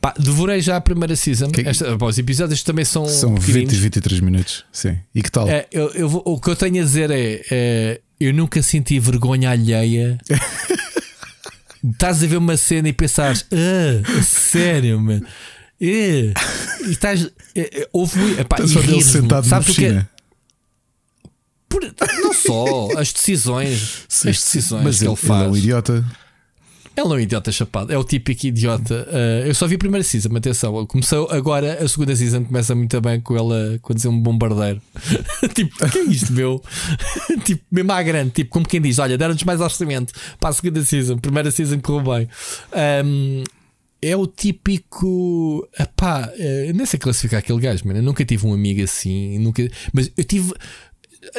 [0.00, 1.50] pá, devorei já a primeira season.
[1.50, 1.62] Que...
[1.62, 3.06] Esta, os episódios também são.
[3.06, 4.64] São 20 e 23 minutos.
[4.72, 4.98] Sim.
[5.14, 5.48] E que tal?
[5.48, 9.00] É, eu, eu vou, o que eu tenho a dizer é: é eu nunca senti
[9.00, 10.18] vergonha alheia.
[11.82, 15.26] estás a ver uma cena e pensares, ah, sério, mano.
[15.80, 16.32] e
[16.82, 20.10] estás, é, houve, epá, estás só sentado Sabes na piscina.
[21.66, 21.82] Por,
[22.22, 24.04] não só, as decisões.
[24.08, 25.40] Sim, as decisões mas que ele, ele faz.
[25.40, 26.04] Ele é um idiota.
[27.00, 29.08] Ele é um idiota chapado, é o típico idiota.
[29.08, 30.84] Uh, eu só vi a primeira season, atenção.
[30.86, 34.82] Começou agora, a segunda season começa muito bem com ela com dizer um bombardeiro.
[35.54, 36.62] tipo, que é isto, meu?
[37.44, 40.82] tipo, mesmo à grande, tipo, como quem diz: olha, deram-nos mais orçamento para a segunda
[40.84, 42.28] season, primeira season correu bem.
[43.04, 43.44] Um,
[44.02, 45.66] é o típico.
[45.78, 48.00] Epá, uh, nem sei classificar aquele gajo, mano.
[48.00, 50.52] Eu nunca tive um amigo assim, nunca, mas eu tive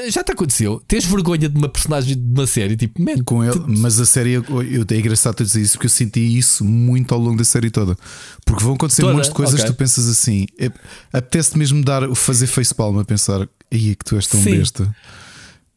[0.09, 0.81] já te aconteceu?
[0.87, 2.75] Tens vergonha de uma personagem de uma série?
[2.75, 4.45] Tipo, man, com ele, mas a série, eu,
[4.89, 7.97] é engraçado dizer isso porque eu senti isso muito ao longo da série toda.
[8.45, 9.13] Porque vão acontecer toda?
[9.13, 9.65] um monte de coisas okay.
[9.65, 10.45] que tu pensas assim.
[10.59, 10.71] É,
[11.11, 14.57] Apetece-te mesmo dar, fazer facepalm a pensar, aí é que tu és tão Sim.
[14.57, 14.95] besta.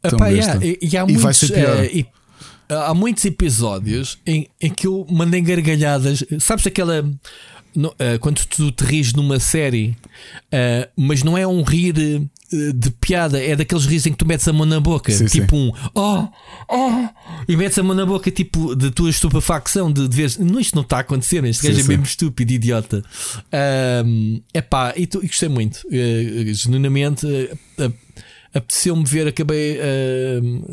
[0.02, 0.65] Tão Epá, besta.
[0.65, 1.78] Yeah, e, e, e, vai ser pior.
[1.78, 2.07] Uh, e,
[2.68, 6.24] há muitos episódios em, em que eu mandei gargalhadas.
[6.41, 7.02] Sabes aquela.
[7.74, 9.97] No, uh, quando tu te ris numa série,
[10.52, 12.28] uh, mas não é um rir
[12.73, 15.57] de piada é daqueles risos em que tu metes a mão na boca, sim, tipo
[15.57, 15.68] sim.
[15.68, 16.28] um oh,
[16.68, 17.08] oh,
[17.49, 20.74] e metes a mão na boca, tipo de tua estupefacção de, de ver não, isto
[20.74, 23.02] não está a acontecer, este gajo é mesmo estúpido, idiota.
[24.05, 27.26] Um, epá, e, tu, e gostei muito, uh, genuinamente.
[27.26, 27.92] Uh,
[28.55, 29.78] apeteceu-me ver, acabei.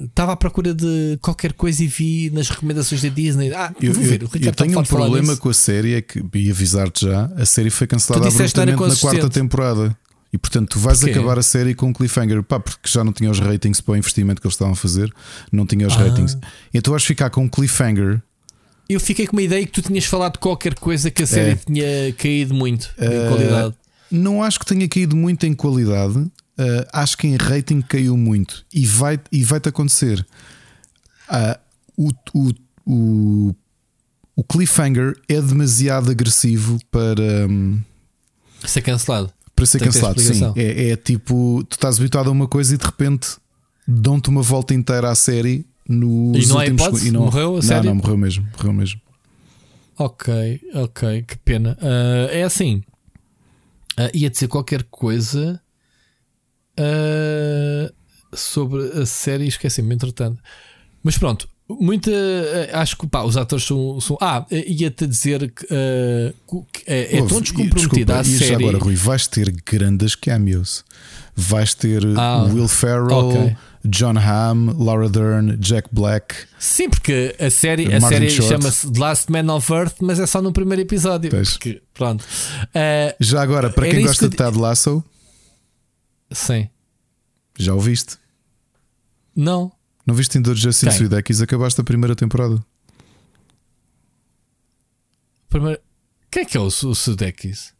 [0.05, 3.51] Estava uh, à procura de qualquer coisa e vi nas recomendações da Disney.
[3.53, 4.21] Ah, eu, vou ver.
[4.21, 7.71] Eu, eu tenho um problema com a série, é que, e avisar-te já, a série
[7.71, 9.97] foi cancelada abruptamente na quarta temporada.
[10.33, 11.11] E portanto, tu vais Porquê?
[11.11, 13.97] acabar a série com um cliffhanger, pá, porque já não tinha os ratings para o
[13.97, 15.13] investimento que eles estavam a fazer,
[15.51, 15.97] não tinha os ah.
[15.97, 16.37] ratings.
[16.73, 18.21] Então vais ficar com um cliffhanger.
[18.87, 21.51] Eu fiquei com uma ideia que tu tinhas falado de qualquer coisa que a série
[21.51, 21.55] é.
[21.55, 23.75] tinha caído muito uh, em qualidade.
[24.09, 26.31] Não acho que tenha caído muito em qualidade, uh,
[26.93, 30.25] acho que em rating caiu muito e vai e vai-te acontecer.
[31.29, 31.59] Uh,
[31.97, 32.51] o, o,
[32.85, 33.55] o,
[34.35, 37.81] o cliffhanger é demasiado agressivo para um,
[38.65, 39.31] ser cancelado
[39.61, 40.19] para ser cancelado.
[40.19, 43.37] Sim, é, é, tipo, tu estás habituado a uma coisa e de repente
[43.87, 47.07] dão-te uma volta inteira à série nos e não últimos hipótese?
[47.07, 47.87] E não morreu a não, série?
[47.87, 49.01] Não, morreu mesmo, morreu mesmo.
[49.97, 50.33] Ok,
[50.73, 51.77] ok, que pena.
[51.79, 52.81] Uh, é assim,
[53.99, 55.61] uh, ia dizer qualquer coisa
[56.79, 57.93] uh,
[58.35, 60.41] sobre a série, esqueci-me, entretanto.
[61.03, 61.47] Mas pronto,
[61.79, 62.11] Muita.
[62.11, 63.99] Eh, acho que pá, os atores são.
[63.99, 68.65] são ah, eh, ia-te dizer que, uh, é, é tão descomprometida a série.
[68.65, 70.83] agora, Rui, vais ter grandes cameos.
[71.35, 73.55] Vais ter ah, Will Ferrell, okay.
[73.85, 76.35] John Hamm, Laura Dern, Jack Black.
[76.59, 80.41] Sim, porque a série, a série chama-se The Last Man of Earth, mas é só
[80.41, 81.31] no primeiro episódio.
[81.31, 82.21] Porque, pronto.
[82.21, 84.31] Uh, Já agora, para quem gosta que...
[84.31, 85.03] de Ted Lasso,
[86.31, 86.69] sim.
[87.57, 88.17] Já ouviste?
[89.35, 89.71] Não.
[90.05, 90.97] Não viste ainda o Justin Quem?
[90.97, 91.41] Sudeikis?
[91.41, 92.63] Acabaste a primeira temporada.
[95.49, 95.79] Primeiro...
[96.29, 97.73] Quem é que é o, o Sudeikis?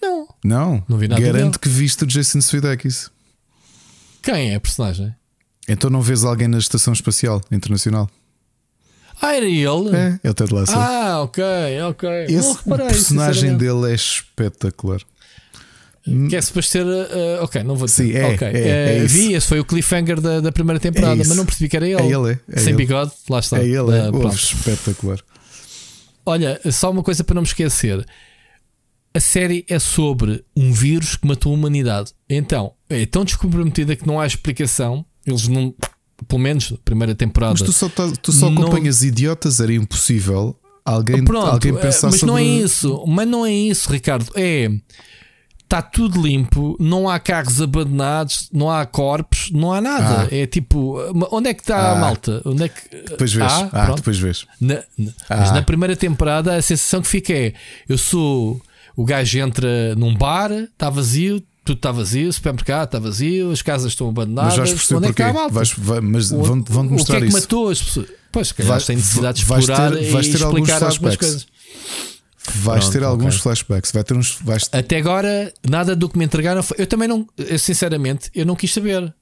[0.00, 0.28] Não.
[0.44, 0.84] Não.
[0.88, 1.58] Não vi nada Garanto dele.
[1.58, 3.10] que viste o Jason Sudeikis.
[4.22, 5.14] Quem é a personagem?
[5.68, 8.08] Então não vês alguém na Estação Espacial Internacional?
[9.20, 9.96] Ah, era ele?
[9.96, 10.72] É, é o Ted Lasso.
[10.76, 11.42] Ah, ok,
[11.88, 12.08] ok.
[12.24, 15.00] Esse Não reparei, personagem dele é espetacular.
[16.28, 16.84] Que é suposto ser.
[16.84, 18.04] uh, ok, não vou dizer.
[18.04, 19.14] Sim, é, Ok, é, é eh, isso.
[19.14, 21.28] vi, esse foi o cliffhanger da, da primeira temporada, isso.
[21.28, 22.02] mas não percebi que era ele.
[22.02, 22.38] É ele, é.
[22.52, 22.76] é Sem ele.
[22.76, 23.58] bigode, lá está.
[23.58, 24.00] É ele, é.
[24.00, 25.18] Ah, Oh, espetacular.
[26.26, 28.04] Olha, só uma coisa para não me esquecer.
[29.14, 32.12] A série é sobre um vírus que matou a humanidade.
[32.28, 35.04] Então, é tão descomprometida que não há explicação.
[35.26, 35.74] Eles não.
[36.28, 37.52] Pelo menos, primeira temporada.
[37.52, 42.08] Mas tu só, tá- tu só Não- acompanhas idiotas, era impossível alguém, Pronto, alguém pensar
[42.10, 42.26] mas sobre.
[42.26, 43.04] não é isso.
[43.06, 44.30] Mas não é isso, Ricardo.
[44.34, 44.68] É.
[45.64, 50.28] Está tudo limpo, não há carros abandonados, não há corpos, não há nada.
[50.30, 50.34] Ah.
[50.34, 50.96] É tipo,
[51.32, 51.96] onde é que está a Ah.
[51.96, 52.42] malta?
[52.44, 52.82] Onde é que.
[53.08, 53.50] Depois vês.
[53.50, 54.46] Ah, Ah, depois vês.
[54.60, 55.54] Na- na- Mas Ah.
[55.54, 57.54] na primeira temporada a sensação que fica é:
[57.88, 58.60] eu sou
[58.94, 63.62] o gajo entra num bar, está vazio, tudo está vazio, o supermercado está vazio, as
[63.62, 64.50] casas estão abandonadas.
[64.56, 65.22] Mas vais perceber onde é que porquê.
[65.30, 65.54] está a malta?
[65.54, 67.40] Vais- vai- mas O- vão-te vão-te o mostrar que é que isso.
[67.40, 68.06] matou as pessoas?
[68.30, 70.98] Pois, que Vai- tem necessidade de vais ter- explorar vais e ter alguns explicar algumas
[70.98, 71.16] flashbacks.
[71.18, 71.46] coisas.
[72.52, 73.90] Vais Pronto, ter alguns flashbacks.
[73.90, 74.38] Vai ter uns.
[74.42, 76.76] Vais Até agora, nada do que me entregaram foi.
[76.78, 79.14] Eu também não, eu, sinceramente, eu não quis saber.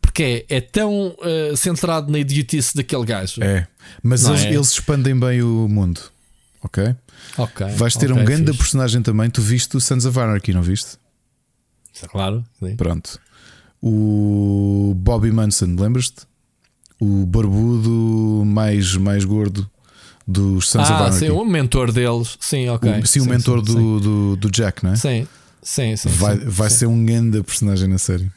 [0.00, 3.42] Porque é, é tão eh, centrado na idiotice daquele gajo.
[3.42, 3.66] É.
[4.02, 4.52] Mas eles, é?
[4.52, 6.00] eles expandem bem o mundo.
[6.62, 6.94] Ok?
[7.38, 7.66] Ok.
[7.68, 8.58] Vais ter ok, um grande fixe.
[8.58, 9.30] personagem também.
[9.30, 10.98] Tu viste o Sons of Anarchy, não viste?
[12.10, 12.44] Claro.
[12.58, 12.76] sim.
[12.76, 13.18] Pronto.
[13.80, 16.26] O Bobby Manson, lembras-te?
[17.00, 19.70] O barbudo mais, mais gordo
[20.26, 21.18] dos Sons of Ah, Anarchy.
[21.26, 22.36] sim, o mentor deles.
[22.40, 22.90] Sim, ok.
[23.00, 24.96] O- sim, o mentor sim, do, do, do Jack, não é?
[24.96, 25.26] Sim,
[25.62, 26.08] sim, sim.
[26.10, 26.76] vai sim, vai sim.
[26.76, 28.30] ser um grande personagem na série.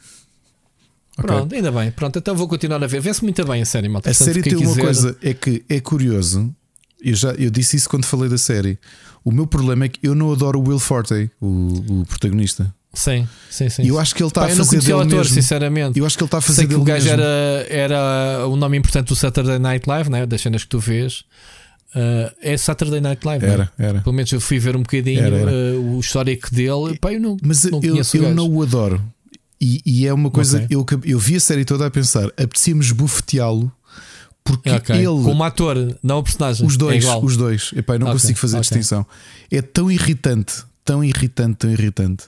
[1.18, 1.26] Ok?
[1.26, 1.90] Pronto, ainda bem.
[1.90, 3.00] Pronto, então vou continuar a ver.
[3.00, 4.08] Vê-se muito bem a série, malta.
[4.10, 6.54] A Portanto, série tem uma quiser- coisa, é que é curioso.
[7.02, 8.78] Eu, já, eu disse isso quando falei da série.
[9.24, 12.72] O meu problema é que eu não adoro o Will Forte, o, o protagonista.
[12.94, 13.82] Sim, sim, sim.
[13.82, 15.34] E eu acho que ele está a eu não fazer conhecia o dele ator, mesmo.
[15.34, 15.98] sinceramente.
[15.98, 17.20] Eu acho que ele está a fazer Sei que dele o gajo mesmo.
[17.22, 20.24] era, era o nome importante do Saturday Night Live, né?
[20.24, 21.24] das cenas que tu vês.
[21.94, 23.54] Uh, é Saturday Night Live, não é?
[23.54, 24.00] Era, era.
[24.02, 25.50] Pelo menos eu fui ver um bocadinho Era, era.
[25.50, 26.98] uh, o histórico dele.
[27.00, 29.02] Pá, eu não, Mas não eu, eu não o adoro.
[29.60, 30.58] E, e é uma coisa.
[30.64, 30.68] Ok.
[30.70, 33.72] Eu, eu vi a série toda a pensar, apetecia-me esbufeteá-lo
[34.44, 34.94] porque Ok.
[34.96, 35.06] ele.
[35.24, 36.66] Como ator, não o personagem.
[36.66, 37.24] Os É dois, igual.
[37.24, 37.70] os dois.
[37.74, 39.06] Epá, eu não Ok, consigo fazer distinção.
[39.50, 42.24] É tão irritante, tão irritante, tão irritante.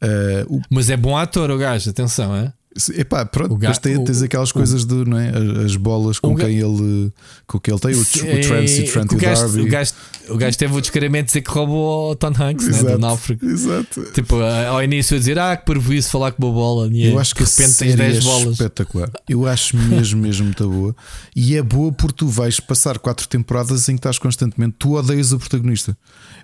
[0.00, 2.52] Ah, o- Mas é bom ator, o gajo, atenção, é?
[2.94, 5.28] Epá, pronto, depois tem- tens aquelas o- coisas do, não é?
[5.30, 7.12] As, as bolas com quem ele
[7.46, 9.60] com quem ele tem, o, o Trent e o e gajo, Darby.
[9.60, 9.92] o, gajo,
[10.30, 12.98] o gajo teve o descaramento de dizer que roubou o Tom Hanks, né, do Exato,
[12.98, 13.46] Náufrago.
[13.46, 14.02] exato.
[14.12, 16.88] Tipo, ao início a dizer, ah, que parvoíce falar com uma bola.
[16.92, 18.52] E Eu acho que de repente tens série 10 é bolas.
[18.52, 19.10] espetacular.
[19.28, 20.96] Eu acho mesmo, mesmo muito boa.
[21.36, 24.76] E é boa porque tu vais passar quatro temporadas em que estás constantemente.
[24.78, 25.96] Tu odeias o protagonista.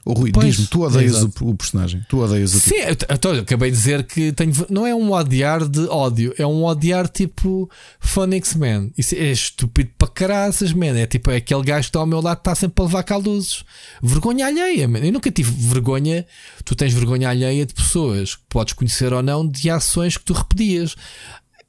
[0.04, 2.04] O Rui, diz-me, tu odeias o, o personagem.
[2.08, 2.58] Tu odeias o.
[2.58, 6.34] Sim, eu, então, eu acabei de dizer que tenho, não é um odiar de ódio,
[6.38, 7.70] é um odiar tipo
[8.00, 8.90] Phoenix Man.
[8.96, 10.98] Isso é estúpido para caraças, man.
[10.98, 13.62] É tipo é aquele gajo que está ao meu lado está sempre a levar caluzes.
[14.02, 15.00] Vergonha alheia, man.
[15.00, 16.26] Eu nunca tive vergonha.
[16.64, 20.32] Tu tens vergonha alheia de pessoas que podes conhecer ou não de ações que tu
[20.32, 20.96] repetias.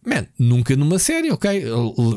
[0.05, 1.65] Man, nunca numa série, ok?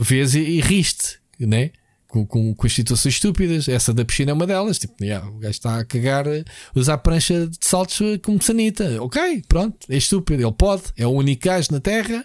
[0.00, 1.72] Vês e, e riste, né?
[2.14, 3.66] Com, com, com as situações estúpidas.
[3.68, 4.78] Essa da piscina é uma delas.
[4.78, 6.26] Tipo, yeah, o gajo está a cagar,
[6.72, 9.02] usar prancha de saltos como sanita.
[9.02, 10.40] Ok, pronto, é estúpido.
[10.44, 12.24] Ele pode, é o único gajo na Terra.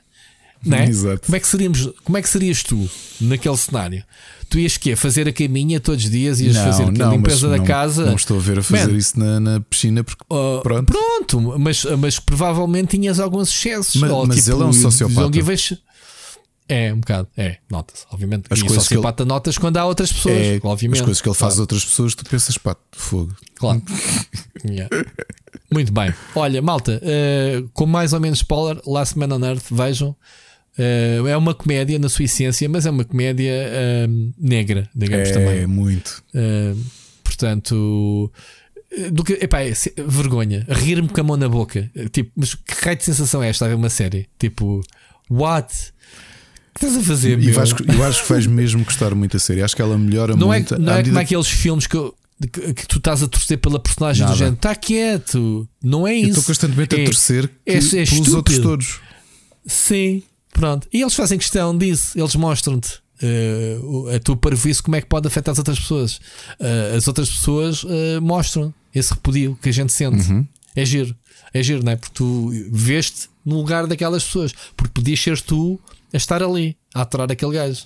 [0.64, 0.85] Né?
[0.90, 1.26] Exato.
[1.26, 2.88] Como, é que seríamos, como é que serias tu
[3.19, 4.03] naquele cenário?
[4.48, 4.95] Tu ias quê?
[4.95, 6.40] Fazer a caminha todos os dias?
[6.40, 8.06] Ias fazer a mas limpeza da não, casa?
[8.06, 8.98] Não estou a ver a fazer Man.
[8.98, 10.93] isso na, na piscina porque Uh, Pronto.
[10.93, 13.95] pronto, mas, mas provavelmente tinhas alguns excessos.
[13.95, 15.30] Mas- ou, mas tipo, ele é um sociopata.
[16.69, 18.45] É, um bocado, é, nota-se, obviamente.
[18.49, 20.99] As e coisas que sociopata notas quando há outras pessoas, é, obviamente.
[20.99, 23.35] as coisas que ele faz a claro, outras pessoas, tu pensas, pá, fogo.
[23.56, 23.81] Claro.
[24.65, 24.89] Yeah.
[25.72, 26.14] Muito bem.
[26.35, 30.14] Olha, malta, eh, com mais ou menos spoiler, Last Man on Earth, vejam.
[30.77, 34.07] Eh, é uma comédia na sua essência, mas é uma comédia eh,
[34.38, 35.65] negra, digamos É também.
[35.67, 36.23] muito.
[36.33, 36.77] Uh,
[37.23, 38.31] portanto,
[38.98, 39.73] uh, do que, epá, é
[40.07, 41.89] vergonha, rir-me com a mão na boca.
[41.95, 44.27] Uh, Tipo, mas que raio de sensação é esta a ver uma série?
[44.38, 44.81] Tipo,
[45.30, 45.73] what?
[46.80, 47.40] Que estás a fazer?
[47.40, 49.61] E vais- eu acho que vais mesmo gostar muito a série.
[49.61, 50.80] Acho que ela melhora não é, muito.
[50.80, 52.16] não à é medida como aqueles filmes que, eu-
[52.51, 54.33] que, que tu estás a torcer pela personagem Nada.
[54.33, 56.30] do género, está quieto, não é isso.
[56.30, 58.35] estou constantemente a É- torcer que, é- é pelos estúpido.
[58.38, 58.99] outros todos.
[59.66, 60.88] Sim, pronto.
[60.93, 62.99] E eles fazem questão disso, eles mostram-te.
[63.22, 66.14] uh, a tua parvoíce como é que pode afetar as outras pessoas.
[66.58, 67.90] Uh, as outras pessoas uh,
[68.22, 70.32] mostram esse repudio que a gente sente.
[70.32, 70.48] Uhum.
[70.74, 71.14] É giro,
[71.53, 71.95] é giro, não é?
[71.98, 75.77] Porque tu veste no lugar daquelas pessoas, porque podias ser tu
[76.13, 77.83] a estar ali, a aturar aquele gajo.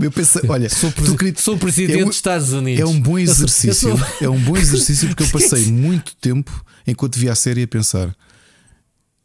[0.00, 2.80] Eu pensei, olha, Sou, queria- sou presidente é um- dos Estados Unidos.
[2.80, 3.96] É um bom exercício.
[3.96, 7.68] sou- É um bom exercício porque eu passei muito tempo enquanto via a série a
[7.68, 8.14] pensar: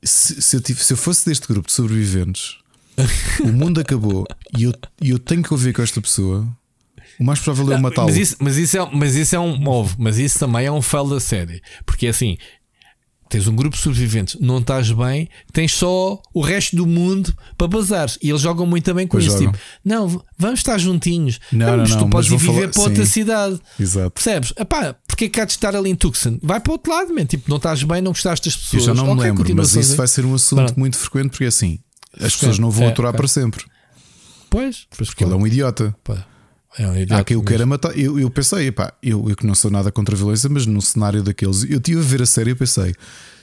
[0.03, 2.57] se, se eu, tive- se eu fosse deste grupo de sobreviventes,
[3.43, 4.25] o mundo acabou
[4.57, 6.47] e eu, e eu tenho que ouvir com esta pessoa.
[7.19, 8.07] O mais provável é matá-lo.
[8.07, 9.67] Mas isso, mas, isso é, mas isso é um.
[9.69, 11.61] Ouve, mas isso também é um fail da série.
[11.85, 12.37] Porque assim,
[13.29, 17.67] tens um grupo de sobreviventes, não estás bem, tens só o resto do mundo para
[17.67, 18.09] bazar.
[18.21, 19.37] E eles jogam muito bem com isso.
[19.37, 21.39] Tipo, não, vamos estar juntinhos.
[21.51, 23.11] Não, mas não, tu não, podes mas ir viver falar- para outra sim.
[23.11, 23.59] cidade.
[23.79, 24.11] Exato.
[24.11, 24.53] Percebes?
[24.57, 26.37] Epá, porque é que há de estar ali em Tucson?
[26.41, 27.25] Vai para o outro lado, man.
[27.25, 28.83] Tipo, não estás bem, não gostaste das Eu pessoas.
[28.85, 30.79] já não me Ok, lembro, mas isso vai ser um assunto Pronto.
[30.79, 31.79] muito frequente porque assim
[32.21, 33.17] as pessoas não vão É, aturar ok.
[33.17, 33.65] para sempre.
[34.49, 35.93] Pois, pois Porque ele é um idiota.
[36.03, 36.25] Pá,
[36.77, 37.97] é um Há idiota quem o queira matar.
[37.97, 41.23] Eu, eu pensei, eu, eu que não sou nada contra a violência, mas num cenário
[41.23, 42.93] daqueles, eu tive a ver a série e pensei: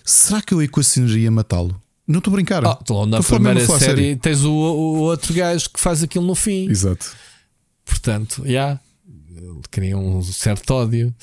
[0.04, 1.80] será que eu equacionaria matá-lo?
[2.06, 2.64] Não estou a brincar.
[2.66, 4.16] Ah, então, na Estou a falar primeira série sério.
[4.18, 6.68] tens o, o outro gajo que faz aquilo no fim.
[6.68, 7.06] Exato.
[7.84, 8.78] Portanto, já
[9.34, 11.14] ele cria um certo ódio.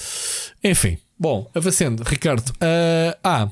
[0.63, 2.51] Enfim, bom, avancendo, Ricardo.
[2.61, 3.49] ah, ah,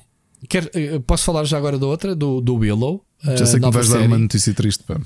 [0.50, 3.04] quer, eh, posso falar já agora da outra, do, do Willow.
[3.24, 4.08] Já ah, sei que vais dar série.
[4.08, 5.00] uma notícia triste, pá.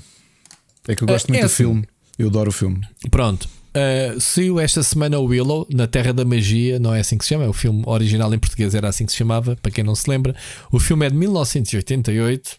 [0.88, 1.56] É que eu gosto Ah, muito é do assim.
[1.56, 1.86] filme.
[2.18, 2.80] Eu adoro o filme.
[3.10, 3.48] Pronto.
[3.74, 7.30] Uh, saiu esta semana o Willow na Terra da Magia, não é assim que se
[7.30, 7.48] chama?
[7.48, 10.36] O filme original em português era assim que se chamava, para quem não se lembra.
[10.70, 12.50] O filme é de 1988,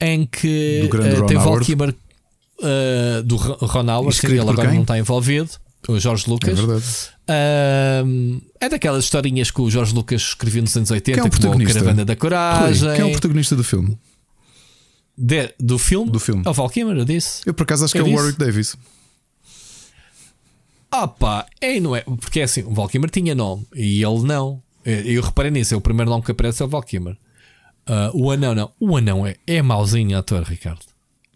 [0.00, 1.60] em que uh, tem Val.
[1.60, 4.74] Kilmer uh, do Ron Howard, ele agora quem?
[4.74, 5.50] não está envolvido.
[5.86, 6.58] O Jorge É Lucas.
[6.58, 6.84] verdade.
[8.06, 11.30] Um, é daquelas historinhas que o Jorge Lucas escrevia nos anos 80, Quem é o
[11.52, 11.64] como?
[11.66, 12.90] Caravana da Rui, Coragem.
[12.94, 13.96] quem é o protagonista do filme?
[15.16, 16.10] De- do filme?
[16.10, 16.42] Do filme.
[16.44, 17.42] É o Val Kilmer, eu disse.
[17.46, 18.18] Eu por acaso acho que Eu é o disse.
[18.20, 18.76] Warwick Davis.
[20.90, 22.02] Ah pá, é não é?
[22.02, 24.62] Porque é assim, o Valkymer tinha nome e ele não.
[24.84, 27.16] Eu, eu reparei nisso, é o primeiro nome que aparece é o Valkymer.
[27.86, 28.72] Ah, o anão não.
[28.78, 30.84] O anão é, é mauzinho ator, Ricardo.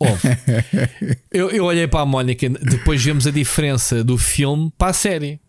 [0.00, 0.30] Óbvio.
[1.32, 5.40] eu, eu olhei para a Mónica, depois vemos a diferença do filme para a série.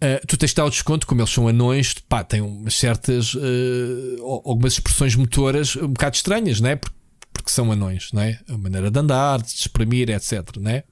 [0.00, 3.36] Ah, tu tens de dar o desconto, como eles são anões, pá, têm umas certas
[4.20, 6.74] al- algumas expressões motoras um bocado estranhas, não é?
[6.76, 6.96] Porque,
[7.48, 8.38] porque são anões, não é?
[8.48, 10.56] A maneira de andar, de se exprimir, etc.
[10.60, 10.84] Não é?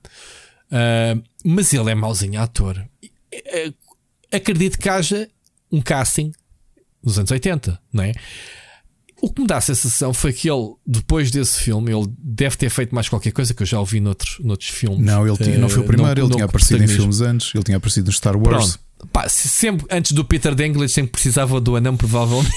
[0.71, 2.83] Uh, mas ele é mauzinho ator.
[3.05, 3.75] Uh,
[4.33, 5.29] Acredito que haja
[5.71, 6.33] um casting
[7.03, 8.13] nos anos 80, não é?
[9.23, 12.69] O que me dá a sensação foi que ele, depois desse filme, ele deve ter
[12.69, 15.01] feito mais qualquer coisa que eu já ouvi noutros, noutros filmes.
[15.01, 17.55] Não, ele tinha, não foi o Uh, primeiro, ele não tinha aparecido em filmes antes,
[17.55, 18.73] ele tinha aparecido no Star Wars.
[18.73, 18.86] Pronto.
[19.13, 22.49] Pá, se sempre antes do Peter Dinklage, sempre precisava do anão, provavelmente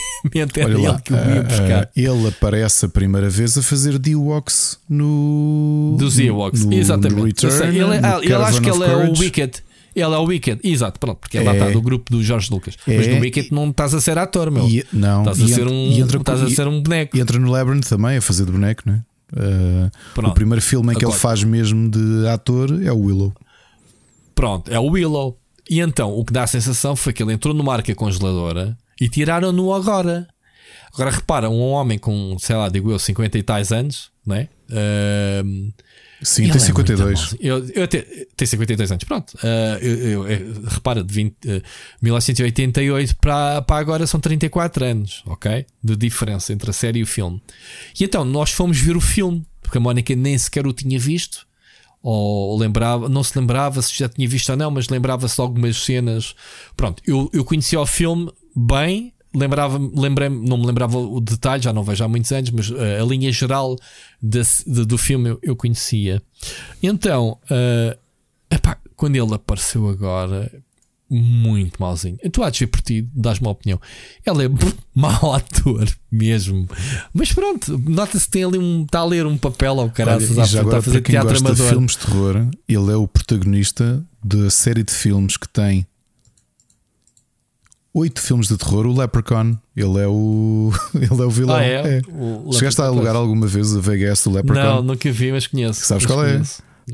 [0.55, 1.83] era Olha ele lá, que o ia ah, buscar.
[1.83, 5.95] ah, ele aparece a primeira vez a fazer D-Walks no.
[5.99, 7.13] Dos no, exatamente.
[7.15, 9.21] No Eu Return, sei, ele, é- no ele acho que ele é o Courage.
[9.21, 9.63] Wicked.
[9.95, 11.57] Ele é o Wicked, exato, pronto, porque ele lá É.
[11.57, 12.75] está do grupo do Jorge Lucas.
[12.87, 13.15] Mas É.
[13.15, 14.67] no Wicked não estás a ser ator, meu.
[14.67, 17.17] E, não, estás a ser entra- um, entra, estás a ser um boneco.
[17.17, 19.89] e entra no Labyrinth também a fazer de boneco, não é?
[20.15, 20.31] Pronto.
[20.31, 23.33] o primeiro filme em que Agora- ele faz mesmo de ator é o Willow.
[24.33, 25.37] Pronto, é o Willow.
[25.69, 29.07] E então o que dá a sensação foi que ele entrou numa arca congeladora e
[29.07, 30.27] tiraram-no agora.
[30.93, 34.47] Agora repara, um homem com, sei lá, digo eu, 50 e tais anos, não é?
[34.71, 35.69] Ahm,
[36.21, 37.19] Sim, tem é 52.
[37.19, 37.39] muito mau.
[37.59, 38.01] Eu, eu até,
[38.35, 39.37] tem 52 anos, pronto.
[39.43, 41.61] Ah, eu- eu- eu- repara, de 20, eh,
[42.01, 45.65] 1988 para, para agora são 34 anos, ok?
[45.81, 47.41] De diferença entre a série e o filme.
[47.99, 51.47] E então nós fomos ver o filme, porque a Mónica nem sequer o tinha visto,
[52.01, 55.77] ou lembrava, não se lembrava se já tinha visto ou não, mas lembrava-se de algumas
[55.83, 56.33] cenas.
[56.75, 59.13] Pronto, eu, eu conhecia o filme bem.
[59.35, 62.99] Lembrava, lembrei não me lembrava o detalhe, já não vejo há muitos anos, mas eh,
[62.99, 63.75] a linha geral
[64.19, 66.19] da- de- do filme eu, eu conhecia.
[66.81, 67.97] Então, eh,
[68.49, 70.51] epá, quando ele apareceu agora,
[71.09, 72.17] muito malzinho.
[72.31, 73.79] Tu há de ver por ti, dás-me uma opinião.
[74.25, 74.49] Ele é
[74.95, 76.67] mau ator mesmo.
[77.13, 78.83] Mas pronto, nota-se que tem ali um.
[78.83, 81.13] Está a ler um papel ao Olha, caralho, está já a agora, fazer para quem
[81.13, 81.67] teatro gosta de amador.
[81.69, 85.85] filmes de terror, ele é o protagonista da série de filmes que tem
[87.93, 88.85] oito filmes de terror.
[88.85, 91.55] O Leprechaun, ele é o, ele é o vilão.
[91.55, 91.97] Ah, é?
[91.97, 92.01] É.
[92.09, 94.81] O- Chegaste a alugar alguma vez a VHS do Não, Leprechaun?
[94.83, 95.85] nunca vi, mas conheço.
[95.85, 96.41] Sabes mas qual é?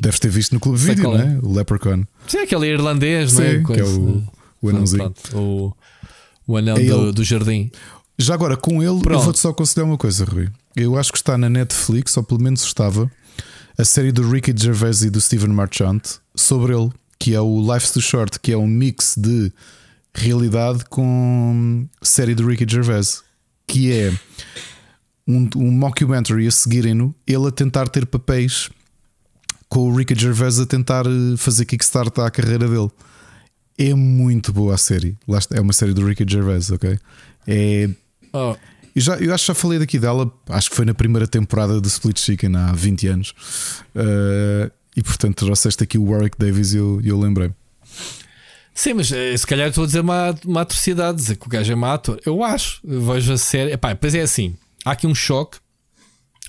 [0.02, 1.36] Deves ter visto no clube vídeo, não é.
[1.36, 1.40] é?
[1.42, 2.04] O Leprechaun.
[2.28, 3.64] Sim, aquele irlandês, não é?
[3.64, 4.24] Que é o,
[4.62, 5.14] o anãozinho.
[5.34, 5.74] O,
[6.48, 7.70] o anão É do, do jardim.
[8.18, 9.24] Já agora, com ele, eu Pronto.
[9.24, 10.50] vou-te só aconselhar uma coisa, Rui.
[10.76, 13.12] Eu acho que está na Netflix, ou pelo menos estava,
[13.78, 16.02] a série do Ricky Gervais e do Steven Marchant
[16.34, 19.52] sobre ele, que é o Life's Too Short, que é um mix de
[20.14, 23.22] realidade com série do Ricky Gervais,
[23.68, 24.14] que é
[25.28, 28.70] um, um mockumentary a seguirem-no, ele a tentar ter papéis
[29.70, 32.90] com o Ricky Gervais a tentar eh, fazer kickstart à carreira dele.
[33.78, 35.18] É muito boa a série.
[35.52, 36.98] É uma série do Ricky Gervais, ok?
[37.48, 37.90] É
[38.36, 38.54] Oh,
[38.94, 41.80] eu, já, eu acho que já falei daqui dela, acho que foi na primeira temporada
[41.80, 43.34] do Split Chicken há 20 anos.
[43.96, 47.52] Uh, e portanto trouxeste aqui o Warwick Davis e eu, eu lembrei.
[48.74, 51.72] Sim, mas eh, se calhar estou a dizer uma, uma atrocidade, dizer que o gajo
[51.72, 52.20] é mau ator.
[52.26, 53.72] Eu acho, vejo a série.
[53.72, 54.54] Epá, pois é assim:
[54.84, 55.58] há aqui um choque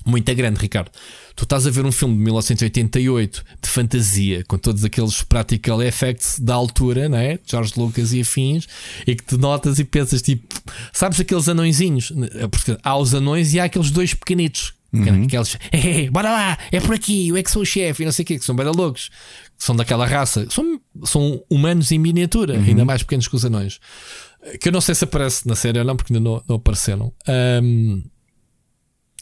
[0.04, 0.90] muito grande, Ricardo.
[1.36, 6.38] Tu estás a ver um filme de 1988 de fantasia, com todos aqueles practical effects
[6.40, 7.38] da altura, não é?
[7.46, 8.66] George Lucas e afins,
[9.06, 10.46] e que te notas e pensas tipo,
[10.94, 12.10] sabes aqueles anõezinhos?
[12.50, 14.72] Porque há os anões e há aqueles dois pequenitos.
[14.94, 15.24] Uhum.
[15.24, 18.12] Aqueles, hey, bora lá, é por aqui, eu é que sou o chefe, e não
[18.12, 19.10] sei o que, que são bem loucos,
[19.58, 22.64] que são daquela raça, são, são humanos em miniatura, uhum.
[22.64, 23.78] ainda mais pequenos que os anões.
[24.58, 27.12] Que eu não sei se aparece na série ou não, porque ainda não, não apareceram.
[27.62, 28.02] Um,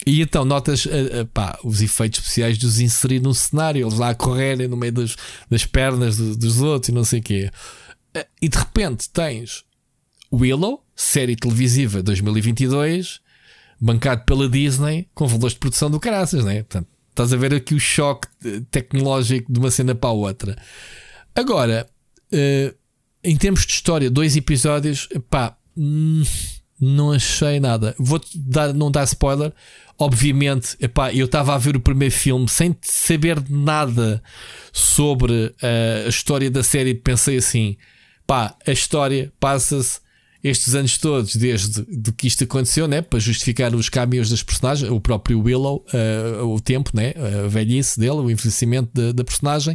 [0.07, 3.99] e então notas uh, uh, pá, os efeitos especiais de os inserir no cenário, eles
[3.99, 5.17] lá a correrem no meio dos,
[5.49, 7.51] das pernas do, dos outros e não sei o quê.
[8.17, 9.65] Uh, e de repente tens
[10.33, 13.21] Willow, série televisiva 2022,
[13.81, 16.63] bancado pela Disney, com valores de produção do caraças, né?
[16.63, 18.29] Portanto, estás a ver aqui o choque
[18.71, 20.57] tecnológico de uma cena para a outra.
[21.35, 21.89] Agora,
[23.23, 25.57] em termos de história, dois episódios, pá.
[25.77, 26.23] Hum,
[26.81, 27.95] não achei nada.
[27.99, 29.53] Vou-te dar, não dar spoiler,
[29.99, 34.23] Obviamente, epá, eu estava a ver o primeiro filme sem saber nada
[34.73, 36.95] sobre uh, a história da série.
[36.95, 37.77] Pensei assim:
[38.27, 40.01] pá, a história passa-se
[40.45, 44.91] estes anos todos, desde de que isto aconteceu, né, para justificar os caminhos das personagens,
[44.91, 49.75] o próprio Willow, uh, o tempo, né, a velhice dele, o envelhecimento da, da, personagem,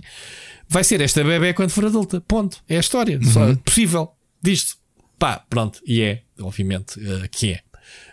[0.67, 2.21] vai ser esta bebê quando for adulta.
[2.21, 2.61] Ponto.
[2.69, 3.17] É a história.
[3.17, 3.31] Uhum.
[3.31, 4.11] Só possível
[4.43, 4.77] disto.
[5.17, 5.79] Pá, pronto.
[5.87, 7.61] E é, obviamente, uh, que é.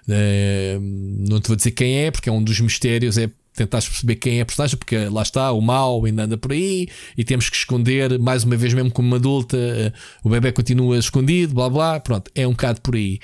[0.08, 0.80] Uh,
[1.28, 4.38] não te vou dizer quem é, porque é um dos mistérios, é tentar perceber quem
[4.38, 7.56] é a personagem, porque lá está, o mal ainda anda por aí e temos que
[7.56, 12.00] esconder, mais uma vez, mesmo como uma adulta, uh, o bebê continua escondido, blá blá.
[12.00, 13.18] Pronto, é um bocado por aí.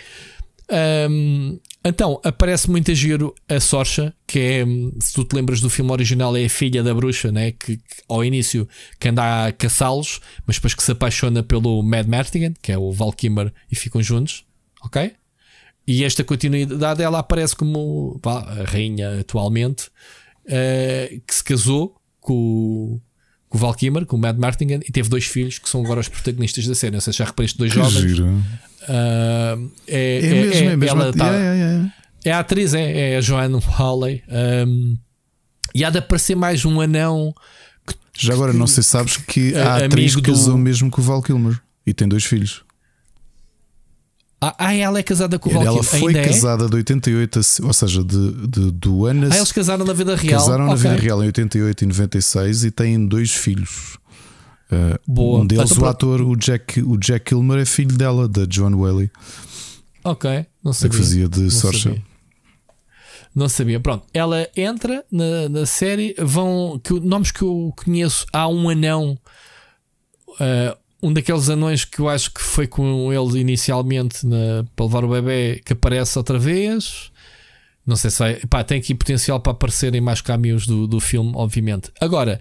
[1.11, 4.65] Um, então, aparece muito a giro a Sorcha, que é,
[5.01, 7.51] se tu te lembras do filme original, é a filha da bruxa, né?
[7.51, 8.69] que, que ao início
[9.01, 12.93] que anda a caçá-los, mas depois que se apaixona pelo Mad Martigan, que é o
[12.93, 14.45] Val Kilmer, e ficam juntos,
[14.83, 15.13] ok?
[15.87, 19.89] E esta continuidade ela aparece como pá, a rainha atualmente
[20.47, 23.01] uh, que se casou com,
[23.49, 26.01] com o Val Kilmer, com o Mad Martingan, e teve dois filhos que são agora
[26.01, 26.95] os protagonistas da série.
[26.95, 28.19] Não sei se já repariste dois que jovens.
[28.19, 28.53] Uh,
[28.89, 31.03] é, é, é, mesmo, é, é mesmo.
[31.03, 31.31] Ela tá,
[32.25, 34.23] é a atriz, é, é a Joanne Hawley.
[34.67, 34.97] Um,
[35.75, 37.35] e há de aparecer mais um anão.
[37.87, 37.95] Que,
[38.27, 40.59] já agora, não sei se sabes que a, a atriz casou do...
[40.59, 42.63] mesmo com o Val Kilmer e tem dois filhos.
[44.45, 45.77] Ah, ah, ela é casada com o Valkyrie.
[45.77, 46.25] Ela foi Ainda é?
[46.25, 46.69] casada é?
[46.69, 49.29] de 88, ou seja, de, de, do ano.
[49.31, 50.41] Ah, eles casaram na vida real.
[50.41, 50.75] Casaram okay.
[50.75, 53.97] na vida real em 88 e 96 e têm dois filhos.
[54.67, 55.43] Uh, Boa.
[55.43, 58.75] Um deles, então, o ator, o Jack, o Jack Kilmer, é filho dela, da Joan
[58.75, 59.13] Whaley.
[60.03, 60.91] Ok, não sabia.
[60.91, 62.03] Que fazia de Sorcha.
[63.33, 63.79] Não sabia.
[63.79, 66.17] Pronto, ela entra na, na série.
[66.19, 66.81] Vão.
[66.83, 68.27] Que, nomes que eu conheço.
[68.33, 69.17] Há um anão.
[70.31, 75.05] Uh, um daqueles anões que eu acho que foi com ele inicialmente na, para levar
[75.05, 77.11] o bebê que aparece outra vez.
[77.85, 78.37] Não sei se vai.
[78.47, 81.91] Pá, tem aqui potencial para aparecerem mais caminhos do, do filme, obviamente.
[82.01, 82.41] Agora,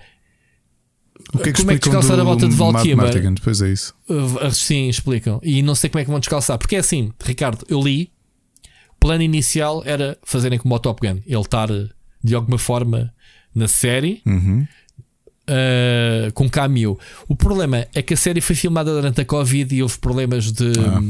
[1.33, 2.95] o que é que como é que descalçar a volta de Valkyrie?
[3.33, 3.95] Depois é isso.
[4.07, 5.39] Uh, sim, explicam.
[5.41, 6.59] E não sei como é que vão descalçar.
[6.59, 8.11] Porque é assim, Ricardo, eu li.
[8.91, 11.19] O plano inicial era fazerem como o Top Gun.
[11.25, 11.67] Ele estar
[12.23, 13.11] de alguma forma
[13.55, 14.21] na série.
[14.27, 14.67] Uhum
[15.49, 16.97] uh, com cameo.
[17.27, 20.71] O problema é que a série foi filmada durante a Covid e houve problemas de
[20.79, 21.01] ah.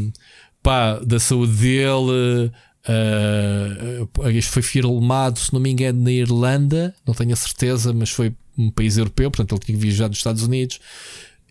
[0.61, 2.51] pá, da saúde dele.
[2.87, 8.09] Uh, isto foi filmado, se não me engano, na Irlanda, não tenho a certeza, mas
[8.09, 10.79] foi um país europeu, portanto ele tinha viajado dos Estados Unidos.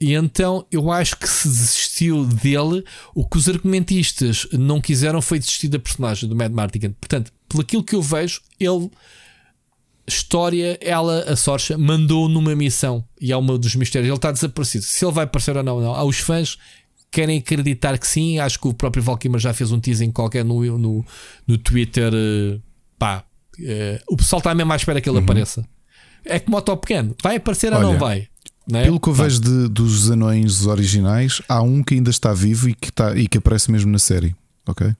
[0.01, 2.83] E então eu acho que se desistiu dele,
[3.15, 6.93] o que os argumentistas não quiseram foi desistir da personagem do Mad Martigan.
[6.99, 8.91] Portanto, pelo aquilo que eu vejo, ele
[10.11, 14.09] história, ela, a Sorcha, mandou numa missão e é uma dos mistérios.
[14.09, 14.85] Ele está desaparecido.
[14.85, 15.95] Se ele vai aparecer ou não, não.
[15.95, 16.59] Há os fãs
[17.11, 18.39] querem acreditar que sim.
[18.39, 21.05] Acho que o próprio Valkymer já fez um teasing qualquer no, no,
[21.47, 22.13] no Twitter.
[22.15, 22.59] Eh,
[22.99, 23.25] pá,
[23.59, 25.25] uh, o pessoal está mesmo à espera que ele uhum.
[25.25, 25.65] apareça.
[26.25, 28.29] É como o Top Gun, vai aparecer Olha, ou não vai?
[28.69, 28.85] Não é?
[28.85, 32.75] Pelo que eu vejo de, dos anões originais, há um que ainda está vivo e
[32.75, 34.37] que, está, e que aparece mesmo na série.
[34.67, 34.95] Ok?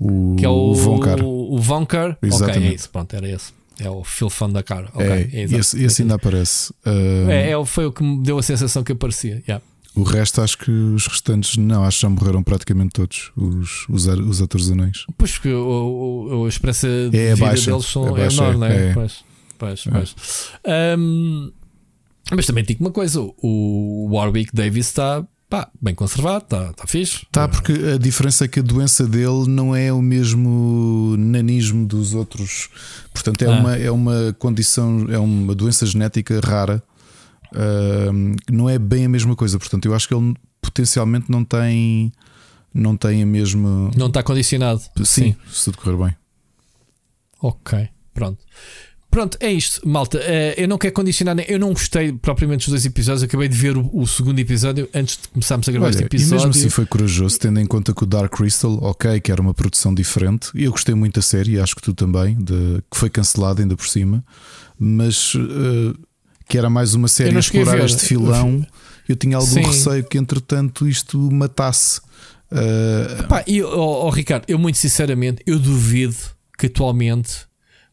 [0.00, 1.20] O, que é o, o Voncar.
[1.20, 2.16] O, o Voncar.
[2.22, 2.58] Exatamente.
[2.58, 3.57] Ok, é isso, pronto, era esse.
[3.80, 4.90] É o Phil da cara.
[4.92, 6.72] Okay, é, é esse, esse ainda aparece.
[6.84, 9.42] Uh, é, é, foi o que me deu a sensação que aparecia.
[9.46, 9.64] Yeah.
[9.94, 14.06] O resto, acho que os restantes, não, acho que já morreram praticamente todos os, os,
[14.06, 15.04] os atores anões.
[15.16, 18.48] Pois que o, o, a esperança de é vida baixa, deles são, é, baixa, é
[18.48, 18.94] enorme, é, é.
[18.94, 19.24] Pois,
[19.58, 19.90] pois, é.
[19.90, 20.14] pois.
[20.98, 21.52] Um,
[22.30, 27.22] mas também digo uma coisa: o Warwick Davis está pá, bem conservado, está tá fixe.
[27.24, 32.14] Está, porque a diferença é que a doença dele não é o mesmo nanismo dos
[32.14, 32.68] outros.
[33.12, 33.58] Portanto, é, ah.
[33.58, 36.82] uma, é uma condição, é uma doença genética rara.
[37.52, 39.58] Uh, não é bem a mesma coisa.
[39.58, 42.12] Portanto, eu acho que ele potencialmente não tem.
[42.72, 43.90] Não tem a mesma.
[43.96, 44.80] Não está condicionado.
[44.98, 45.36] Sim, Sim.
[45.50, 46.16] se tudo correr bem.
[47.40, 47.88] Ok.
[48.12, 48.38] Pronto.
[49.18, 50.16] Pronto, é isto, malta.
[50.16, 53.24] Uh, eu não quero condicionar, eu não gostei propriamente dos dois episódios.
[53.24, 56.34] Acabei de ver o, o segundo episódio antes de começarmos a gravar Olha, este episódio.
[56.34, 59.42] E mesmo assim foi corajoso, tendo em conta que o Dark Crystal, ok, que era
[59.42, 60.50] uma produção diferente.
[60.54, 63.88] Eu gostei muito da série, acho que tu também, de, que foi cancelada ainda por
[63.88, 64.24] cima,
[64.78, 65.98] mas uh,
[66.48, 68.64] que era mais uma série a explorar este filão.
[69.08, 69.62] Eu tinha algum Sim.
[69.62, 72.00] receio que, entretanto, isto matasse.
[72.52, 73.22] Uh...
[73.24, 76.14] Epá, e, oh, oh, Ricardo, eu muito sinceramente, eu duvido
[76.56, 77.47] que atualmente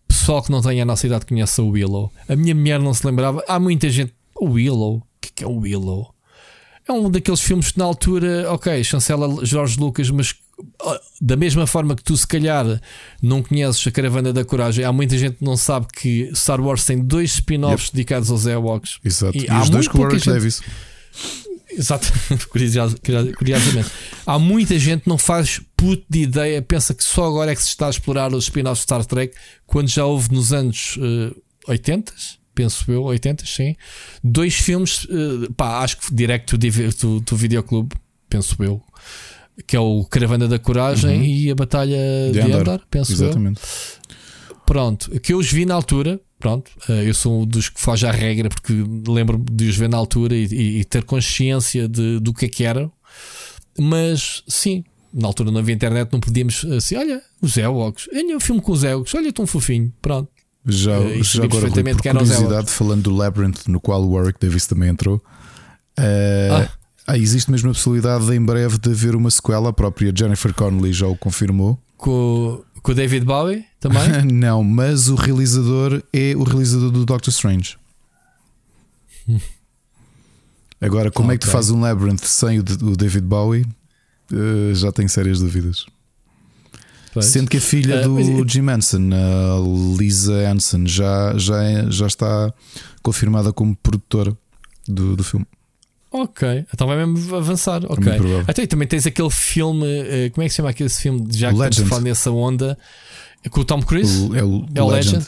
[0.07, 2.11] pessoal que não tem a nossa idade conhece o Willow.
[2.27, 3.43] A minha mulher não se lembrava.
[3.47, 4.13] Há muita gente.
[4.35, 4.97] O Willow?
[4.97, 6.13] O que é, é o Willow?
[6.87, 10.35] É um daqueles filmes que na altura, ok, chancela Jorge Lucas, mas
[11.19, 12.79] da mesma forma que tu, se calhar,
[13.21, 16.85] não conheces a Caravana da Coragem, há muita gente que não sabe que Star Wars
[16.85, 17.95] tem dois spin-offs yep.
[17.95, 18.99] dedicados aos Ewoks.
[19.03, 19.37] Exato.
[19.37, 20.61] E, e os dois com o Warwick gente...
[21.77, 22.11] Exato,
[22.49, 23.91] curiosamente.
[24.25, 27.61] Há muita gente que não faz puto de ideia, pensa que só agora é que
[27.61, 31.35] se está a explorar os spin-offs de Star Trek, quando já houve nos anos uh,
[31.67, 32.13] 80,
[32.53, 33.75] penso eu, 80, sim,
[34.23, 37.95] dois filmes, uh, pá, acho que direct do, do videoclube,
[38.29, 38.81] penso eu,
[39.67, 41.25] que é o Caravana da Coragem uhum.
[41.25, 41.97] e a Batalha
[42.31, 43.61] de, de Andar, penso Exatamente.
[43.61, 44.15] eu.
[44.65, 48.05] Pronto, que eu os vi na altura, pronto, eh, eu sou um dos que foge
[48.05, 48.73] à regra porque
[49.07, 52.49] lembro de os ver na altura e, e, e ter consciência de, do que é
[52.49, 52.91] que era.
[53.79, 54.83] Mas sim,
[55.13, 58.71] na altura não havia internet, não podíamos assim, olha, os Ewoks, olha o filme com
[58.71, 60.29] os Ewoks, olha tão fofinho, pronto.
[60.67, 64.65] Já, uh, já agora, Rui, por curiosidade, falando do Labyrinth, no qual o Warwick Davis
[64.65, 65.17] também entrou,
[65.99, 66.69] uh.
[67.07, 70.51] Ah, existe mesmo a possibilidade de, em breve de haver uma sequela, a própria Jennifer
[70.53, 71.79] Connelly já o confirmou.
[71.97, 74.03] Com, com o David Bowie também?
[74.31, 77.77] Não, mas o realizador é o realizador do Doctor Strange.
[80.79, 81.35] Agora, como okay.
[81.35, 83.65] é que tu fazes um Labyrinth sem o, o David Bowie?
[84.31, 85.87] Uh, já tenho sérias dúvidas.
[87.11, 87.25] Pois.
[87.25, 88.51] Sendo que a filha uh, do mas...
[88.51, 92.53] Jim Henson, a Lisa Hanson, já, já, é, já está
[93.01, 94.37] confirmada como produtora
[94.87, 95.47] do, do filme.
[96.17, 97.83] Ok, então vai mesmo avançar.
[97.83, 98.13] É ok.
[98.47, 101.27] Até então, também tens aquele filme, uh, como é que se chama aquele filme?
[101.29, 102.77] Já que estamos a falar nessa onda,
[103.49, 104.21] com o Tom Cruise?
[104.21, 105.17] O, é o, é o Legend.
[105.17, 105.27] Legend.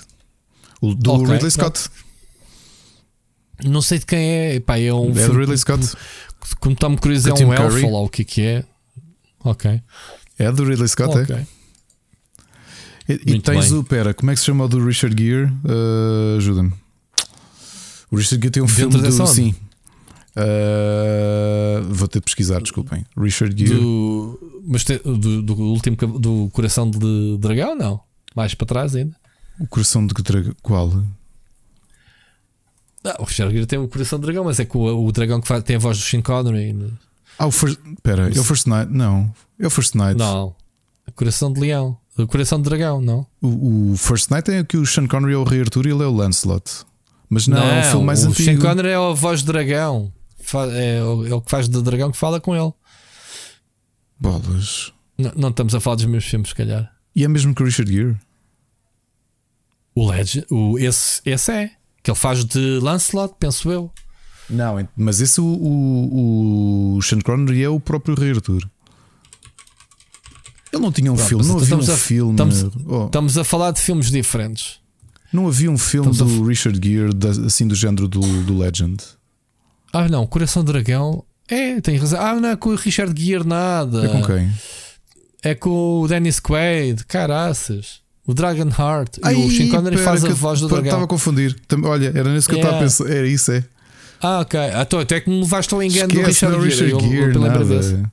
[0.79, 1.89] O do okay, Ridley Scott.
[3.65, 4.59] Não sei de quem é.
[4.61, 5.39] Pá, é um é filme.
[5.39, 5.93] Ridley Scott.
[6.61, 8.63] Como Tom Cruise é, é um elfo, ou o que, que é.
[9.43, 9.81] Ok.
[10.39, 11.35] É do Ridley Scott, okay.
[11.35, 11.47] é?
[13.09, 13.79] E, e tens bem.
[13.79, 13.83] o.
[13.83, 15.51] Pera, como é que se chama o do Richard Gere?
[15.65, 16.71] Uh, Ajuda-me.
[18.09, 19.27] O Richard Gere tem um Dentro filme do.
[19.27, 19.53] Sim.
[20.37, 23.03] Uh, vou ter de pesquisar, desculpem.
[23.17, 23.79] Richard Gere.
[23.79, 27.99] Do, mas te, do, do, último do Coração de Dragão, não?
[28.35, 29.15] Mais para trás ainda.
[29.59, 30.53] O Coração de Dragão.
[30.61, 31.03] Qual?
[33.03, 35.41] Ah, o Richard Gere tem o Coração de Dragão, mas é com o, o dragão
[35.41, 36.75] que faz, tem a voz do Sean Connery.
[37.39, 37.79] Ah, o First.
[37.93, 38.91] Espera, é o First Night?
[38.93, 39.33] Não.
[39.59, 40.19] É o First Night.
[40.19, 40.55] Não.
[41.15, 41.97] Coração de Leão.
[42.15, 43.25] O Coração de Dragão, não?
[43.41, 46.03] O, o First Night é que o Sean Connery é o Rei Arthur e ele
[46.03, 46.85] é o Lancelot.
[47.29, 48.41] Mas não, não é um filme mais o antigo.
[48.41, 50.11] O Sean Connery é a voz do dragão.
[50.73, 52.73] É, é o que faz do dragão que fala com ele.
[54.19, 54.93] Bolas.
[55.17, 56.91] Não, não estamos a falar dos mesmos filmes, se calhar.
[57.15, 58.17] E é mesmo que o Richard Gere?
[59.95, 61.71] O Legend, o, esse, esse é.
[62.03, 63.91] Que ele faz de Lancelot, penso eu.
[64.49, 68.69] Não, mas esse o, o, o Sean Connery é o próprio Rei Arthur.
[70.71, 72.31] Ele não tinha um Pronto, filme, não havia um a, filme.
[72.31, 73.05] Estamos, oh.
[73.05, 74.79] estamos, a falar de filmes diferentes.
[75.33, 76.47] Não havia um filme estamos do a...
[76.47, 77.11] Richard Gere
[77.45, 79.03] assim do género do, do Legend.
[79.93, 81.23] Ah, não, Coração Dragão.
[81.47, 82.19] É, tem razão.
[82.19, 84.05] Ah, não é com o Richard Gere nada.
[84.05, 84.51] É com quem?
[85.43, 88.01] É com o Dennis Quaid, caraças.
[88.25, 89.19] O Dragon Heart.
[89.23, 90.85] Ai, e o Sean Connery faz a voz do dragão.
[90.85, 91.55] Estava a confundir.
[91.85, 93.09] Olha, era nisso que eu estava a pensar.
[93.09, 93.63] Era isso, é.
[94.21, 94.59] Ah, ok.
[94.59, 97.31] Ah, então, até que me levaste ao engano do Richard, Richard Gere.
[97.31, 98.05] Gere eu, eu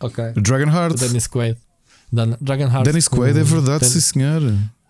[0.00, 0.24] Ok.
[0.36, 0.94] Dragon Heart.
[0.94, 1.58] O Dennis Quaid.
[2.40, 2.84] Dragon Heart.
[2.84, 4.42] Dennis Quaid, é verdade, sim senhor.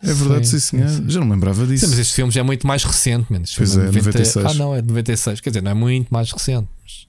[0.02, 0.88] É verdade, sim, sim senhor.
[0.88, 1.04] Sim.
[1.08, 1.88] Já não lembrava disso.
[1.88, 3.54] Mas este filme já é muito mais recente, menos.
[3.54, 3.98] Pois é, 90...
[3.98, 4.46] 96.
[4.46, 5.40] Ah, não, é de 96.
[5.40, 6.68] Quer dizer, não é muito mais recente.
[6.82, 7.06] Mas,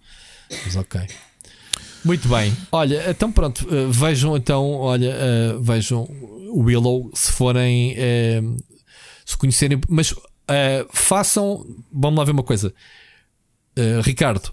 [0.66, 1.02] mas ok.
[2.04, 2.56] Muito bem.
[2.72, 3.68] Olha, então pronto.
[3.68, 5.14] Uh, vejam então, olha,
[5.56, 6.04] uh, vejam
[6.52, 8.64] o Willow se forem uh,
[9.26, 9.80] se conhecerem.
[9.88, 10.14] Mas
[10.92, 11.66] façam.
[11.92, 12.74] Vamos lá ver uma coisa.
[14.04, 14.52] Ricardo,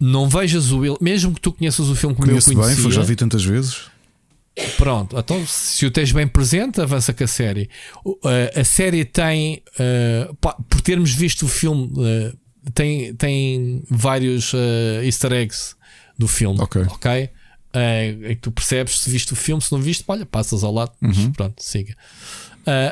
[0.00, 2.82] não vejas o Willow, mesmo que tu conheças o filme como Conheço eu conhecia.
[2.82, 3.90] bem, já vi tantas vezes.
[4.76, 7.68] Pronto, então se o tens bem presente, avança com a série.
[8.04, 8.20] Uh,
[8.54, 10.34] a série tem, uh,
[10.68, 14.52] por termos visto o filme, uh, tem, tem vários
[15.02, 15.74] easter eggs
[16.16, 16.60] do filme.
[16.60, 16.82] Ok.
[16.82, 17.30] okay?
[17.74, 21.32] Uh, tu percebes se viste o filme, se não viste, olha, passas ao lado, uhum.
[21.32, 21.96] pronto, siga.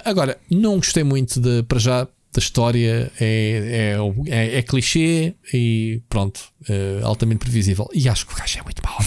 [0.05, 6.01] agora, não gostei muito de, para já, da história é, é, é, é clichê e
[6.09, 7.87] pronto, é altamente previsível.
[7.93, 8.99] E acho que o gajo é muito mau.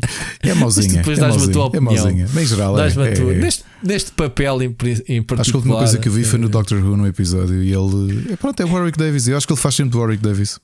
[0.42, 0.98] é mauzinha.
[0.98, 1.92] depois é dás-me a tua opinião.
[1.92, 2.42] É mauzinha.
[2.42, 4.76] Em geral, é, é, tua, neste, neste papel em,
[5.08, 5.40] em particular.
[5.40, 7.72] Acho que a última coisa que eu vi foi no Doctor Who no episódio e
[7.72, 8.32] ele.
[8.32, 9.28] É, pronto, é Warwick Davis.
[9.28, 10.60] Eu acho que ele faz sempre Warwick Davis.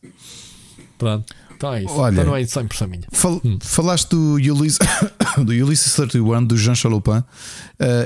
[0.99, 1.35] Pronto.
[1.61, 1.93] Então é isso.
[1.93, 3.03] Olha, então não é 100% minha.
[3.13, 3.59] Fal hum.
[3.61, 4.79] Falaste do Ulysses,
[5.45, 7.25] do Ulysses 31 do Jean Chalopin uh,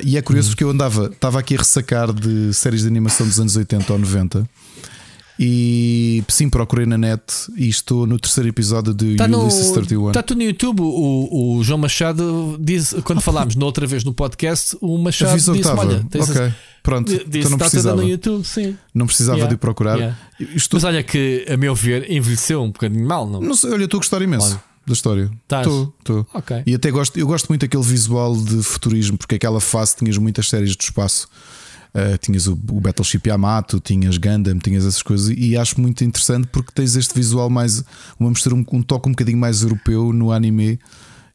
[0.02, 0.50] e é curioso hum.
[0.50, 3.98] porque eu andava, estava aqui a ressacar de séries de animação dos anos 80 ou
[4.00, 4.48] 90
[5.38, 7.22] e sim, procurei na net
[7.56, 10.08] e estou no terceiro episódio de tá Ulysses no, 31.
[10.08, 10.80] Está tudo no YouTube.
[10.80, 15.68] O, o João Machado diz, quando falámos na outra vez no podcast, o Machado disse:
[15.68, 16.52] Olha, tens okay.
[16.84, 17.96] Pronto, disse, então não precisava.
[17.96, 18.76] no YouTube, sim.
[18.94, 19.54] Não precisava yeah.
[19.54, 19.96] de procurar.
[19.96, 20.18] Yeah.
[20.54, 20.76] Estou...
[20.76, 23.40] Mas olha que, a meu ver, envelheceu um bocadinho mal, não?
[23.40, 24.48] Não sei, olha, estou a gostar imenso.
[24.48, 24.74] Olha.
[24.86, 25.30] Da história.
[25.50, 26.26] Estou, estou.
[26.34, 26.62] Okay.
[26.66, 30.46] E até gosto, eu gosto muito daquele visual de futurismo, porque aquela fase tinhas muitas
[30.46, 31.26] séries de espaço
[31.94, 36.48] Uh, tinhas o, o, Battleship Yamato, tinhas Gundam, tinhas essas coisas, e acho muito interessante
[36.48, 37.84] porque tens este visual mais,
[38.18, 40.78] uma mistura, um, um toque um bocadinho mais europeu no anime.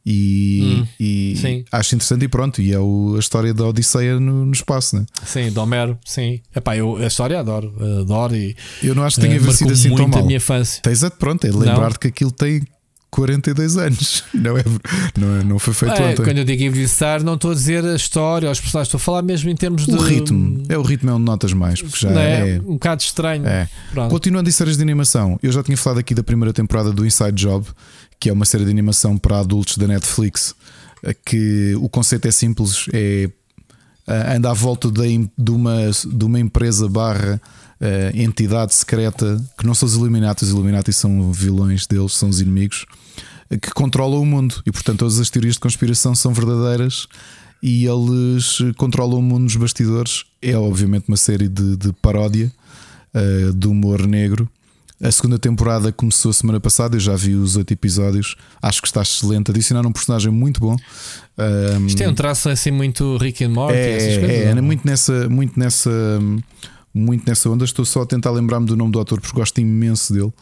[0.06, 4.46] E, hum, e acho interessante e pronto, e é o, a história da Odisseia no,
[4.46, 5.06] no espaço, né?
[5.26, 6.42] Sim, do Homero, sim.
[6.56, 9.94] Epá, eu a história adoro, adoro e eu não acho que tenha uh, sido assim
[9.94, 10.22] tão mal.
[10.22, 10.82] a minha infância.
[10.82, 12.66] Tens a, pronto, é lembrar-te que aquilo tem
[13.12, 14.24] 42 anos.
[14.34, 14.64] Não, é,
[15.18, 16.24] não, é, não foi feito é, ontem.
[16.24, 19.22] Quando eu digo envelhecer, não estou a dizer a história, os personagens, estou a falar
[19.22, 19.98] mesmo em termos o de.
[19.98, 20.64] O ritmo.
[20.70, 21.80] É o ritmo é onde notas mais.
[21.80, 23.46] Já é, é, um bocado estranho.
[23.46, 23.68] É.
[24.10, 27.34] Continuando em séries de animação, eu já tinha falado aqui da primeira temporada do Inside
[27.34, 27.66] Job,
[28.20, 30.56] que é uma série de animação para adultos da Netflix.
[31.26, 33.30] Que o conceito é simples, é
[34.08, 37.42] anda à volta de, de, uma, de uma empresa barra
[37.82, 42.42] uh, entidade secreta que não são os Illuminati, os Illuminati são vilões deles, são os
[42.42, 42.86] inimigos
[43.58, 47.08] que controlam o mundo e, portanto, todas as teorias de conspiração são verdadeiras
[47.64, 50.26] e eles controlam o mundo nos bastidores.
[50.42, 52.52] É, obviamente, uma série de, de paródia
[53.14, 54.48] uh, de humor negro.
[55.02, 58.88] A segunda temporada começou a semana passada, eu já vi os oito episódios, acho que
[58.88, 59.50] está excelente.
[59.50, 60.76] Adicionaram um personagem muito bom.
[61.38, 64.38] Um, Isto é um traço assim muito Rick and Morty, é, essas coisas.
[64.38, 65.90] É, é muito nessa, muito nessa,
[66.94, 67.66] muito nessa onda.
[67.66, 70.34] Estou só a tentar lembrar-me do nome do ator porque gosto imenso dele.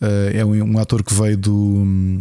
[0.00, 2.18] Uh, é um, um, ator que veio do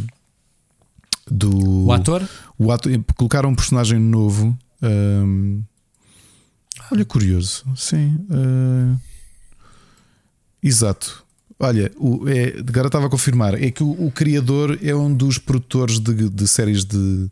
[1.30, 1.86] do.
[1.86, 2.28] O ator?
[2.58, 4.58] O ator colocaram um personagem novo.
[4.82, 5.62] Um,
[6.92, 7.64] olha, curioso.
[7.76, 8.18] Sim.
[8.30, 9.00] Uh,
[10.64, 11.24] exato.
[11.60, 13.62] Olha, o, é, agora estava a confirmar.
[13.62, 17.30] É que o, o criador é um dos produtores de, de séries de,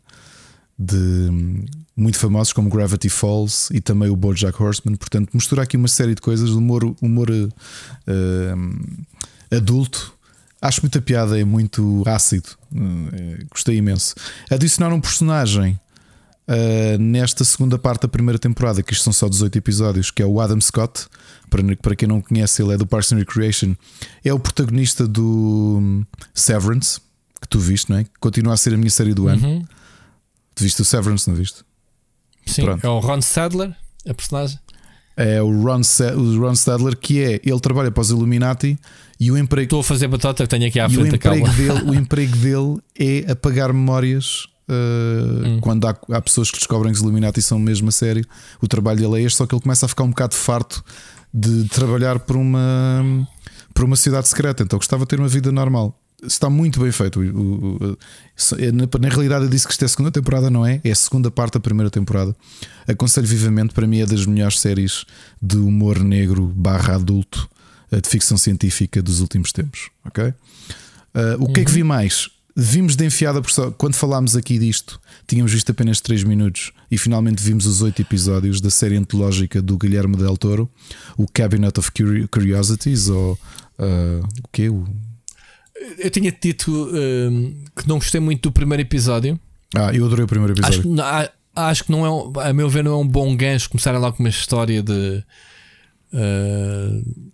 [0.78, 1.64] de
[1.96, 4.96] muito famosos como Gravity Falls e também o BoJack Horseman.
[4.96, 7.56] Portanto, mistura aqui uma série de coisas, humor, humor uh,
[9.50, 10.16] adulto
[10.60, 12.48] Acho muita piada, é muito ácido.
[12.74, 14.14] Eh, gostei imenso.
[14.50, 15.78] Adicionaram um personagem
[16.48, 20.26] uh, nesta segunda parte da primeira temporada, que isto são só 18 episódios, que é
[20.26, 21.06] o Adam Scott.
[21.50, 23.76] Para, para quem não conhece, ele é do Parks and Recreation.
[24.24, 27.00] É o protagonista do hum, Severance,
[27.40, 28.06] que tu viste, não é?
[28.18, 29.46] Continua a ser a minha série do ano.
[29.46, 29.64] Uhum.
[30.54, 31.62] Tu viste o Severance, não viste?
[32.46, 32.86] Sim, Pronto.
[32.86, 33.74] é o Ron Sadler,
[34.08, 34.58] a personagem.
[35.16, 35.80] É o Ron,
[36.16, 38.78] o Ron Sadler, que é ele trabalha para os Illuminati
[39.18, 39.64] e o emprego.
[39.64, 41.12] Estou a fazer batota que tenho aqui à frente.
[41.12, 44.44] O emprego, dele, o emprego dele é apagar memórias.
[44.68, 45.60] Uh, hum.
[45.60, 48.26] Quando há, há, pessoas que descobrem que os Illuminati são mesmo a sério,
[48.60, 50.84] o trabalho dele é este, só que ele começa a ficar um bocado farto
[51.32, 53.26] de trabalhar por uma,
[53.72, 54.62] por uma cidade secreta.
[54.62, 55.98] Então gostava de ter uma vida normal.
[56.22, 57.20] Está muito bem feito.
[58.58, 60.80] É, na, realidade, eu disse que isto é a segunda temporada, não é?
[60.82, 62.34] É a segunda parte da primeira temporada.
[62.88, 65.04] Aconselho vivamente, para mim, é das melhores séries
[65.40, 67.48] de humor negro barra adulto
[67.90, 69.90] de ficção científica dos últimos tempos.
[70.04, 70.24] Ok?
[70.24, 70.32] Uh,
[71.38, 71.52] o uhum.
[71.52, 71.88] que é que vi uhum.
[71.88, 72.28] mais?
[72.58, 77.42] Vimos de enfiada por quando falámos aqui disto, tínhamos visto apenas 3 minutos e finalmente
[77.42, 80.70] vimos os 8 episódios da série antológica do Guilherme Del Toro,
[81.18, 81.90] o Cabinet of
[82.30, 83.34] Curiosities, ou
[83.78, 84.88] uh, o que o...
[85.98, 89.38] Eu tinha dito uh, que não gostei muito do primeiro episódio.
[89.74, 91.02] Ah, eu adorei o primeiro episódio.
[91.02, 94.12] Acho, acho que não é, a meu ver, não é um bom gancho começar lá
[94.12, 95.24] com uma história de.
[96.12, 97.26] Uh,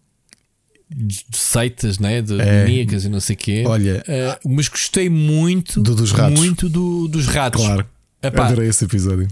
[0.94, 2.20] de seitas, né?
[2.20, 3.64] de é, e não sei o quê.
[3.66, 6.38] Olha, uh, mas gostei muito do, dos ratos.
[6.38, 7.64] muito do, dos ratos.
[7.64, 7.86] Claro,
[8.22, 9.26] Epá, adorei esse episódio.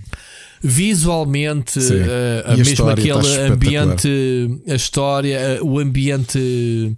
[0.63, 6.97] Visualmente, uh, mesmo aquele ambiente, a história, uh, o ambiente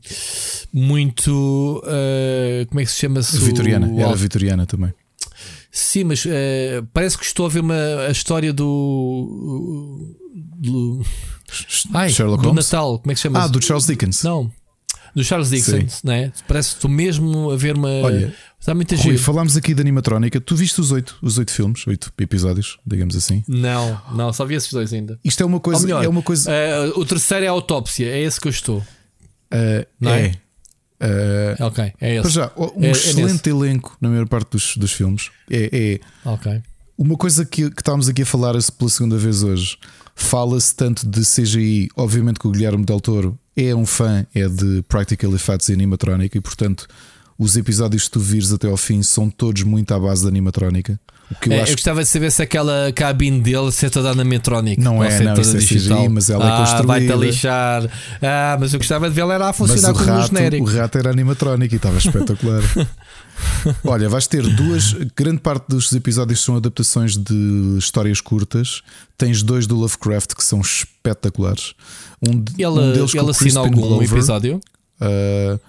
[0.73, 1.83] muito.
[1.85, 3.21] Uh, como é que se chama?
[3.21, 4.93] -se Vitoriana, o, era Vitoriana também.
[5.71, 6.25] Sim, mas
[6.93, 10.17] parece que estou a ver uma, a história do.
[10.35, 11.03] do
[11.95, 12.67] Ai, Sherlock do Holmes?
[12.67, 13.45] Natal, como é que se chama?
[13.45, 14.23] Ah, do Charles Dickens.
[14.23, 14.51] Não.
[15.15, 16.33] Do Charles Dixon, né?
[16.49, 17.89] Parece que tu mesmo a ver uma.
[17.89, 20.41] Olha, Está muita Rui, falámos aqui da animatrónica.
[20.41, 23.43] Tu viste os oito, os oito filmes, oito episódios, digamos assim.
[23.49, 25.19] Não, não, só vi esses dois ainda.
[25.25, 25.83] Isto é uma coisa.
[25.83, 26.49] Melhor, é uma coisa.
[26.53, 28.79] eh, o terceiro é a autópsia, é esse que eu estou.
[28.79, 30.33] uh, não é?
[31.01, 31.57] é.
[31.61, 32.31] uh, Ok, é para esse.
[32.37, 35.31] já, um É- é excelente elenco na maior parte dos, dos filmes.
[35.51, 36.63] É, é Ok.
[36.97, 39.77] uma coisa que, que estávamos aqui a falar pela segunda vez hoje.
[40.15, 41.89] Fala-se tanto de CGI.
[41.97, 46.37] Obviamente que o Guilherme Del Toro é um fã é de Practical Effects e animatrónica
[46.39, 46.87] e, portanto,
[47.39, 50.99] os episódios que tu vires até ao fim são todos muito à base da animatrónica.
[51.31, 53.91] O que eu É, eu acho gostava de saber se aquela cabine dele se é
[53.91, 54.83] toda animatrónica.
[54.83, 56.87] Não é, se não, toda isso é CGI, mas ela é ah, construída.
[56.87, 57.91] Vai-te lixar.
[58.21, 60.65] Ah, mas eu gostava de vê-la era a Mas funcionar o como um rato, genérico.
[60.65, 62.63] o rato era animatrónico e estava espetacular.
[63.85, 64.93] Olha, vais ter duas.
[65.17, 68.83] Grande parte dos episódios são adaptações de histórias curtas.
[69.17, 71.75] Tens dois do Lovecraft que são espetaculares.
[72.21, 74.61] Um, Ele, um deles o assina algum Glover, episódio?
[75.01, 75.61] uh,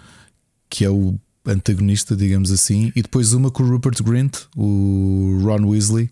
[0.70, 5.68] que é o antagonista, digamos assim, e depois uma com o Rupert Grint, o Ron
[5.68, 6.10] Weasley.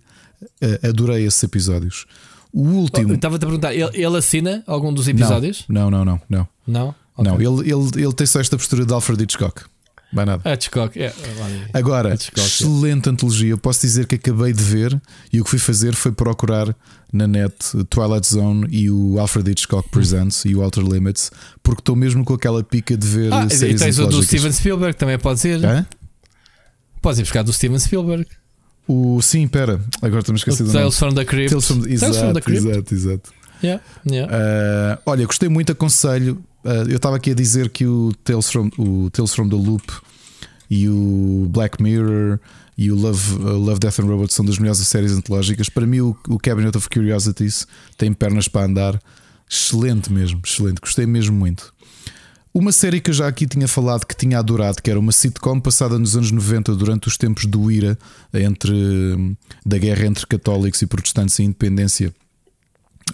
[0.61, 2.05] Uh, adorei esses episódios.
[2.53, 3.13] O último.
[3.13, 5.63] Estava-te a perguntar, ele, ele assina algum dos episódios?
[5.69, 6.47] Não, não, não, não.
[6.67, 6.95] Não?
[7.17, 7.45] Não, Ok.
[7.47, 9.63] ele, ele, ele tem só esta postura de Alfred Hitchcock.
[10.13, 10.41] Mais nada.
[10.43, 10.99] Ah, Hitchcock.
[11.01, 11.13] É,
[11.73, 12.43] Agora, Hitchcock, é.
[12.45, 13.51] excelente antologia.
[13.51, 16.75] Eu posso dizer que acabei de ver e o que fui fazer foi procurar
[17.13, 17.55] na net
[17.89, 21.31] Twilight Zone e o Alfred Hitchcock Presents e o Outer Limits,
[21.63, 24.21] porque estou mesmo com aquela pica de ver Ah, e séries tens o do.
[24.23, 25.63] Steven Spielberg, também pode ser.
[25.65, 25.85] Hã?
[27.01, 28.25] Podes ir buscar do Steven Spielberg.
[28.87, 30.79] O, sim, pera, agora estamos O esquecido do nome.
[30.83, 31.49] Tales from the Crypt.
[31.51, 32.67] Tales from, Tales from the exato, Crypt.
[32.67, 33.29] exato, exato.
[33.63, 34.33] Yeah, yeah.
[34.33, 36.43] Uh, olha, gostei muito, aconselho.
[36.63, 39.83] Uh, eu estava aqui a dizer que o Tales, from, o Tales from the Loop
[40.69, 42.39] e o Black Mirror
[42.77, 45.69] e o Love, uh, Love Death and Robots são das melhores séries antológicas.
[45.69, 47.67] Para mim, o, o Cabinet of Curiosities
[47.97, 49.01] tem pernas para andar.
[49.49, 50.79] Excelente mesmo, excelente.
[50.79, 51.73] Gostei mesmo muito.
[52.53, 55.59] Uma série que eu já aqui tinha falado que tinha adorado, que era uma sitcom
[55.59, 57.97] passada nos anos 90, durante os tempos do IRA,
[58.33, 62.13] entre, da guerra entre católicos e protestantes e independência,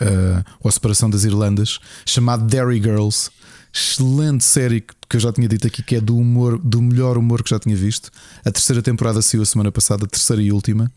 [0.02, 3.30] uh, ou a separação das Irlandas, chamado Derry Girls.
[3.74, 7.44] Excelente série que eu já tinha dito aqui, que é do humor, do melhor humor
[7.44, 8.10] que já tinha visto.
[8.44, 10.92] A terceira temporada saiu a semana passada, a terceira e última,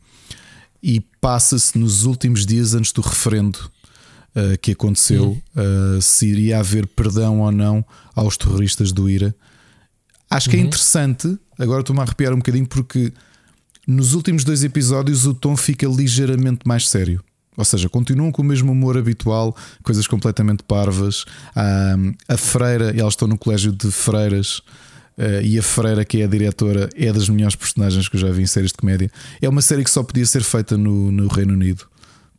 [0.83, 3.59] e passa-se nos últimos dias antes do referendo
[4.35, 9.35] uh, que aconteceu, uh, se iria haver perdão ou não aos terroristas do IRA.
[10.31, 13.12] Acho que é interessante, agora estou-me a arrepiar um bocadinho, porque
[13.87, 17.23] nos últimos dois episódios o tom fica ligeiramente mais sério.
[17.61, 21.27] Ou seja, continuam com o mesmo humor habitual, coisas completamente parvas.
[21.55, 21.95] Ah,
[22.27, 24.63] a freira, elas estão no colégio de freiras.
[25.19, 28.31] ah, e a freira, que é a diretora, é das melhores personagens que eu já
[28.31, 29.11] vi em séries de comédia.
[29.43, 31.85] É uma série que só podia ser feita no, no Reino Unido,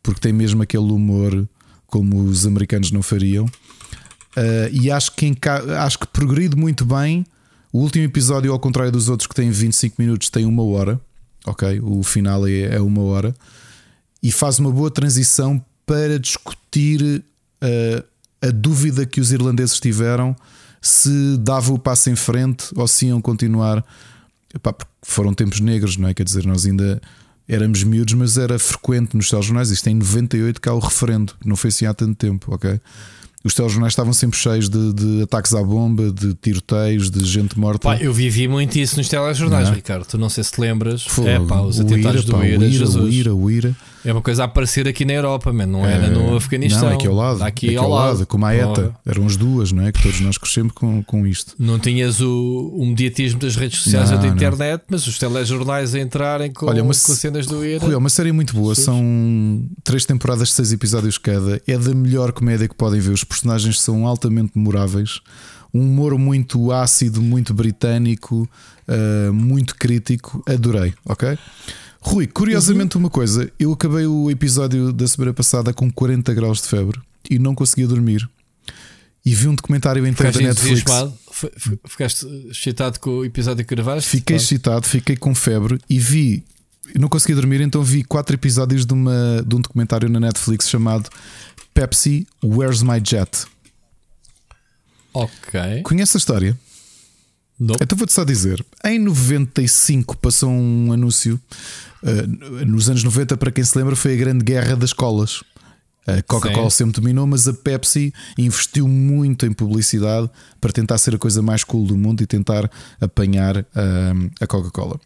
[0.02, 1.48] porque tem mesmo aquele humor
[1.86, 3.46] como os americanos não fariam.
[4.36, 5.32] Ah, e acho que,
[5.78, 7.24] acho que progride muito bem.
[7.72, 11.00] O último episódio, ao contrário dos outros que têm 25 minutos, tem uma hora.
[11.46, 11.80] Ok?
[11.80, 13.34] O final é, é uma hora.
[14.22, 17.24] E faz uma boa transição para discutir
[17.60, 18.04] ah,
[18.42, 20.36] a dúvida que os irlandeses tiveram
[20.80, 23.84] se dava o passo em frente ou se iam continuar.
[24.54, 26.14] Epá, porque foram tempos negros, não é?
[26.14, 27.00] Quer dizer, nós ainda
[27.48, 29.70] éramos miúdos, mas era frequente nos telejornais.
[29.70, 32.80] Isto é em 98 cá o referendo, não foi assim há tanto tempo, ok?
[33.44, 37.88] Os telejornais estavam sempre cheios de, de ataques à bomba, de tiroteios, de gente morta.
[37.88, 39.76] Pá, eu vivi muito isso nos telejornais, Não é?
[39.76, 40.04] Ricardo.
[40.04, 41.02] Tu não sei se te lembras.
[41.04, 41.28] Fogo.
[41.28, 42.96] É pá, os O atentados IRA, do pá, o IRA, IRA, Jesus.
[42.96, 43.76] o IRA, o IRA.
[44.04, 45.66] É uma coisa a aparecer aqui na Europa, man.
[45.66, 46.88] não era no É, Afeganistão.
[46.88, 47.42] Não, aqui ao lado.
[47.42, 48.26] Aqui, aqui ao lado.
[48.26, 48.68] como a ETA.
[48.70, 49.92] Ora, Eram as duas, não é?
[49.92, 51.54] Que todos nós crescemos com, com isto.
[51.58, 54.34] Não tinhas o, o mediatismo das redes sociais Não, ou da não.
[54.34, 57.84] internet, mas os telejornais a entrarem com, Olha, uma com cenas do IRA.
[57.84, 58.74] Rui, é uma série muito boa.
[58.74, 58.82] Sim.
[58.82, 61.60] São três temporadas de seis episódios cada.
[61.66, 63.12] É da melhor comédia que podem ver.
[63.12, 65.20] Os personagens são altamente memoráveis.
[65.72, 68.48] Um humor muito ácido, muito britânico,
[68.88, 70.42] uh, muito crítico.
[70.46, 71.38] Adorei, ok?
[72.04, 76.68] Rui, curiosamente, uma coisa: eu acabei o episódio da semana passada com 40 graus de
[76.68, 77.00] febre
[77.30, 78.28] e não conseguia dormir.
[79.24, 81.82] E vi um documentário inteiro Ficaste da Netflix.
[81.86, 84.10] Ficaste excitado com o episódio que gravaste?
[84.10, 84.42] Fiquei Pá.
[84.42, 86.44] excitado, fiquei com febre e vi.
[86.98, 91.08] Não consegui dormir, então vi quatro episódios de, uma, de um documentário na Netflix chamado
[91.72, 93.46] Pepsi Where's My Jet.
[95.14, 95.82] Ok.
[95.84, 96.58] Conhece a história?
[97.58, 97.78] Nope.
[97.80, 101.40] Então vou-te só dizer: em 95 passou um anúncio.
[102.02, 105.42] Uh, nos anos 90, para quem se lembra, foi a grande guerra das colas.
[106.06, 110.28] A Coca-Cola sempre dominou, mas a Pepsi investiu muito em publicidade
[110.60, 112.68] para tentar ser a coisa mais cool do mundo e tentar
[113.00, 114.98] apanhar um, a Coca-Cola.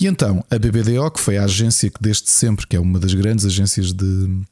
[0.00, 3.14] E então a BBDO, que foi a agência que desde sempre, que é uma das
[3.14, 4.42] grandes agências de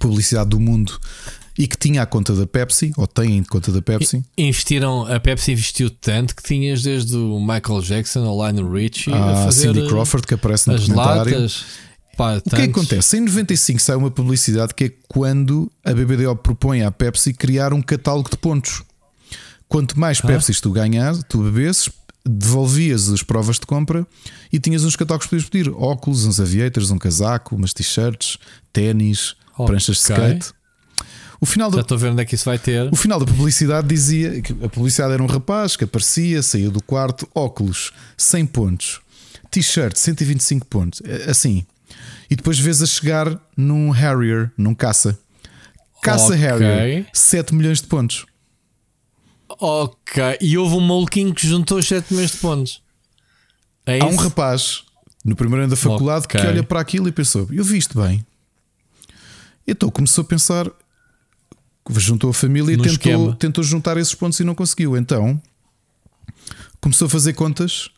[0.00, 0.98] publicidade do mundo,
[1.58, 4.24] e que tinha a conta da Pepsi, ou tem a conta da Pepsi.
[4.38, 9.32] Investiram, a Pepsi investiu tanto que tinhas desde o Michael Jackson ao Lionel Richie a,
[9.32, 11.32] a fazer Cindy Crawford que aparece no as comentário.
[11.34, 11.64] latas.
[12.16, 13.16] Pá, O que é que acontece?
[13.16, 17.80] Em 95 sai uma publicidade que é quando a BBDO propõe à Pepsi criar um
[17.80, 18.82] catálogo de pontos.
[19.68, 20.38] Quanto mais Ah.
[20.60, 21.88] Tu ganhas, tu bebesses,
[22.24, 24.06] devolvias as provas de compra
[24.52, 28.36] e tinhas uns catálogos que podias pedir: óculos, uns aviators, um casaco, umas t-shirts,
[28.72, 29.66] ténis, Ok.
[29.66, 30.52] pranchas de skate.
[31.42, 32.88] O final Já da, estou a ver onde é que isso vai ter.
[32.92, 36.80] o final da publicidade dizia que a publicidade era um rapaz que aparecia, saía do
[36.80, 39.00] quarto, óculos, 100 pontos,
[39.50, 41.66] t-shirt, 125 pontos, eh, assim.
[42.30, 45.18] E depois vês a chegar num Harrier, num caça.
[46.00, 46.36] Caça Ok.
[46.38, 48.24] Harrier, 7 milhões de pontos.
[49.48, 50.38] Ok.
[50.40, 52.80] E houve um maluquinho que juntou os 7 milhões de pontos.
[53.84, 54.84] É Há um rapaz
[55.24, 56.40] no primeiro ano da faculdade Ok.
[56.40, 58.24] que olha para aquilo e pensou: Eu vi isto bem.
[59.66, 60.70] Então começou a pensar,
[61.96, 64.96] juntou a família e tentou, tentou juntar esses pontos e não conseguiu.
[64.96, 65.40] Então
[66.80, 67.90] começou a fazer contas,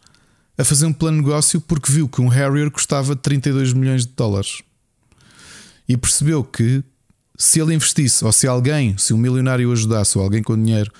[0.58, 4.12] a fazer um plano de negócio porque viu que um Harrier custava 32 milhões de
[4.14, 4.62] dólares
[5.88, 6.82] e percebeu que
[7.36, 10.90] se ele investisse, ou se alguém, se um milionário o ajudasse, ou alguém com dinheiro,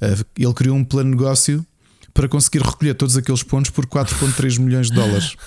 [0.00, 1.64] eh, ele criou um plano de negócio
[2.12, 5.36] para conseguir recolher todos aqueles pontos por 4,3 milhões de dólares.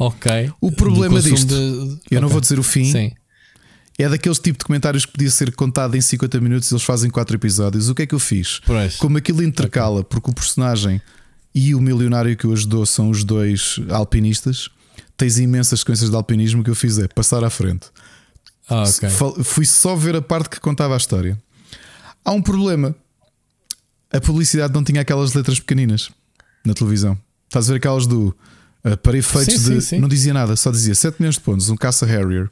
[0.00, 0.52] Ok.
[0.60, 2.32] O problema disto, de- eu não Ok.
[2.32, 3.12] vou dizer o fim, Sim.
[4.04, 7.10] É daqueles tipo de comentários que podia ser contado em 50 minutos e eles fazem
[7.10, 7.88] 4 episódios.
[7.88, 8.60] O que é que eu fiz?
[8.98, 11.00] Como aquilo intercala, porque o personagem
[11.54, 14.68] e o milionário que o ajudou são os dois alpinistas,
[15.16, 16.62] tens imensas sequências de alpinismo.
[16.62, 17.86] Que eu fiz é passar à frente.
[18.68, 19.08] Ah, ok.
[19.10, 21.36] Fal- Fui só ver a parte que contava a história.
[22.24, 22.94] Há um problema.
[24.12, 26.10] A publicidade não tinha aquelas letras pequeninas
[26.64, 27.18] na televisão.
[27.48, 28.34] Estás a ver aquelas do
[28.84, 29.74] uh, para efeitos Sim, de.
[29.74, 29.98] sim, sim.
[29.98, 32.48] Não dizia nada, só dizia 7 milhões de pontos, um caça Harrier.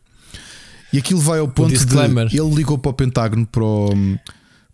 [0.92, 1.94] E aquilo vai ao ponto de.
[2.32, 4.18] Ele ligou para o Pentágono, para, o-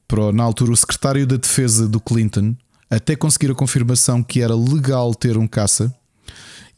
[0.07, 2.55] para na altura o secretário da defesa do Clinton,
[2.91, 5.95] até conseguir a confirmação que era legal ter um caça.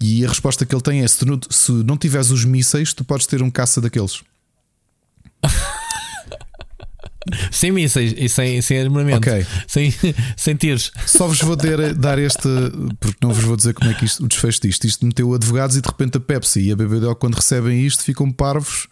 [0.00, 3.04] E a resposta que ele tem é: se, não- se não tiveres os mísseis, tu
[3.04, 4.22] podes ter um caça daqueles.
[7.50, 9.16] Sem mísseis e sem, sem armamento.
[9.16, 9.46] Ok.
[9.66, 9.92] Sem,
[10.36, 10.92] sem tiros.
[11.06, 12.42] Só vos vou ter, dar este,
[13.00, 14.86] porque não vos vou dizer como é que isto, o desfecho disto.
[14.86, 18.30] Isto meteu advogados e de repente a Pepsi e a BBDO, quando recebem isto, ficam
[18.30, 18.88] parvos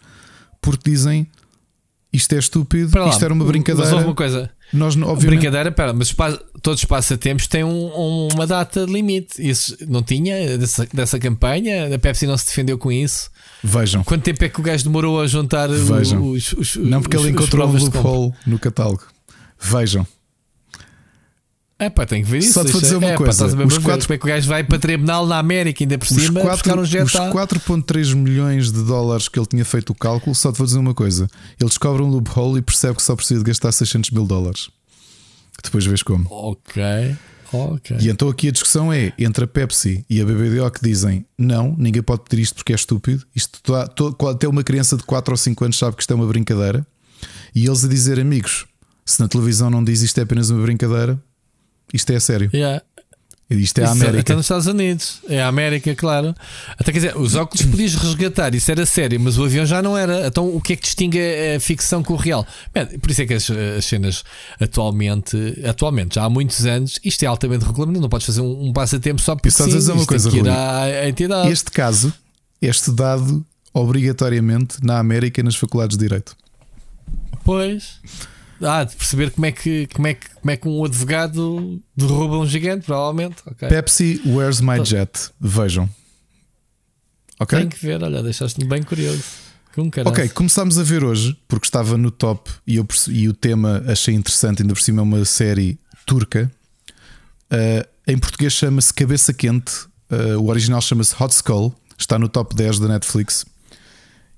[0.63, 1.27] porque dizem
[2.11, 3.91] isto é estúpido, lá, isto era uma Mas brincadeira.
[3.91, 4.49] houve uma coisa.
[4.71, 6.15] Nós, obviamente, Brincadeira, pera, mas os
[6.61, 9.35] todos os passatempos têm um- um- uma data limite.
[9.39, 11.93] Isso não tinha dessa, dessa campanha?
[11.93, 13.29] A Pepsi não se defendeu com isso?
[13.63, 16.21] vejam, Quanto tempo é que o gajo demorou a juntar o- Vejam.
[16.31, 19.03] os, os, não porque os- ele os encontrou um loophole no catálogo.
[19.59, 20.05] Vejam,
[21.85, 22.53] É pá, tem que ver isso.
[22.53, 24.27] Só te vou dizer uma é, pá, coisa, ver os quatro- Como é que o
[24.27, 27.11] gajo vai para tribunal na América, ainda por os, cima, quatro- buscar um jet os
[27.11, 30.93] 4,3 milhões de dólares que ele tinha feito o cálculo, só te vou dizer uma
[30.93, 31.27] coisa:
[31.59, 34.69] ele descobre um loophole e percebe que só precisa de gastar 600 mil dólares.
[35.63, 36.27] Depois vês como.
[36.29, 37.15] Ok,
[37.53, 37.97] ok.
[38.01, 41.75] E então aqui a discussão é entre a Pepsi e a BBDO que dizem não,
[41.77, 43.23] ninguém pode pedir isto porque é estúpido.
[43.35, 46.15] Isto to- to- até uma criança de 4 ou 5 anos sabe que isto é
[46.15, 46.85] uma brincadeira.
[47.55, 48.65] E eles a dizer, amigos,
[49.05, 51.17] se na televisão não diz isto é apenas uma brincadeira,
[51.93, 52.49] isto é sério.
[52.53, 52.81] Yeah.
[53.49, 54.19] Isto é a América.
[54.19, 55.19] Até nos Estados Unidos.
[55.27, 56.33] É a América, claro.
[56.77, 59.97] Até quer dizer, os óculos podias resgatar, isso era sério, mas o avião já não
[59.97, 60.27] era.
[60.27, 62.47] Então o que é que distingue a, ficção com o real?
[63.01, 64.23] Por isso é que as, as cenas
[64.59, 68.01] atualmente, atualmente, já há muitos anos, isto é altamente regulamentar.
[68.01, 70.41] Não podes fazer um, um passatempo só porque sim, dizer uma isto tem coisa, ir
[70.41, 70.49] Rui.
[70.49, 71.51] à, à entidade.
[71.51, 72.13] Este caso
[72.61, 76.35] é estudado obrigatoriamente na América e nas faculdades de Direito.
[77.43, 77.99] Pois.
[78.65, 82.37] Ah, de perceber como é que, como é que, como é que um advogado derruba
[82.37, 83.37] um gigante, provavelmente.
[83.45, 83.67] Ok.
[83.67, 85.11] Pepsi, Where's My Então- Jet?
[85.39, 85.89] Vejam.
[87.39, 87.59] Ok?
[87.59, 89.23] Tem que ver, olha, deixaste-me bem curioso.
[89.91, 90.09] Caralho.
[90.11, 94.13] Ok, começámos a ver hoje, porque estava no top e, eu e o tema achei
[94.13, 96.51] interessante, ainda por cima é uma série turca.
[97.51, 99.73] Uh, em português chama-se Cabeça Quente,
[100.11, 103.45] uh, o original chama-se Hot Skull, está no top 10 da Netflix.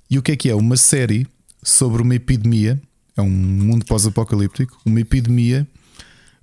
[0.09, 0.55] E o que é que é?
[0.55, 1.27] Uma série
[1.61, 2.81] sobre uma epidemia,
[3.17, 5.67] é um mundo pós-apocalíptico, uma epidemia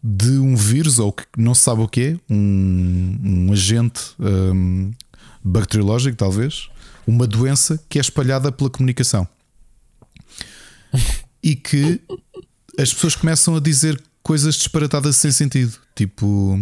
[0.02, 4.90] de um vírus, ou que não se sabe o que é, um, um agente um,
[5.44, 6.68] bacteriológico, talvez,
[7.06, 9.28] uma doença que é espalhada pela comunicação
[11.42, 12.00] e que
[12.78, 15.76] as pessoas começam a dizer coisas disparatadas sem sentido.
[15.94, 16.58] Tipo,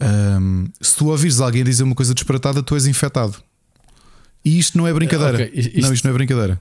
[0.00, 3.36] hum, se tu ouvires alguém dizer uma coisa disparatada, tu és infectado.
[4.44, 5.44] E isto não é brincadeira.
[5.44, 6.60] Ok, isto- Não, isto não é brincadeira.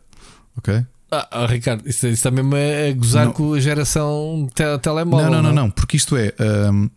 [0.57, 0.85] Ok?
[1.11, 3.33] Ah, ah, Ricardo, isso, isso está mesmo a gozar Não.
[3.33, 5.25] com a geração te telemóvel.
[5.29, 6.33] não, não, não, não, porque isto é,
[6.71, 6.89] hum,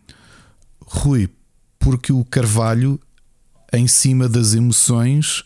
[0.81, 1.29] Rui,
[1.77, 2.99] porque o Carvalho,
[3.71, 5.43] em cima das emoções,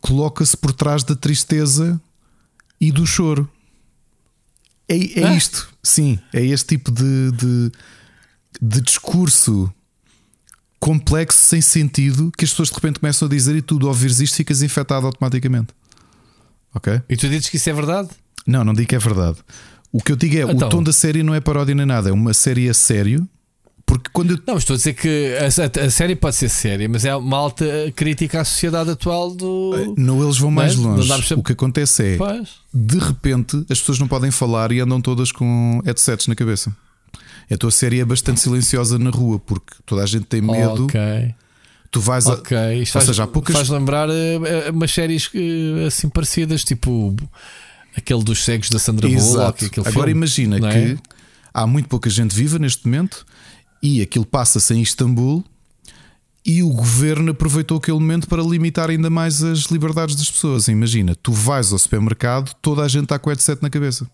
[0.00, 2.00] coloca-se por trás da tristeza
[2.80, 3.48] e do choro.
[4.88, 5.34] É, é ah.
[5.34, 7.72] isto, sim, é este tipo de, de,
[8.60, 9.72] de discurso
[10.80, 14.18] complexo, sem sentido, que as pessoas de repente começam a dizer e tu, ao ouvires
[14.20, 15.68] isto, ficas infectado automaticamente.
[16.74, 17.00] Ok?
[17.08, 18.08] E tu dizes que isso é verdade?
[18.46, 19.38] Não, não digo que é verdade.
[19.92, 20.68] O que eu digo é: então.
[20.68, 23.28] o tom da série não é paródia nem nada, é uma série a sério.
[23.84, 24.38] Porque quando eu...
[24.46, 27.66] Não, estou a dizer que a, a, série pode ser séria, mas é uma alta
[27.94, 29.74] crítica à sociedade atual do.
[29.74, 31.08] Eh, não, eles vão mais não, longe.
[31.08, 32.48] Não o que acontece é pois.
[32.72, 36.74] de repente as pessoas não podem falar e andam todas com headsets na cabeça.
[37.50, 40.84] A tua série é bastante silenciosa na rua porque toda a gente tem medo.
[40.84, 41.34] Ok.
[41.92, 42.32] Tu vais a.
[42.32, 43.54] Ok, isto faz, seja, poucas...
[43.54, 44.12] faz lembrar uh,
[44.72, 47.14] umas séries uh, assim parecidas, tipo
[47.94, 49.66] aquele dos cegos da Sandra Bullock.
[49.76, 50.72] Agora filme, imagina é?
[50.72, 50.98] que
[51.52, 53.26] há muito pouca gente viva neste momento
[53.82, 55.44] e aquilo passa-se em Istambul
[56.42, 60.68] e o governo aproveitou aquele momento para limitar ainda mais as liberdades das pessoas.
[60.68, 64.10] Imagina, tu vais ao supermercado, toda a gente está com o headset na cabeça.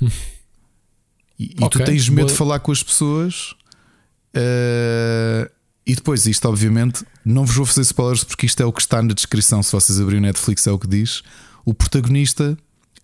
[1.38, 2.32] e, okay, tu tens medo boa.
[2.32, 3.54] de falar com as pessoas.
[4.34, 5.48] Uh,
[5.86, 9.02] e depois, isto, obviamente, não vos vou fazer spoilers porque isto é o que está
[9.02, 9.62] na descrição.
[9.62, 11.22] Se vocês abrirem o Netflix, é o que diz.
[11.64, 12.56] O protagonista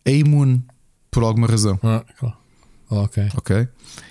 [0.04, 0.62] é imune
[1.10, 1.78] por alguma razão.
[1.82, 2.36] Ah, claro.
[2.90, 3.28] Ok.
[3.36, 3.68] Ok.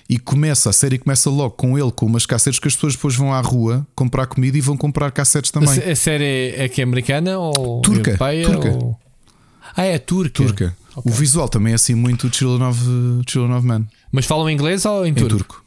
[0.08, 3.16] E começa, a série começa logo com ele com umas cassetes que as pessoas depois
[3.16, 5.70] vão à rua comprar comida e vão comprar cassetes também.
[5.70, 8.10] A, a série é que é americana ou turca?
[8.10, 8.70] Europeia, turca.
[8.70, 8.98] Ou...
[9.76, 10.44] Ah, é turca.
[10.44, 10.76] Turca.
[10.94, 11.12] Okay.
[11.12, 12.80] O visual também é assim muito Children of,
[13.28, 13.86] Children of Man.
[14.12, 15.38] Mas falam inglês ou em, em turco?
[15.38, 15.64] turco?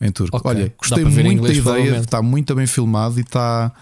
[0.00, 0.36] Em turco.
[0.36, 0.50] Okay.
[0.50, 3.72] Olha, gostei muito da ideia, está muito bem filmado e está.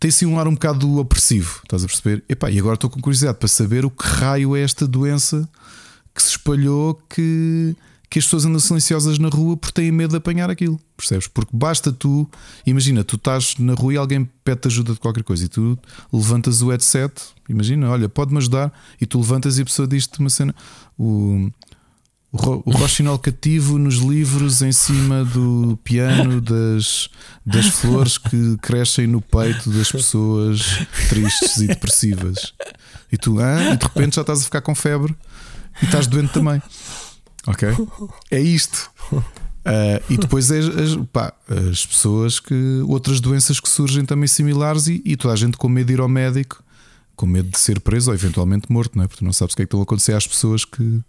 [0.00, 2.24] Tem assim um ar um bocado opressivo, estás a perceber?
[2.28, 5.48] Epá, e agora estou com curiosidade para saber o que raio é esta doença
[6.14, 7.76] que se espalhou que,
[8.10, 11.28] que as pessoas andam silenciosas na rua porque têm medo de apanhar aquilo, percebes?
[11.28, 12.28] Porque basta tu,
[12.66, 15.78] imagina, tu estás na rua e alguém pede ajuda de qualquer coisa e tu
[16.12, 17.12] levantas o headset,
[17.48, 20.54] imagina, olha, pode-me ajudar, e tu levantas e a pessoa diz-te uma cena.
[20.98, 21.50] O,
[22.30, 27.08] o roxinol cativo nos livros em cima do piano das,
[27.44, 32.52] das flores que crescem no peito das pessoas tristes e depressivas.
[33.10, 35.16] E tu, ah, e de repente já estás a ficar com febre
[35.80, 36.60] e estás doente também.
[37.46, 37.68] Ok?
[38.30, 38.90] É isto.
[39.10, 41.32] Uh, e depois é, as, pá,
[41.70, 42.82] as pessoas que.
[42.86, 46.00] outras doenças que surgem também similares e, e, toda a gente com medo de ir
[46.00, 46.62] ao médico,
[47.16, 49.08] com medo de ser preso ou eventualmente morto, não é?
[49.08, 51.00] Porque não sabes o que é que estão a acontecer às pessoas que.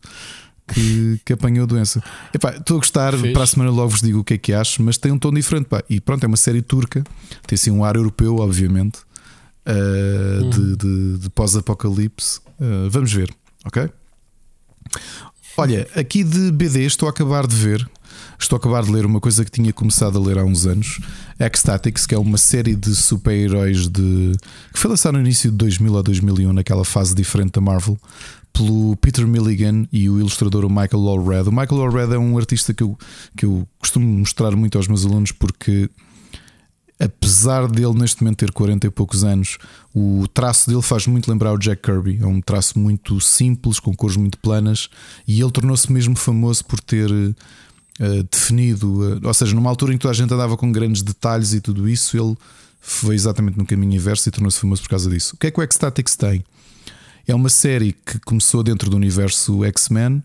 [0.74, 2.04] Que, que apanhou a doença.
[2.34, 3.34] Estou a gostar, Fiz.
[3.34, 5.32] para a semana logo vos digo o que é que acho, mas tem um tom
[5.32, 5.66] diferente.
[5.66, 5.84] Pá.
[5.90, 7.04] E pronto, é uma série turca,
[7.48, 9.00] tem assim um ar europeu, obviamente,
[9.66, 10.50] uh, hum.
[10.50, 12.40] de, de, de pós-apocalipse.
[12.60, 13.34] Uh, vamos ver,
[13.66, 13.90] ok?
[15.58, 17.90] Olha, aqui de BD estou a acabar de ver.
[18.40, 21.00] Estou a acabar de ler uma coisa que tinha começado a ler há uns anos,
[21.38, 24.32] Ecstatics, que é uma série de super-heróis de
[24.74, 27.98] que foi lançada no início de 2000 a 2001, naquela fase diferente da Marvel,
[28.54, 31.50] pelo Peter Milligan e o ilustrador Michael Allred.
[31.50, 32.98] O Michael Allred é um artista que eu,
[33.36, 35.90] que eu costumo mostrar muito aos meus alunos porque
[37.00, 39.58] apesar dele neste momento ter 40 e poucos anos,
[39.96, 42.20] o traço dele faz muito lembrar o Jack Kirby.
[42.22, 44.90] É um traço muito simples, com cores muito planas,
[45.26, 49.98] e ele tornou-se mesmo famoso por ter uh, definido, uh, ou seja, numa altura em
[49.98, 52.36] que toda a gente andava com grandes detalhes e tudo isso, ele
[52.82, 55.36] foi exatamente no caminho inverso e tornou-se famoso por causa disso.
[55.36, 56.44] O que é que o Ecstatics tem?
[57.30, 60.24] É uma série que começou dentro do universo X-Men,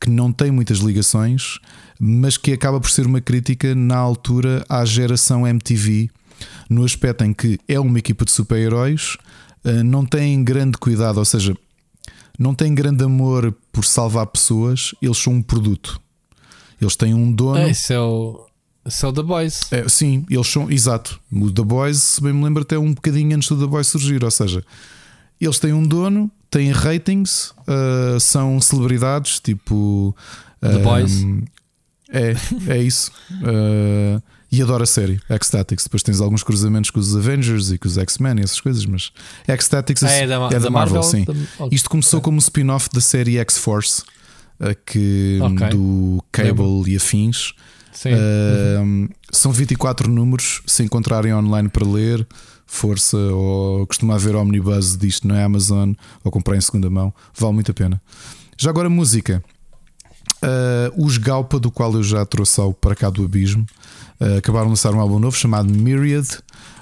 [0.00, 1.58] que não tem muitas ligações,
[2.00, 6.08] mas que acaba por ser uma crítica na altura à geração MTV,
[6.70, 9.18] no aspecto em que é uma equipa de super-heróis,
[9.64, 11.54] eh, não tem grande cuidado, ou seja,
[12.38, 16.00] não tem grande amor por salvar pessoas, eles são um produto.
[16.80, 17.58] Eles têm um dono.
[17.58, 18.46] É, isso é o,
[18.86, 19.72] isso é o The Boys.
[19.72, 21.20] É, sim, eles são, exato.
[21.30, 24.24] O The Boys, se bem me lembro, até um bocadinho antes do The Boys surgir,
[24.24, 24.64] ou seja,
[25.44, 30.16] eles têm um dono, têm ratings, uh, são celebridades, tipo.
[30.60, 31.24] The Boys.
[32.08, 32.34] É,
[32.72, 33.10] é isso.
[33.30, 35.84] Uh, e adoro a série Ecstatics.
[35.84, 39.12] Depois tens alguns cruzamentos com os Avengers e com os X-Men e essas coisas, mas
[39.46, 41.24] Ecstatics ah, é, da, é da, da Marvel, Marvel, sim.
[41.24, 41.68] Da...
[41.70, 42.24] Isto começou okay.
[42.24, 44.02] como um spin-off da série X-Force,
[44.86, 45.68] que, okay.
[45.70, 46.90] do Cable Lembra.
[46.90, 47.54] e afins.
[47.92, 48.10] Sim.
[48.12, 49.08] Uh, uhum.
[49.32, 50.62] São 24 números.
[50.66, 52.26] Se encontrarem online para ler,
[52.66, 55.92] força, ou costuma haver Omnibus disto na Amazon,
[56.24, 58.00] ou comprar em segunda mão, vale muito a pena.
[58.58, 59.42] Já agora, música.
[60.42, 63.64] Uh, os Galpa, do qual eu já trouxe ao Para Cá do Abismo,
[64.20, 66.28] uh, acabaram de lançar um álbum novo chamado Myriad.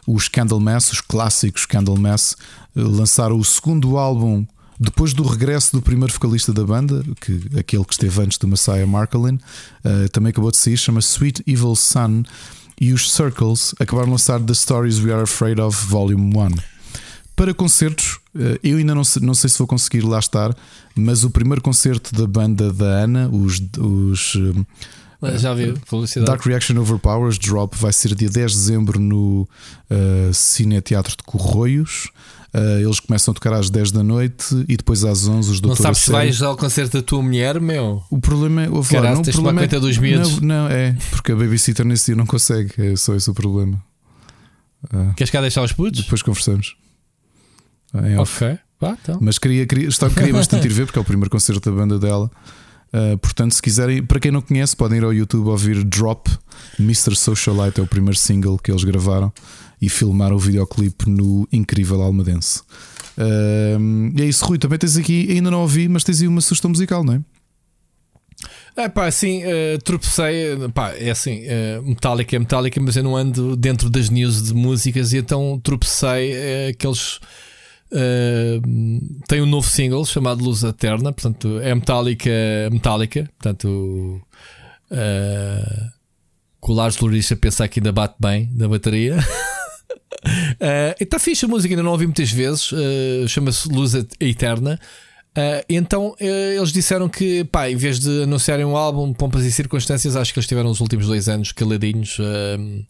[0.06, 2.36] Os Candlemass, os clássicos Candlemass,
[2.74, 4.44] uh, lançaram o segundo álbum
[4.78, 8.86] depois do regresso do primeiro vocalista da banda, que, aquele que esteve antes do Messiah
[8.86, 9.36] Marcolin,
[9.84, 12.24] uh, também acabou de sair, chama Sweet Evil Sun.
[12.80, 16.48] E os Circles acabaram de lançar The Stories We Are Afraid of Volume 1.
[17.36, 20.54] para concertos, uh, eu ainda não sei, não sei se vou conseguir lá estar,
[20.94, 23.60] mas o primeiro concerto da banda da Ana, os.
[23.78, 24.34] os
[25.36, 26.26] já vi, publicidade.
[26.26, 29.48] Dark Reaction Overpowers Drop vai ser dia 10 de dezembro no
[29.90, 32.10] uh, Cine Teatro de Corroios.
[32.54, 35.78] Uh, eles começam a tocar às 10 da noite e depois às 11 os doutores.
[35.80, 38.00] Não sabes se vais ao concerto da tua mulher, meu?
[38.08, 38.66] O problema é.
[38.66, 40.40] Caraca, lá, não, o problema é, dos miúdos.
[40.40, 42.72] Não, não, é porque a babysitter nesse dia não consegue.
[42.78, 43.82] É só esse o problema.
[44.84, 46.04] Uh, Queres cá deixar os putos?
[46.04, 46.76] Depois conversamos.
[47.92, 48.56] É ok.
[48.80, 49.18] Ah, então.
[49.20, 52.30] Mas queria, queria, queria bastante ir ver porque é o primeiro concerto da banda dela.
[52.92, 56.30] Uh, portanto, se quiserem, para quem não conhece, podem ir ao YouTube ouvir Drop
[56.78, 57.16] Mr.
[57.16, 59.32] Socialite, é o primeiro single que eles gravaram
[59.84, 62.62] e filmaram o videoclipe no incrível Almadense.
[64.16, 64.58] E é isso, Rui.
[64.58, 67.20] Também tens aqui, ainda não ouvi, mas tens aí uma sugestão musical, não é?
[68.76, 73.16] É pá, assim, uh, tropecei, pá, é assim, uh, Metallica é Metallica, mas eu não
[73.16, 77.20] ando dentro das news de músicas e então tropecei aqueles.
[77.92, 78.60] Uh,
[79.28, 82.30] tem um novo single chamado Luz Eterna, portanto é Metallica,
[82.72, 84.20] Metallica, portanto
[84.90, 85.90] uh,
[86.58, 89.18] com o Lars Louris a pensar que ainda bate bem na bateria.
[90.24, 92.72] Uh, está fixe a música, ainda não ouvi muitas vezes.
[92.72, 94.78] Uh, Chama-se Luz Eterna.
[95.36, 96.24] Uh, então uh,
[96.56, 100.38] eles disseram que, pá, em vez de anunciarem um álbum, pompas e circunstâncias, acho que
[100.38, 102.86] eles tiveram os últimos dois anos caladinhos uh,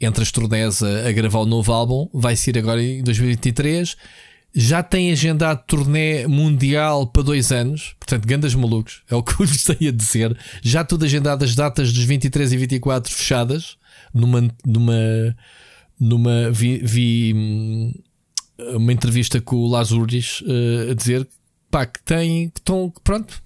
[0.00, 2.08] entre as turnés a, a, gravar o novo álbum.
[2.12, 3.96] Vai ser agora em 2023.
[4.52, 9.46] Já tem agendado turnê mundial para dois anos, portanto, gandas malucos, é o que eu
[9.46, 10.36] lhes tenho a dizer.
[10.62, 13.76] Já tudo agendado, as datas dos 23 e 24 fechadas,
[14.12, 15.36] numa, numa
[16.00, 17.92] numa vi, vi hum,
[18.76, 21.26] uma entrevista com o Ulrich uh, a dizer
[21.70, 23.42] pá, que tem que estão pronto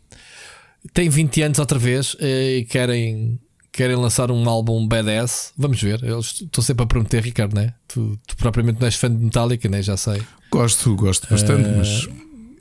[0.93, 3.39] tem 20 anos outra vez uh, e querem
[3.73, 5.55] querem lançar um álbum badass.
[5.57, 7.75] Vamos ver eles estão sempre a prometer Ricardo né?
[7.89, 9.83] Tu, tu propriamente não és fã de Metallica né?
[9.83, 10.23] Já sei.
[10.51, 12.09] Gosto gosto bastante uh, mas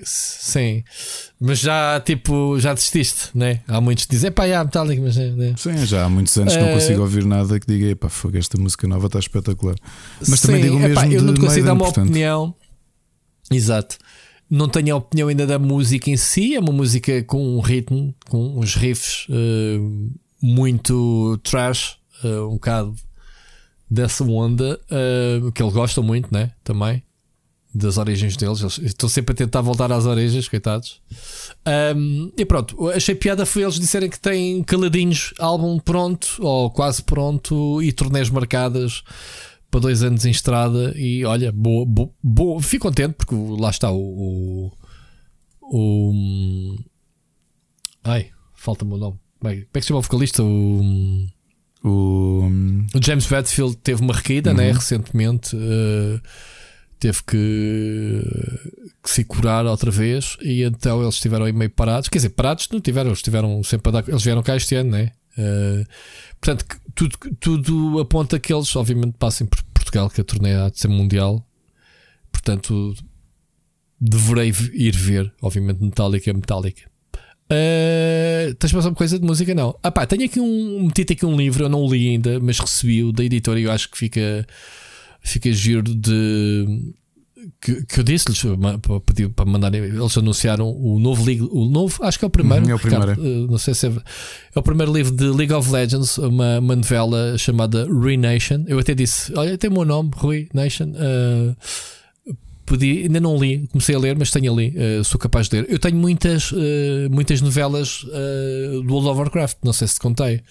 [0.03, 0.83] Sim,
[1.39, 3.61] mas já tipo, já desististe, né?
[3.67, 5.15] Há muitos que dizem, pá, já Metallica, mas.
[5.15, 5.53] Né?
[5.57, 8.57] Sim, já há muitos anos que não consigo ouvir nada que diga, pá, fogo, esta
[8.57, 9.75] música nova está espetacular.
[10.27, 12.05] Mas Sim, também digo mesmo epá, eu não te consigo dar uma portanto.
[12.05, 12.55] opinião.
[13.51, 13.97] Exato.
[14.49, 18.13] Não tenho a opinião ainda da música em si, é uma música com um ritmo,
[18.27, 22.95] com uns riffs uh, muito trash, uh, um bocado
[23.89, 26.51] dessa onda, uh, que ele gosta muito, né?
[26.63, 27.03] Também
[27.73, 28.59] das origens deles.
[28.59, 31.01] Eles estão sempre a tentar voltar às origens, coitados.
[31.95, 37.03] Um, e pronto, achei piada foi eles disserem que têm caladinhos álbum pronto, ou quase
[37.03, 39.03] pronto, e turnês marcadas
[39.69, 40.93] para dois anos em estrada.
[40.97, 42.61] E olha, boa, boa, boa.
[42.61, 44.71] fico contente porque lá está o.
[45.61, 46.75] o, o
[48.03, 49.17] ai, falta-me o nome.
[49.39, 50.43] Como é, como é que se chama o vocalista?
[50.43, 51.27] O.
[51.83, 52.47] O,
[52.93, 54.69] o James Hetfield teve uma recaída, né, uhum.
[54.69, 55.55] né, recentemente.
[55.55, 56.21] Uh,
[57.01, 58.21] teve que,
[59.01, 62.07] que, se curar outra vez e então eles estiveram aí meio parados.
[62.07, 64.07] Quer dizer, parados não tiveram, eles estiveram sempre a dar.
[64.07, 65.11] Eles vieram cá este ano, né?
[65.35, 65.83] Uh,
[66.39, 66.63] portanto,
[66.93, 70.89] tudo, tudo aponta que eles, obviamente, passem por Portugal, que a turnê há de ser
[70.89, 71.43] mundial.
[72.31, 72.93] Portanto,
[73.99, 76.83] deverei ir ver, obviamente, Metallica é Metallica.
[77.51, 79.55] Uh, tens mais alguma coisa de música?
[79.55, 79.75] Não.
[79.81, 80.83] Ah, pá, tenho aqui um.
[80.85, 83.89] Meti aqui um livro, eu não li ainda, mas recebi-o da editora e eu acho
[83.89, 84.45] que fica
[85.21, 86.93] fica giro de.
[87.59, 88.39] Que, que eu disse-lhes
[88.81, 92.29] para pedir para mandar eles anunciaram o novo League, o novo, acho que é o
[92.29, 93.13] primeiro, uhum, é o primeiro.
[93.13, 93.47] Ricardo, é.
[93.47, 97.35] não sei se é, é o primeiro livro de League of Legends, uma, uma novela
[97.39, 98.63] chamada Renation.
[98.67, 100.89] Eu até disse: Olha, tem o meu nome, Rui Nation.
[100.89, 101.55] Uh,
[102.71, 105.65] pedi, ainda não li, comecei a ler, mas tenho ali, uh, sou capaz de ler.
[105.69, 109.99] Eu tenho muitas, uh, muitas novelas uh, do World of Warcraft, não sei se te
[109.99, 110.41] contei.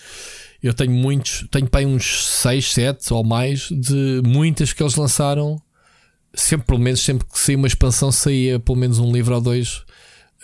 [0.63, 5.61] Eu tenho muitos, tenho para uns 6, 7 ou mais de muitas que eles lançaram.
[6.35, 9.79] Sempre, pelo menos, sempre que saía uma expansão, saía pelo menos um livro ou dois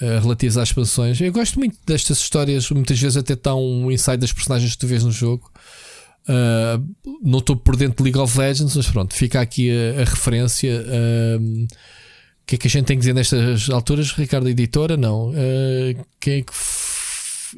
[0.01, 1.20] uh, relativos às expansões.
[1.20, 4.86] Eu gosto muito destas histórias, muitas vezes até está um insight das personagens que tu
[4.86, 5.51] vês no jogo.
[6.28, 6.83] Uh,
[7.23, 10.83] não estou por dentro de League of Legends, mas pronto, fica aqui a, a referência.
[10.83, 14.12] Uh, o que é que a gente tem que dizer nestas alturas?
[14.12, 14.97] Ricardo, editora?
[14.97, 15.31] Não.
[15.31, 16.53] Uh, quem é que.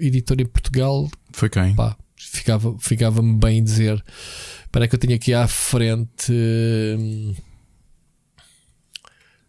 [0.01, 1.11] Editora em Portugal?
[1.33, 1.75] Foi quem?
[1.75, 1.97] Pá,
[2.31, 4.03] ficava, ficava-me bem dizer.
[4.71, 6.31] Para que eu tenho aqui à frente.
[6.31, 7.35] Hum,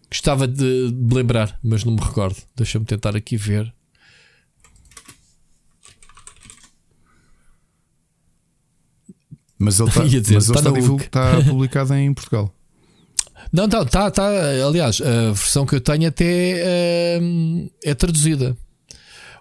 [0.09, 2.37] gostava de lembrar, mas não me recordo.
[2.55, 3.73] Deixa-me tentar aqui ver.
[9.57, 12.55] Mas ele está, dizer, mas ele está, está publicado em Portugal.
[13.51, 14.27] Não, está, está, está.
[14.65, 17.19] Aliás, a versão que eu tenho até é,
[17.83, 18.55] é traduzida.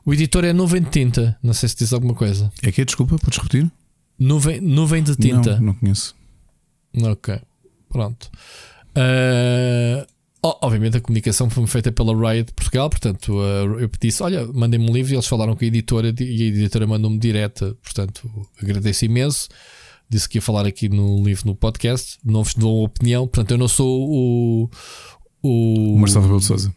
[0.08, 1.38] O editor é nuvem de tinta.
[1.42, 2.50] Não sei se diz alguma coisa.
[2.62, 3.70] É que desculpa, podes repetir?
[4.18, 5.56] Nuvem, nuvem de tinta.
[5.56, 6.16] Não, não conheço.
[6.96, 7.38] Ok,
[7.90, 8.30] pronto.
[8.96, 10.06] Uh,
[10.42, 14.94] obviamente a comunicação foi feita pela Riot Portugal, portanto uh, eu disse: Olha, mandem-me um
[14.94, 18.30] livro e eles falaram com a editora e a editora mandou-me direta, portanto
[18.62, 19.50] agradeço imenso.
[20.08, 23.58] Disse que ia falar aqui no livro no podcast, não vos dou opinião, portanto eu
[23.58, 24.70] não sou o.
[25.42, 26.74] O, o Marcelo Rebelo de Souza.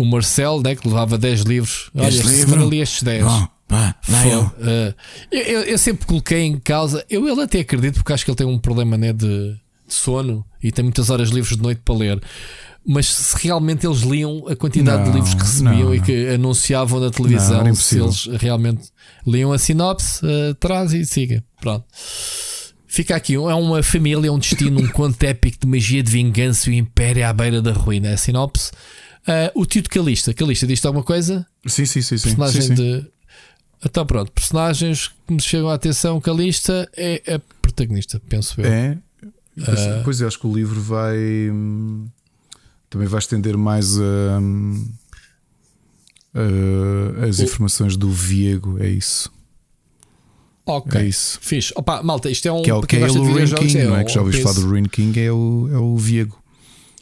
[0.00, 1.90] O Marcelo, né, que levava 10 livros.
[1.94, 3.24] Olha, este livro ali estes 10.
[3.24, 4.94] Oh, pá, uh,
[5.30, 7.04] eu, eu, eu, sempre coloquei em causa.
[7.08, 10.44] Eu ele até acredito, porque acho que ele tem um problema né, de, de sono
[10.62, 12.20] e tem muitas horas livres de noite para ler
[12.86, 16.28] mas se realmente eles liam a quantidade não, de livros que recebiam não, e que
[16.28, 18.88] anunciavam na televisão, não, se eles realmente
[19.26, 21.44] liam a sinopse, uh, traz e siga.
[21.60, 21.84] Pronto.
[22.86, 26.72] Fica aqui, é uma família, um destino, um conto épico de magia de vingança e
[26.72, 28.12] o império à beira da ruína.
[28.12, 28.72] A sinopse.
[29.28, 30.32] Uh, o tio de Calista.
[30.32, 31.46] Calista diz-te alguma coisa?
[31.66, 32.16] Sim, sim, sim.
[32.16, 32.74] Personagem sim, sim.
[32.74, 33.06] de.
[33.84, 36.20] Então pronto, personagens que me chegam à atenção.
[36.20, 38.66] Calista é a protagonista, penso eu.
[38.66, 38.98] É.
[39.64, 41.16] Pois, uh, pois é, acho que o livro vai.
[41.50, 42.08] Hum,
[42.88, 44.40] também vai estender mais a.
[46.32, 47.44] Uh, as o...
[47.44, 49.30] informações do Viego, é isso.
[50.64, 51.00] Ok.
[51.00, 51.38] É isso.
[51.42, 51.72] Fixe.
[51.76, 52.62] Opa, malta, isto é um.
[52.62, 54.04] Que é o que é o Ruin King, é não é?
[54.04, 56.39] Que já ouviste falar do Ruin King, é o, é o Viego.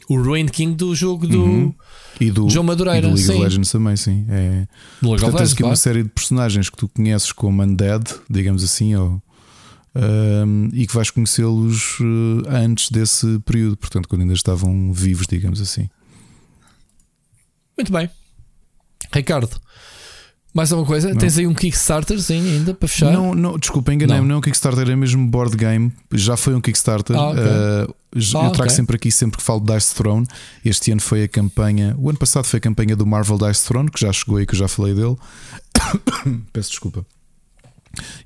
[0.09, 1.43] O Ruin King do jogo do.
[1.43, 1.75] Uhum.
[2.19, 3.07] E do João Madureira.
[3.07, 3.33] E do League sim.
[3.33, 4.25] of Legends também, sim.
[4.27, 4.67] É.
[4.99, 5.69] Do Portanto, tens aqui claro.
[5.69, 9.21] uma série de personagens que tu conheces como Undead, digamos assim, ou,
[9.95, 15.61] um, e que vais conhecê-los uh, antes desse período, portanto, quando ainda estavam vivos, digamos
[15.61, 15.87] assim.
[17.77, 18.09] Muito bem,
[19.13, 19.49] Ricardo.
[20.53, 21.09] Mais alguma coisa?
[21.09, 21.17] Não.
[21.17, 23.11] Tens aí um Kickstarter sim, ainda para fechar?
[23.11, 24.21] Não, não desculpa, enganei-me.
[24.21, 24.27] Não.
[24.29, 25.91] não é um Kickstarter, é mesmo board game.
[26.11, 27.15] Já foi um Kickstarter.
[27.15, 27.43] Ah, okay.
[27.43, 28.69] uh, eu ah, trago okay.
[28.69, 30.25] sempre aqui, sempre que falo de Dice Throne.
[30.65, 31.95] Este ano foi a campanha.
[31.99, 34.55] O ano passado foi a campanha do Marvel Dice Throne, que já chegou aí, que
[34.55, 35.15] eu já falei dele.
[36.51, 37.05] Peço desculpa.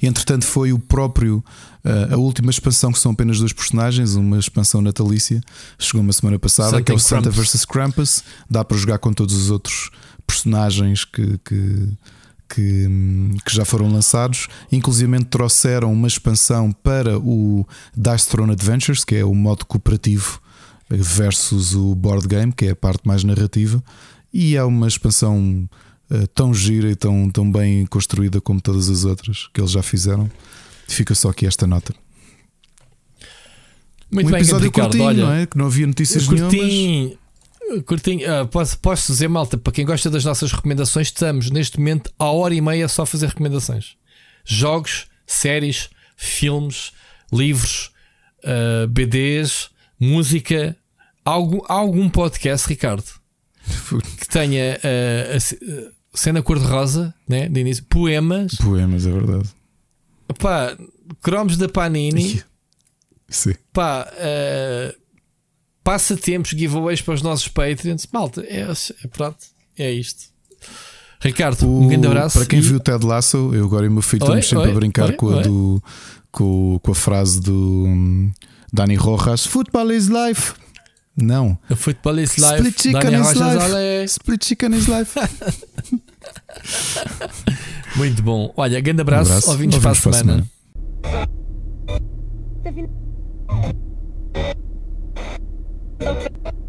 [0.02, 1.44] E entretanto foi o próprio
[1.84, 5.42] uh, a última expansão que são apenas dois personagens, uma expansão natalícia,
[5.80, 8.24] chegou uma semana passada, Santa que é o Santa vs Krampus.
[8.50, 9.90] Dá para jogar com todos os outros
[10.26, 11.90] personagens que, que,
[12.50, 12.90] que,
[13.46, 14.48] que, já foram lançados.
[14.72, 20.40] Inclusive trouxeram uma expansão para o Dice Throne Adventures, que é o modo cooperativo
[20.90, 23.84] versus o board game, que é a parte mais narrativa.
[24.34, 25.70] E é uma expansão
[26.10, 29.84] uh, tão gira e tão, tão bem construída como todas as outras que eles já
[29.84, 30.30] fizeram.
[30.88, 31.94] Fica só aqui esta nota.
[34.12, 35.46] Muito um bem, episódio Ricardo, curtinho, olha, não é?
[35.46, 37.18] Que não havia notícias nenhumas.
[37.86, 42.12] Curtinho, uh, posso, posso dizer, malta, para quem gosta das nossas recomendações, estamos neste momento
[42.20, 43.96] a hora e meia só a fazer recomendações:
[44.46, 46.92] jogos, séries, filmes,
[47.32, 47.92] livros,
[48.44, 49.70] uh, BDs,
[50.00, 50.76] música.
[51.26, 53.06] Algum, algum podcast, Ricardo,
[54.20, 59.50] que tenha uh, a, cena cor-de-rosa, né, de início, poemas, poemas, é verdade.
[60.38, 60.78] Pá,
[61.22, 62.44] cromos da Panini,
[63.30, 63.54] Sim.
[63.72, 65.03] pá, uh,
[65.84, 68.08] passatempos, giveaways para os nossos Patreons.
[68.12, 69.38] Malta, é, é pronto,
[69.78, 70.32] é isto.
[71.20, 72.38] Ricardo, o, um grande abraço.
[72.38, 72.62] Para quem e...
[72.62, 75.10] viu o Ted Lasso, eu agora e o meu filho estamos sempre oi, a brincar
[75.10, 75.84] oi, com, a do,
[76.32, 78.32] com, com, a frase do um,
[78.72, 80.54] Dani Rojas: Football is life.
[81.16, 81.58] Não.
[81.76, 82.56] Football is life.
[82.56, 84.06] Split chicken Dani is Rojas, life.
[84.06, 85.20] Split chicken is life.
[87.96, 88.52] Muito bom.
[88.58, 89.32] Olha, grande abraço.
[89.32, 89.52] Um abraço.
[89.52, 90.48] Ouvintes para a semana.
[92.64, 93.83] semana.
[96.06, 96.63] Okay.